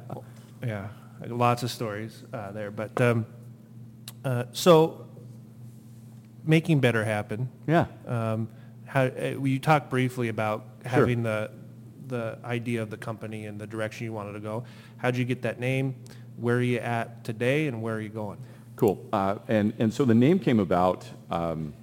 yeah. 0.64 0.88
Lots 1.28 1.64
of 1.64 1.72
stories 1.72 2.24
uh, 2.34 2.52
there, 2.52 2.70
but 2.72 3.00
um, 3.02 3.26
uh, 4.24 4.44
so 4.52 5.08
making 6.44 6.80
better 6.80 7.04
happen. 7.04 7.50
Yeah. 7.68 7.86
Um, 8.06 8.50
how 8.86 9.06
uh, 9.06 9.40
you 9.42 9.60
talked 9.60 9.90
briefly 9.90 10.28
about 10.30 10.66
having 10.86 11.24
the 11.24 11.52
the 12.08 12.38
idea 12.46 12.84
of 12.84 12.92
the 12.92 12.98
company 12.98 13.48
and 13.48 13.60
the 13.60 13.66
direction 13.66 14.06
you 14.06 14.14
wanted 14.14 14.34
to 14.34 14.40
go. 14.40 14.64
How 14.98 15.10
did 15.10 15.18
you 15.18 15.26
get 15.26 15.42
that 15.42 15.60
name? 15.60 15.96
Where 16.38 16.58
are 16.58 16.62
you 16.62 16.78
at 16.78 17.24
today, 17.24 17.68
and 17.68 17.82
where 17.82 17.96
are 17.96 18.02
you 18.02 18.10
going? 18.10 18.38
Cool. 18.76 19.06
Uh, 19.14 19.38
and, 19.48 19.74
and 19.80 19.94
so 19.94 20.04
the 20.04 20.14
name 20.14 20.38
came 20.38 20.60
about, 20.60 21.06
um, 21.32 21.74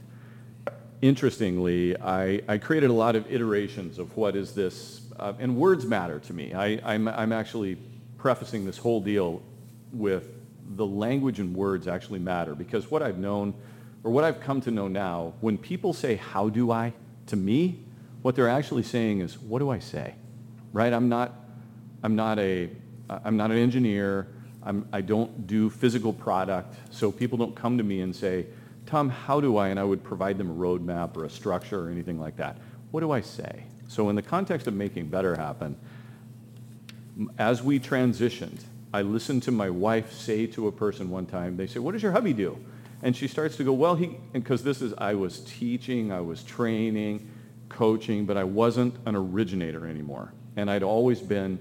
interestingly, 1.00 1.98
I, 1.98 2.42
I 2.46 2.58
created 2.58 2.90
a 2.90 2.92
lot 2.92 3.16
of 3.16 3.30
iterations 3.32 3.98
of 3.98 4.14
what 4.16 4.36
is 4.36 4.54
this, 4.54 5.00
uh, 5.18 5.32
and 5.38 5.56
words 5.56 5.86
matter 5.86 6.18
to 6.20 6.32
me. 6.32 6.52
I, 6.52 6.80
I'm, 6.84 7.08
I'm 7.08 7.32
actually 7.32 7.78
prefacing 8.18 8.66
this 8.66 8.76
whole 8.76 9.00
deal 9.00 9.42
with 9.92 10.28
the 10.76 10.86
language 10.86 11.40
and 11.40 11.56
words 11.56 11.88
actually 11.88 12.18
matter 12.18 12.54
because 12.54 12.90
what 12.90 13.02
I've 13.02 13.18
known, 13.18 13.54
or 14.04 14.10
what 14.10 14.24
I've 14.24 14.40
come 14.40 14.60
to 14.62 14.70
know 14.70 14.88
now, 14.88 15.32
when 15.40 15.56
people 15.56 15.92
say, 15.92 16.16
how 16.16 16.50
do 16.50 16.70
I, 16.70 16.92
to 17.26 17.36
me, 17.36 17.84
what 18.20 18.36
they're 18.36 18.48
actually 18.48 18.82
saying 18.82 19.20
is, 19.20 19.38
what 19.38 19.60
do 19.60 19.70
I 19.70 19.78
say? 19.78 20.14
Right? 20.72 20.92
I'm 20.92 21.08
not, 21.08 21.34
I'm 22.02 22.16
not 22.16 22.38
a, 22.38 22.70
I'm 23.08 23.36
not 23.36 23.50
an 23.50 23.58
engineer. 23.58 24.28
I'm, 24.64 24.86
I 24.92 25.00
don't 25.00 25.46
do 25.46 25.70
physical 25.70 26.12
product, 26.12 26.76
so 26.90 27.10
people 27.10 27.38
don't 27.38 27.54
come 27.54 27.78
to 27.78 27.84
me 27.84 28.00
and 28.00 28.14
say, 28.14 28.46
Tom, 28.86 29.08
how 29.08 29.40
do 29.40 29.56
I? 29.56 29.68
And 29.68 29.80
I 29.80 29.84
would 29.84 30.04
provide 30.04 30.38
them 30.38 30.50
a 30.50 30.54
roadmap 30.54 31.16
or 31.16 31.24
a 31.24 31.30
structure 31.30 31.86
or 31.86 31.90
anything 31.90 32.20
like 32.20 32.36
that. 32.36 32.58
What 32.90 33.00
do 33.00 33.10
I 33.10 33.20
say? 33.20 33.64
So 33.88 34.08
in 34.08 34.16
the 34.16 34.22
context 34.22 34.66
of 34.66 34.74
making 34.74 35.08
better 35.08 35.36
happen, 35.36 35.76
as 37.38 37.62
we 37.62 37.78
transitioned, 37.78 38.60
I 38.92 39.02
listened 39.02 39.42
to 39.44 39.50
my 39.50 39.70
wife 39.70 40.12
say 40.12 40.46
to 40.48 40.68
a 40.68 40.72
person 40.72 41.10
one 41.10 41.26
time, 41.26 41.56
they 41.56 41.66
say, 41.66 41.78
what 41.78 41.92
does 41.92 42.02
your 42.02 42.12
hubby 42.12 42.32
do? 42.32 42.58
And 43.02 43.16
she 43.16 43.26
starts 43.26 43.56
to 43.56 43.64
go, 43.64 43.72
well, 43.72 43.94
he, 43.96 44.16
because 44.32 44.62
this 44.62 44.80
is, 44.80 44.94
I 44.96 45.14
was 45.14 45.40
teaching, 45.40 46.12
I 46.12 46.20
was 46.20 46.42
training, 46.42 47.28
coaching, 47.68 48.26
but 48.26 48.36
I 48.36 48.44
wasn't 48.44 48.94
an 49.06 49.16
originator 49.16 49.86
anymore. 49.86 50.32
And 50.56 50.70
I'd 50.70 50.82
always 50.82 51.20
been 51.20 51.58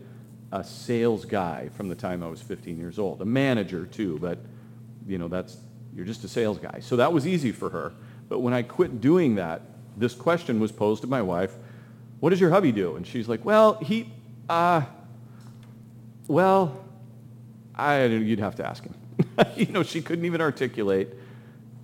a 0.52 0.64
sales 0.64 1.26
guy 1.26 1.70
from 1.76 1.88
the 1.88 1.96
time 1.96 2.24
I 2.24 2.28
was 2.28 2.42
15 2.42 2.78
years 2.78 3.00
old, 3.00 3.22
a 3.22 3.26
manager 3.26 3.86
too, 3.86 4.18
but 4.20 4.40
you 5.08 5.18
know, 5.18 5.28
that's, 5.28 5.58
you're 5.96 6.06
just 6.06 6.24
a 6.24 6.28
sales 6.28 6.58
guy. 6.58 6.80
So 6.82 6.96
that 6.98 7.12
was 7.12 7.26
easy 7.26 7.52
for 7.52 7.70
her. 7.70 7.94
But 8.30 8.40
when 8.40 8.54
I 8.54 8.62
quit 8.62 9.02
doing 9.02 9.36
that, 9.36 9.62
this 9.98 10.14
question 10.14 10.60
was 10.60 10.72
posed 10.72 11.02
to 11.02 11.08
my 11.08 11.22
wife, 11.22 11.54
what 12.20 12.30
does 12.30 12.40
your 12.40 12.50
hubby 12.50 12.72
do? 12.72 12.96
And 12.96 13.06
she's 13.06 13.28
like, 13.28 13.44
well, 13.44 13.76
he, 13.76 14.12
uh, 14.48 14.84
well, 16.28 16.84
I, 17.74 18.06
you'd 18.06 18.40
have 18.40 18.56
to 18.56 18.68
ask 18.68 18.84
him. 18.84 18.94
you 19.56 19.68
know, 19.68 19.84
she 19.84 20.02
couldn't 20.02 20.26
even 20.26 20.40
articulate. 20.40 21.16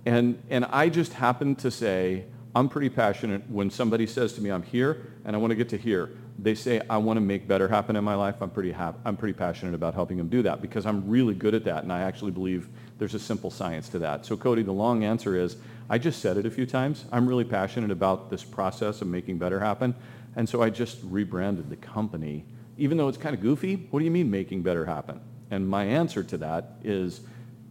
And, 0.06 0.40
and 0.48 0.64
I 0.66 0.88
just 0.88 1.12
happened 1.12 1.58
to 1.60 1.70
say, 1.70 2.24
I'm 2.54 2.68
pretty 2.68 2.88
passionate 2.88 3.48
when 3.50 3.70
somebody 3.70 4.06
says 4.06 4.32
to 4.34 4.40
me, 4.40 4.50
I'm 4.50 4.62
here 4.62 5.06
and 5.24 5.34
I 5.34 5.38
want 5.38 5.50
to 5.50 5.54
get 5.54 5.68
to 5.70 5.78
here. 5.78 6.10
They 6.38 6.54
say, 6.54 6.80
I 6.88 6.98
want 6.98 7.16
to 7.16 7.20
make 7.20 7.48
better 7.48 7.66
happen 7.66 7.96
in 7.96 8.04
my 8.04 8.14
life. 8.14 8.36
I'm 8.40 8.50
pretty, 8.50 8.70
hap- 8.70 9.00
I'm 9.04 9.16
pretty 9.16 9.32
passionate 9.32 9.74
about 9.74 9.94
helping 9.94 10.18
them 10.18 10.28
do 10.28 10.42
that 10.42 10.62
because 10.62 10.86
I'm 10.86 11.08
really 11.08 11.34
good 11.34 11.54
at 11.54 11.64
that. 11.64 11.82
And 11.82 11.92
I 11.92 12.02
actually 12.02 12.30
believe 12.30 12.68
there's 12.98 13.14
a 13.14 13.18
simple 13.18 13.50
science 13.50 13.88
to 13.90 13.98
that. 14.00 14.24
So 14.24 14.36
Cody, 14.36 14.62
the 14.62 14.72
long 14.72 15.02
answer 15.02 15.36
is, 15.36 15.56
I 15.90 15.98
just 15.98 16.20
said 16.20 16.36
it 16.36 16.46
a 16.46 16.50
few 16.50 16.64
times. 16.64 17.06
I'm 17.10 17.28
really 17.28 17.44
passionate 17.44 17.90
about 17.90 18.30
this 18.30 18.44
process 18.44 19.02
of 19.02 19.08
making 19.08 19.38
better 19.38 19.58
happen. 19.58 19.96
And 20.36 20.48
so 20.48 20.62
I 20.62 20.70
just 20.70 20.98
rebranded 21.02 21.70
the 21.70 21.76
company. 21.76 22.44
Even 22.76 22.98
though 22.98 23.08
it's 23.08 23.18
kind 23.18 23.34
of 23.34 23.40
goofy, 23.40 23.88
what 23.90 23.98
do 23.98 24.04
you 24.04 24.10
mean 24.10 24.30
making 24.30 24.62
better 24.62 24.84
happen? 24.84 25.20
And 25.50 25.68
my 25.68 25.84
answer 25.84 26.22
to 26.22 26.36
that 26.38 26.74
is 26.84 27.22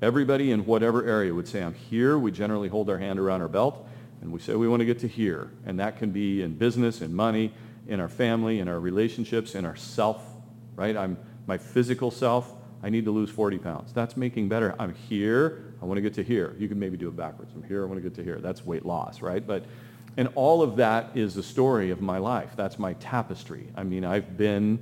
everybody 0.01 0.51
in 0.51 0.65
whatever 0.65 1.05
area 1.05 1.33
would 1.33 1.47
say, 1.47 1.63
I'm 1.63 1.73
here. 1.73 2.17
We 2.17 2.31
generally 2.31 2.67
hold 2.67 2.89
our 2.89 2.97
hand 2.97 3.17
around 3.17 3.41
our 3.41 3.47
belt 3.47 3.87
and 4.21 4.31
we 4.31 4.39
say 4.39 4.55
we 4.55 4.67
want 4.67 4.81
to 4.81 4.85
get 4.85 4.99
to 4.99 5.07
here. 5.07 5.51
And 5.65 5.79
that 5.79 5.97
can 5.97 6.11
be 6.11 6.41
in 6.41 6.55
business, 6.55 7.01
in 7.01 7.13
money, 7.13 7.53
in 7.87 7.99
our 7.99 8.09
family, 8.09 8.59
in 8.59 8.67
our 8.67 8.79
relationships, 8.79 9.55
in 9.55 9.65
our 9.65 9.75
self, 9.75 10.23
right? 10.75 10.95
I'm 10.95 11.17
my 11.47 11.57
physical 11.57 12.11
self. 12.11 12.53
I 12.83 12.89
need 12.89 13.05
to 13.05 13.11
lose 13.11 13.29
40 13.29 13.57
pounds. 13.57 13.93
That's 13.93 14.15
making 14.15 14.49
better. 14.49 14.75
I'm 14.77 14.93
here. 14.93 15.73
I 15.81 15.85
want 15.85 15.97
to 15.97 16.01
get 16.01 16.13
to 16.15 16.23
here. 16.23 16.55
You 16.59 16.67
can 16.67 16.77
maybe 16.77 16.97
do 16.97 17.07
it 17.07 17.15
backwards. 17.15 17.51
I'm 17.55 17.63
here. 17.63 17.83
I 17.83 17.87
want 17.87 17.97
to 17.97 18.07
get 18.07 18.15
to 18.15 18.23
here. 18.23 18.39
That's 18.39 18.65
weight 18.65 18.85
loss, 18.85 19.21
right? 19.21 19.45
But, 19.45 19.65
and 20.17 20.29
all 20.35 20.61
of 20.61 20.75
that 20.75 21.11
is 21.15 21.33
the 21.33 21.41
story 21.41 21.89
of 21.89 22.01
my 22.01 22.19
life. 22.19 22.51
That's 22.55 22.77
my 22.77 22.93
tapestry. 22.93 23.67
I 23.75 23.83
mean, 23.83 24.05
I've 24.05 24.37
been 24.37 24.79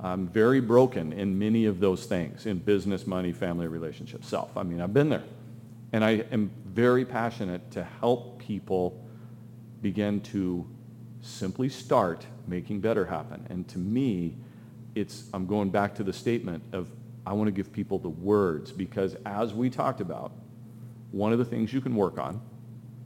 um, 0.00 0.26
very 0.28 0.60
broken 0.60 1.12
in 1.12 1.38
many 1.38 1.66
of 1.66 1.78
those 1.78 2.06
things, 2.06 2.46
in 2.46 2.58
business, 2.58 3.06
money, 3.06 3.32
family, 3.32 3.68
relationships, 3.68 4.28
self. 4.28 4.56
I 4.56 4.62
mean, 4.62 4.80
I've 4.80 4.94
been 4.94 5.08
there. 5.08 5.24
And 5.92 6.04
I 6.04 6.24
am 6.32 6.50
very 6.66 7.04
passionate 7.04 7.70
to 7.72 7.84
help 8.00 8.40
people 8.40 9.04
begin 9.82 10.20
to 10.20 10.66
simply 11.20 11.68
start 11.68 12.26
making 12.48 12.80
better 12.80 13.04
happen. 13.04 13.46
And 13.50 13.66
to 13.68 13.78
me, 13.78 14.36
it's, 14.94 15.24
I'm 15.34 15.46
going 15.46 15.70
back 15.70 15.94
to 15.96 16.04
the 16.04 16.12
statement 16.12 16.62
of 16.72 16.88
I 17.26 17.32
want 17.32 17.48
to 17.48 17.52
give 17.52 17.72
people 17.72 17.98
the 17.98 18.08
words 18.08 18.70
because 18.70 19.16
as 19.26 19.52
we 19.52 19.68
talked 19.68 20.00
about, 20.00 20.32
one 21.10 21.32
of 21.32 21.38
the 21.38 21.44
things 21.44 21.72
you 21.72 21.80
can 21.80 21.94
work 21.96 22.18
on 22.18 22.40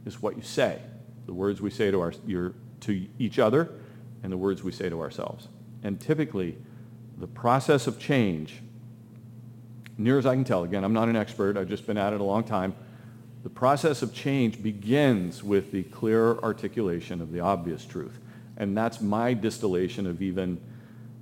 is 0.05 0.21
what 0.21 0.37
you 0.37 0.43
say, 0.43 0.81
the 1.27 1.33
words 1.33 1.61
we 1.61 1.71
say 1.71 1.91
to, 1.91 2.01
our, 2.01 2.13
your, 2.27 2.55
to 2.81 3.07
each 3.19 3.39
other 3.39 3.71
and 4.23 4.31
the 4.31 4.37
words 4.37 4.63
we 4.63 4.73
say 4.73 4.89
to 4.89 5.01
ourselves. 5.01 5.49
And 5.83 5.99
typically, 5.99 6.59
the 7.19 7.27
process 7.27 7.87
of 7.87 7.99
change, 7.99 8.61
near 9.97 10.19
as 10.19 10.27
I 10.27 10.35
can 10.35 10.45
tell, 10.45 10.65
again, 10.65 10.85
I'm 10.85 10.93
not 10.93 11.09
an 11.09 11.17
expert, 11.17 11.57
I've 11.57 11.69
just 11.69 11.87
been 11.87 11.97
at 11.97 12.13
it 12.13 12.21
a 12.21 12.25
long 12.25 12.45
time, 12.45 12.75
the 13.43 13.51
process 13.51 14.03
of 14.03 14.13
change 14.13 14.63
begins 14.63 15.43
with 15.43 15.73
the 15.73 15.83
clear 15.85 16.37
articulation 16.39 17.23
of 17.23 17.33
the 17.33 17.41
obvious 17.41 17.87
truth. 17.87 18.19
And 18.61 18.77
that's 18.77 19.01
my 19.01 19.33
distillation 19.33 20.07
of 20.07 20.21
even 20.21 20.61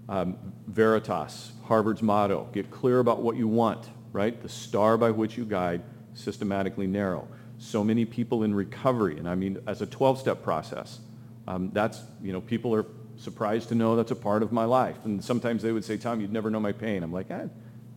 um, 0.09 0.37
Veritas, 0.67 1.53
Harvard's 1.65 2.03
motto. 2.03 2.49
Get 2.53 2.69
clear 2.73 2.99
about 2.99 3.23
what 3.23 3.37
you 3.37 3.47
want, 3.47 3.89
right? 4.13 4.43
The 4.43 4.49
star 4.49 4.99
by 4.99 5.13
which 5.13 5.39
you 5.39 5.45
guide, 5.45 5.83
systematically 6.15 6.89
narrow. 6.89 7.29
So 7.59 7.85
many 7.85 8.05
people 8.05 8.43
in 8.43 8.53
recovery, 8.53 9.19
and 9.19 9.29
I 9.29 9.37
mean 9.37 9.61
as 9.69 9.83
a 9.83 9.87
12-step 9.87 10.43
process, 10.43 10.99
um, 11.47 11.71
that's, 11.73 12.03
you 12.21 12.33
know, 12.33 12.41
people 12.41 12.75
are 12.75 12.85
surprised 13.17 13.69
to 13.69 13.77
know 13.77 13.95
that's 13.95 14.11
a 14.11 14.17
part 14.17 14.43
of 14.43 14.51
my 14.51 14.65
life. 14.65 14.97
And 15.05 15.23
sometimes 15.23 15.63
they 15.63 15.71
would 15.71 15.85
say, 15.85 15.97
Tom, 15.97 16.21
you'd 16.21 16.33
never 16.33 16.51
know 16.51 16.61
my 16.61 16.73
pain. 16.73 17.05
I'm 17.05 17.13
like, 17.13 17.31
eh, 17.31 17.47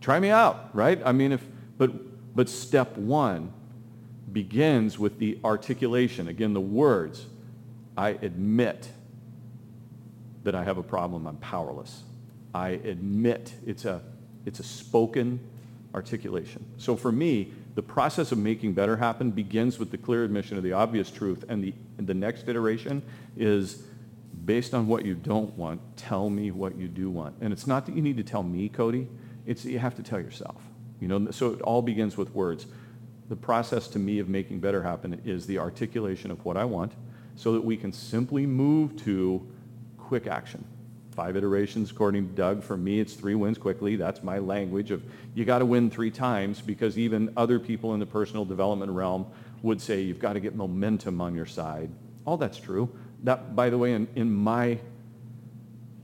try 0.02 0.20
me 0.20 0.30
out, 0.30 0.70
right? 0.74 1.02
I 1.04 1.14
mean, 1.14 1.32
if, 1.32 1.44
but, 1.80 2.36
but 2.36 2.48
step 2.48 2.96
one 2.96 3.54
begins 4.32 5.00
with 5.00 5.18
the 5.18 5.40
articulation. 5.44 6.28
Again, 6.28 6.54
the 6.54 6.62
words, 6.62 7.26
I 7.98 8.10
admit 8.10 8.88
that 10.44 10.56
I 10.56 10.64
have 10.64 10.78
a 10.78 10.84
problem. 10.84 11.28
I'm 11.28 11.38
powerless. 11.38 12.04
I 12.54 12.70
admit 12.70 13.54
it's 13.66 13.86
a, 13.86 14.02
it's 14.46 14.60
a 14.60 14.64
spoken 14.64 15.40
articulation. 15.94 16.66
So 16.78 16.96
for 16.96 17.12
me, 17.12 17.54
the 17.76 17.82
process 17.82 18.32
of 18.32 18.38
making 18.38 18.74
better 18.74 18.98
happen 18.98 19.32
begins 19.32 19.80
with 19.80 19.92
the 19.92 19.98
clear 19.98 20.24
admission 20.24 20.58
of 20.58 20.64
the 20.64 20.74
obvious 20.74 21.10
truth. 21.10 21.46
And 21.48 21.64
the, 21.64 21.74
and 21.98 22.08
the 22.08 22.14
next 22.14 22.48
iteration 22.48 23.02
is 23.38 23.84
based 24.46 24.74
on 24.74 24.88
what 24.88 25.06
you 25.06 25.14
don't 25.14 25.56
want, 25.58 25.80
tell 25.98 26.30
me 26.30 26.52
what 26.52 26.76
you 26.76 26.88
do 26.88 27.10
want. 27.10 27.36
And 27.42 27.54
it's 27.54 27.68
not 27.68 27.86
that 27.86 27.96
you 27.96 28.02
need 28.02 28.18
to 28.18 28.24
tell 28.24 28.44
me, 28.44 28.70
Cody. 28.70 29.08
It's 29.46 29.64
that 29.64 29.72
you 29.72 29.80
have 29.80 29.96
to 29.96 30.04
tell 30.04 30.20
yourself. 30.20 30.62
You 31.00 31.08
know, 31.08 31.32
so 31.32 31.52
it 31.52 31.62
all 31.62 31.82
begins 31.82 32.18
with 32.18 32.34
words. 32.34 32.68
The 33.30 33.36
process 33.36 33.88
to 33.90 34.00
me 34.00 34.20
of 34.20 34.28
making 34.28 34.60
better 34.60 34.84
happen 34.84 35.22
is 35.26 35.46
the 35.46 35.58
articulation 35.58 36.32
of 36.32 36.44
what 36.44 36.58
I 36.58 36.66
want 36.66 36.94
so 37.36 37.54
that 37.54 37.64
we 37.64 37.78
can 37.78 37.92
simply 37.92 38.46
move 38.46 38.96
to 39.04 39.48
quick 40.12 40.28
action. 40.28 40.62
Five 41.12 41.38
iterations, 41.38 41.90
according 41.90 42.28
to 42.28 42.36
Doug. 42.36 42.64
For 42.64 42.76
me, 42.76 43.00
it's 43.00 43.14
three 43.14 43.34
wins 43.34 43.58
quickly. 43.58 43.96
That's 43.96 44.22
my 44.22 44.40
language 44.40 44.92
of 44.92 45.02
you 45.34 45.46
got 45.46 45.60
to 45.60 45.66
win 45.66 45.90
three 45.90 46.12
times 46.12 46.60
because 46.60 46.98
even 46.98 47.32
other 47.38 47.60
people 47.60 47.94
in 47.94 48.02
the 48.02 48.06
personal 48.06 48.44
development 48.44 48.92
realm 48.92 49.26
would 49.62 49.80
say 49.80 50.02
you've 50.02 50.20
got 50.20 50.34
to 50.34 50.42
get 50.42 50.54
momentum 50.54 51.22
on 51.22 51.34
your 51.34 51.46
side. 51.46 51.90
All 52.26 52.36
that's 52.36 52.58
true. 52.58 52.94
That, 53.24 53.56
by 53.56 53.70
the 53.70 53.78
way, 53.78 53.94
in, 53.94 54.06
in 54.16 54.30
my 54.34 54.80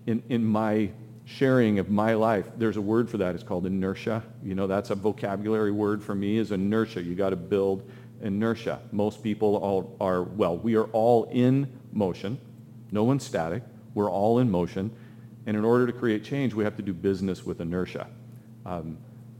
in, 0.05 0.23
in 0.29 0.45
my 0.45 0.89
sharing 1.25 1.77
of 1.77 1.89
my 1.89 2.13
life, 2.13 2.47
there's 2.55 2.77
a 2.77 2.81
word 2.81 3.09
for 3.09 3.17
that. 3.17 3.35
It's 3.35 3.43
called 3.43 3.65
inertia. 3.65 4.23
You 4.41 4.55
know, 4.55 4.67
that's 4.67 4.89
a 4.89 4.95
vocabulary 4.95 5.71
word 5.71 6.01
for 6.01 6.15
me 6.15 6.37
is 6.37 6.53
inertia. 6.53 7.01
You 7.01 7.13
got 7.13 7.31
to 7.31 7.35
build 7.35 7.83
inertia. 8.21 8.79
Most 8.93 9.21
people 9.21 9.57
all 9.57 9.97
are, 9.99 10.23
well, 10.23 10.55
we 10.55 10.77
are 10.77 10.85
all 10.93 11.25
in 11.25 11.69
motion. 11.91 12.39
No 12.89 13.03
one's 13.03 13.25
static. 13.25 13.63
We're 13.97 14.11
all 14.11 14.37
in 14.37 14.51
motion. 14.51 14.91
And 15.47 15.57
in 15.57 15.65
order 15.65 15.87
to 15.87 15.91
create 15.91 16.23
change, 16.23 16.53
we 16.53 16.63
have 16.63 16.75
to 16.75 16.83
do 16.83 16.93
business 16.93 17.43
with 17.43 17.61
inertia. 17.61 18.05
Um, 18.63 18.99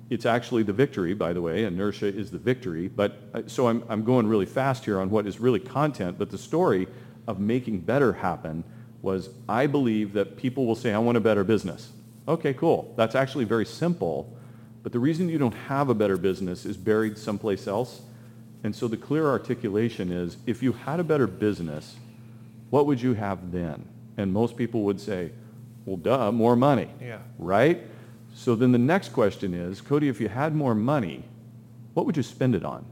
it's 0.10 0.26
actually 0.26 0.64
the 0.64 0.74
victory, 0.74 1.14
by 1.14 1.32
the 1.32 1.44
way. 1.44 1.66
Inertia 1.66 2.08
is 2.08 2.32
the 2.32 2.40
victory. 2.40 2.88
But 2.88 3.20
uh, 3.36 3.44
so 3.46 3.68
I'm, 3.68 3.84
I'm 3.88 4.04
going 4.04 4.26
really 4.26 4.48
fast 4.48 4.84
here 4.84 5.00
on 5.00 5.12
what 5.12 5.28
is 5.28 5.40
really 5.40 5.60
content. 5.60 6.18
But 6.18 6.32
the 6.32 6.40
story 6.40 6.88
of 7.28 7.40
making 7.40 7.82
better 7.82 8.14
happen 8.14 8.64
was 9.04 9.30
I 9.48 9.68
believe 9.68 10.14
that 10.14 10.38
people 10.38 10.66
will 10.66 10.76
say, 10.76 10.92
I 10.92 10.98
want 10.98 11.20
a 11.20 11.22
better 11.22 11.44
business. 11.44 11.92
Okay, 12.28 12.56
cool. 12.56 12.96
That's 12.98 13.14
actually 13.14 13.46
very 13.46 13.66
simple. 13.66 14.36
But 14.82 14.92
the 14.92 15.00
reason 15.00 15.30
you 15.30 15.38
don't 15.38 15.54
have 15.68 15.90
a 15.90 15.94
better 15.94 16.18
business 16.18 16.66
is 16.66 16.78
buried 16.78 17.16
someplace 17.20 17.68
else. 17.68 18.02
And 18.64 18.76
so 18.76 18.88
the 18.88 18.98
clear 18.98 19.28
articulation 19.28 20.12
is, 20.12 20.38
if 20.48 20.64
you 20.64 20.72
had 20.72 21.00
a 21.00 21.04
better 21.04 21.28
business, 21.28 21.96
what 22.72 22.88
would 22.88 23.00
you 23.00 23.14
have 23.14 23.52
then? 23.52 23.88
And 24.18 24.34
most 24.34 24.58
people 24.58 24.82
would 24.84 25.00
say, 25.00 25.32
well, 25.86 25.98
duh, 25.98 26.32
more 26.32 26.56
money. 26.56 26.90
Yeah. 27.02 27.20
Right? 27.38 27.82
So 28.34 28.56
then 28.56 28.72
the 28.72 28.78
next 28.78 29.10
question 29.10 29.54
is, 29.54 29.82
Cody, 29.82 30.10
if 30.10 30.20
you 30.20 30.28
had 30.28 30.54
more 30.56 30.76
money, 30.76 31.24
what 31.94 32.06
would 32.06 32.18
you 32.18 32.24
spend 32.24 32.56
it 32.56 32.66
on? 32.66 32.86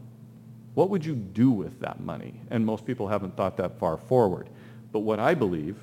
What 0.76 0.89
would 0.89 1.06
you 1.06 1.15
do 1.15 1.52
with 1.52 1.80
that 1.80 1.99
money? 1.99 2.39
And 2.49 2.65
most 2.65 2.85
people 2.85 3.07
haven't 3.07 3.35
thought 3.38 3.57
that 3.57 3.77
far 3.80 3.97
forward. 3.97 4.49
But 4.91 4.99
what 4.99 5.19
I 5.19 5.34
believe, 5.34 5.77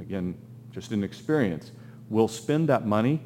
again, 0.00 0.36
just 0.72 0.92
in 0.92 1.04
experience, 1.04 1.70
we'll 2.10 2.28
spend 2.28 2.68
that 2.68 2.86
money 2.86 3.20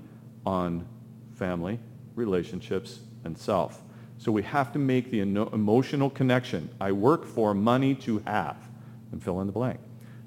on 0.47 0.87
family, 1.35 1.78
relationships, 2.15 3.01
and 3.24 3.37
self. 3.37 3.82
So 4.19 4.31
we 4.31 4.43
have 4.43 4.73
to 4.73 4.78
make 4.78 5.11
the 5.11 5.23
eno- 5.23 5.49
emotional 5.51 6.11
connection. 6.11 6.69
I 6.81 6.93
work 6.93 7.24
for 7.24 7.55
money 7.55 7.95
to 7.97 8.19
have, 8.27 8.57
and 9.12 9.23
fill 9.23 9.41
in 9.41 9.47
the 9.47 9.53
blank. 9.53 9.81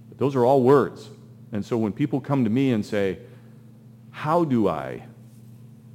But 0.10 0.18
those 0.18 0.36
are 0.36 0.44
all 0.44 0.64
words. 0.64 1.10
And 1.54 1.64
so 1.64 1.78
when 1.78 1.94
people 1.94 2.20
come 2.20 2.44
to 2.44 2.50
me 2.50 2.72
and 2.72 2.86
say, 2.86 3.20
how 4.10 4.44
do 4.44 4.68
I? 4.68 5.04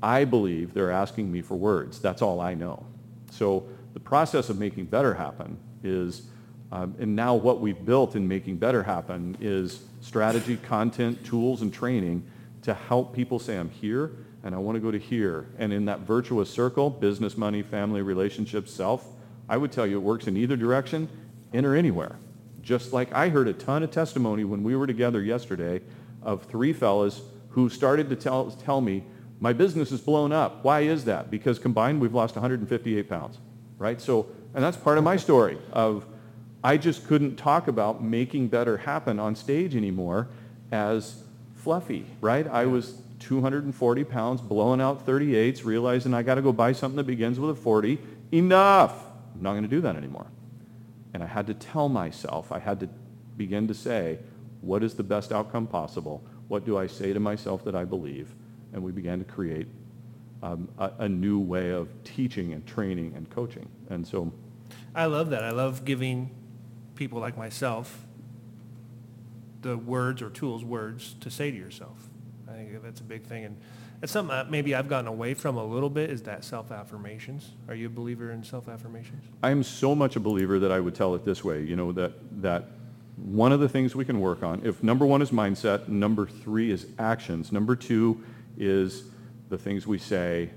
I 0.02 0.24
believe 0.24 0.72
they're 0.72 0.93
asking 0.93 1.30
me 1.30 1.43
for 1.43 1.56
words. 1.56 1.98
That's 2.01 2.22
all 2.22 2.40
I 2.40 2.55
know. 2.55 2.86
So 3.30 3.66
the 3.93 4.01
process 4.01 4.48
of 4.48 4.59
making 4.59 4.86
better 4.86 5.14
happen 5.14 5.59
is, 5.82 6.22
um, 6.70 6.94
and 7.01 7.14
now 7.14 7.35
what 7.35 7.60
we've 7.60 7.85
built 7.85 8.14
in 8.14 8.26
making 8.26 8.59
better 8.59 8.85
happen 8.85 9.36
is 9.40 9.82
strategy, 10.01 10.56
content, 10.56 11.24
tools, 11.24 11.62
and 11.62 11.74
training 11.74 12.22
to 12.62 12.72
help 12.72 13.14
people 13.14 13.39
say, 13.39 13.56
I'm 13.56 13.70
here 13.70 14.12
and 14.44 14.55
I 14.55 14.59
want 14.59 14.76
to 14.76 14.80
go 14.80 14.93
to 14.93 14.98
here. 14.98 15.47
And 15.59 15.72
in 15.72 15.86
that 15.86 16.01
virtuous 16.01 16.48
circle, 16.48 16.89
business, 16.89 17.36
money, 17.36 17.62
family, 17.62 18.02
relationships, 18.02 18.72
self, 18.72 19.05
I 19.48 19.56
would 19.56 19.72
tell 19.72 19.86
you 19.86 19.97
it 19.97 20.02
works 20.02 20.28
in 20.28 20.36
either 20.36 20.56
direction, 20.56 21.09
in 21.52 21.64
or 21.64 21.74
anywhere. 21.74 22.16
Just 22.69 22.93
like 22.93 23.11
I 23.15 23.31
heard 23.31 23.49
a 23.49 23.55
ton 23.55 23.82
of 23.82 23.90
testimony 23.90 24.45
when 24.45 24.62
we 24.62 24.77
were 24.77 24.86
together 24.86 25.23
yesterday 25.23 25.81
of 26.23 26.43
three 26.45 26.74
fellas 26.74 27.23
who 27.49 27.70
started 27.70 28.11
to 28.11 28.15
tell, 28.15 28.51
tell 28.51 28.82
me, 28.82 29.05
my 29.40 29.55
business 29.55 29.90
is 29.90 30.03
blown 30.03 30.32
up. 30.32 30.62
Why 30.65 30.81
is 30.81 31.07
that? 31.07 31.31
Because 31.31 31.59
combined 31.59 31.99
we've 31.99 32.12
lost 32.12 32.35
158 32.35 33.09
pounds, 33.09 33.39
right? 33.78 33.99
So, 33.99 34.27
and 34.53 34.62
that's 34.62 34.77
part 34.77 34.99
of 34.99 35.05
my 35.05 35.16
story 35.16 35.57
of 35.73 36.05
I 36.62 36.77
just 36.77 37.07
couldn't 37.07 37.36
talk 37.36 37.69
about 37.69 38.05
making 38.05 38.49
better 38.49 38.77
happen 38.77 39.19
on 39.19 39.35
stage 39.35 39.74
anymore 39.74 40.28
as 40.70 41.23
fluffy, 41.55 42.05
right? 42.20 42.47
I 42.47 42.66
was 42.66 43.01
240 43.20 44.05
pounds, 44.05 44.43
blowing 44.43 44.82
out 44.82 45.07
38s, 45.07 45.65
realizing 45.65 46.12
I 46.12 46.23
got 46.23 46.35
to 46.35 46.43
go 46.43 46.53
buy 46.53 46.73
something 46.73 46.99
that 46.99 47.07
begins 47.07 47.40
with 47.40 47.49
a 47.49 47.55
40. 47.59 47.99
Enough. 48.31 49.07
I'm 49.35 49.43
not 49.43 49.53
going 49.53 49.62
to 49.62 49.70
do 49.70 49.81
that 49.81 49.97
anymore. 49.97 50.27
And 51.14 51.22
I 51.22 51.26
had 51.26 51.47
to 51.47 51.55
tell 51.55 51.89
myself, 51.89 52.52
I 52.52 52.59
had 52.59 52.80
to 52.80 52.89
begin 53.36 53.68
to 53.68 53.74
say, 53.74 54.18
what 54.60 54.82
is 54.82 54.94
the 54.94 55.02
best 55.02 55.32
outcome 55.32 55.66
possible? 55.66 56.22
What 56.48 56.64
do 56.64 56.76
I 56.76 56.86
say 56.86 57.12
to 57.12 57.20
myself 57.20 57.64
that 57.64 57.74
I 57.74 57.85
believe? 57.85 58.35
And 58.72 58.82
we 58.82 58.93
began 58.93 59.18
to 59.18 59.24
create 59.24 59.68
um, 60.43 60.68
a, 60.78 60.93
a 60.98 61.09
new 61.09 61.39
way 61.39 61.70
of 61.70 61.89
teaching 62.05 62.52
and 62.52 62.66
training 62.66 63.14
and 63.16 63.28
coaching. 63.30 63.68
And 63.89 64.06
so 64.06 64.32
I 64.94 65.06
love 65.06 65.30
that. 65.30 65.44
I 65.44 65.51
love 65.51 65.85
giving 65.85 66.30
people 66.94 67.20
like 67.20 67.36
myself 67.36 68.05
the 69.62 69.76
words 69.76 70.22
or 70.22 70.30
tools, 70.30 70.64
words 70.64 71.14
to 71.20 71.30
say 71.30 71.51
to 71.51 71.56
yourself. 71.56 72.09
I 72.48 72.52
think 72.52 72.82
that's 72.82 73.01
a 73.01 73.05
big 73.05 73.24
thing. 73.24 73.44
And 73.44 73.56
it's 74.00 74.12
something 74.12 74.34
that 74.34 74.50
maybe 74.50 74.74
I've 74.74 74.88
gotten 74.88 75.08
away 75.08 75.34
from 75.34 75.56
a 75.56 75.64
little 75.64 75.90
bit 75.90 76.10
is 76.10 76.22
that 76.22 76.44
self-affirmations. 76.44 77.50
Are 77.66 77.74
you 77.74 77.86
a 77.86 77.90
believer 77.90 78.30
in 78.30 78.44
self-affirmations? 78.44 79.24
I'm 79.42 79.64
so 79.64 79.94
much 79.94 80.14
a 80.14 80.20
believer 80.20 80.60
that 80.60 80.70
I 80.70 80.78
would 80.78 80.94
tell 80.94 81.14
it 81.16 81.24
this 81.24 81.42
way, 81.42 81.62
you 81.62 81.74
know, 81.74 81.90
that, 81.92 82.12
that 82.42 82.66
one 83.16 83.50
of 83.50 83.58
the 83.58 83.68
things 83.68 83.96
we 83.96 84.04
can 84.04 84.20
work 84.20 84.44
on, 84.44 84.64
if 84.64 84.82
number 84.84 85.04
one 85.04 85.20
is 85.20 85.30
mindset, 85.30 85.88
number 85.88 86.26
three 86.26 86.70
is 86.70 86.86
actions, 86.98 87.50
number 87.50 87.74
two 87.74 88.22
is 88.56 89.04
the 89.48 89.58
things 89.58 89.86
we 89.86 89.98
say 89.98 90.50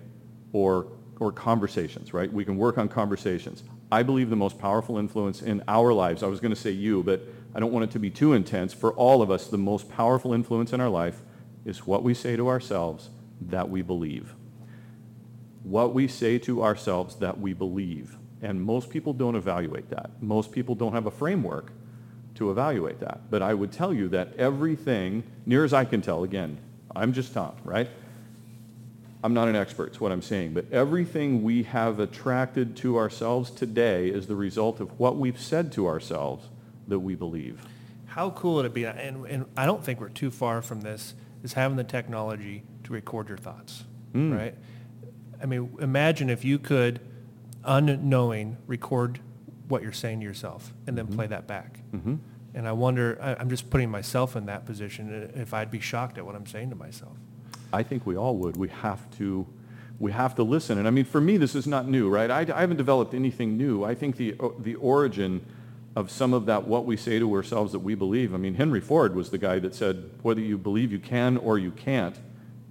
or, 0.54 0.86
or 1.20 1.32
conversations, 1.32 2.14
right? 2.14 2.32
We 2.32 2.46
can 2.46 2.58
work 2.58 2.78
on 2.78 2.88
conversations. 2.90 3.64
I 3.92 4.04
believe 4.04 4.30
the 4.30 4.36
most 4.36 4.60
powerful 4.60 5.00
influence 5.00 5.42
in 5.42 5.64
our 5.68 5.92
lives, 5.94 6.22
I 6.22 6.28
was 6.28 6.40
going 6.40 6.54
to 6.54 6.60
say 6.60 6.72
you, 6.72 7.02
but 7.02 7.22
I 7.56 7.60
don't 7.60 7.72
want 7.72 7.86
it 7.86 7.92
to 7.92 8.00
be 8.00 8.12
too 8.12 8.34
intense. 8.34 8.72
For 8.72 8.92
all 8.94 9.24
of 9.24 9.32
us, 9.32 9.48
the 9.48 9.58
most 9.58 9.90
powerful 9.90 10.32
influence 10.32 10.74
in 10.74 10.80
our 10.80 10.90
life 10.90 11.22
is 11.66 11.88
what 11.88 12.04
we 12.04 12.14
say 12.14 12.36
to 12.36 12.48
ourselves 12.48 13.10
that 13.42 13.70
we 13.70 13.82
believe. 13.82 14.36
What 15.64 15.94
we 15.94 16.08
say 16.08 16.38
to 16.40 16.64
ourselves 16.64 17.16
that 17.18 17.40
we 17.40 17.54
believe. 17.54 18.18
And 18.42 18.62
most 18.62 18.90
people 18.90 19.14
don't 19.14 19.36
evaluate 19.36 19.90
that. 19.90 20.12
Most 20.22 20.52
people 20.52 20.76
don't 20.76 20.94
have 20.94 21.06
a 21.06 21.12
framework 21.12 21.72
to 22.36 22.50
evaluate 22.50 23.00
that. 23.02 23.30
But 23.30 23.42
I 23.42 23.54
would 23.54 23.72
tell 23.72 23.94
you 23.94 24.08
that 24.10 24.36
everything, 24.38 25.24
near 25.46 25.64
as 25.64 25.74
I 25.74 25.86
can 25.86 26.02
tell, 26.02 26.24
again, 26.24 26.58
I'm 26.96 27.14
just 27.14 27.34
Tom, 27.34 27.56
right? 27.64 27.90
I'm 29.24 29.36
not 29.36 29.48
an 29.48 29.56
expert, 29.56 29.88
it's 29.88 30.02
what 30.02 30.12
I'm 30.12 30.24
saying, 30.24 30.54
but 30.54 30.66
everything 30.72 31.44
we 31.44 31.64
have 31.64 32.00
attracted 32.00 32.76
to 32.78 32.98
ourselves 32.98 33.52
today 33.52 34.10
is 34.10 34.26
the 34.26 34.36
result 34.36 34.80
of 34.80 35.00
what 35.00 35.18
we've 35.18 35.40
said 35.40 35.72
to 35.74 35.86
ourselves 35.86 36.50
that 36.88 37.00
we 37.00 37.14
believe. 37.14 37.62
How 38.08 38.32
cool 38.32 38.56
would 38.56 38.66
it 38.66 38.74
be? 38.74 38.86
And, 38.86 39.26
and 39.28 39.46
I 39.56 39.68
don't 39.68 39.84
think 39.84 40.02
we're 40.02 40.10
too 40.10 40.32
far 40.32 40.64
from 40.64 40.82
this, 40.82 41.14
is 41.44 41.54
having 41.54 41.78
the 41.78 41.84
technology 41.84 42.64
to 42.92 42.96
record 42.96 43.30
your 43.30 43.38
thoughts, 43.38 43.86
Mm. 44.14 44.38
right? 44.38 44.56
I 45.42 45.46
mean, 45.46 45.76
imagine 45.80 46.30
if 46.30 46.46
you 46.46 46.60
could, 46.60 47.00
unknowing, 47.64 48.58
record 48.68 49.20
what 49.68 49.82
you're 49.82 49.92
saying 49.94 50.20
to 50.20 50.26
yourself 50.26 50.74
and 50.86 50.98
then 50.98 51.08
play 51.08 51.28
that 51.28 51.48
back. 51.48 51.80
Mhm. 51.94 52.20
And 52.54 52.68
I 52.68 52.74
wonder, 52.74 53.18
I, 53.22 53.36
I'm 53.36 53.50
just 53.50 53.70
putting 53.70 53.90
myself 53.90 54.36
in 54.36 54.46
that 54.48 54.66
position, 54.66 55.30
uh, 55.36 55.40
if 55.40 55.54
I'd 55.54 55.72
be 55.72 55.80
shocked 55.80 56.18
at 56.18 56.26
what 56.26 56.36
I'm 56.36 56.46
saying 56.46 56.70
to 56.72 56.76
myself. 56.76 57.18
I 57.72 57.82
think 57.84 58.06
we 58.06 58.18
all 58.18 58.36
would. 58.38 58.58
We 58.58 58.68
have 58.68 59.10
to, 59.18 59.48
we 60.00 60.12
have 60.12 60.36
to 60.36 60.44
listen. 60.44 60.78
And 60.78 60.88
I 60.88 60.92
mean, 60.92 61.06
for 61.06 61.22
me, 61.22 61.38
this 61.38 61.56
is 61.56 61.66
not 61.66 61.88
new, 61.88 62.10
right? 62.10 62.30
I, 62.30 62.42
I 62.54 62.60
haven't 62.62 62.78
developed 62.78 63.14
anything 63.14 63.56
new. 63.58 63.84
I 63.86 63.96
think 63.96 64.18
the, 64.18 64.36
the 64.60 64.76
origin 64.76 65.46
of 65.96 66.12
some 66.12 66.34
of 66.34 66.46
that, 66.48 66.68
what 66.68 66.86
we 66.86 66.98
say 66.98 67.20
to 67.20 67.34
ourselves 67.34 67.72
that 67.72 67.80
we 67.80 67.96
believe. 67.96 68.34
I 68.34 68.38
mean, 68.38 68.56
Henry 68.56 68.82
Ford 68.82 69.16
was 69.16 69.30
the 69.30 69.38
guy 69.38 69.60
that 69.60 69.74
said, 69.74 70.10
whether 70.22 70.42
you 70.42 70.58
believe 70.58 70.92
you 70.92 71.00
can 71.00 71.38
or 71.38 71.58
you 71.58 71.72
can't, 71.72 72.18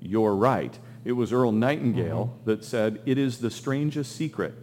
you're 0.01 0.35
right. 0.35 0.78
It 1.05 1.12
was 1.12 1.32
Earl 1.32 1.52
Nightingale 1.52 2.35
mm-hmm. 2.35 2.51
that 2.51 2.64
said, 2.64 3.01
it 3.06 3.18
is 3.18 3.39
the 3.39 3.51
strangest 3.51 4.16
secret. 4.16 4.55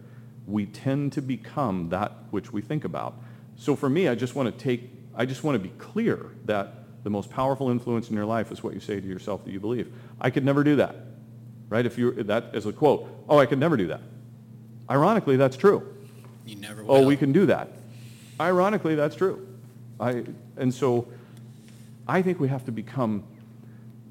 We 0.46 0.66
tend 0.66 1.12
to 1.14 1.22
become 1.22 1.88
that 1.90 2.12
which 2.30 2.52
we 2.52 2.60
think 2.60 2.84
about. 2.84 3.14
So 3.56 3.74
for 3.74 3.90
me, 3.90 4.08
I 4.08 4.14
just 4.14 4.34
want 4.34 4.56
to 4.56 4.64
take, 4.64 4.90
I 5.14 5.26
just 5.26 5.44
want 5.44 5.56
to 5.56 5.58
be 5.58 5.74
clear 5.78 6.30
that 6.44 6.74
the 7.04 7.10
most 7.10 7.30
powerful 7.30 7.70
influence 7.70 8.08
in 8.08 8.16
your 8.16 8.24
life 8.24 8.52
is 8.52 8.62
what 8.62 8.74
you 8.74 8.80
say 8.80 9.00
to 9.00 9.06
yourself 9.06 9.44
that 9.44 9.50
you 9.50 9.60
believe. 9.60 9.92
I 10.20 10.30
could 10.30 10.44
never 10.44 10.64
do 10.64 10.76
that, 10.76 10.96
right? 11.68 11.84
If 11.86 11.98
you 11.98 12.12
that 12.24 12.54
is 12.54 12.66
a 12.66 12.72
quote, 12.72 13.08
oh, 13.28 13.38
I 13.38 13.46
could 13.46 13.58
never 13.58 13.76
do 13.76 13.88
that. 13.88 14.00
Ironically, 14.90 15.36
that's 15.36 15.56
true. 15.56 15.94
You 16.44 16.56
never 16.56 16.82
oh, 16.82 16.84
will. 16.84 16.94
Oh, 16.96 17.06
we 17.06 17.16
can 17.16 17.32
do 17.32 17.46
that. 17.46 17.72
Ironically, 18.40 18.94
that's 18.94 19.16
true. 19.16 19.46
I, 20.00 20.24
and 20.56 20.72
so 20.72 21.08
I 22.06 22.22
think 22.22 22.40
we 22.40 22.48
have 22.48 22.64
to 22.66 22.72
become, 22.72 23.24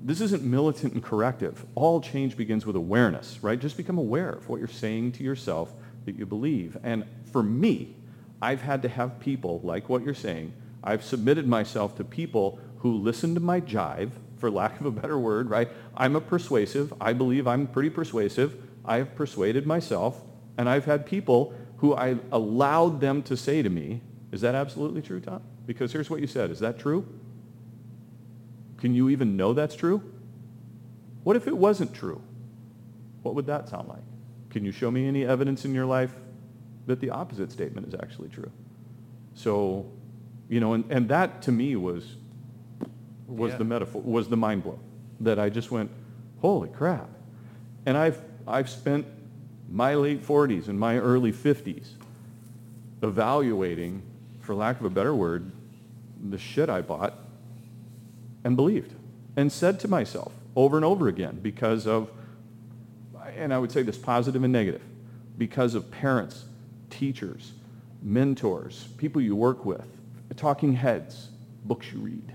this 0.03 0.21
isn't 0.21 0.43
militant 0.43 0.93
and 0.93 1.03
corrective. 1.03 1.65
All 1.75 1.99
change 1.99 2.37
begins 2.37 2.65
with 2.65 2.75
awareness, 2.75 3.39
right? 3.41 3.59
Just 3.59 3.77
become 3.77 3.97
aware 3.97 4.29
of 4.29 4.47
what 4.47 4.59
you're 4.59 4.67
saying 4.67 5.13
to 5.13 5.23
yourself 5.23 5.73
that 6.05 6.15
you 6.15 6.25
believe. 6.25 6.77
And 6.83 7.03
for 7.31 7.43
me, 7.43 7.95
I've 8.41 8.61
had 8.61 8.81
to 8.83 8.89
have 8.89 9.19
people, 9.19 9.59
like 9.63 9.89
what 9.89 10.03
you're 10.03 10.13
saying, 10.13 10.53
I've 10.83 11.03
submitted 11.03 11.47
myself 11.47 11.95
to 11.97 12.03
people 12.03 12.59
who 12.77 12.93
listen 12.93 13.33
to 13.33 13.39
my 13.39 13.59
jive, 13.59 14.11
for 14.37 14.51
lack 14.51 14.79
of 14.79 14.85
a 14.85 14.91
better 14.91 15.17
word, 15.17 15.49
right? 15.49 15.67
I'm 15.95 16.15
a 16.15 16.21
persuasive. 16.21 16.93
I 17.01 17.13
believe 17.13 17.47
I'm 17.47 17.65
pretty 17.65 17.89
persuasive. 17.89 18.55
I've 18.85 19.15
persuaded 19.15 19.65
myself. 19.65 20.21
And 20.57 20.69
I've 20.69 20.85
had 20.85 21.05
people 21.05 21.53
who 21.77 21.95
I 21.95 22.17
allowed 22.31 23.01
them 23.01 23.23
to 23.23 23.35
say 23.35 23.61
to 23.61 23.69
me, 23.69 24.01
is 24.31 24.41
that 24.41 24.55
absolutely 24.55 25.01
true, 25.01 25.19
Tom? 25.19 25.41
Because 25.65 25.91
here's 25.91 26.09
what 26.09 26.21
you 26.21 26.27
said. 26.27 26.51
Is 26.51 26.59
that 26.59 26.77
true? 26.77 27.07
Can 28.77 28.93
you 28.93 29.09
even 29.09 29.35
know 29.35 29.53
that's 29.53 29.75
true? 29.75 30.01
What 31.23 31.35
if 31.35 31.47
it 31.47 31.57
wasn't 31.57 31.93
true? 31.93 32.21
What 33.23 33.35
would 33.35 33.47
that 33.47 33.67
sound 33.69 33.87
like? 33.89 34.03
Can 34.49 34.63
you 34.63 34.71
show 34.71 34.89
me 34.91 35.07
any 35.07 35.25
evidence 35.25 35.65
in 35.65 35.73
your 35.73 35.85
life 35.85 36.13
that 36.85 36.99
the 36.99 37.09
opposite 37.09 37.51
statement 37.51 37.87
is 37.87 37.93
actually 37.95 38.29
true? 38.29 38.51
So, 39.33 39.85
you 40.47 40.59
know, 40.59 40.73
and, 40.73 40.85
and 40.89 41.09
that 41.09 41.41
to 41.43 41.51
me 41.51 41.75
was 41.75 42.15
was 43.27 43.51
Yeah. 43.51 43.57
the 43.57 43.63
metaphor, 43.65 44.01
was 44.01 44.29
the 44.29 44.37
mind 44.37 44.63
blow 44.63 44.79
that 45.19 45.37
I 45.37 45.49
just 45.49 45.69
went, 45.69 45.91
holy 46.39 46.69
crap. 46.69 47.09
And 47.85 47.97
I've, 47.97 48.21
I've 48.47 48.69
spent 48.69 49.05
my 49.69 49.95
late 49.95 50.25
40s 50.25 50.69
and 50.69 50.79
my 50.79 50.97
early 50.97 51.33
50s 51.33 51.89
evaluating, 53.03 54.01
for 54.39 54.55
lack 54.55 54.79
of 54.79 54.85
a 54.85 54.89
better 54.89 55.13
word, 55.13 55.51
the 56.29 56.37
shit 56.37 56.69
I 56.69 56.81
bought 56.81 57.13
and 58.47 58.55
believed 58.55 58.95
and 59.35 59.51
said 59.51 59.77
to 59.77 59.89
myself 59.89 60.31
over 60.55 60.77
and 60.77 60.85
over 60.85 61.09
again 61.09 61.37
because 61.41 61.85
of, 61.85 62.09
and 63.35 63.53
I 63.53 63.59
would 63.59 63.73
say 63.73 63.83
this 63.83 63.97
positive 63.97 64.41
and 64.41 64.53
negative, 64.53 64.81
because 65.37 65.75
of 65.75 65.91
parents, 65.91 66.45
teachers, 66.89 67.51
mentors, 68.01 68.87
people 68.97 69.21
you 69.21 69.35
work 69.35 69.65
with, 69.65 69.85
talking 70.37 70.73
heads, 70.73 71.27
books 71.65 71.91
you 71.91 71.99
read. 71.99 72.31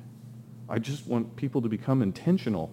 I 0.68 0.78
just 0.78 1.06
want 1.06 1.34
people 1.34 1.62
to 1.62 1.68
become 1.70 2.02
intentional 2.02 2.70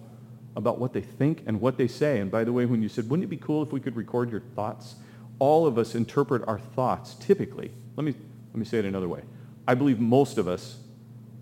about 0.54 0.78
what 0.78 0.92
they 0.92 1.00
think 1.00 1.42
and 1.46 1.62
what 1.62 1.78
they 1.78 1.88
say. 1.88 2.18
And 2.18 2.30
by 2.30 2.44
the 2.44 2.52
way, 2.52 2.66
when 2.66 2.82
you 2.82 2.90
said, 2.90 3.08
wouldn't 3.08 3.24
it 3.24 3.30
be 3.30 3.38
cool 3.38 3.62
if 3.62 3.72
we 3.72 3.80
could 3.80 3.96
record 3.96 4.30
your 4.30 4.40
thoughts? 4.54 4.96
All 5.38 5.66
of 5.66 5.78
us 5.78 5.94
interpret 5.94 6.46
our 6.46 6.58
thoughts 6.58 7.14
typically. 7.14 7.70
Let 7.96 8.04
me, 8.04 8.14
let 8.52 8.56
me 8.56 8.66
say 8.66 8.80
it 8.80 8.84
another 8.84 9.08
way. 9.08 9.22
I 9.66 9.72
believe 9.72 9.98
most 9.98 10.36
of 10.36 10.46
us 10.46 10.76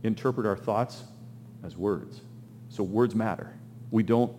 interpret 0.04 0.46
our 0.46 0.56
thoughts 0.56 1.02
as 1.64 1.76
words. 1.76 2.20
So 2.68 2.82
words 2.82 3.14
matter. 3.14 3.52
We 3.90 4.02
don't, 4.02 4.32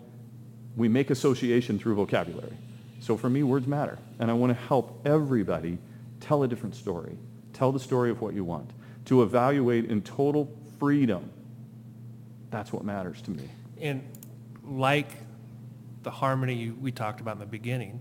we 0.76 0.88
make 0.88 1.10
association 1.10 1.78
through 1.78 1.96
vocabulary. 1.96 2.56
So 3.00 3.16
for 3.16 3.30
me, 3.30 3.42
words 3.42 3.66
matter. 3.66 3.98
And 4.18 4.30
I 4.30 4.34
want 4.34 4.50
to 4.52 4.66
help 4.66 5.06
everybody 5.06 5.78
tell 6.20 6.42
a 6.42 6.48
different 6.48 6.74
story. 6.74 7.16
Tell 7.52 7.72
the 7.72 7.80
story 7.80 8.10
of 8.10 8.20
what 8.20 8.34
you 8.34 8.44
want. 8.44 8.70
To 9.06 9.22
evaluate 9.22 9.86
in 9.86 10.02
total 10.02 10.54
freedom. 10.78 11.30
That's 12.50 12.72
what 12.72 12.84
matters 12.84 13.22
to 13.22 13.30
me. 13.30 13.48
And 13.80 14.02
like 14.64 15.08
the 16.02 16.10
harmony 16.10 16.70
we 16.70 16.92
talked 16.92 17.20
about 17.20 17.34
in 17.34 17.40
the 17.40 17.46
beginning, 17.46 18.00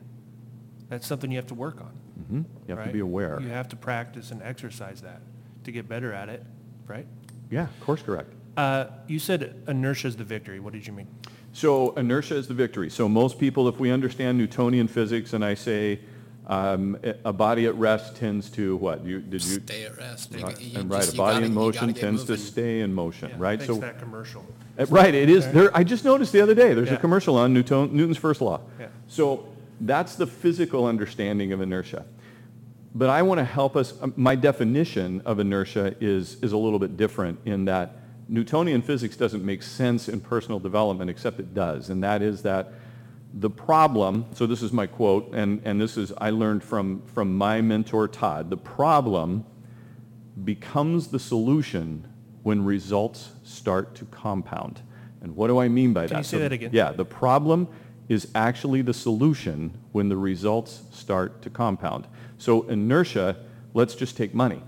that's 0.90 1.08
something 1.08 1.32
you 1.32 1.38
have 1.38 1.48
to 1.48 1.56
work 1.56 1.82
on. 1.82 1.94
Mm-hmm. 2.22 2.38
You 2.38 2.46
have 2.70 2.78
right? 2.80 2.88
to 2.88 2.94
be 2.94 3.00
aware. 3.00 3.40
You 3.42 3.50
have 3.50 3.70
to 3.70 3.76
practice 3.76 4.32
and 4.32 4.42
exercise 4.42 5.02
that 5.02 5.22
to 5.64 5.72
get 5.72 5.88
better 5.88 6.14
at 6.14 6.30
it, 6.30 6.44
right? 6.88 7.06
Yeah, 7.50 7.64
of 7.64 7.80
course 7.82 8.02
correct. 8.02 8.34
Uh, 8.60 8.88
you 9.08 9.20
said 9.20 9.56
inertia 9.70 10.06
is 10.10 10.18
the 10.18 10.24
victory. 10.26 10.60
What 10.60 10.74
did 10.74 10.86
you 10.86 10.92
mean? 10.92 11.08
So 11.54 11.92
inertia 11.96 12.36
is 12.36 12.50
the 12.50 12.54
victory. 12.54 12.90
So 12.90 13.08
most 13.08 13.40
people, 13.40 13.70
if 13.70 13.80
we 13.80 13.90
understand 13.90 14.38
Newtonian 14.38 14.90
physics, 14.90 15.32
and 15.32 15.46
I 15.46 15.54
say 15.54 16.02
um, 16.46 16.98
a 17.24 17.32
body 17.32 17.68
at 17.68 17.76
rest 17.76 18.18
tends 18.18 18.50
to 18.52 18.76
what? 18.76 19.06
You, 19.06 19.22
did 19.22 19.46
you? 19.46 19.62
Stay 19.62 19.86
at 19.86 19.96
rest. 19.98 20.34
Right, 20.34 20.60
You 20.60 20.78
and 20.78 20.92
just- 20.92 21.08
right, 21.08 21.14
a 21.14 21.18
body 21.18 21.34
gotta- 21.36 21.46
in 21.46 21.54
motion 21.54 21.80
gotta 21.84 21.94
get 21.94 22.02
tends 22.02 22.26
to 22.26 22.36
stay 22.36 22.82
in 22.82 22.94
motion, 22.94 23.30
Yeah, 23.30 23.36
right? 23.40 23.62
So, 23.62 23.76
that 23.76 23.98
commercial. 23.98 24.46
uh, 24.78 24.86
right, 24.90 25.16
it 25.16 25.30
is. 25.30 25.46
Okay. 25.46 25.54
There, 25.58 25.78
I 25.78 25.86
just 25.86 26.04
noticed 26.04 26.34
the 26.34 26.42
other 26.42 26.54
day. 26.56 26.74
There's 26.74 26.92
a 26.92 26.98
commercial 26.98 27.38
on 27.38 27.54
Newton, 27.54 27.96
Newton's 27.96 28.18
first 28.18 28.42
law. 28.42 28.60
Yeah. 28.78 28.88
So 29.08 29.48
that's 29.80 30.16
the 30.16 30.28
physical 30.28 30.86
understanding 30.86 31.54
of 31.54 31.62
inertia. 31.62 32.04
But 32.94 33.10
I 33.10 33.22
want 33.22 33.38
to 33.40 33.46
help 33.46 33.78
us. 33.78 33.94
um, 34.02 34.12
My 34.18 34.36
definition 34.36 35.22
of 35.24 35.40
inertia 35.40 35.96
is 36.02 36.36
is 36.44 36.52
a 36.52 36.58
little 36.58 36.80
bit 36.80 36.98
different 36.98 37.40
in 37.46 37.64
that 37.66 37.96
Newtonian 38.30 38.82
physics 38.84 39.18
doesn't 39.18 39.44
make 39.44 39.64
sense 39.64 40.08
in 40.08 40.22
personal 40.22 40.60
development, 40.60 41.10
except 41.10 41.40
it 41.40 41.54
does, 41.54 41.90
and 41.90 42.04
that 42.04 42.22
is 42.22 42.44
that 42.44 42.74
the 43.34 43.50
problem. 43.50 44.26
So 44.34 44.46
this 44.46 44.62
is 44.62 44.72
my 44.72 44.88
quote, 44.88 45.34
and 45.34 45.62
and 45.66 45.82
this 45.82 45.98
is 45.98 46.14
I 46.18 46.30
learned 46.30 46.64
from 46.64 47.02
from 47.08 47.36
my 47.36 47.60
mentor 47.62 48.08
Todd. 48.08 48.50
The 48.50 48.58
problem 48.58 49.46
becomes 50.44 51.08
the 51.08 51.20
solution 51.20 52.08
when 52.44 52.64
results 52.64 53.30
start 53.44 53.96
to 53.96 54.06
compound. 54.06 54.82
And 55.22 55.36
what 55.36 55.48
do 55.48 55.58
I 55.58 55.68
mean 55.68 55.92
by 55.92 56.04
that? 56.04 56.10
Can 56.10 56.18
you 56.20 56.24
say 56.24 56.38
So- 56.38 56.44
that 56.44 56.52
again? 56.52 56.70
Yeah, 56.72 56.92
the 56.92 57.06
problem 57.06 57.68
is 58.08 58.28
actually 58.34 58.82
the 58.82 58.94
solution 58.94 59.78
when 59.92 60.10
the 60.10 60.18
results 60.18 60.84
start 60.92 61.42
to 61.44 61.50
compound. 61.50 62.08
So 62.38 62.64
inertia, 62.64 63.36
let's 63.74 63.94
just 63.96 64.18
take 64.18 64.34
money. 64.34 64.62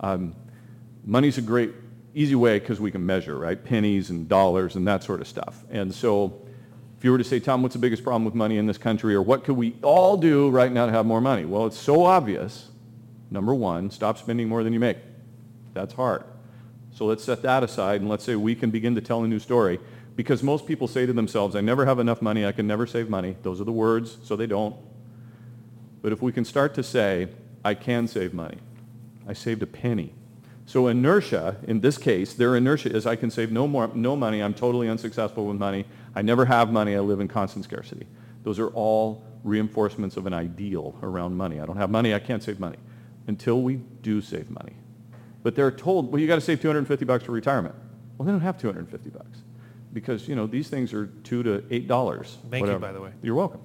Um, 0.00 0.34
money's 1.04 1.38
a 1.38 1.42
great, 1.42 1.72
easy 2.14 2.34
way 2.34 2.58
because 2.58 2.80
we 2.80 2.90
can 2.90 3.04
measure, 3.04 3.36
right? 3.36 3.62
Pennies 3.62 4.10
and 4.10 4.28
dollars 4.28 4.76
and 4.76 4.86
that 4.86 5.02
sort 5.02 5.20
of 5.20 5.28
stuff. 5.28 5.64
And 5.70 5.94
so 5.94 6.46
if 6.96 7.04
you 7.04 7.10
were 7.10 7.18
to 7.18 7.24
say, 7.24 7.40
Tom, 7.40 7.62
what's 7.62 7.74
the 7.74 7.80
biggest 7.80 8.04
problem 8.04 8.24
with 8.24 8.34
money 8.34 8.56
in 8.56 8.66
this 8.66 8.78
country, 8.78 9.14
or 9.14 9.22
what 9.22 9.44
could 9.44 9.56
we 9.56 9.76
all 9.82 10.16
do 10.16 10.48
right 10.48 10.72
now 10.72 10.86
to 10.86 10.92
have 10.92 11.04
more 11.04 11.20
money? 11.20 11.44
Well, 11.44 11.66
it's 11.66 11.78
so 11.78 12.04
obvious. 12.04 12.68
Number 13.30 13.54
one, 13.54 13.90
stop 13.90 14.16
spending 14.16 14.48
more 14.48 14.62
than 14.62 14.72
you 14.72 14.80
make. 14.80 14.98
That's 15.74 15.94
hard. 15.94 16.24
So 16.92 17.04
let's 17.06 17.24
set 17.24 17.42
that 17.42 17.64
aside 17.64 18.00
and 18.00 18.08
let's 18.08 18.24
say 18.24 18.36
we 18.36 18.54
can 18.54 18.70
begin 18.70 18.94
to 18.94 19.00
tell 19.00 19.24
a 19.24 19.28
new 19.28 19.40
story. 19.40 19.80
Because 20.14 20.44
most 20.44 20.66
people 20.66 20.86
say 20.86 21.06
to 21.06 21.12
themselves, 21.12 21.56
I 21.56 21.60
never 21.60 21.84
have 21.84 21.98
enough 21.98 22.22
money, 22.22 22.46
I 22.46 22.52
can 22.52 22.68
never 22.68 22.86
save 22.86 23.10
money. 23.10 23.36
Those 23.42 23.60
are 23.60 23.64
the 23.64 23.72
words, 23.72 24.16
so 24.22 24.36
they 24.36 24.46
don't. 24.46 24.76
But 26.00 26.12
if 26.12 26.22
we 26.22 26.30
can 26.30 26.44
start 26.44 26.74
to 26.74 26.84
say, 26.84 27.28
I 27.64 27.74
can 27.74 28.06
save 28.06 28.32
money. 28.32 28.58
I 29.26 29.32
saved 29.32 29.62
a 29.62 29.66
penny. 29.66 30.14
So 30.66 30.86
inertia, 30.86 31.56
in 31.66 31.80
this 31.80 31.98
case, 31.98 32.32
their 32.34 32.56
inertia 32.56 32.94
is 32.94 33.06
I 33.06 33.16
can 33.16 33.30
save 33.30 33.52
no 33.52 33.66
more, 33.66 33.90
no 33.94 34.16
money, 34.16 34.42
I'm 34.42 34.54
totally 34.54 34.88
unsuccessful 34.88 35.46
with 35.46 35.58
money, 35.58 35.84
I 36.14 36.22
never 36.22 36.46
have 36.46 36.72
money, 36.72 36.96
I 36.96 37.00
live 37.00 37.20
in 37.20 37.28
constant 37.28 37.64
scarcity. 37.64 38.06
Those 38.44 38.58
are 38.58 38.68
all 38.68 39.24
reinforcements 39.42 40.16
of 40.16 40.26
an 40.26 40.32
ideal 40.32 40.98
around 41.02 41.36
money. 41.36 41.60
I 41.60 41.66
don't 41.66 41.76
have 41.76 41.90
money, 41.90 42.14
I 42.14 42.18
can't 42.18 42.42
save 42.42 42.58
money. 42.58 42.78
Until 43.26 43.62
we 43.62 43.76
do 43.76 44.20
save 44.20 44.50
money. 44.50 44.74
But 45.42 45.54
they're 45.54 45.70
told, 45.70 46.10
well, 46.10 46.20
you 46.20 46.26
got 46.26 46.36
to 46.36 46.40
save 46.40 46.60
250 46.60 47.04
bucks 47.04 47.24
for 47.24 47.32
retirement. 47.32 47.74
Well, 48.16 48.26
they 48.26 48.32
don't 48.32 48.40
have 48.40 48.58
250 48.58 49.10
bucks 49.10 49.38
because, 49.92 50.28
you 50.28 50.34
know, 50.34 50.46
these 50.46 50.68
things 50.68 50.92
are 50.92 51.06
2 51.06 51.42
to 51.42 51.58
$8. 51.70 52.36
Thank 52.50 52.66
you, 52.66 52.78
by 52.78 52.92
the 52.92 53.00
way. 53.00 53.12
You're 53.22 53.34
welcome. 53.34 53.60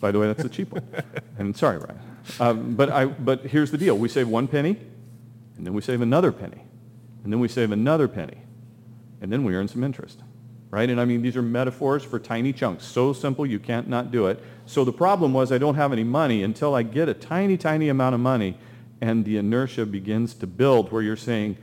By 0.00 0.10
the 0.10 0.18
way, 0.18 0.26
that's 0.26 0.42
the 0.42 0.48
cheap 0.48 0.72
one. 0.72 0.86
And 1.38 1.56
sorry, 1.56 1.78
Ryan. 1.78 1.98
Um, 2.40 2.74
but, 2.74 2.90
I, 2.90 3.06
but 3.06 3.46
here's 3.46 3.70
the 3.70 3.78
deal. 3.78 3.96
We 3.96 4.08
save 4.08 4.28
one 4.28 4.46
penny, 4.46 4.78
and 5.56 5.66
then 5.66 5.74
we 5.74 5.82
save 5.82 6.00
another 6.00 6.32
penny, 6.32 6.62
and 7.24 7.32
then 7.32 7.40
we 7.40 7.48
save 7.48 7.72
another 7.72 8.08
penny, 8.08 8.38
and 9.20 9.32
then 9.32 9.44
we 9.44 9.54
earn 9.54 9.68
some 9.68 9.84
interest. 9.84 10.22
Right? 10.70 10.88
And 10.88 10.98
I 10.98 11.04
mean, 11.04 11.20
these 11.20 11.36
are 11.36 11.42
metaphors 11.42 12.02
for 12.02 12.18
tiny 12.18 12.50
chunks. 12.50 12.86
So 12.86 13.12
simple, 13.12 13.44
you 13.44 13.58
can't 13.58 13.90
not 13.90 14.10
do 14.10 14.26
it. 14.28 14.42
So 14.64 14.84
the 14.84 14.92
problem 14.92 15.34
was 15.34 15.52
I 15.52 15.58
don't 15.58 15.74
have 15.74 15.92
any 15.92 16.02
money 16.02 16.42
until 16.42 16.74
I 16.74 16.82
get 16.82 17.10
a 17.10 17.14
tiny, 17.14 17.58
tiny 17.58 17.90
amount 17.90 18.14
of 18.14 18.22
money, 18.22 18.56
and 19.02 19.24
the 19.26 19.36
inertia 19.36 19.84
begins 19.84 20.32
to 20.34 20.46
build 20.46 20.90
where 20.90 21.02
you're 21.02 21.14
saying, 21.14 21.58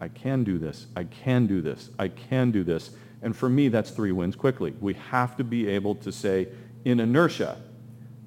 I 0.00 0.08
can 0.08 0.44
do 0.44 0.58
this, 0.58 0.86
I 0.96 1.04
can 1.04 1.46
do 1.46 1.60
this, 1.60 1.90
I 1.98 2.08
can 2.08 2.52
do 2.52 2.64
this. 2.64 2.90
And 3.20 3.36
for 3.36 3.48
me, 3.48 3.68
that's 3.68 3.90
three 3.90 4.12
wins 4.12 4.34
quickly. 4.36 4.72
We 4.80 4.94
have 5.10 5.36
to 5.36 5.44
be 5.44 5.68
able 5.68 5.94
to 5.96 6.10
say, 6.10 6.48
in 6.84 7.00
inertia, 7.00 7.58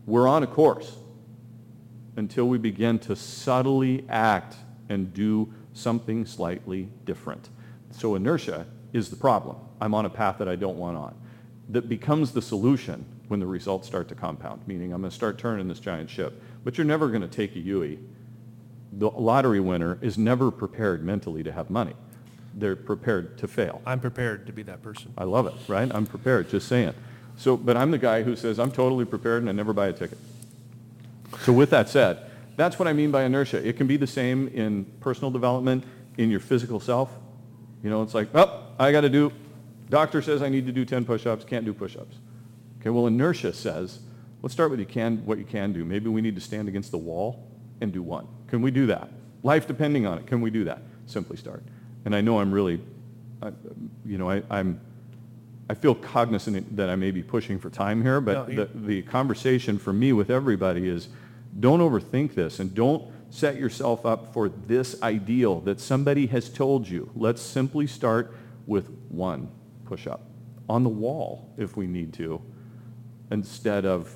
we're 0.05 0.27
on 0.27 0.43
a 0.43 0.47
course 0.47 0.97
until 2.15 2.47
we 2.47 2.57
begin 2.57 2.99
to 2.99 3.15
subtly 3.15 4.05
act 4.09 4.55
and 4.89 5.13
do 5.13 5.53
something 5.73 6.25
slightly 6.25 6.89
different. 7.05 7.49
So 7.91 8.15
inertia 8.15 8.65
is 8.93 9.09
the 9.09 9.15
problem. 9.15 9.57
I'm 9.79 9.93
on 9.93 10.05
a 10.05 10.09
path 10.09 10.37
that 10.39 10.47
I 10.47 10.55
don't 10.55 10.77
want 10.77 10.97
on. 10.97 11.15
That 11.69 11.89
becomes 11.89 12.31
the 12.31 12.41
solution 12.41 13.05
when 13.27 13.39
the 13.39 13.45
results 13.45 13.87
start 13.87 14.07
to 14.09 14.15
compound, 14.15 14.61
meaning 14.67 14.93
I'm 14.93 15.01
going 15.01 15.11
to 15.11 15.15
start 15.15 15.37
turning 15.37 15.67
this 15.67 15.79
giant 15.79 16.09
ship. 16.09 16.41
But 16.63 16.77
you're 16.77 16.85
never 16.85 17.09
going 17.09 17.21
to 17.21 17.27
take 17.27 17.55
a 17.55 17.59
Yui. 17.59 17.99
The 18.93 19.09
lottery 19.09 19.59
winner 19.59 19.97
is 20.01 20.17
never 20.17 20.49
prepared 20.49 21.03
mentally 21.03 21.43
to 21.43 21.51
have 21.51 21.69
money. 21.69 21.93
They're 22.53 22.75
prepared 22.75 23.37
to 23.39 23.47
fail. 23.47 23.81
I'm 23.85 23.99
prepared 23.99 24.47
to 24.47 24.53
be 24.53 24.63
that 24.63 24.81
person. 24.81 25.13
I 25.17 25.25
love 25.25 25.45
it, 25.45 25.53
right? 25.67 25.91
I'm 25.93 26.05
prepared, 26.05 26.49
just 26.49 26.67
saying. 26.67 26.93
So, 27.35 27.55
but 27.55 27.77
I'm 27.77 27.91
the 27.91 27.99
guy 27.99 28.23
who 28.23 28.35
says, 28.35 28.59
I'm 28.59 28.71
totally 28.71 29.05
prepared 29.05 29.43
and 29.43 29.49
I 29.49 29.51
never 29.51 29.73
buy 29.73 29.87
a 29.87 29.93
ticket. 29.93 30.17
So 31.41 31.53
with 31.53 31.69
that 31.69 31.89
said, 31.89 32.26
that's 32.57 32.77
what 32.77 32.87
I 32.87 32.93
mean 32.93 33.11
by 33.11 33.23
inertia. 33.23 33.65
It 33.65 33.77
can 33.77 33.87
be 33.87 33.95
the 33.97 34.07
same 34.07 34.49
in 34.49 34.83
personal 34.99 35.31
development, 35.31 35.85
in 36.17 36.29
your 36.29 36.39
physical 36.41 36.79
self. 36.79 37.11
You 37.83 37.89
know, 37.89 38.01
it's 38.01 38.13
like, 38.13 38.27
oh, 38.35 38.63
I 38.79 38.91
got 38.91 39.01
to 39.01 39.09
do, 39.09 39.31
doctor 39.89 40.21
says 40.21 40.41
I 40.41 40.49
need 40.49 40.65
to 40.65 40.71
do 40.73 40.83
10 40.83 41.05
push-ups, 41.05 41.45
can't 41.45 41.63
do 41.63 41.73
push-ups. 41.73 42.17
Okay, 42.81 42.89
well, 42.89 43.07
inertia 43.07 43.53
says, 43.53 43.99
let's 44.41 44.53
start 44.53 44.71
with 44.71 44.79
you 44.79 44.85
can, 44.85 45.23
what 45.25 45.37
you 45.37 45.45
can 45.45 45.71
do. 45.71 45.85
Maybe 45.85 46.09
we 46.09 46.19
need 46.21 46.35
to 46.35 46.41
stand 46.41 46.67
against 46.67 46.91
the 46.91 46.97
wall 46.97 47.47
and 47.79 47.93
do 47.93 48.01
one. 48.01 48.27
Can 48.47 48.61
we 48.61 48.71
do 48.71 48.87
that? 48.87 49.09
Life 49.43 49.67
depending 49.67 50.07
on 50.07 50.17
it, 50.17 50.25
can 50.25 50.41
we 50.41 50.49
do 50.49 50.63
that? 50.65 50.81
Simply 51.05 51.37
start. 51.37 51.63
And 52.05 52.15
I 52.15 52.21
know 52.21 52.39
I'm 52.39 52.51
really, 52.51 52.81
I, 53.41 53.51
you 54.05 54.17
know, 54.17 54.29
I, 54.31 54.41
I'm, 54.49 54.81
I 55.69 55.75
feel 55.75 55.93
cognizant 55.93 56.75
that 56.75 56.89
I 56.89 56.95
may 56.95 57.11
be 57.11 57.21
pushing 57.21 57.59
for 57.59 57.69
time 57.69 58.01
here, 58.01 58.19
but 58.19 58.33
No, 58.33 58.47
you- 58.47 58.55
the, 58.65 58.87
the 58.87 59.01
conversation 59.03 59.77
for 59.77 59.93
me 59.93 60.11
with 60.13 60.31
everybody 60.31 60.87
is 60.89 61.09
don't 61.59 61.79
overthink 61.79 62.33
this 62.33 62.59
and 62.59 62.73
don't 62.73 63.11
set 63.29 63.57
yourself 63.57 64.05
up 64.05 64.33
for 64.33 64.49
this 64.49 65.01
ideal 65.01 65.59
that 65.61 65.79
somebody 65.79 66.27
has 66.27 66.49
told 66.49 66.87
you. 66.87 67.09
Let's 67.15 67.41
simply 67.41 67.87
start 67.87 68.35
with 68.65 68.89
one 69.09 69.49
push-up 69.85 70.21
on 70.69 70.83
the 70.83 70.89
wall 70.89 71.49
if 71.57 71.77
we 71.77 71.87
need 71.87 72.13
to 72.13 72.41
instead 73.31 73.85
of, 73.85 74.13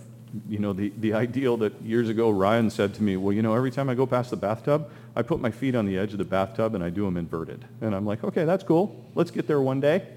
you 0.48 0.60
know, 0.60 0.74
the, 0.74 0.94
the 0.98 1.14
ideal 1.14 1.58
that 1.58 1.80
years 1.82 2.08
ago 2.10 2.30
Ryan 2.30 2.70
said 2.70 2.94
to 2.96 3.04
me, 3.04 3.18
well, 3.18 3.34
you 3.34 3.42
know, 3.42 3.54
every 3.54 3.72
time 3.72 3.90
I 3.90 3.96
go 3.96 4.06
past 4.06 4.30
the 4.30 4.38
bathtub, 4.38 4.90
I 5.16 5.22
put 5.22 5.42
my 5.42 5.52
feet 5.52 5.76
on 5.76 5.86
the 5.86 5.98
edge 5.98 6.14
of 6.14 6.18
the 6.18 6.26
bathtub 6.26 6.74
and 6.76 6.84
I 6.84 6.90
do 6.90 7.04
them 7.04 7.18
inverted. 7.18 7.66
And 7.82 7.94
I'm 7.94 8.06
like, 8.06 8.24
okay, 8.24 8.46
that's 8.46 8.64
cool. 8.64 9.06
Let's 9.14 9.32
get 9.32 9.48
there 9.48 9.62
one 9.62 9.82
day. 9.82 10.08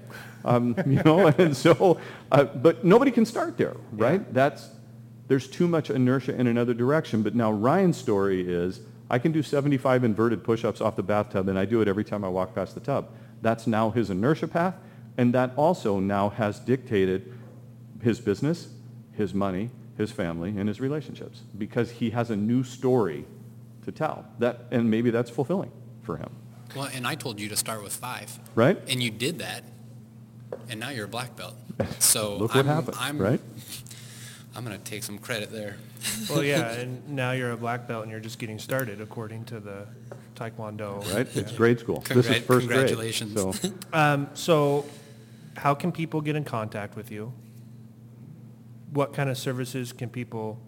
Um, 0.45 0.75
you 0.87 1.03
know, 1.03 1.27
and 1.27 1.55
so, 1.55 1.99
uh, 2.31 2.45
but 2.45 2.85
nobody 2.85 3.11
can 3.11 3.25
start 3.25 3.57
there, 3.57 3.75
right? 3.91 4.33
That's, 4.33 4.69
there's 5.27 5.47
too 5.47 5.67
much 5.67 5.89
inertia 5.89 6.35
in 6.35 6.47
another 6.47 6.73
direction. 6.73 7.23
But 7.23 7.35
now 7.35 7.51
Ryan's 7.51 7.97
story 7.97 8.47
is, 8.47 8.81
I 9.09 9.19
can 9.19 9.31
do 9.31 9.41
75 9.43 10.03
inverted 10.03 10.43
push-ups 10.43 10.81
off 10.81 10.95
the 10.95 11.03
bathtub, 11.03 11.47
and 11.47 11.57
I 11.57 11.65
do 11.65 11.81
it 11.81 11.87
every 11.87 12.03
time 12.03 12.23
I 12.23 12.27
walk 12.29 12.55
past 12.55 12.73
the 12.75 12.81
tub. 12.81 13.09
That's 13.41 13.67
now 13.67 13.89
his 13.91 14.09
inertia 14.09 14.47
path, 14.47 14.75
and 15.17 15.33
that 15.33 15.51
also 15.55 15.99
now 15.99 16.29
has 16.29 16.59
dictated 16.59 17.33
his 18.01 18.19
business, 18.19 18.69
his 19.13 19.33
money, 19.33 19.69
his 19.97 20.11
family, 20.11 20.49
and 20.57 20.67
his 20.67 20.81
relationships 20.81 21.41
because 21.57 21.89
he 21.91 22.09
has 22.11 22.29
a 22.29 22.35
new 22.35 22.63
story 22.63 23.25
to 23.85 23.91
tell. 23.91 24.25
That, 24.39 24.65
and 24.71 24.89
maybe 24.89 25.09
that's 25.11 25.29
fulfilling 25.29 25.71
for 26.01 26.17
him, 26.17 26.29
Well, 26.75 26.89
and 26.93 27.07
I 27.07 27.15
told 27.15 27.39
you 27.39 27.47
to 27.49 27.55
start 27.55 27.81
with 27.83 27.93
five, 27.95 28.37
right? 28.55 28.77
and 28.87 29.01
you 29.01 29.09
did 29.11 29.39
that, 29.39 29.63
and 30.69 30.79
now 30.79 30.89
you're 30.89 31.05
a 31.05 31.07
black 31.07 31.35
belt. 31.35 31.55
So 31.99 32.37
Look 32.37 32.55
what 32.55 32.65
I'm, 32.65 32.65
happened, 32.67 32.97
I'm, 32.99 33.17
right? 33.17 33.41
I'm 34.55 34.63
going 34.63 34.77
to 34.77 34.83
take 34.83 35.03
some 35.03 35.17
credit 35.17 35.51
there. 35.51 35.77
Well, 36.29 36.43
yeah, 36.43 36.71
and 36.79 37.09
now 37.09 37.31
you're 37.31 37.51
a 37.51 37.57
black 37.57 37.87
belt 37.87 38.03
and 38.03 38.11
you're 38.11 38.19
just 38.19 38.37
getting 38.39 38.59
started 38.59 39.01
according 39.01 39.45
to 39.45 39.59
the 39.59 39.87
Taekwondo. 40.35 41.01
Right? 41.13 41.27
It's 41.35 41.51
grade 41.51 41.79
school. 41.79 42.01
This 42.01 42.17
is 42.17 42.25
Congrat- 42.27 42.41
first 42.43 42.67
grade. 42.67 42.87
congratulations. 42.87 43.33
So, 43.33 43.53
Um, 43.93 44.29
so 44.35 44.85
how 45.57 45.73
can 45.73 45.91
people 45.91 46.21
get 46.21 46.35
in 46.35 46.43
contact 46.43 46.95
with 46.95 47.09
you? 47.11 47.33
What 48.91 49.13
kind 49.13 49.29
of 49.29 49.37
services 49.37 49.91
can 49.93 50.09
people 50.09 50.59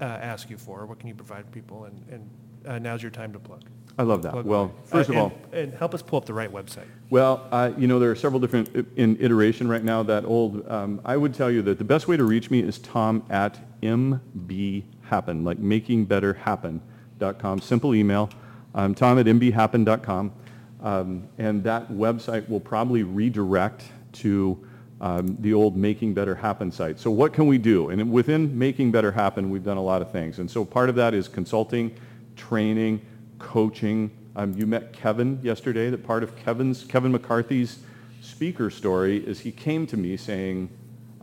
uh, 0.00 0.04
ask 0.04 0.50
you 0.50 0.58
for? 0.58 0.84
What 0.86 0.98
can 0.98 1.08
you 1.08 1.14
provide 1.14 1.50
people? 1.50 1.84
And, 1.84 2.04
and 2.10 2.30
uh, 2.66 2.78
now's 2.78 3.02
your 3.02 3.10
time 3.10 3.32
to 3.32 3.38
plug. 3.38 3.62
I 3.98 4.04
love 4.04 4.22
that. 4.22 4.32
Plug 4.32 4.46
Well, 4.46 4.62
away. 4.62 4.72
first 4.84 5.10
Uh, 5.10 5.12
of 5.12 5.18
all, 5.18 5.32
and- 5.52 5.60
And 5.60 5.74
help 5.74 5.92
us 5.92 6.02
pull 6.02 6.18
up 6.18 6.24
the 6.26 6.34
right 6.34 6.52
website. 6.52 6.84
Well, 7.10 7.42
uh, 7.50 7.70
you 7.76 7.88
know, 7.88 7.98
there 7.98 8.10
are 8.10 8.14
several 8.14 8.40
different 8.40 8.70
i- 8.76 8.84
in 8.96 9.16
iteration 9.20 9.66
right 9.68 9.82
now. 9.82 10.02
That 10.04 10.24
old, 10.24 10.62
um, 10.70 11.00
I 11.04 11.16
would 11.16 11.34
tell 11.34 11.50
you 11.50 11.62
that 11.62 11.78
the 11.78 11.84
best 11.84 12.06
way 12.06 12.16
to 12.16 12.24
reach 12.24 12.50
me 12.50 12.60
is 12.60 12.78
tom 12.78 13.22
at 13.28 13.58
mbhappen, 13.82 15.44
like 15.44 15.58
makingbetterhappen.com. 15.58 17.60
Simple 17.60 17.94
email. 17.94 18.30
Um, 18.74 18.94
tom 18.94 19.18
at 19.18 19.26
mbhappen.com. 19.26 20.32
Um, 20.80 21.24
and 21.38 21.64
that 21.64 21.90
website 21.92 22.48
will 22.48 22.60
probably 22.60 23.02
redirect 23.02 23.82
to 24.12 24.58
um, 25.00 25.36
the 25.40 25.54
old 25.54 25.76
Making 25.76 26.12
Better 26.12 26.34
Happen 26.34 26.72
site. 26.72 26.98
So 26.98 27.08
what 27.12 27.32
can 27.32 27.46
we 27.46 27.56
do? 27.56 27.90
And 27.90 28.10
within 28.10 28.58
Making 28.58 28.90
Better 28.90 29.12
Happen, 29.12 29.48
we've 29.48 29.62
done 29.62 29.76
a 29.76 29.82
lot 29.82 30.02
of 30.02 30.10
things. 30.10 30.40
And 30.40 30.50
so 30.50 30.64
part 30.64 30.88
of 30.88 30.96
that 30.96 31.14
is 31.14 31.28
consulting, 31.28 31.92
training, 32.34 33.00
coaching. 33.38 34.10
Um, 34.36 34.52
you 34.54 34.66
met 34.66 34.92
Kevin 34.92 35.40
yesterday. 35.42 35.90
That 35.90 36.04
part 36.04 36.22
of 36.22 36.36
Kevin's 36.36 36.84
Kevin 36.84 37.12
McCarthy's 37.12 37.78
speaker 38.20 38.70
story 38.70 39.18
is 39.18 39.40
he 39.40 39.52
came 39.52 39.86
to 39.88 39.96
me 39.96 40.16
saying, 40.16 40.70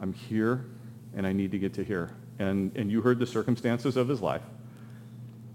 "I'm 0.01 0.13
here, 0.13 0.65
and 1.15 1.25
I 1.25 1.33
need 1.33 1.51
to 1.51 1.59
get 1.59 1.73
to 1.75 1.83
here." 1.83 2.11
And 2.39 2.75
and 2.75 2.91
you 2.91 3.01
heard 3.01 3.19
the 3.19 3.25
circumstances 3.25 3.97
of 3.97 4.07
his 4.07 4.21
life. 4.21 4.43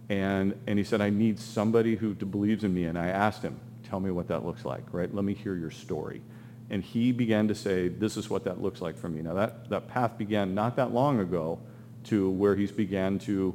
And 0.09 0.59
and 0.67 0.79
he 0.79 0.85
said, 0.85 1.01
"I 1.01 1.11
need 1.11 1.39
somebody 1.39 1.97
who 1.97 2.15
believes 2.15 2.65
in 2.65 2.75
me." 2.75 2.85
And 2.85 2.99
I 2.99 3.09
asked 3.09 3.43
him, 3.43 3.61
"Tell 3.83 4.01
me 4.01 4.11
what 4.11 4.29
that 4.29 4.45
looks 4.45 4.65
like, 4.65 4.85
right? 4.93 5.13
Let 5.15 5.25
me 5.25 5.35
hear 5.35 5.57
your 5.57 5.71
story." 5.71 6.23
And 6.71 6.85
he 6.85 7.13
began 7.13 7.49
to 7.49 7.55
say, 7.55 7.89
"This 7.89 8.17
is 8.17 8.31
what 8.31 8.45
that 8.45 8.63
looks 8.63 8.81
like 8.81 8.97
for 8.97 9.09
me." 9.09 9.23
Now 9.23 9.35
that 9.35 9.69
that 9.71 9.89
path 9.89 10.17
began 10.17 10.55
not 10.55 10.77
that 10.77 10.93
long 10.93 11.21
ago, 11.21 11.59
to 12.05 12.31
where 12.31 12.57
he's 12.57 12.73
began 12.73 13.19
to 13.21 13.55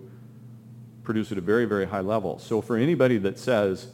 produce 1.06 1.32
at 1.32 1.38
a 1.38 1.42
very, 1.42 1.66
very 1.66 1.86
high 1.86 2.02
level. 2.02 2.40
So 2.40 2.62
for 2.62 2.76
anybody 2.76 3.18
that 3.20 3.40
says, 3.40 3.88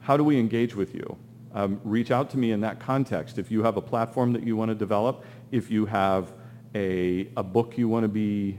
how 0.00 0.16
do 0.16 0.22
we 0.22 0.38
engage 0.38 0.76
with 0.76 0.94
you? 0.94 1.16
Um, 1.54 1.80
reach 1.82 2.10
out 2.10 2.30
to 2.30 2.38
me 2.38 2.52
in 2.52 2.60
that 2.60 2.78
context. 2.78 3.38
If 3.38 3.50
you 3.50 3.62
have 3.64 3.76
a 3.76 3.80
platform 3.80 4.32
that 4.34 4.44
you 4.44 4.54
want 4.54 4.68
to 4.68 4.74
develop, 4.74 5.24
if 5.50 5.70
you 5.70 5.86
have 5.86 6.32
a, 6.74 7.28
a 7.36 7.42
book 7.42 7.78
you 7.78 7.88
want 7.88 8.04
to 8.04 8.08
be 8.08 8.58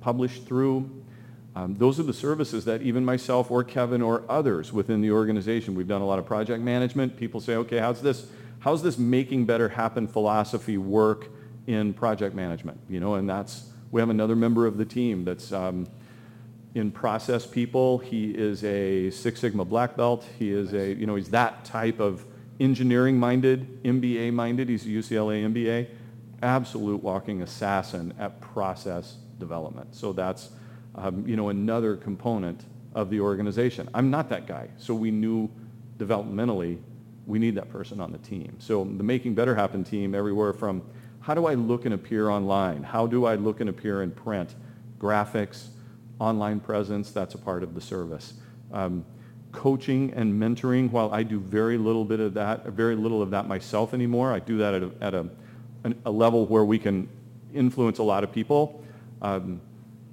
published 0.00 0.46
through, 0.46 1.02
um, 1.56 1.74
those 1.76 1.98
are 1.98 2.02
the 2.02 2.12
services 2.12 2.64
that 2.66 2.82
even 2.82 3.04
myself 3.04 3.50
or 3.50 3.64
Kevin 3.64 4.02
or 4.02 4.24
others 4.28 4.72
within 4.72 5.00
the 5.00 5.10
organization, 5.10 5.74
we've 5.74 5.88
done 5.88 6.02
a 6.02 6.06
lot 6.06 6.18
of 6.18 6.26
project 6.26 6.62
management. 6.62 7.16
People 7.16 7.40
say, 7.40 7.54
okay, 7.56 7.78
how's 7.78 8.02
this, 8.02 8.26
how's 8.58 8.82
this 8.82 8.98
making 8.98 9.46
better 9.46 9.68
happen 9.68 10.06
philosophy 10.06 10.78
work 10.78 11.28
in 11.66 11.94
project 11.94 12.34
management? 12.34 12.78
You 12.88 13.00
know, 13.00 13.14
and 13.14 13.28
that's, 13.28 13.70
we 13.90 14.00
have 14.00 14.10
another 14.10 14.36
member 14.36 14.66
of 14.66 14.76
the 14.76 14.84
team 14.84 15.24
that's, 15.24 15.52
um, 15.52 15.86
in 16.74 16.90
process 16.90 17.46
people. 17.46 17.98
He 17.98 18.30
is 18.30 18.64
a 18.64 19.10
Six 19.10 19.40
Sigma 19.40 19.64
black 19.64 19.96
belt. 19.96 20.26
He 20.38 20.50
is 20.50 20.72
a, 20.74 20.92
you 20.92 21.06
know, 21.06 21.14
he's 21.14 21.30
that 21.30 21.64
type 21.64 22.00
of 22.00 22.24
engineering 22.60 23.18
minded, 23.18 23.82
MBA 23.84 24.32
minded. 24.32 24.68
He's 24.68 24.84
a 24.84 24.88
UCLA 24.88 25.44
MBA. 25.44 25.88
Absolute 26.42 27.02
walking 27.02 27.42
assassin 27.42 28.12
at 28.18 28.40
process 28.40 29.16
development. 29.38 29.94
So 29.94 30.12
that's, 30.12 30.50
um, 30.96 31.26
you 31.26 31.36
know, 31.36 31.48
another 31.48 31.96
component 31.96 32.64
of 32.94 33.10
the 33.10 33.20
organization. 33.20 33.88
I'm 33.94 34.10
not 34.10 34.28
that 34.30 34.46
guy. 34.46 34.68
So 34.76 34.94
we 34.94 35.10
knew 35.10 35.50
developmentally 35.98 36.78
we 37.26 37.38
need 37.38 37.54
that 37.54 37.70
person 37.70 38.00
on 38.00 38.12
the 38.12 38.18
team. 38.18 38.56
So 38.58 38.84
the 38.84 39.02
Making 39.02 39.34
Better 39.34 39.54
Happen 39.54 39.84
team 39.84 40.14
everywhere 40.14 40.52
from 40.52 40.82
how 41.20 41.34
do 41.34 41.46
I 41.46 41.54
look 41.54 41.86
and 41.86 41.94
appear 41.94 42.28
online? 42.28 42.82
How 42.82 43.06
do 43.06 43.24
I 43.24 43.34
look 43.36 43.60
and 43.60 43.70
appear 43.70 44.02
in 44.02 44.10
print? 44.10 44.54
Graphics, 44.98 45.68
online 46.18 46.60
presence, 46.60 47.10
that's 47.10 47.34
a 47.34 47.38
part 47.38 47.62
of 47.62 47.74
the 47.74 47.80
service. 47.80 48.34
Um, 48.72 49.04
coaching 49.52 50.12
and 50.14 50.32
mentoring, 50.40 50.90
while 50.90 51.12
I 51.12 51.22
do 51.22 51.38
very 51.38 51.78
little 51.78 52.04
bit 52.04 52.20
of 52.20 52.34
that, 52.34 52.66
very 52.66 52.96
little 52.96 53.22
of 53.22 53.30
that 53.30 53.46
myself 53.46 53.94
anymore, 53.94 54.32
I 54.32 54.40
do 54.40 54.58
that 54.58 54.74
at 54.74 54.82
a, 54.82 54.90
at 55.00 55.14
a, 55.14 55.28
an- 55.84 56.00
a 56.04 56.10
level 56.10 56.46
where 56.46 56.64
we 56.64 56.78
can 56.78 57.08
influence 57.52 57.98
a 57.98 58.02
lot 58.02 58.24
of 58.24 58.32
people. 58.32 58.84
Um, 59.22 59.60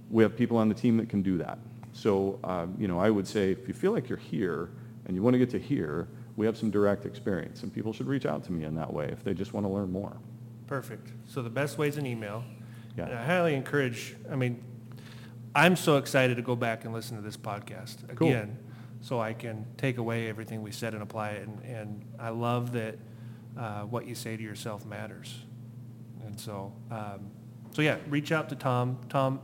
we 0.09 0.23
have 0.23 0.35
people 0.35 0.57
on 0.57 0.69
the 0.69 0.75
team 0.75 0.97
that 0.97 1.09
can 1.09 1.21
do 1.21 1.37
that. 1.39 1.57
So, 1.93 2.39
um, 2.43 2.75
you 2.79 2.87
know, 2.87 2.99
I 2.99 3.09
would 3.09 3.27
say 3.27 3.51
if 3.51 3.67
you 3.67 3.73
feel 3.73 3.91
like 3.91 4.09
you're 4.09 4.17
here 4.17 4.69
and 5.05 5.15
you 5.15 5.23
want 5.23 5.33
to 5.33 5.39
get 5.39 5.49
to 5.51 5.59
here, 5.59 6.07
we 6.37 6.45
have 6.45 6.57
some 6.57 6.71
direct 6.71 7.05
experience, 7.05 7.63
and 7.63 7.73
people 7.73 7.91
should 7.91 8.07
reach 8.07 8.25
out 8.25 8.43
to 8.45 8.51
me 8.51 8.63
in 8.63 8.75
that 8.75 8.91
way 8.91 9.05
if 9.05 9.23
they 9.23 9.33
just 9.33 9.53
want 9.53 9.65
to 9.65 9.71
learn 9.71 9.91
more. 9.91 10.15
Perfect. 10.67 11.11
So 11.27 11.41
the 11.41 11.49
best 11.49 11.77
way 11.77 11.87
is 11.89 11.97
an 11.97 12.05
email. 12.05 12.43
Yeah. 12.97 13.05
And 13.05 13.13
I 13.19 13.25
highly 13.25 13.55
encourage, 13.55 14.15
I 14.31 14.35
mean, 14.35 14.63
I'm 15.53 15.75
so 15.75 15.97
excited 15.97 16.37
to 16.37 16.41
go 16.43 16.55
back 16.55 16.85
and 16.85 16.93
listen 16.93 17.17
to 17.17 17.23
this 17.23 17.37
podcast 17.37 17.97
Cool. 18.15 18.29
again, 18.29 18.57
so 19.01 19.19
I 19.19 19.33
can 19.33 19.65
take 19.77 19.97
away 19.97 20.29
everything 20.29 20.61
we 20.61 20.71
said 20.71 20.93
and 20.93 21.03
apply 21.03 21.31
it. 21.31 21.47
And, 21.47 21.61
and 21.65 22.05
I 22.19 22.29
love 22.29 22.71
that 22.73 22.97
uh, 23.57 23.81
what 23.81 24.07
you 24.07 24.15
say 24.15 24.37
to 24.37 24.43
yourself 24.43 24.85
matters. 24.85 25.39
And 26.25 26.39
so, 26.39 26.71
um, 26.89 27.31
so 27.71 27.81
yeah, 27.81 27.97
reach 28.09 28.31
out 28.31 28.49
to 28.49 28.55
Tom. 28.55 28.97
Tom, 29.09 29.39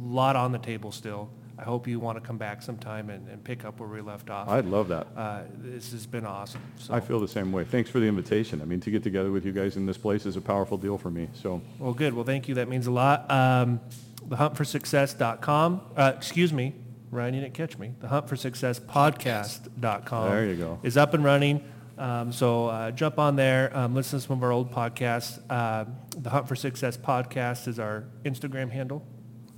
lot 0.00 0.34
on 0.36 0.50
the 0.52 0.58
table 0.58 0.90
still. 0.90 1.30
I 1.58 1.62
hope 1.62 1.86
you 1.88 1.98
want 1.98 2.18
to 2.18 2.26
come 2.26 2.36
back 2.36 2.60
sometime 2.60 3.08
and, 3.08 3.28
and 3.28 3.42
pick 3.42 3.64
up 3.64 3.80
where 3.80 3.88
we 3.88 4.02
left 4.02 4.28
off. 4.28 4.48
I'd 4.48 4.66
love 4.66 4.88
that. 4.88 5.06
Uh, 5.16 5.42
this 5.56 5.90
has 5.92 6.04
been 6.06 6.26
awesome. 6.26 6.60
So, 6.76 6.92
I 6.92 7.00
feel 7.00 7.18
the 7.18 7.28
same 7.28 7.50
way. 7.50 7.64
Thanks 7.64 7.88
for 7.88 7.98
the 7.98 8.06
invitation. 8.06 8.60
I 8.60 8.66
mean, 8.66 8.80
to 8.80 8.90
get 8.90 9.02
together 9.02 9.30
with 9.30 9.46
you 9.46 9.52
guys 9.52 9.76
in 9.76 9.86
this 9.86 9.96
place 9.96 10.26
is 10.26 10.36
a 10.36 10.40
powerful 10.42 10.76
deal 10.76 10.98
for 10.98 11.10
me. 11.10 11.28
So, 11.32 11.62
Well, 11.78 11.94
good. 11.94 12.12
Well, 12.12 12.24
thank 12.26 12.46
you. 12.46 12.56
That 12.56 12.68
means 12.68 12.86
a 12.88 12.90
lot. 12.90 13.30
Um, 13.30 13.80
thehuntforsuccess.com. 14.28 15.80
Uh, 15.96 16.12
excuse 16.16 16.52
me, 16.52 16.74
Ryan, 17.10 17.34
you 17.34 17.40
didn't 17.40 17.54
catch 17.54 17.78
me. 17.78 17.92
The 18.00 18.08
Hunt 18.08 18.28
for 18.28 18.36
Success 18.36 18.78
podcast.com. 18.80 20.30
There 20.30 20.46
you 20.46 20.56
go. 20.56 20.78
Is 20.82 20.96
up 20.96 21.14
and 21.14 21.24
running. 21.24 21.64
Um, 21.98 22.30
so 22.30 22.66
uh, 22.66 22.90
jump 22.90 23.18
on 23.18 23.36
there, 23.36 23.74
um, 23.74 23.94
listen 23.94 24.18
to 24.20 24.26
some 24.26 24.36
of 24.36 24.42
our 24.42 24.52
old 24.52 24.70
podcasts. 24.70 25.40
Uh, 25.48 25.86
the 26.18 26.28
Hunt 26.28 26.46
for 26.46 26.54
Success 26.54 26.96
podcast 26.98 27.68
is 27.68 27.78
our 27.78 28.04
Instagram 28.24 28.70
handle 28.70 29.02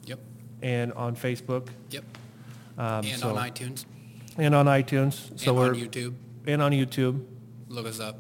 Yep, 0.05 0.21
and 0.63 0.93
on 0.93 1.17
Facebook 1.17 1.69
yep. 1.91 2.05
Um, 2.77 3.05
and 3.05 3.19
so- 3.19 3.35
on 3.35 3.51
iTunes, 3.51 3.87
and 4.37 4.55
on 4.55 4.67
iTunes. 4.67 5.37
So 5.41 5.51
and 5.51 5.59
we're 5.59 5.69
on 5.71 5.75
YouTube. 5.75 6.15
and 6.47 6.63
on 6.63 6.71
YouTube 6.71 7.25
Look 7.67 7.87
us 7.89 7.99
up. 7.99 8.17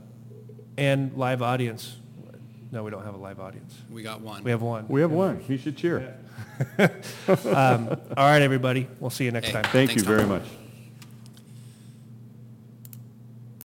and 0.76 1.16
live 1.16 1.40
audience. 1.40 1.97
No, 2.70 2.82
we 2.82 2.90
don't 2.90 3.04
have 3.04 3.14
a 3.14 3.18
live 3.18 3.40
audience. 3.40 3.74
We 3.90 4.02
got 4.02 4.20
one. 4.20 4.44
We 4.44 4.50
have 4.50 4.60
one. 4.62 4.86
we 4.88 5.00
have 5.00 5.10
one. 5.10 5.42
You 5.48 5.56
should 5.58 5.76
cheer. 5.76 6.16
Um, 7.28 7.88
all 8.16 8.26
right, 8.26 8.42
everybody. 8.42 8.88
We'll 9.00 9.10
see 9.10 9.24
you 9.24 9.30
next 9.30 9.46
Hey. 9.48 9.52
time. 9.52 9.62
Thank 9.64 9.90
Thanks, 9.90 9.94
you 9.96 10.02
Tom. 10.02 10.16
very 10.16 10.26
much. 10.28 10.42